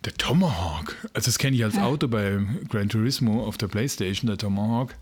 Der 0.06 0.14
Tomahawk. 0.14 0.96
Also 1.14 1.26
das 1.28 1.38
kenne 1.38 1.56
ich 1.56 1.64
als 1.64 1.78
Auto 1.78 2.08
bei 2.08 2.40
Gran 2.70 2.88
Turismo 2.90 3.46
auf 3.46 3.58
der 3.58 3.68
Playstation, 3.68 4.28
der 4.28 4.38
Tomahawk. 4.38 4.94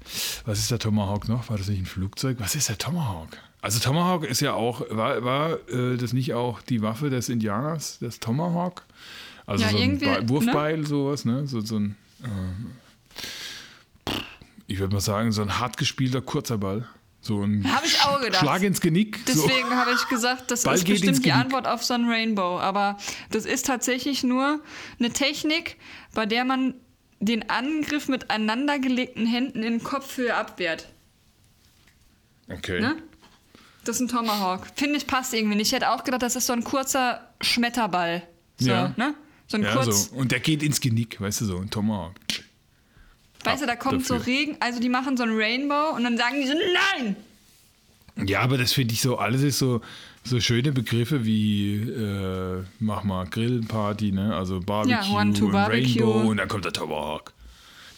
Was 0.46 0.60
ist 0.60 0.72
der 0.72 0.80
Tomahawk 0.80 1.28
noch? 1.28 1.50
War 1.50 1.58
das 1.58 1.68
nicht 1.68 1.80
ein 1.80 1.86
Flugzeug? 1.86 2.38
Was 2.40 2.56
ist 2.56 2.70
der 2.70 2.78
Tomahawk? 2.78 3.30
Also 3.62 3.80
Tomahawk 3.80 4.24
ist 4.26 4.42
ja 4.42 4.54
auch, 4.54 4.82
war, 4.92 5.24
war 5.24 5.54
äh, 5.70 5.98
das 5.98 6.14
nicht 6.14 6.34
auch 6.34 6.62
die 6.62 6.82
Waffe 6.82 7.10
des 7.10 7.30
Indianers, 7.30 7.98
das 8.00 8.20
Tomahawk? 8.20 8.84
Also 9.48 9.64
Ja, 9.66 9.72
so 9.72 9.78
ein 9.78 9.98
Be- 10.00 10.06
ne? 10.06 10.30
Wurfbeil, 10.30 10.86
sowas, 10.86 11.26
ne? 11.26 11.46
So, 11.48 11.62
so 11.62 11.78
ein, 11.78 11.96
äh, 12.24 12.28
ich 14.68 14.80
würde 14.80 14.94
mal 14.94 15.02
sagen, 15.02 15.32
so 15.32 15.42
ein 15.42 15.60
hart 15.60 15.78
gespielter 15.78 16.22
kurzer 16.22 16.58
Ball. 16.58 16.88
So 17.22 17.42
ein 17.44 17.66
Hab 17.74 17.84
ich 17.84 18.00
auch 18.02 18.22
gedacht. 18.22 18.42
Schlag 18.42 18.62
ins 18.62 18.82
Genick. 18.82 19.20
so. 19.28 19.48
Deswegen 19.48 19.72
habe 19.72 19.92
ich 19.94 20.08
gesagt, 20.10 20.52
das 20.52 20.64
Ball 20.64 20.76
ist 20.76 20.86
bestimmt 20.86 21.26
die. 21.26 21.32
Antwort 21.32 21.68
auf 21.68 21.84
so 21.84 21.96
ein 21.96 22.08
Rainbow. 22.08 22.60
Aber 22.60 22.98
das 23.32 23.46
ist 23.46 23.66
tatsächlich 23.66 24.24
nur 24.24 24.62
eine 25.00 25.10
Technik, 25.12 25.78
bei 26.14 26.26
der 26.28 26.46
man 26.46 26.76
den 27.20 27.50
Angriff 27.50 28.08
mit 28.08 28.30
aneinandergelegten 28.30 29.26
Händen 29.26 29.64
in 29.64 29.82
Kopfhöhe 29.82 30.36
abwehrt. 30.36 30.88
Okay. 32.52 32.80
Ne? 32.80 32.98
Das 33.86 33.96
ist 33.98 34.02
ein 34.02 34.08
Tomahawk. 34.08 34.68
Finde 34.76 34.98
ich 34.98 35.08
passt 35.08 35.34
irgendwie 35.34 35.56
nicht. 35.56 35.68
Ich 35.68 35.74
hätte 35.74 35.90
auch 35.92 36.04
gedacht, 36.04 36.22
das 36.22 36.36
ist 36.36 36.46
so 36.48 36.54
ein 36.54 36.64
kurzer 36.64 37.28
Schmetterball. 37.42 38.22
So, 38.60 38.70
Ja. 38.70 38.94
ne? 38.98 39.16
So 39.48 39.58
ein 39.58 39.64
Ja, 39.64 39.74
kurz, 39.74 40.10
so. 40.10 40.16
Und 40.16 40.32
der 40.32 40.40
geht 40.40 40.62
ins 40.64 40.80
Genick, 40.82 41.20
weißt 41.22 41.42
du 41.42 41.46
so, 41.46 41.58
ein 41.58 41.70
Tomahawk. 41.70 42.14
Weißt 43.46 43.62
du, 43.64 43.66
da 43.68 43.76
kommt 43.76 44.06
so 44.06 44.16
dafür. 44.16 44.34
Regen, 44.34 44.58
also 44.60 44.80
die 44.80 44.90
machen 44.90 45.18
so 45.18 45.24
ein 45.24 45.32
Rainbow 45.34 45.96
und 45.96 46.04
dann 46.04 46.18
sagen 46.18 46.36
die 46.42 46.48
so, 46.48 46.54
nein! 46.54 47.16
Ja, 48.28 48.40
aber 48.42 48.58
das 48.58 48.72
finde 48.74 48.94
ich 48.94 49.02
so, 49.02 49.18
alles 49.18 49.42
ist 49.42 49.60
so, 49.60 49.82
so 50.24 50.40
schöne 50.40 50.72
Begriffe 50.72 51.26
wie, 51.26 51.76
äh, 51.82 52.64
mach 52.80 53.04
mal 53.04 53.26
Grillparty, 53.26 54.12
ne? 54.14 54.34
Also 54.36 54.62
Barbecue, 54.62 54.92
Ja, 55.14 55.20
One, 55.20 55.34
two 55.34 55.46
und 55.48 55.52
Barbecue. 55.52 56.02
Rainbow 56.02 56.30
und 56.30 56.38
dann 56.38 56.48
kommt 56.48 56.64
der 56.66 56.72
Tomahawk. 56.74 57.34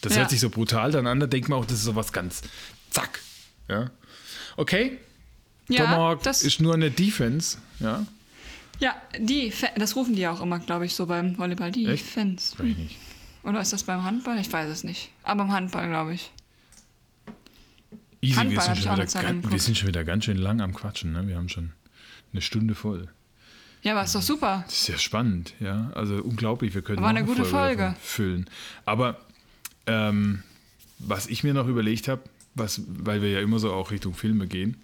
Das 0.02 0.14
Ja. 0.14 0.20
hört 0.22 0.32
sich 0.32 0.40
so 0.40 0.50
brutal 0.50 0.92
dann 0.92 1.06
an, 1.08 1.20
da 1.20 1.28
denkt 1.28 1.50
man 1.50 1.60
auch, 1.60 1.66
das 1.66 1.78
ist 1.80 1.84
so 1.86 1.96
was 1.96 2.12
ganz 2.14 2.42
zack. 2.90 3.20
Ja. 3.70 3.92
Okay, 4.56 4.98
Ja, 5.70 5.84
Tomahawk 5.84 6.24
das, 6.24 6.42
ist 6.44 6.60
nur 6.62 6.74
eine 6.74 6.90
Defense, 6.90 7.60
ja. 7.80 8.06
ja, 8.80 8.96
die, 9.20 9.54
das 9.76 9.96
rufen 9.96 10.16
die 10.16 10.28
auch 10.28 10.42
immer, 10.42 10.58
glaube 10.60 10.86
ich, 10.88 10.96
so 10.96 11.06
beim 11.06 11.38
Volleyball, 11.38 11.72
die 11.72 11.86
Echt? 11.86 12.16
Weiß 12.18 12.54
ich 12.64 12.78
nicht. 12.78 12.96
Oder 13.48 13.62
ist 13.62 13.72
das 13.74 13.84
beim 13.84 14.04
Handball? 14.04 14.38
Ich 14.40 14.52
weiß 14.52 14.70
es 14.70 14.84
nicht. 14.84 15.12
Aber 15.24 15.44
beim 15.46 15.54
Handball, 15.54 15.88
glaube 15.88 16.14
ich. 16.14 16.32
Easy, 18.22 18.36
wir 18.36 18.40
Handball 18.42 18.76
sind, 18.76 18.90
hab 18.90 19.00
ich 19.00 19.12
schon 19.12 19.22
wieder 19.22 19.30
eine 19.30 19.42
ganz, 19.42 19.52
wir 19.52 19.60
sind 19.60 19.78
schon 19.78 19.88
wieder 19.88 20.04
ganz 20.04 20.26
schön 20.26 20.38
lang 20.38 20.60
am 20.62 20.74
Quatschen, 20.74 21.14
ne? 21.14 21.28
Wir 21.28 21.38
haben 21.38 21.48
schon 21.50 21.72
eine 22.34 22.42
Stunde 22.42 22.76
voll. 22.76 23.08
Ja, 23.84 23.94
aber 23.94 24.04
ist 24.04 24.16
doch 24.16 24.22
super. 24.22 24.64
Das 24.66 24.76
ist 24.76 24.88
ja 24.88 24.98
spannend, 24.98 25.54
ja. 25.60 25.92
Also 25.94 26.16
unglaublich, 26.16 26.74
wir 26.76 26.82
können 26.82 27.02
War 27.02 27.14
noch 27.14 27.20
eine 27.20 27.28
gute 27.28 27.46
Folge. 27.46 27.84
davon 27.84 28.02
füllen. 28.02 28.50
Aber 28.86 29.18
ähm, 29.86 30.44
was 31.00 31.28
ich 31.28 31.44
mir 31.44 31.54
noch 31.54 31.68
überlegt 31.68 32.08
habe, 32.08 32.24
was, 32.56 32.82
weil 32.88 33.22
wir 33.22 33.30
ja 33.30 33.40
immer 33.40 33.60
so 33.60 33.72
auch 33.72 33.92
Richtung 33.92 34.14
Filme 34.14 34.48
gehen, 34.48 34.82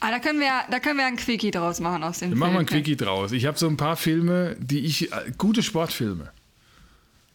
Ah, 0.00 0.10
da 0.10 0.18
können 0.18 0.38
wir, 0.38 0.64
da 0.70 0.80
können 0.80 0.98
wir 0.98 1.06
einen 1.06 1.16
Quickie 1.16 1.50
draus 1.50 1.80
machen 1.80 2.02
aus 2.02 2.18
dem 2.18 2.28
wir 2.30 2.36
machen 2.36 2.52
mal 2.52 2.60
ein. 2.60 2.66
Quickie 2.66 2.94
draus. 2.96 3.32
Ich 3.32 3.46
habe 3.46 3.56
so 3.56 3.66
ein 3.66 3.78
paar 3.78 3.96
Filme, 3.96 4.54
die 4.60 4.80
ich, 4.80 5.10
äh, 5.10 5.32
gute 5.38 5.62
Sportfilme. 5.62 6.30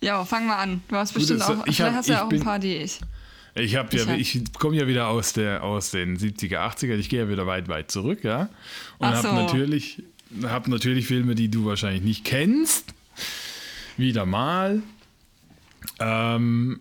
Ja, 0.01 0.23
fang 0.25 0.47
mal 0.47 0.57
an. 0.57 0.81
Du 0.87 0.95
hast 0.95 1.13
Gut, 1.13 1.19
bestimmt 1.21 1.41
das- 1.41 1.49
auch, 1.49 1.67
ich 1.67 1.81
hab- 1.81 1.93
hast 1.93 2.07
ja 2.09 2.19
auch 2.19 2.23
ein 2.23 2.29
bin- 2.29 2.43
paar, 2.43 2.59
die 2.59 2.75
ich. 2.75 2.99
Ich 3.55 3.63
Ich 3.65 3.71
ja, 3.73 3.79
hab- 3.83 3.93
ich 3.93 4.41
komme 4.57 4.77
ja 4.77 4.87
wieder 4.87 5.07
aus 5.07 5.33
der 5.33 5.63
aus 5.63 5.91
den 5.91 6.17
70er, 6.17 6.61
80er. 6.61 6.95
Ich 6.95 7.09
gehe 7.09 7.21
ja 7.23 7.29
wieder 7.29 7.45
weit, 7.47 7.67
weit 7.67 7.91
zurück, 7.91 8.23
ja. 8.23 8.47
Und 8.99 9.07
habe 9.09 9.27
so. 9.27 9.33
natürlich, 9.33 10.03
hab 10.43 10.67
natürlich 10.67 11.07
Filme, 11.07 11.35
die 11.35 11.49
du 11.49 11.65
wahrscheinlich 11.65 12.03
nicht 12.03 12.23
kennst. 12.23 12.93
Wieder 13.97 14.25
mal. 14.25 14.81
Ähm, 15.99 16.79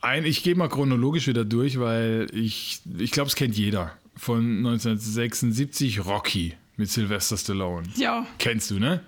ein, 0.00 0.24
ich 0.24 0.42
gehe 0.42 0.56
mal 0.56 0.68
chronologisch 0.68 1.28
wieder 1.28 1.44
durch, 1.44 1.78
weil 1.78 2.26
ich, 2.32 2.80
ich 2.98 3.10
glaube, 3.12 3.28
es 3.28 3.36
kennt 3.36 3.56
jeder. 3.56 3.92
Von 4.16 4.58
1976 4.58 6.04
Rocky 6.04 6.54
mit 6.76 6.90
Sylvester 6.90 7.36
Stallone. 7.36 7.86
Ja, 7.96 8.26
Kennst 8.38 8.70
du, 8.70 8.78
ne? 8.80 9.02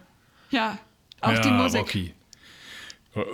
ja. 0.51 0.79
Auch 1.21 1.33
ja, 1.33 1.41
die 1.41 1.51
Musik. 1.51 1.81
Rocky. 1.81 2.15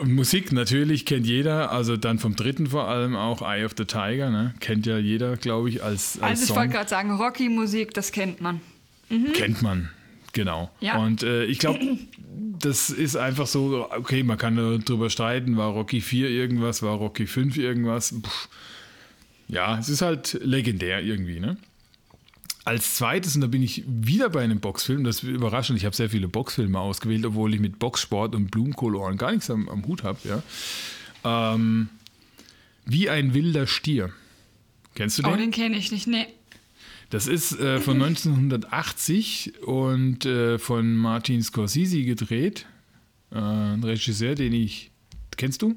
Musik 0.04 0.52
natürlich 0.52 1.06
kennt 1.06 1.26
jeder, 1.26 1.72
also 1.72 1.96
dann 1.96 2.18
vom 2.18 2.36
dritten 2.36 2.66
vor 2.68 2.88
allem 2.88 3.16
auch 3.16 3.40
Eye 3.40 3.64
of 3.64 3.72
the 3.78 3.84
Tiger, 3.86 4.30
ne? 4.30 4.54
Kennt 4.60 4.84
ja 4.86 4.98
jeder, 4.98 5.36
glaube 5.36 5.70
ich, 5.70 5.82
als, 5.82 6.18
als 6.20 6.22
Also 6.22 6.42
ich 6.42 6.48
Song. 6.48 6.56
wollte 6.58 6.72
gerade 6.74 6.88
sagen, 6.90 7.12
Rocky-Musik, 7.12 7.94
das 7.94 8.12
kennt 8.12 8.40
man. 8.40 8.60
Kennt 9.32 9.62
man, 9.62 9.88
genau. 10.32 10.70
Ja. 10.80 10.98
Und 10.98 11.22
äh, 11.22 11.44
ich 11.44 11.58
glaube, 11.58 11.80
das 12.60 12.90
ist 12.90 13.16
einfach 13.16 13.46
so, 13.46 13.88
okay, 13.90 14.22
man 14.22 14.36
kann 14.38 14.56
darüber 14.84 15.08
streiten, 15.10 15.56
war 15.56 15.70
Rocky 15.70 16.00
4 16.00 16.28
irgendwas, 16.28 16.82
war 16.82 16.96
Rocky 16.96 17.26
5 17.26 17.56
irgendwas. 17.56 18.12
Puh. 18.20 18.28
Ja, 19.48 19.78
es 19.78 19.88
ist 19.88 20.02
halt 20.02 20.38
legendär 20.42 21.02
irgendwie, 21.02 21.40
ne? 21.40 21.56
Als 22.64 22.96
zweites, 22.96 23.34
und 23.34 23.40
da 23.40 23.46
bin 23.46 23.62
ich 23.62 23.84
wieder 23.86 24.28
bei 24.28 24.42
einem 24.42 24.60
Boxfilm, 24.60 25.04
das 25.04 25.22
ist 25.22 25.22
überraschend, 25.22 25.78
ich 25.78 25.86
habe 25.86 25.96
sehr 25.96 26.10
viele 26.10 26.28
Boxfilme 26.28 26.78
ausgewählt, 26.78 27.24
obwohl 27.24 27.54
ich 27.54 27.60
mit 27.60 27.78
Boxsport 27.78 28.34
und 28.34 28.50
Blumenkoloren 28.50 29.16
gar 29.16 29.32
nichts 29.32 29.50
am, 29.50 29.68
am 29.68 29.86
Hut 29.86 30.02
habe, 30.02 30.18
ja. 30.24 30.42
Ähm, 31.24 31.88
wie 32.84 33.08
ein 33.08 33.34
wilder 33.34 33.66
Stier. 33.66 34.12
Kennst 34.94 35.18
du 35.18 35.22
den? 35.22 35.32
Oh, 35.32 35.36
den 35.36 35.50
kenne 35.50 35.76
ich 35.76 35.90
nicht. 35.90 36.06
Nee. 36.06 36.26
Das 37.10 37.26
ist 37.26 37.58
äh, 37.58 37.80
von 37.80 38.00
1980 38.00 39.62
und 39.62 40.26
äh, 40.26 40.58
von 40.58 40.96
Martin 40.96 41.42
Scorsese 41.42 42.02
gedreht. 42.02 42.66
Äh, 43.32 43.38
ein 43.38 43.82
Regisseur, 43.82 44.34
den 44.34 44.52
ich. 44.52 44.90
Kennst 45.36 45.62
du? 45.62 45.76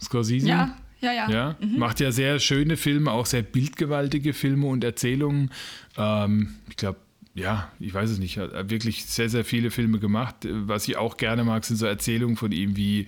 Scorsese? 0.00 0.46
Ja, 0.46 0.76
ja, 1.00 1.12
ja. 1.12 1.30
Ja, 1.30 1.56
macht 1.76 2.00
ja 2.00 2.10
sehr 2.12 2.38
schöne 2.40 2.76
Filme, 2.76 3.10
auch 3.12 3.26
sehr 3.26 3.42
bildgewaltige 3.42 4.32
Filme 4.32 4.66
und 4.66 4.82
Erzählungen. 4.84 5.50
Ähm, 5.96 6.54
ich 6.68 6.76
glaube, 6.76 6.98
ja, 7.34 7.70
ich 7.78 7.94
weiß 7.94 8.10
es 8.10 8.18
nicht, 8.18 8.36
hat 8.38 8.70
wirklich 8.70 9.04
sehr, 9.06 9.28
sehr 9.28 9.44
viele 9.44 9.70
Filme 9.70 9.98
gemacht. 10.00 10.36
Was 10.50 10.88
ich 10.88 10.96
auch 10.96 11.16
gerne 11.16 11.44
mag, 11.44 11.64
sind 11.64 11.76
so 11.76 11.86
Erzählungen 11.86 12.36
von 12.36 12.50
ihm 12.52 12.76
wie 12.76 13.06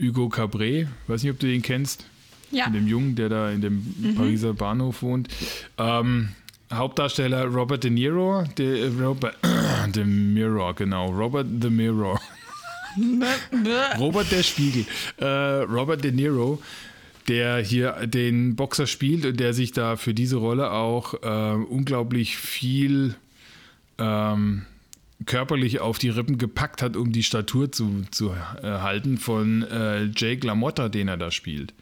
Hugo 0.00 0.28
Cabret. 0.28 0.86
Weiß 1.08 1.22
nicht, 1.22 1.32
ob 1.32 1.38
du 1.40 1.46
den 1.48 1.62
kennst 1.62 2.04
Ja. 2.52 2.66
mit 2.68 2.76
dem 2.80 2.86
Jungen, 2.86 3.16
der 3.16 3.28
da 3.28 3.50
in 3.50 3.60
dem 3.60 3.94
Mhm. 3.98 4.14
Pariser 4.14 4.54
Bahnhof 4.54 5.02
wohnt. 5.02 5.28
Ähm, 5.78 6.28
Hauptdarsteller 6.72 7.46
Robert 7.46 7.82
De 7.82 7.90
Niro, 7.90 8.44
de, 8.56 8.86
Robert 9.00 9.36
De 9.94 10.04
Mirror, 10.04 10.74
genau, 10.74 11.10
Robert 11.10 11.46
The 11.60 11.68
Mirror. 11.70 12.20
Robert 13.98 14.30
der 14.30 14.42
Spiegel. 14.42 14.84
Äh, 15.18 15.24
Robert 15.64 16.02
De 16.04 16.12
Niro, 16.12 16.60
der 17.30 17.58
hier 17.58 18.06
den 18.06 18.56
Boxer 18.56 18.88
spielt 18.88 19.24
und 19.24 19.38
der 19.38 19.54
sich 19.54 19.70
da 19.70 19.96
für 19.96 20.12
diese 20.12 20.36
Rolle 20.36 20.72
auch 20.72 21.14
äh, 21.22 21.54
unglaublich 21.54 22.36
viel 22.36 23.14
ähm, 23.98 24.66
körperlich 25.26 25.78
auf 25.80 25.98
die 25.98 26.08
Rippen 26.08 26.38
gepackt 26.38 26.82
hat, 26.82 26.96
um 26.96 27.12
die 27.12 27.22
Statur 27.22 27.70
zu, 27.70 28.02
zu 28.10 28.30
äh, 28.30 28.62
halten 28.62 29.16
von 29.16 29.62
äh, 29.62 30.06
Jake 30.16 30.44
LaMotta, 30.44 30.88
den 30.88 31.06
er 31.06 31.16
da 31.16 31.30
spielt. 31.30 31.72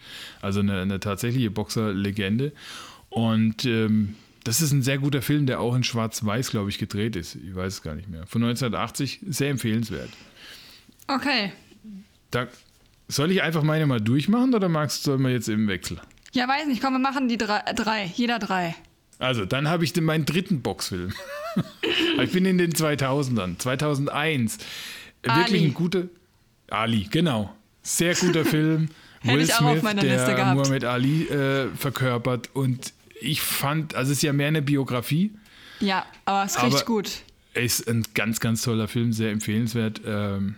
Also 0.42 0.60
eine, 0.60 0.82
eine 0.82 1.00
tatsächliche 1.00 1.50
Boxerlegende. 1.50 2.52
Und 3.08 3.64
ähm, 3.64 4.16
das 4.44 4.60
ist 4.60 4.72
ein 4.72 4.82
sehr 4.82 4.98
guter 4.98 5.22
Film, 5.22 5.46
der 5.46 5.60
auch 5.60 5.74
in 5.74 5.82
Schwarz-Weiß, 5.82 6.50
glaube 6.50 6.68
ich, 6.68 6.78
gedreht 6.78 7.16
ist. 7.16 7.36
Ich 7.36 7.54
weiß 7.54 7.74
es 7.74 7.82
gar 7.82 7.94
nicht 7.94 8.10
mehr. 8.10 8.26
Von 8.26 8.42
1980, 8.42 9.20
sehr 9.28 9.48
empfehlenswert. 9.48 10.10
Okay. 11.06 11.52
Da, 12.30 12.48
soll 13.08 13.32
ich 13.32 13.42
einfach 13.42 13.62
meine 13.62 13.86
mal 13.86 14.00
durchmachen 14.00 14.54
oder 14.54 14.68
magst 14.68 15.02
soll 15.02 15.18
man 15.18 15.32
jetzt 15.32 15.48
im 15.48 15.66
Wechsel? 15.66 15.98
Ja, 16.32 16.46
weiß 16.46 16.66
nicht. 16.66 16.82
Komm, 16.82 16.92
wir 16.92 16.98
machen 16.98 17.28
die 17.28 17.38
drei. 17.38 17.60
drei 17.74 18.04
jeder 18.14 18.38
drei. 18.38 18.74
Also, 19.18 19.44
dann 19.46 19.68
habe 19.68 19.82
ich 19.84 19.92
den, 19.92 20.04
meinen 20.04 20.26
dritten 20.26 20.60
Boxfilm. 20.60 21.12
ich 22.22 22.30
bin 22.30 22.44
in 22.44 22.58
den 22.58 22.72
2000ern. 22.72 23.58
2001. 23.58 24.58
Wirklich 25.22 25.46
Ali. 25.46 25.64
ein 25.64 25.74
guter. 25.74 26.04
Ali, 26.70 27.08
genau. 27.10 27.54
Sehr 27.82 28.14
guter 28.14 28.44
Film. 28.44 28.88
Will 29.22 29.40
ich 29.40 29.52
auch 29.54 29.62
auf 29.62 29.70
Smith, 29.72 29.82
meiner 29.82 30.02
der 30.02 30.16
Liste 30.16 30.34
gehabt. 30.34 30.56
Muhammad 30.56 30.84
Ali 30.84 31.24
äh, 31.24 31.68
verkörpert. 31.74 32.50
Und 32.52 32.92
ich 33.20 33.40
fand, 33.40 33.94
also 33.94 34.12
es 34.12 34.18
ist 34.18 34.22
ja 34.22 34.32
mehr 34.32 34.48
eine 34.48 34.62
Biografie. 34.62 35.32
Ja, 35.80 36.06
aber 36.24 36.44
es 36.44 36.62
riecht 36.62 36.86
gut. 36.86 37.22
Ist 37.54 37.88
ein 37.88 38.04
ganz, 38.14 38.38
ganz 38.38 38.62
toller 38.62 38.86
Film, 38.86 39.12
sehr 39.12 39.32
empfehlenswert. 39.32 40.02
Ähm, 40.06 40.56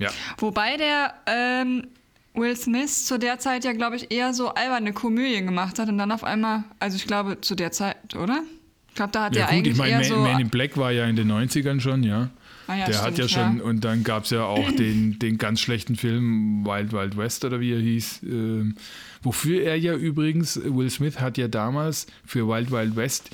ja. 0.00 0.10
Wobei 0.38 0.76
der 0.76 1.14
ähm, 1.26 1.86
Will 2.34 2.56
Smith 2.56 3.06
zu 3.06 3.18
der 3.18 3.38
Zeit 3.38 3.64
ja, 3.64 3.72
glaube 3.72 3.96
ich, 3.96 4.10
eher 4.10 4.34
so 4.34 4.48
alberne 4.48 4.92
Komödien 4.92 5.46
gemacht 5.46 5.78
hat 5.78 5.88
und 5.88 5.98
dann 5.98 6.10
auf 6.12 6.24
einmal, 6.24 6.64
also 6.78 6.96
ich 6.96 7.06
glaube 7.06 7.40
zu 7.40 7.54
der 7.54 7.72
Zeit, 7.72 8.14
oder? 8.16 8.42
Ich 8.88 8.94
glaube, 8.96 9.12
da 9.12 9.24
hat 9.24 9.36
Ja, 9.36 9.42
er 9.42 9.46
gut, 9.46 9.54
eigentlich 9.54 9.72
ich 9.72 9.78
meine, 9.78 9.90
eher 9.90 9.98
Man, 9.98 10.08
so. 10.08 10.16
Man 10.16 10.40
in 10.40 10.48
Black 10.48 10.76
war 10.76 10.90
ja 10.90 11.06
in 11.06 11.16
den 11.16 11.30
90ern 11.30 11.80
schon, 11.80 12.02
ja. 12.02 12.30
Ah 12.66 12.76
ja, 12.76 12.86
der 12.86 12.92
stimmt, 12.94 13.06
hat 13.06 13.18
ja 13.18 13.28
schon, 13.28 13.58
ja. 13.58 13.64
und 13.64 13.84
dann 13.84 14.04
gab 14.04 14.24
es 14.24 14.30
ja 14.30 14.44
auch 14.44 14.70
den, 14.78 15.18
den 15.18 15.38
ganz 15.38 15.60
schlechten 15.60 15.96
Film 15.96 16.64
Wild 16.64 16.92
Wild 16.92 17.16
West 17.16 17.44
oder 17.44 17.60
wie 17.60 17.72
er 17.72 17.80
hieß. 17.80 18.20
Ähm, 18.22 18.76
wofür 19.22 19.62
er 19.62 19.76
ja 19.76 19.94
übrigens, 19.94 20.60
Will 20.62 20.90
Smith 20.90 21.20
hat 21.20 21.36
ja 21.36 21.48
damals 21.48 22.06
für 22.24 22.46
Wild 22.46 22.70
Wild 22.70 22.94
West 22.94 23.30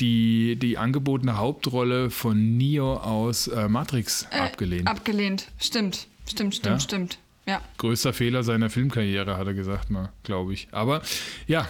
die, 0.00 0.56
die 0.56 0.76
angebotene 0.78 1.36
Hauptrolle 1.38 2.10
von 2.10 2.56
Neo 2.56 2.94
aus 2.96 3.46
äh, 3.48 3.68
Matrix 3.68 4.26
Äh, 4.30 4.38
abgelehnt. 4.40 4.88
Abgelehnt. 4.88 5.48
Stimmt, 5.58 6.06
stimmt, 6.28 6.54
stimmt, 6.56 6.74
Ja? 6.74 6.80
stimmt. 6.80 7.18
Ja. 7.46 7.60
Größter 7.78 8.12
Fehler 8.12 8.42
seiner 8.42 8.70
Filmkarriere, 8.70 9.36
hat 9.36 9.46
er 9.46 9.54
gesagt 9.54 9.90
mal, 9.90 10.10
glaube 10.22 10.54
ich. 10.54 10.68
Aber 10.72 11.02
ja, 11.46 11.68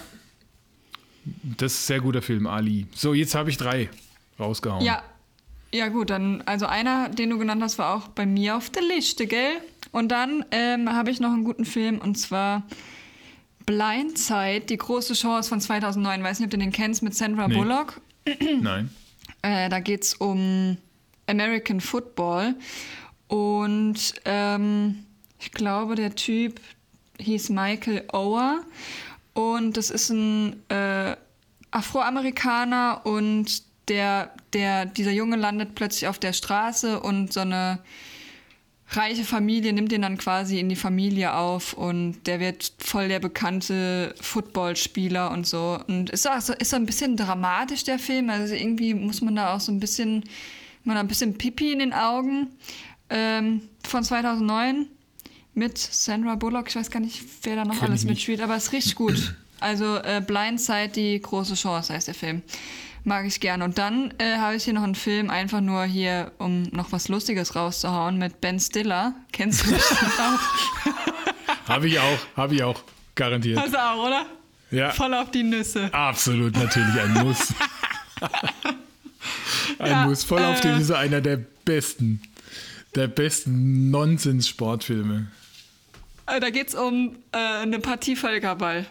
das 1.24 1.72
ist 1.74 1.84
ein 1.84 1.86
sehr 1.86 2.00
guter 2.00 2.22
Film, 2.22 2.46
Ali. 2.46 2.86
So, 2.94 3.12
jetzt 3.14 3.34
habe 3.34 3.50
ich 3.50 3.56
drei 3.56 3.88
rausgehauen. 4.38 4.84
Ja. 4.84 5.02
Ja, 5.72 5.88
gut, 5.88 6.10
dann, 6.10 6.40
also 6.42 6.66
einer, 6.66 7.08
den 7.08 7.30
du 7.30 7.38
genannt 7.38 7.60
hast, 7.60 7.78
war 7.78 7.96
auch 7.96 8.06
bei 8.06 8.26
mir 8.26 8.56
auf 8.56 8.70
der 8.70 8.82
Liste, 8.82 9.26
gell? 9.26 9.54
Und 9.90 10.10
dann 10.12 10.44
ähm, 10.52 10.88
habe 10.88 11.10
ich 11.10 11.18
noch 11.18 11.32
einen 11.32 11.42
guten 11.42 11.64
Film 11.64 11.98
und 11.98 12.14
zwar 12.14 12.62
Blindside, 13.66 14.60
die 14.68 14.76
große 14.76 15.14
Chance 15.14 15.48
von 15.48 15.60
2009. 15.60 16.22
Weiß 16.22 16.38
nicht, 16.38 16.46
ob 16.46 16.50
du 16.52 16.58
den 16.58 16.70
kennst 16.70 17.02
mit 17.02 17.14
Sandra 17.16 17.48
Nee. 17.48 17.56
Bullock. 17.56 18.00
Nein. 18.60 18.90
Äh, 19.42 19.68
da 19.68 19.80
geht 19.80 20.04
es 20.04 20.14
um 20.14 20.76
American 21.26 21.80
Football. 21.80 22.54
Und 23.28 24.14
ähm, 24.24 25.04
ich 25.38 25.50
glaube, 25.52 25.94
der 25.94 26.14
Typ 26.14 26.60
hieß 27.18 27.50
Michael 27.50 28.04
Ower. 28.12 28.60
Und 29.32 29.76
das 29.76 29.90
ist 29.90 30.10
ein 30.10 30.62
äh, 30.70 31.16
Afroamerikaner 31.70 33.00
und 33.04 33.62
der, 33.88 34.32
der, 34.52 34.86
dieser 34.86 35.10
Junge 35.10 35.36
landet 35.36 35.74
plötzlich 35.74 36.08
auf 36.08 36.18
der 36.18 36.32
Straße 36.32 37.00
und 37.00 37.32
so 37.32 37.40
eine 37.40 37.80
reiche 38.96 39.24
Familie 39.24 39.72
nimmt 39.72 39.92
ihn 39.92 40.02
dann 40.02 40.18
quasi 40.18 40.58
in 40.58 40.68
die 40.68 40.76
Familie 40.76 41.34
auf 41.34 41.72
und 41.72 42.26
der 42.26 42.40
wird 42.40 42.72
voll 42.78 43.08
der 43.08 43.20
bekannte 43.20 44.14
Footballspieler 44.20 45.30
und 45.30 45.46
so. 45.46 45.78
Und 45.86 46.10
ist 46.10 46.28
auch 46.28 46.40
so, 46.40 46.52
ist 46.52 46.70
so 46.70 46.76
ein 46.76 46.86
bisschen 46.86 47.16
dramatisch, 47.16 47.84
der 47.84 47.98
Film. 47.98 48.30
Also 48.30 48.54
irgendwie 48.54 48.94
muss 48.94 49.20
man 49.20 49.36
da 49.36 49.54
auch 49.54 49.60
so 49.60 49.72
ein 49.72 49.80
bisschen, 49.80 50.24
man 50.84 50.96
hat 50.96 51.04
ein 51.04 51.08
bisschen 51.08 51.38
Pipi 51.38 51.72
in 51.72 51.78
den 51.78 51.92
Augen. 51.92 52.48
Ähm, 53.10 53.62
von 53.86 54.02
2009 54.02 54.86
mit 55.54 55.78
Sandra 55.78 56.34
Bullock. 56.34 56.68
Ich 56.68 56.76
weiß 56.76 56.90
gar 56.90 57.00
nicht, 57.00 57.22
wer 57.42 57.56
da 57.56 57.64
noch 57.64 57.78
Kenn 57.78 57.88
alles 57.88 58.04
mitspielt, 58.04 58.40
aber 58.40 58.56
es 58.56 58.72
riecht 58.72 58.94
gut. 58.94 59.34
Also 59.60 59.96
äh, 59.96 60.20
Blindside, 60.20 60.88
die 60.88 61.18
große 61.18 61.54
Chance 61.54 61.94
heißt 61.94 62.08
der 62.08 62.14
Film. 62.14 62.42
Mag 63.06 63.26
ich 63.26 63.38
gerne. 63.40 63.64
Und 63.64 63.76
dann 63.76 64.14
äh, 64.18 64.36
habe 64.38 64.56
ich 64.56 64.64
hier 64.64 64.72
noch 64.72 64.82
einen 64.82 64.94
Film, 64.94 65.28
einfach 65.28 65.60
nur 65.60 65.84
hier, 65.84 66.32
um 66.38 66.62
noch 66.72 66.90
was 66.90 67.08
Lustiges 67.08 67.54
rauszuhauen, 67.54 68.16
mit 68.18 68.40
Ben 68.40 68.58
Stiller. 68.58 69.14
Kennst 69.32 69.66
du 69.66 69.70
bestimmt 69.72 70.12
auch. 70.18 70.40
Habe 71.68 71.88
ich 71.88 71.98
auch, 71.98 72.18
habe 72.36 72.54
ich 72.54 72.62
auch. 72.62 72.82
Garantiert. 73.14 73.58
Hast 73.58 73.72
du 73.72 73.78
auch, 73.82 74.06
oder? 74.06 74.26
Ja, 74.70 74.90
Voll 74.90 75.14
auf 75.14 75.30
die 75.30 75.42
Nüsse. 75.44 75.88
absolut, 75.94 76.54
natürlich 76.54 77.00
ein 77.00 77.12
Muss. 77.24 77.54
ein 79.78 79.90
Ja, 79.90 80.06
Muss. 80.06 80.24
Voll 80.24 80.44
auf 80.44 80.58
äh, 80.58 80.62
den 80.62 80.80
ist 80.80 80.90
er 80.90 80.98
einer 80.98 81.20
der 81.22 81.38
besten, 81.64 82.20
der 82.94 83.08
besten 83.08 83.90
Nonsens-Sportfilme. 83.90 85.28
Äh, 86.26 86.40
da 86.40 86.50
geht 86.50 86.68
es 86.68 86.74
um 86.74 87.16
äh, 87.32 87.38
eine 87.38 87.78
Partie 87.78 88.16
Völkerball. 88.16 88.86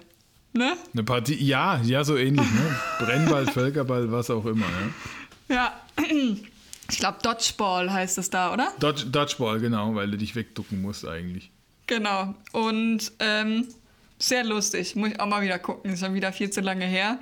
Ne? 0.54 0.78
Eine 0.94 1.04
Partie, 1.04 1.36
ja, 1.44 1.82
ja, 1.84 2.04
so 2.04 2.16
ähnlich, 2.16 2.46
ne? 2.46 2.76
Brennball, 3.00 3.48
Völkerball, 3.52 4.12
was 4.12 4.30
auch 4.30 4.46
immer, 4.46 4.66
ja. 5.50 5.56
Ja. 5.56 5.82
Ich 6.92 7.00
glaube, 7.00 7.18
Dodgeball 7.24 7.92
heißt 7.92 8.18
es 8.18 8.30
da, 8.30 8.54
oder? 8.54 8.72
Dodge, 8.80 9.06
Dodgeball, 9.06 9.60
genau, 9.62 9.96
weil 9.96 10.12
du 10.12 10.18
dich 10.18 10.36
wegducken 10.36 10.82
musst 10.82 11.08
eigentlich. 11.08 11.50
Genau. 11.88 12.36
Und 12.52 13.12
ähm, 13.20 13.68
sehr 14.20 14.44
lustig. 14.44 14.96
Muss 14.96 15.10
ich 15.12 15.20
auch 15.20 15.26
mal 15.26 15.42
wieder 15.42 15.60
gucken. 15.60 15.94
Ist 15.94 16.02
schon 16.02 16.14
wieder 16.14 16.34
viel 16.34 16.50
zu 16.50 16.60
lange 16.62 16.86
her. 16.86 17.20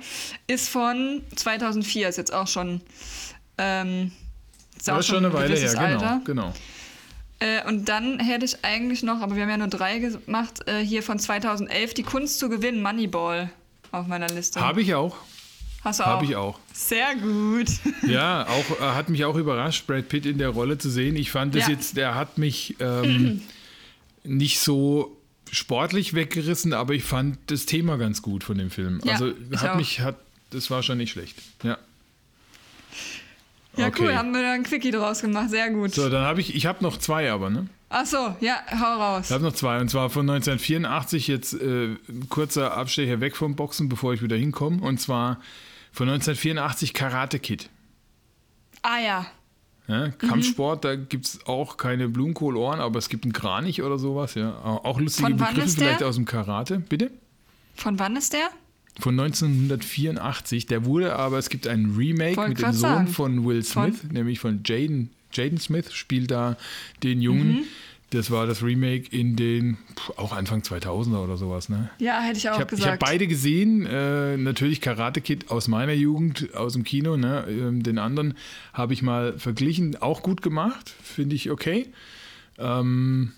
Ist 0.48 0.68
von 0.68 1.22
2004. 1.36 2.08
Ist 2.08 2.16
jetzt 2.18 2.32
auch 2.34 2.48
schon. 2.48 2.80
Ähm, 3.56 4.10
ist 4.76 4.90
auch 4.90 4.96
Das 4.96 5.06
ist 5.06 5.10
schon 5.10 5.18
eine 5.24 5.28
ein 5.28 5.32
Weile 5.32 5.56
her, 5.56 5.70
genau, 5.70 5.84
Alter. 5.84 6.20
genau. 6.24 6.52
Äh, 7.42 7.66
und 7.68 7.88
dann 7.88 8.20
hätte 8.20 8.44
ich 8.44 8.64
eigentlich 8.64 9.02
noch, 9.02 9.20
aber 9.20 9.34
wir 9.34 9.42
haben 9.42 9.50
ja 9.50 9.56
nur 9.56 9.66
drei 9.68 9.98
gemacht, 9.98 10.60
äh, 10.68 10.78
hier 10.84 11.02
von 11.02 11.18
2011 11.18 11.94
die 11.94 12.02
Kunst 12.04 12.38
zu 12.38 12.48
gewinnen, 12.48 12.82
Moneyball 12.82 13.50
auf 13.90 14.06
meiner 14.06 14.28
Liste. 14.28 14.60
Habe 14.60 14.80
ich 14.82 14.94
auch, 14.94 15.16
Hast 15.82 15.98
du 15.98 16.04
auch? 16.04 16.06
habe 16.08 16.24
ich 16.24 16.36
auch. 16.36 16.58
Sehr 16.72 17.14
gut. 17.16 17.66
Ja, 18.06 18.46
auch 18.48 18.80
äh, 18.80 18.94
hat 18.94 19.08
mich 19.08 19.24
auch 19.24 19.36
überrascht, 19.36 19.86
Brad 19.86 20.08
Pitt 20.08 20.26
in 20.26 20.38
der 20.38 20.50
Rolle 20.50 20.78
zu 20.78 20.90
sehen. 20.90 21.16
Ich 21.16 21.30
fand 21.30 21.54
das 21.54 21.64
Ja. 21.66 21.70
jetzt, 21.74 21.96
der 21.96 22.14
hat 22.14 22.38
mich 22.38 22.76
ähm, 22.80 23.42
nicht 24.24 24.58
so 24.60 25.16
sportlich 25.50 26.14
weggerissen, 26.14 26.72
aber 26.72 26.94
ich 26.94 27.04
fand 27.04 27.38
das 27.50 27.66
Thema 27.66 27.96
ganz 27.98 28.22
gut 28.22 28.42
von 28.44 28.56
dem 28.58 28.70
Film. 28.70 29.00
Ja, 29.04 29.12
also 29.14 29.32
hat 29.56 29.70
auch. 29.70 29.76
mich, 29.76 30.00
hat, 30.00 30.16
das 30.50 30.70
war 30.70 30.82
schon 30.82 30.98
nicht 30.98 31.10
schlecht. 31.12 31.36
Ja. 31.62 31.76
Ja, 33.76 33.86
Okay. 33.86 34.02
cool, 34.04 34.14
haben 34.14 34.32
wir 34.32 34.42
da 34.42 34.52
ein 34.52 34.64
Quickie 34.64 34.90
draus 34.90 35.22
gemacht. 35.22 35.50
Sehr 35.50 35.70
gut. 35.70 35.92
So, 35.94 36.08
dann 36.10 36.24
habe 36.24 36.40
ich, 36.40 36.54
ich 36.54 36.66
habe 36.66 36.82
noch 36.84 36.98
zwei, 36.98 37.30
aber 37.32 37.48
ne? 37.50 37.66
Ach 37.88 38.06
so, 38.06 38.34
ja, 38.40 38.56
hau 38.70 39.00
raus. 39.00 39.26
Ich 39.26 39.32
habe 39.32 39.44
noch 39.44 39.52
zwei 39.54 39.78
und 39.80 39.88
zwar 39.88 40.08
von 40.10 40.28
1984 40.28 41.28
jetzt 41.28 41.54
äh, 41.54 41.96
kurzer 42.28 42.74
Abstecher 42.76 43.20
weg 43.20 43.36
vom 43.36 43.54
Boxen, 43.56 43.88
bevor 43.88 44.14
ich 44.14 44.22
wieder 44.22 44.36
hinkomme 44.36 44.80
und 44.82 44.98
zwar 45.00 45.40
von 45.92 46.08
1984 46.08 46.94
Karate 46.94 47.38
Kid. 47.38 47.68
Ah 48.82 48.98
ja. 48.98 49.26
Ja, 49.88 50.08
Kampfsport, 50.10 50.84
da 50.84 50.94
gibt 50.94 51.26
es 51.26 51.46
auch 51.46 51.76
keine 51.76 52.08
Blumenkohlohren, 52.08 52.80
aber 52.80 52.98
es 52.98 53.08
gibt 53.08 53.24
einen 53.24 53.32
Kranich 53.32 53.82
oder 53.82 53.98
sowas. 53.98 54.34
Ja. 54.34 54.58
Auch 54.62 55.00
lustige 55.00 55.34
Begriffe 55.34 55.68
vielleicht 55.68 56.02
aus 56.02 56.14
dem 56.14 56.24
Karate. 56.24 56.78
Bitte? 56.78 57.10
Von 57.74 57.98
wann 57.98 58.16
ist 58.16 58.32
der? 58.32 58.48
Von 59.00 59.18
1984. 59.18 60.66
Der 60.66 60.84
wurde 60.84 61.14
aber, 61.16 61.38
es 61.38 61.48
gibt 61.48 61.66
ein 61.66 61.94
Remake 61.96 62.36
Wollte 62.36 62.50
mit 62.50 62.58
dem 62.60 62.72
Sohn 62.72 62.80
sagen. 62.80 63.06
von 63.08 63.44
Will 63.44 63.62
Von- 63.62 63.94
Smith, 63.94 64.12
nämlich 64.12 64.38
von 64.38 64.60
Jaden, 64.64 65.10
Jaden 65.32 65.58
Smith, 65.58 65.92
spielt 65.92 66.30
da 66.30 66.56
den 67.02 67.20
Jungen. 67.22 67.48
Mhm. 67.52 67.62
Das 68.10 68.30
war 68.30 68.46
das 68.46 68.62
Remake 68.62 69.04
in 69.10 69.36
den, 69.36 69.78
auch 70.16 70.32
Anfang 70.36 70.60
2000er 70.60 71.24
oder 71.24 71.38
sowas. 71.38 71.70
Ne? 71.70 71.88
Ja, 71.98 72.20
hätte 72.20 72.36
ich 72.36 72.50
auch 72.50 72.56
Ich 72.56 72.60
habe 72.60 72.68
gesagt. 72.76 72.92
hab 72.92 72.98
beide 72.98 73.26
gesehen. 73.26 73.86
Äh, 73.86 74.36
natürlich 74.36 74.82
Karate 74.82 75.22
Kid 75.22 75.50
aus 75.50 75.66
meiner 75.66 75.94
Jugend, 75.94 76.54
aus 76.54 76.74
dem 76.74 76.84
Kino. 76.84 77.16
Ne? 77.16 77.46
Ähm, 77.48 77.82
den 77.82 77.96
anderen 77.98 78.34
habe 78.74 78.92
ich 78.92 79.00
mal 79.00 79.38
verglichen. 79.38 79.96
Auch 80.02 80.22
gut 80.22 80.42
gemacht, 80.42 80.92
finde 81.02 81.34
ich 81.36 81.50
okay. 81.50 81.86
Ähm, 82.58 83.32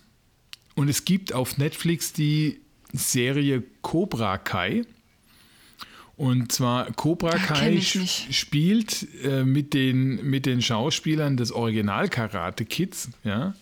und 0.75 0.89
es 0.89 1.05
gibt 1.05 1.33
auf 1.33 1.57
Netflix 1.57 2.13
die 2.13 2.59
Serie 2.93 3.63
Cobra 3.83 4.39
Kai. 4.39 4.83
Und 6.17 6.53
zwar 6.53 6.93
Cobra 6.93 7.37
Kai 7.39 7.81
spielt 7.81 9.07
äh, 9.25 9.43
mit, 9.43 9.75
den, 9.75 10.29
mit 10.29 10.47
den 10.47 10.63
Schauspielern 10.63 11.37
des 11.37 11.51
Original 11.51 12.09
Karate 12.09 12.65
Kids, 12.65 13.11
ja, 13.25 13.55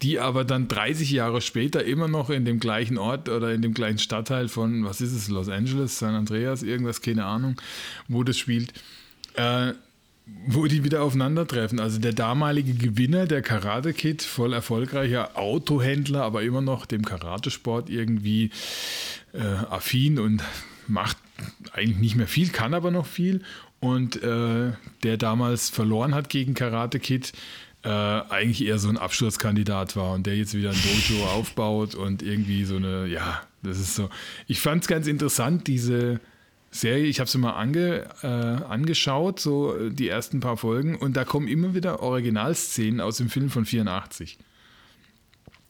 die 0.00 0.18
aber 0.18 0.44
dann 0.44 0.68
30 0.68 1.10
Jahre 1.10 1.42
später 1.42 1.84
immer 1.84 2.08
noch 2.08 2.30
in 2.30 2.46
dem 2.46 2.60
gleichen 2.60 2.96
Ort 2.96 3.28
oder 3.28 3.52
in 3.52 3.60
dem 3.60 3.74
gleichen 3.74 3.98
Stadtteil 3.98 4.48
von, 4.48 4.84
was 4.84 5.02
ist 5.02 5.12
es, 5.12 5.28
Los 5.28 5.50
Angeles, 5.50 5.98
San 5.98 6.14
Andreas, 6.14 6.62
irgendwas, 6.62 7.02
keine 7.02 7.26
Ahnung, 7.26 7.60
wo 8.08 8.24
das 8.24 8.38
spielt, 8.38 8.72
äh, 9.34 9.72
wo 10.46 10.66
die 10.66 10.82
wieder 10.84 11.02
aufeinandertreffen. 11.02 11.78
Also 11.78 11.98
der 11.98 12.14
damalige 12.14 12.72
Gewinner, 12.72 13.26
der 13.26 13.42
Karate 13.42 13.92
Kid, 13.92 14.22
voll 14.22 14.54
erfolgreicher 14.54 15.36
Autohändler, 15.36 16.22
aber 16.22 16.42
immer 16.42 16.62
noch 16.62 16.86
dem 16.86 17.04
Karatesport 17.04 17.90
irgendwie 17.90 18.50
äh, 19.34 19.42
affin 19.42 20.18
und 20.18 20.42
macht 20.86 21.18
eigentlich 21.72 21.98
nicht 21.98 22.16
mehr 22.16 22.28
viel, 22.28 22.50
kann 22.50 22.74
aber 22.74 22.90
noch 22.90 23.06
viel. 23.06 23.42
Und 23.80 24.22
äh, 24.22 24.72
der 25.02 25.16
damals 25.16 25.70
verloren 25.70 26.14
hat 26.14 26.28
gegen 26.28 26.54
Karate 26.54 27.00
Kid, 27.00 27.32
äh, 27.82 27.88
eigentlich 27.88 28.66
eher 28.66 28.78
so 28.78 28.88
ein 28.88 28.98
Absturzkandidat 28.98 29.96
war 29.96 30.12
und 30.12 30.26
der 30.26 30.36
jetzt 30.36 30.54
wieder 30.54 30.70
ein 30.70 30.76
Dojo 30.76 31.24
aufbaut 31.34 31.94
und 31.94 32.22
irgendwie 32.22 32.64
so 32.64 32.76
eine, 32.76 33.06
ja, 33.06 33.42
das 33.62 33.78
ist 33.78 33.94
so. 33.94 34.10
Ich 34.46 34.60
fand 34.60 34.82
es 34.82 34.88
ganz 34.88 35.06
interessant, 35.06 35.66
diese 35.66 36.20
Serie, 36.70 37.06
ich 37.06 37.20
habe 37.20 37.30
sie 37.30 37.38
mal 37.38 37.52
ange, 37.52 38.04
äh, 38.22 38.26
angeschaut, 38.26 39.40
so 39.40 39.74
äh, 39.74 39.90
die 39.90 40.08
ersten 40.08 40.40
paar 40.40 40.56
Folgen, 40.56 40.94
und 40.94 41.16
da 41.16 41.24
kommen 41.24 41.48
immer 41.48 41.74
wieder 41.74 42.00
Originalszenen 42.00 43.00
aus 43.00 43.16
dem 43.16 43.30
Film 43.30 43.50
von 43.50 43.64
84. 43.64 44.38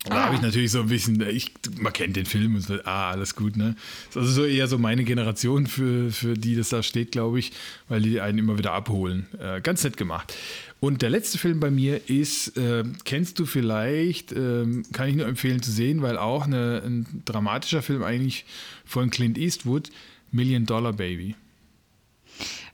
Und 0.06 0.12
Da 0.14 0.16
Ah. 0.16 0.24
habe 0.26 0.36
ich 0.36 0.40
natürlich 0.40 0.70
so 0.70 0.80
ein 0.80 0.88
bisschen, 0.88 1.20
ich, 1.28 1.52
man 1.78 1.92
kennt 1.92 2.16
den 2.16 2.24
Film 2.24 2.54
und 2.54 2.62
so, 2.62 2.74
ah, 2.84 3.10
alles 3.10 3.36
gut, 3.36 3.56
ne? 3.58 3.76
Das 4.14 4.24
ist 4.24 4.30
also 4.30 4.32
so 4.42 4.44
eher 4.46 4.66
so 4.66 4.78
meine 4.78 5.04
Generation, 5.04 5.66
für, 5.66 6.10
für 6.10 6.34
die 6.34 6.56
das 6.56 6.70
da 6.70 6.82
steht, 6.82 7.12
glaube 7.12 7.38
ich, 7.38 7.52
weil 7.88 8.00
die 8.00 8.18
einen 8.20 8.38
immer 8.38 8.56
wieder 8.56 8.72
abholen. 8.72 9.26
Äh, 9.38 9.60
ganz 9.60 9.84
nett 9.84 9.98
gemacht. 9.98 10.34
Und 10.80 11.02
der 11.02 11.10
letzte 11.10 11.36
Film 11.36 11.60
bei 11.60 11.70
mir 11.70 12.08
ist, 12.08 12.56
äh, 12.56 12.84
kennst 13.04 13.38
du 13.38 13.44
vielleicht, 13.44 14.32
ähm, 14.32 14.84
kann 14.94 15.10
ich 15.10 15.16
nur 15.16 15.26
empfehlen 15.26 15.62
zu 15.62 15.70
sehen, 15.70 16.00
weil 16.00 16.16
auch 16.16 16.46
eine, 16.46 16.82
ein 16.82 17.22
dramatischer 17.26 17.82
Film 17.82 18.02
eigentlich 18.02 18.46
von 18.86 19.10
Clint 19.10 19.36
Eastwood, 19.36 19.90
Million 20.32 20.64
Dollar 20.64 20.94
Baby. 20.94 21.34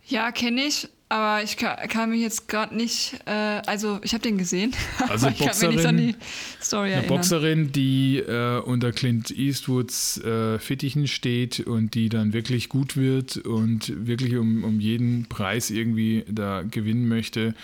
Ja, 0.08 0.30
kenne 0.30 0.64
ich, 0.66 0.88
aber 1.08 1.42
ich 1.42 1.56
kann, 1.56 1.76
kann 1.88 2.10
mich 2.10 2.20
jetzt 2.20 2.48
gerade 2.48 2.74
nicht, 2.76 3.14
äh, 3.26 3.30
also 3.30 4.00
ich 4.02 4.12
habe 4.12 4.22
den 4.22 4.38
gesehen, 4.38 4.72
Also 5.08 5.26
aber 5.26 5.36
ich 5.36 5.44
kann 5.44 5.68
mich 5.68 5.76
nicht 5.76 5.86
an 5.86 5.96
die 5.96 6.14
Story 6.60 6.86
Eine 6.86 6.94
erinnern. 6.94 7.16
Boxerin, 7.16 7.72
die 7.72 8.18
äh, 8.18 8.60
unter 8.60 8.92
Clint 8.92 9.30
Eastwoods 9.30 10.18
äh, 10.18 10.58
Fittichen 10.58 11.08
steht 11.08 11.60
und 11.60 11.94
die 11.94 12.08
dann 12.08 12.32
wirklich 12.32 12.68
gut 12.68 12.96
wird 12.96 13.36
und 13.36 14.06
wirklich 14.06 14.36
um, 14.36 14.64
um 14.64 14.80
jeden 14.80 15.28
Preis 15.28 15.70
irgendwie 15.70 16.24
da 16.28 16.62
gewinnen 16.62 17.08
möchte. 17.08 17.54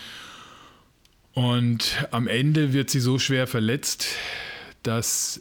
Und 1.34 2.06
am 2.10 2.28
Ende 2.28 2.72
wird 2.72 2.90
sie 2.90 3.00
so 3.00 3.18
schwer 3.18 3.46
verletzt, 3.46 4.06
dass 4.82 5.40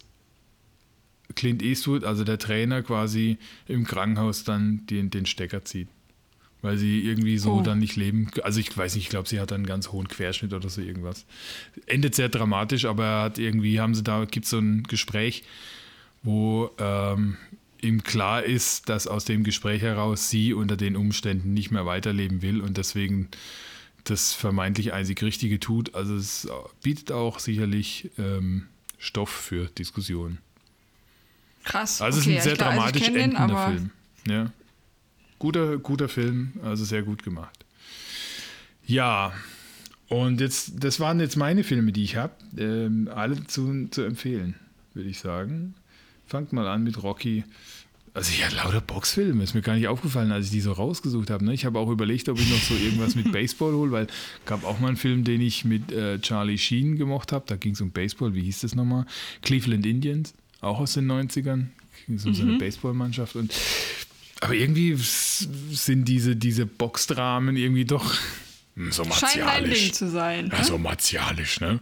Clint 1.35 1.61
Eastwood, 1.61 2.03
also 2.03 2.23
der 2.23 2.37
Trainer, 2.37 2.81
quasi 2.81 3.37
im 3.67 3.85
Krankenhaus 3.85 4.43
dann 4.43 4.85
den, 4.87 5.09
den 5.09 5.25
Stecker 5.25 5.65
zieht. 5.65 5.87
Weil 6.61 6.77
sie 6.77 7.01
irgendwie 7.01 7.39
so 7.39 7.53
Oh. 7.53 7.61
dann 7.61 7.79
nicht 7.79 7.95
leben. 7.95 8.29
Also 8.43 8.59
ich 8.59 8.75
weiß 8.75 8.95
nicht, 8.95 9.05
ich 9.05 9.09
glaube, 9.09 9.27
sie 9.27 9.39
hat 9.39 9.51
einen 9.51 9.65
ganz 9.65 9.91
hohen 9.91 10.07
Querschnitt 10.07 10.53
oder 10.53 10.69
so 10.69 10.81
irgendwas. 10.81 11.25
Endet 11.87 12.13
sehr 12.13 12.29
dramatisch, 12.29 12.85
aber 12.85 13.05
er 13.05 13.21
hat 13.23 13.39
irgendwie, 13.39 13.79
haben 13.79 13.95
sie 13.95 14.03
da, 14.03 14.25
gibt 14.25 14.45
es 14.45 14.51
so 14.51 14.59
ein 14.59 14.83
Gespräch, 14.83 15.43
wo 16.21 16.69
ähm, 16.77 17.37
ihm 17.81 18.03
klar 18.03 18.43
ist, 18.43 18.89
dass 18.89 19.07
aus 19.07 19.25
dem 19.25 19.43
Gespräch 19.43 19.81
heraus 19.81 20.29
sie 20.29 20.53
unter 20.53 20.77
den 20.77 20.95
Umständen 20.95 21.53
nicht 21.53 21.71
mehr 21.71 21.87
weiterleben 21.87 22.43
will 22.43 22.61
und 22.61 22.77
deswegen 22.77 23.29
das 24.03 24.33
vermeintlich 24.33 24.93
einzig 24.93 25.21
Richtige 25.23 25.59
tut. 25.59 25.95
Also 25.95 26.15
es 26.15 26.47
bietet 26.83 27.11
auch 27.11 27.39
sicherlich 27.39 28.11
ähm, 28.19 28.67
Stoff 28.99 29.29
für 29.29 29.65
Diskussionen. 29.65 30.37
Krass. 31.63 32.01
Also 32.01 32.19
okay, 32.19 32.37
es 32.37 32.45
ist 32.45 32.51
ein 32.51 32.57
sehr 32.57 32.65
also 32.67 32.75
dramatisch 32.77 33.03
den, 33.03 33.15
endender 33.15 33.67
Film. 33.67 33.89
Ja. 34.27 34.51
Guter, 35.41 35.79
guter 35.79 36.07
Film, 36.07 36.51
also 36.63 36.85
sehr 36.85 37.01
gut 37.01 37.23
gemacht. 37.23 37.65
Ja, 38.85 39.33
Und 40.07 40.39
jetzt, 40.39 40.83
das 40.83 40.99
waren 40.99 41.19
jetzt 41.19 41.35
meine 41.35 41.63
Filme, 41.63 41.91
die 41.91 42.03
ich 42.03 42.15
habe. 42.15 42.33
Ähm, 42.59 43.09
alle 43.11 43.47
zu, 43.47 43.87
zu 43.89 44.03
empfehlen, 44.03 44.53
würde 44.93 45.09
ich 45.09 45.17
sagen. 45.17 45.73
Fangt 46.27 46.53
mal 46.53 46.67
an 46.67 46.83
mit 46.83 47.01
Rocky. 47.01 47.43
Also 48.13 48.31
ich 48.31 48.45
hatte 48.45 48.57
lauter 48.57 48.81
Boxfilme, 48.81 49.43
ist 49.43 49.55
mir 49.55 49.63
gar 49.63 49.73
nicht 49.73 49.87
aufgefallen, 49.87 50.31
als 50.31 50.45
ich 50.45 50.51
die 50.51 50.61
so 50.61 50.73
rausgesucht 50.73 51.31
habe. 51.31 51.43
Ne? 51.43 51.55
Ich 51.55 51.65
habe 51.65 51.79
auch 51.79 51.89
überlegt, 51.89 52.29
ob 52.29 52.37
ich 52.37 52.47
noch 52.51 52.61
so 52.61 52.75
irgendwas 52.75 53.15
mit 53.15 53.31
Baseball 53.37 53.73
hole, 53.73 53.91
weil 53.91 54.05
es 54.05 54.11
gab 54.45 54.63
auch 54.63 54.79
mal 54.79 54.89
einen 54.89 54.97
Film, 54.97 55.23
den 55.23 55.41
ich 55.41 55.65
mit 55.65 55.91
äh, 55.91 56.19
Charlie 56.19 56.59
Sheen 56.59 56.97
gemocht 56.97 57.31
habe. 57.31 57.45
Da 57.47 57.55
ging 57.55 57.73
es 57.73 57.81
um 57.81 57.89
Baseball, 57.89 58.35
wie 58.35 58.43
hieß 58.43 58.61
das 58.61 58.75
nochmal? 58.75 59.07
Cleveland 59.41 59.87
Indians, 59.87 60.35
auch 60.59 60.79
aus 60.79 60.93
den 60.93 61.09
90ern. 61.09 61.65
Ging 62.05 62.17
es 62.17 62.25
um 62.27 62.35
so 62.35 62.43
eine 62.43 62.59
Baseballmannschaft. 62.59 63.35
Und, 63.35 63.51
aber 64.41 64.53
irgendwie 64.53 64.95
sind 64.97 66.05
diese, 66.05 66.35
diese 66.35 66.65
Boxdramen 66.65 67.55
irgendwie 67.55 67.85
doch 67.85 68.15
hm, 68.75 68.91
so 68.91 69.03
Scheint 69.05 69.21
dein 69.21 69.31
Ding 69.31 69.45
martialisch. 69.45 69.91
zu 69.93 70.09
sein. 70.09 70.49
Ja, 70.51 70.59
ne? 70.59 70.65
so 70.65 70.77
martialisch, 70.77 71.61
ne? 71.61 71.79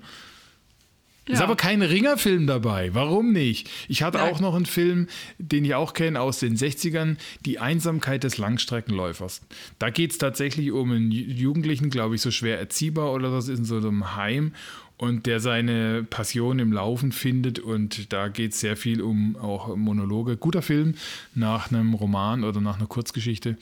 Ja. 1.29 1.35
Ist 1.35 1.41
aber 1.41 1.55
kein 1.55 1.81
Ringerfilm 1.83 2.47
dabei. 2.47 2.93
Warum 2.93 3.31
nicht? 3.31 3.69
Ich 3.87 4.01
hatte 4.03 4.17
Ja. 4.17 4.25
auch 4.25 4.39
noch 4.39 4.55
einen 4.55 4.65
Film, 4.65 5.07
den 5.37 5.63
ich 5.63 5.75
auch 5.75 5.93
kenne 5.93 6.19
aus 6.19 6.39
den 6.39 6.55
60ern, 6.57 7.17
Die 7.45 7.59
Einsamkeit 7.59 8.23
des 8.23 8.37
Langstreckenläufers. 8.39 9.41
Da 9.77 9.89
geht 9.91 10.11
es 10.11 10.17
tatsächlich 10.17 10.71
um 10.71 10.91
einen 10.91 11.11
Ju- 11.11 11.31
Jugendlichen, 11.31 11.89
glaube 11.91 12.15
ich, 12.15 12.21
so 12.21 12.31
schwer 12.31 12.59
erziehbar 12.59 13.13
oder 13.13 13.31
das 13.31 13.47
ist 13.47 13.59
in 13.59 13.65
so 13.65 13.77
einem 13.77 14.15
Heim 14.15 14.53
und 14.97 15.27
der 15.27 15.39
seine 15.39 16.03
Passion 16.03 16.59
im 16.59 16.73
Laufen 16.73 17.11
findet 17.11 17.59
und 17.59 18.11
da 18.11 18.27
geht 18.27 18.51
es 18.53 18.59
sehr 18.59 18.75
viel 18.75 19.01
um 19.01 19.35
auch 19.37 19.75
Monologe. 19.75 20.35
Guter 20.35 20.61
Film 20.61 20.95
nach 21.35 21.71
einem 21.71 21.93
Roman 21.93 22.43
oder 22.43 22.59
nach 22.59 22.77
einer 22.77 22.87
Kurzgeschichte, 22.87 23.55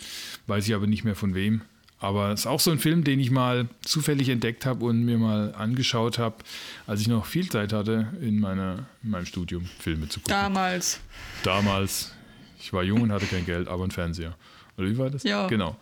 weiß 0.48 0.68
ich 0.68 0.74
aber 0.74 0.88
nicht 0.88 1.04
mehr 1.04 1.16
von 1.16 1.36
wem. 1.36 1.62
Aber 2.00 2.30
es 2.32 2.42
ist 2.42 2.46
auch 2.48 2.60
so 2.60 2.70
ein 2.72 2.78
Film, 2.80 3.04
den 3.04 3.20
ich 3.20 3.32
mal 3.32 3.68
zufällig 3.82 4.30
entdeckt 4.30 4.66
habe 4.68 4.86
und 4.86 5.04
mir 5.04 5.18
mal 5.18 5.54
angeschaut 5.56 6.20
habe, 6.20 6.36
als 6.86 7.02
ich 7.02 7.08
noch 7.08 7.26
viel 7.26 7.50
Zeit 7.50 7.74
hatte 7.74 8.08
in, 8.22 8.40
meiner, 8.40 8.86
in 9.04 9.10
meinem 9.10 9.26
Studium, 9.26 9.66
Filme 9.80 10.08
zu 10.08 10.20
gucken. 10.20 10.32
Damals. 10.34 11.00
Damals, 11.44 12.14
ich 12.60 12.72
war 12.72 12.84
jung 12.84 13.02
und 13.02 13.12
hatte 13.12 13.26
kein 13.26 13.46
Geld, 13.46 13.68
aber 13.68 13.82
einen 13.84 13.92
Fernseher. 13.92 14.36
Oder 14.78 14.88
wie 14.90 14.98
war 15.00 15.10
das? 15.10 15.24
Ja. 15.24 15.48
Genau. 15.48 15.76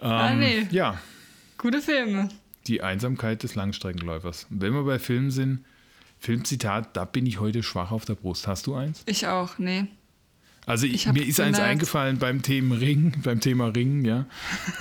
Ähm, 0.00 0.10
Ah, 0.10 0.34
nee. 0.34 0.66
Ja, 0.70 0.98
Gute 1.58 1.82
Filme. 1.82 2.28
die 2.66 2.82
Einsamkeit 2.82 3.42
des 3.42 3.54
Langstreckenläufers. 3.54 4.46
Und 4.50 4.62
wenn 4.62 4.72
wir 4.72 4.84
bei 4.84 4.98
Filmen 4.98 5.30
sind, 5.30 5.64
Filmzitat, 6.18 6.96
da 6.96 7.04
bin 7.04 7.26
ich 7.26 7.40
heute 7.40 7.62
schwach 7.62 7.90
auf 7.92 8.06
der 8.06 8.14
Brust. 8.14 8.46
Hast 8.48 8.66
du 8.66 8.74
eins? 8.74 9.02
Ich 9.06 9.26
auch, 9.26 9.58
nee. 9.58 9.86
Also 10.66 10.86
ich, 10.86 11.06
Ich 11.06 11.12
mir 11.12 11.24
ist 11.24 11.40
eins 11.40 11.60
eingefallen 11.60 12.18
beim 12.18 12.42
Thema 12.42 12.74
Ring, 12.74 13.14
beim 13.22 13.40
Thema 13.40 13.68
Ring, 13.68 14.04
ja. 14.04 14.26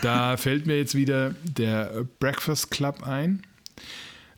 Da 0.02 0.36
fällt 0.38 0.66
mir 0.66 0.78
jetzt 0.78 0.96
wieder 0.96 1.36
der 1.44 2.06
Breakfast 2.20 2.72
Club 2.72 3.04
ein. 3.04 3.44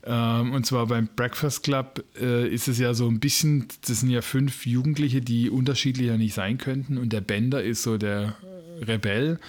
Ähm, 0.04 0.52
und 0.52 0.66
zwar 0.66 0.86
beim 0.86 1.08
Breakfast 1.16 1.64
Club 1.64 2.04
äh, 2.20 2.46
ist 2.48 2.68
es 2.68 2.78
ja 2.78 2.92
so 2.92 3.08
ein 3.08 3.18
bisschen, 3.18 3.66
das 3.86 4.00
sind 4.00 4.10
ja 4.10 4.20
fünf 4.20 4.66
Jugendliche, 4.66 5.22
die 5.22 5.48
unterschiedlicher 5.48 6.18
nicht 6.18 6.34
sein 6.34 6.58
könnten. 6.58 6.98
Und 6.98 7.14
der 7.14 7.22
Bender 7.22 7.62
ist 7.64 7.82
so 7.82 7.96
der 7.96 8.36
Rebell, 8.86 9.40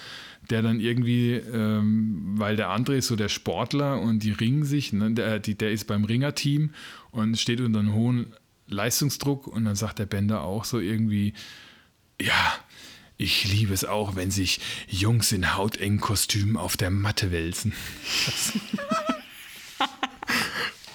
der 0.48 0.62
dann 0.62 0.80
irgendwie, 0.80 1.34
ähm, 1.34 2.32
weil 2.36 2.56
der 2.56 2.70
andere 2.70 2.96
ist 2.96 3.08
so 3.08 3.16
der 3.16 3.28
Sportler 3.28 4.00
und 4.00 4.22
die 4.22 4.32
ringen 4.32 4.64
sich, 4.64 4.92
ne? 4.94 5.12
der, 5.12 5.38
die, 5.38 5.54
der 5.54 5.70
ist 5.70 5.86
beim 5.86 6.04
Ringerteam 6.04 6.70
und 7.10 7.38
steht 7.38 7.60
unter 7.60 7.80
einem 7.80 7.94
hohen 7.94 8.34
Leistungsdruck 8.68 9.46
und 9.46 9.66
dann 9.66 9.76
sagt 9.76 9.98
der 9.98 10.06
Bender 10.06 10.42
auch 10.42 10.64
so 10.64 10.80
irgendwie, 10.80 11.34
ja, 12.20 12.54
ich 13.16 13.44
liebe 13.44 13.74
es 13.74 13.84
auch, 13.84 14.16
wenn 14.16 14.30
sich 14.30 14.60
Jungs 14.88 15.32
in 15.32 15.56
hautengen 15.56 16.00
Kostümen 16.00 16.56
auf 16.56 16.76
der 16.76 16.90
Matte 16.90 17.30
wälzen. 17.32 17.72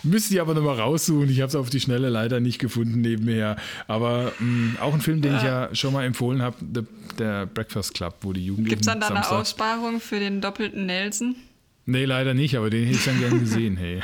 Müsste 0.04 0.36
ich 0.36 0.42
aber 0.42 0.54
nochmal 0.54 0.80
raussuchen. 0.80 1.30
Ich 1.32 1.42
habe 1.42 1.48
es 1.50 1.56
auf 1.56 1.72
die 1.72 1.80
Schnelle 1.80 2.10
leider 2.10 2.40
nicht 2.40 2.60
gefunden 2.60 3.02
nebenher. 3.02 3.56
Aber 3.88 4.32
mh, 4.38 4.80
auch 4.80 4.94
ein 4.94 5.02
Film, 5.02 5.24
den 5.24 5.36
ich 5.36 5.42
ja 5.42 5.74
schon 5.74 5.94
mal 5.94 6.06
empfohlen 6.06 6.44
habe, 6.44 6.58
der, 6.62 6.84
der 7.18 7.46
Breakfast 7.48 7.96
Club, 7.96 8.18
wo 8.22 8.32
die 8.32 8.46
Jugendlichen 8.46 8.70
Gibt 8.70 8.82
es 8.82 8.86
dann 8.88 9.00
da 9.00 9.08
eine 9.08 9.16
Samstag- 9.18 9.40
Aussparung 9.40 10.00
für 10.00 10.20
den 10.20 10.42
doppelten 10.42 10.86
Nelson? 10.86 11.36
Nee, 11.88 12.06
leider 12.06 12.36
nicht, 12.36 12.56
aber 12.56 12.70
den 12.70 12.86
hätte 12.86 12.98
ich 13.00 13.06
dann 13.06 13.20
gern 13.20 13.40
gesehen, 13.40 13.78
hey. 13.78 14.02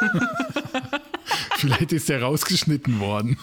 Vielleicht 1.58 1.92
ist 1.92 2.08
der 2.08 2.22
rausgeschnitten 2.22 2.98
worden. 2.98 3.36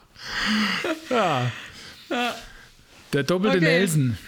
ja. 1.10 1.50
Der 3.12 3.22
doppelte 3.24 3.56
Okay. 3.58 3.66
Nelson. 3.78 4.18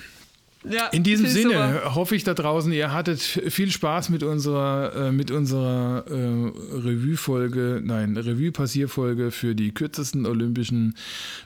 Ja, 0.64 0.86
In 0.88 1.02
diesem 1.02 1.26
Sinne 1.26 1.74
super. 1.74 1.94
hoffe 1.96 2.14
ich 2.14 2.22
da 2.22 2.34
draußen, 2.34 2.72
ihr 2.72 2.92
hattet 2.92 3.20
viel 3.20 3.72
Spaß 3.72 4.10
mit 4.10 4.22
unserer, 4.22 5.08
äh, 5.08 5.10
mit 5.12 5.32
unserer 5.32 6.04
äh, 6.08 6.12
Revue-Folge, 6.14 7.80
nein, 7.84 8.16
Revue-Passierfolge 8.16 9.32
für 9.32 9.56
die 9.56 9.74
kürzesten 9.74 10.24
Olympischen 10.24 10.94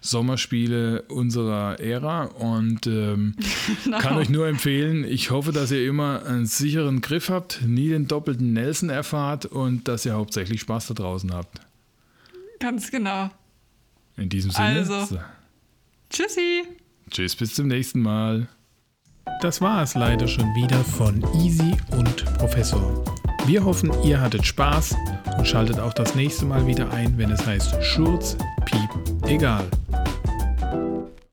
Sommerspiele 0.02 1.02
unserer 1.08 1.80
Ära 1.80 2.24
und 2.24 2.86
ähm, 2.86 3.34
Genau. 3.84 3.98
kann 4.00 4.16
euch 4.18 4.28
nur 4.28 4.48
empfehlen, 4.48 5.02
ich 5.04 5.30
hoffe, 5.30 5.50
dass 5.52 5.70
ihr 5.70 5.86
immer 5.88 6.26
einen 6.26 6.44
sicheren 6.44 7.00
Griff 7.00 7.30
habt, 7.30 7.62
nie 7.66 7.88
den 7.88 8.08
doppelten 8.08 8.52
Nelson 8.52 8.90
erfahrt 8.90 9.46
und 9.46 9.88
dass 9.88 10.04
ihr 10.04 10.12
hauptsächlich 10.12 10.60
Spaß 10.60 10.88
da 10.88 10.94
draußen 10.94 11.32
habt. 11.32 11.58
Ganz 12.60 12.90
genau. 12.90 13.30
In 14.18 14.28
diesem 14.28 14.50
Sinne, 14.50 14.66
Also. 14.86 15.18
Tschüssi. 16.10 16.62
tschüss, 17.10 17.36
bis 17.36 17.54
zum 17.54 17.68
nächsten 17.68 18.00
Mal. 18.00 18.48
Das 19.42 19.60
war 19.60 19.82
es 19.82 19.94
leider 19.94 20.28
schon 20.28 20.46
wieder 20.54 20.82
von 20.84 21.22
Easy 21.42 21.76
und 21.92 22.24
Professor. 22.38 23.04
Wir 23.46 23.64
hoffen, 23.64 23.92
ihr 24.02 24.20
hattet 24.20 24.44
Spaß 24.46 24.94
und 25.38 25.46
schaltet 25.46 25.78
auch 25.78 25.92
das 25.92 26.14
nächste 26.14 26.44
Mal 26.44 26.66
wieder 26.66 26.90
ein, 26.90 27.18
wenn 27.18 27.30
es 27.30 27.44
heißt 27.44 27.82
Schurz, 27.82 28.36
Piep, 28.64 28.90
egal. 29.28 29.68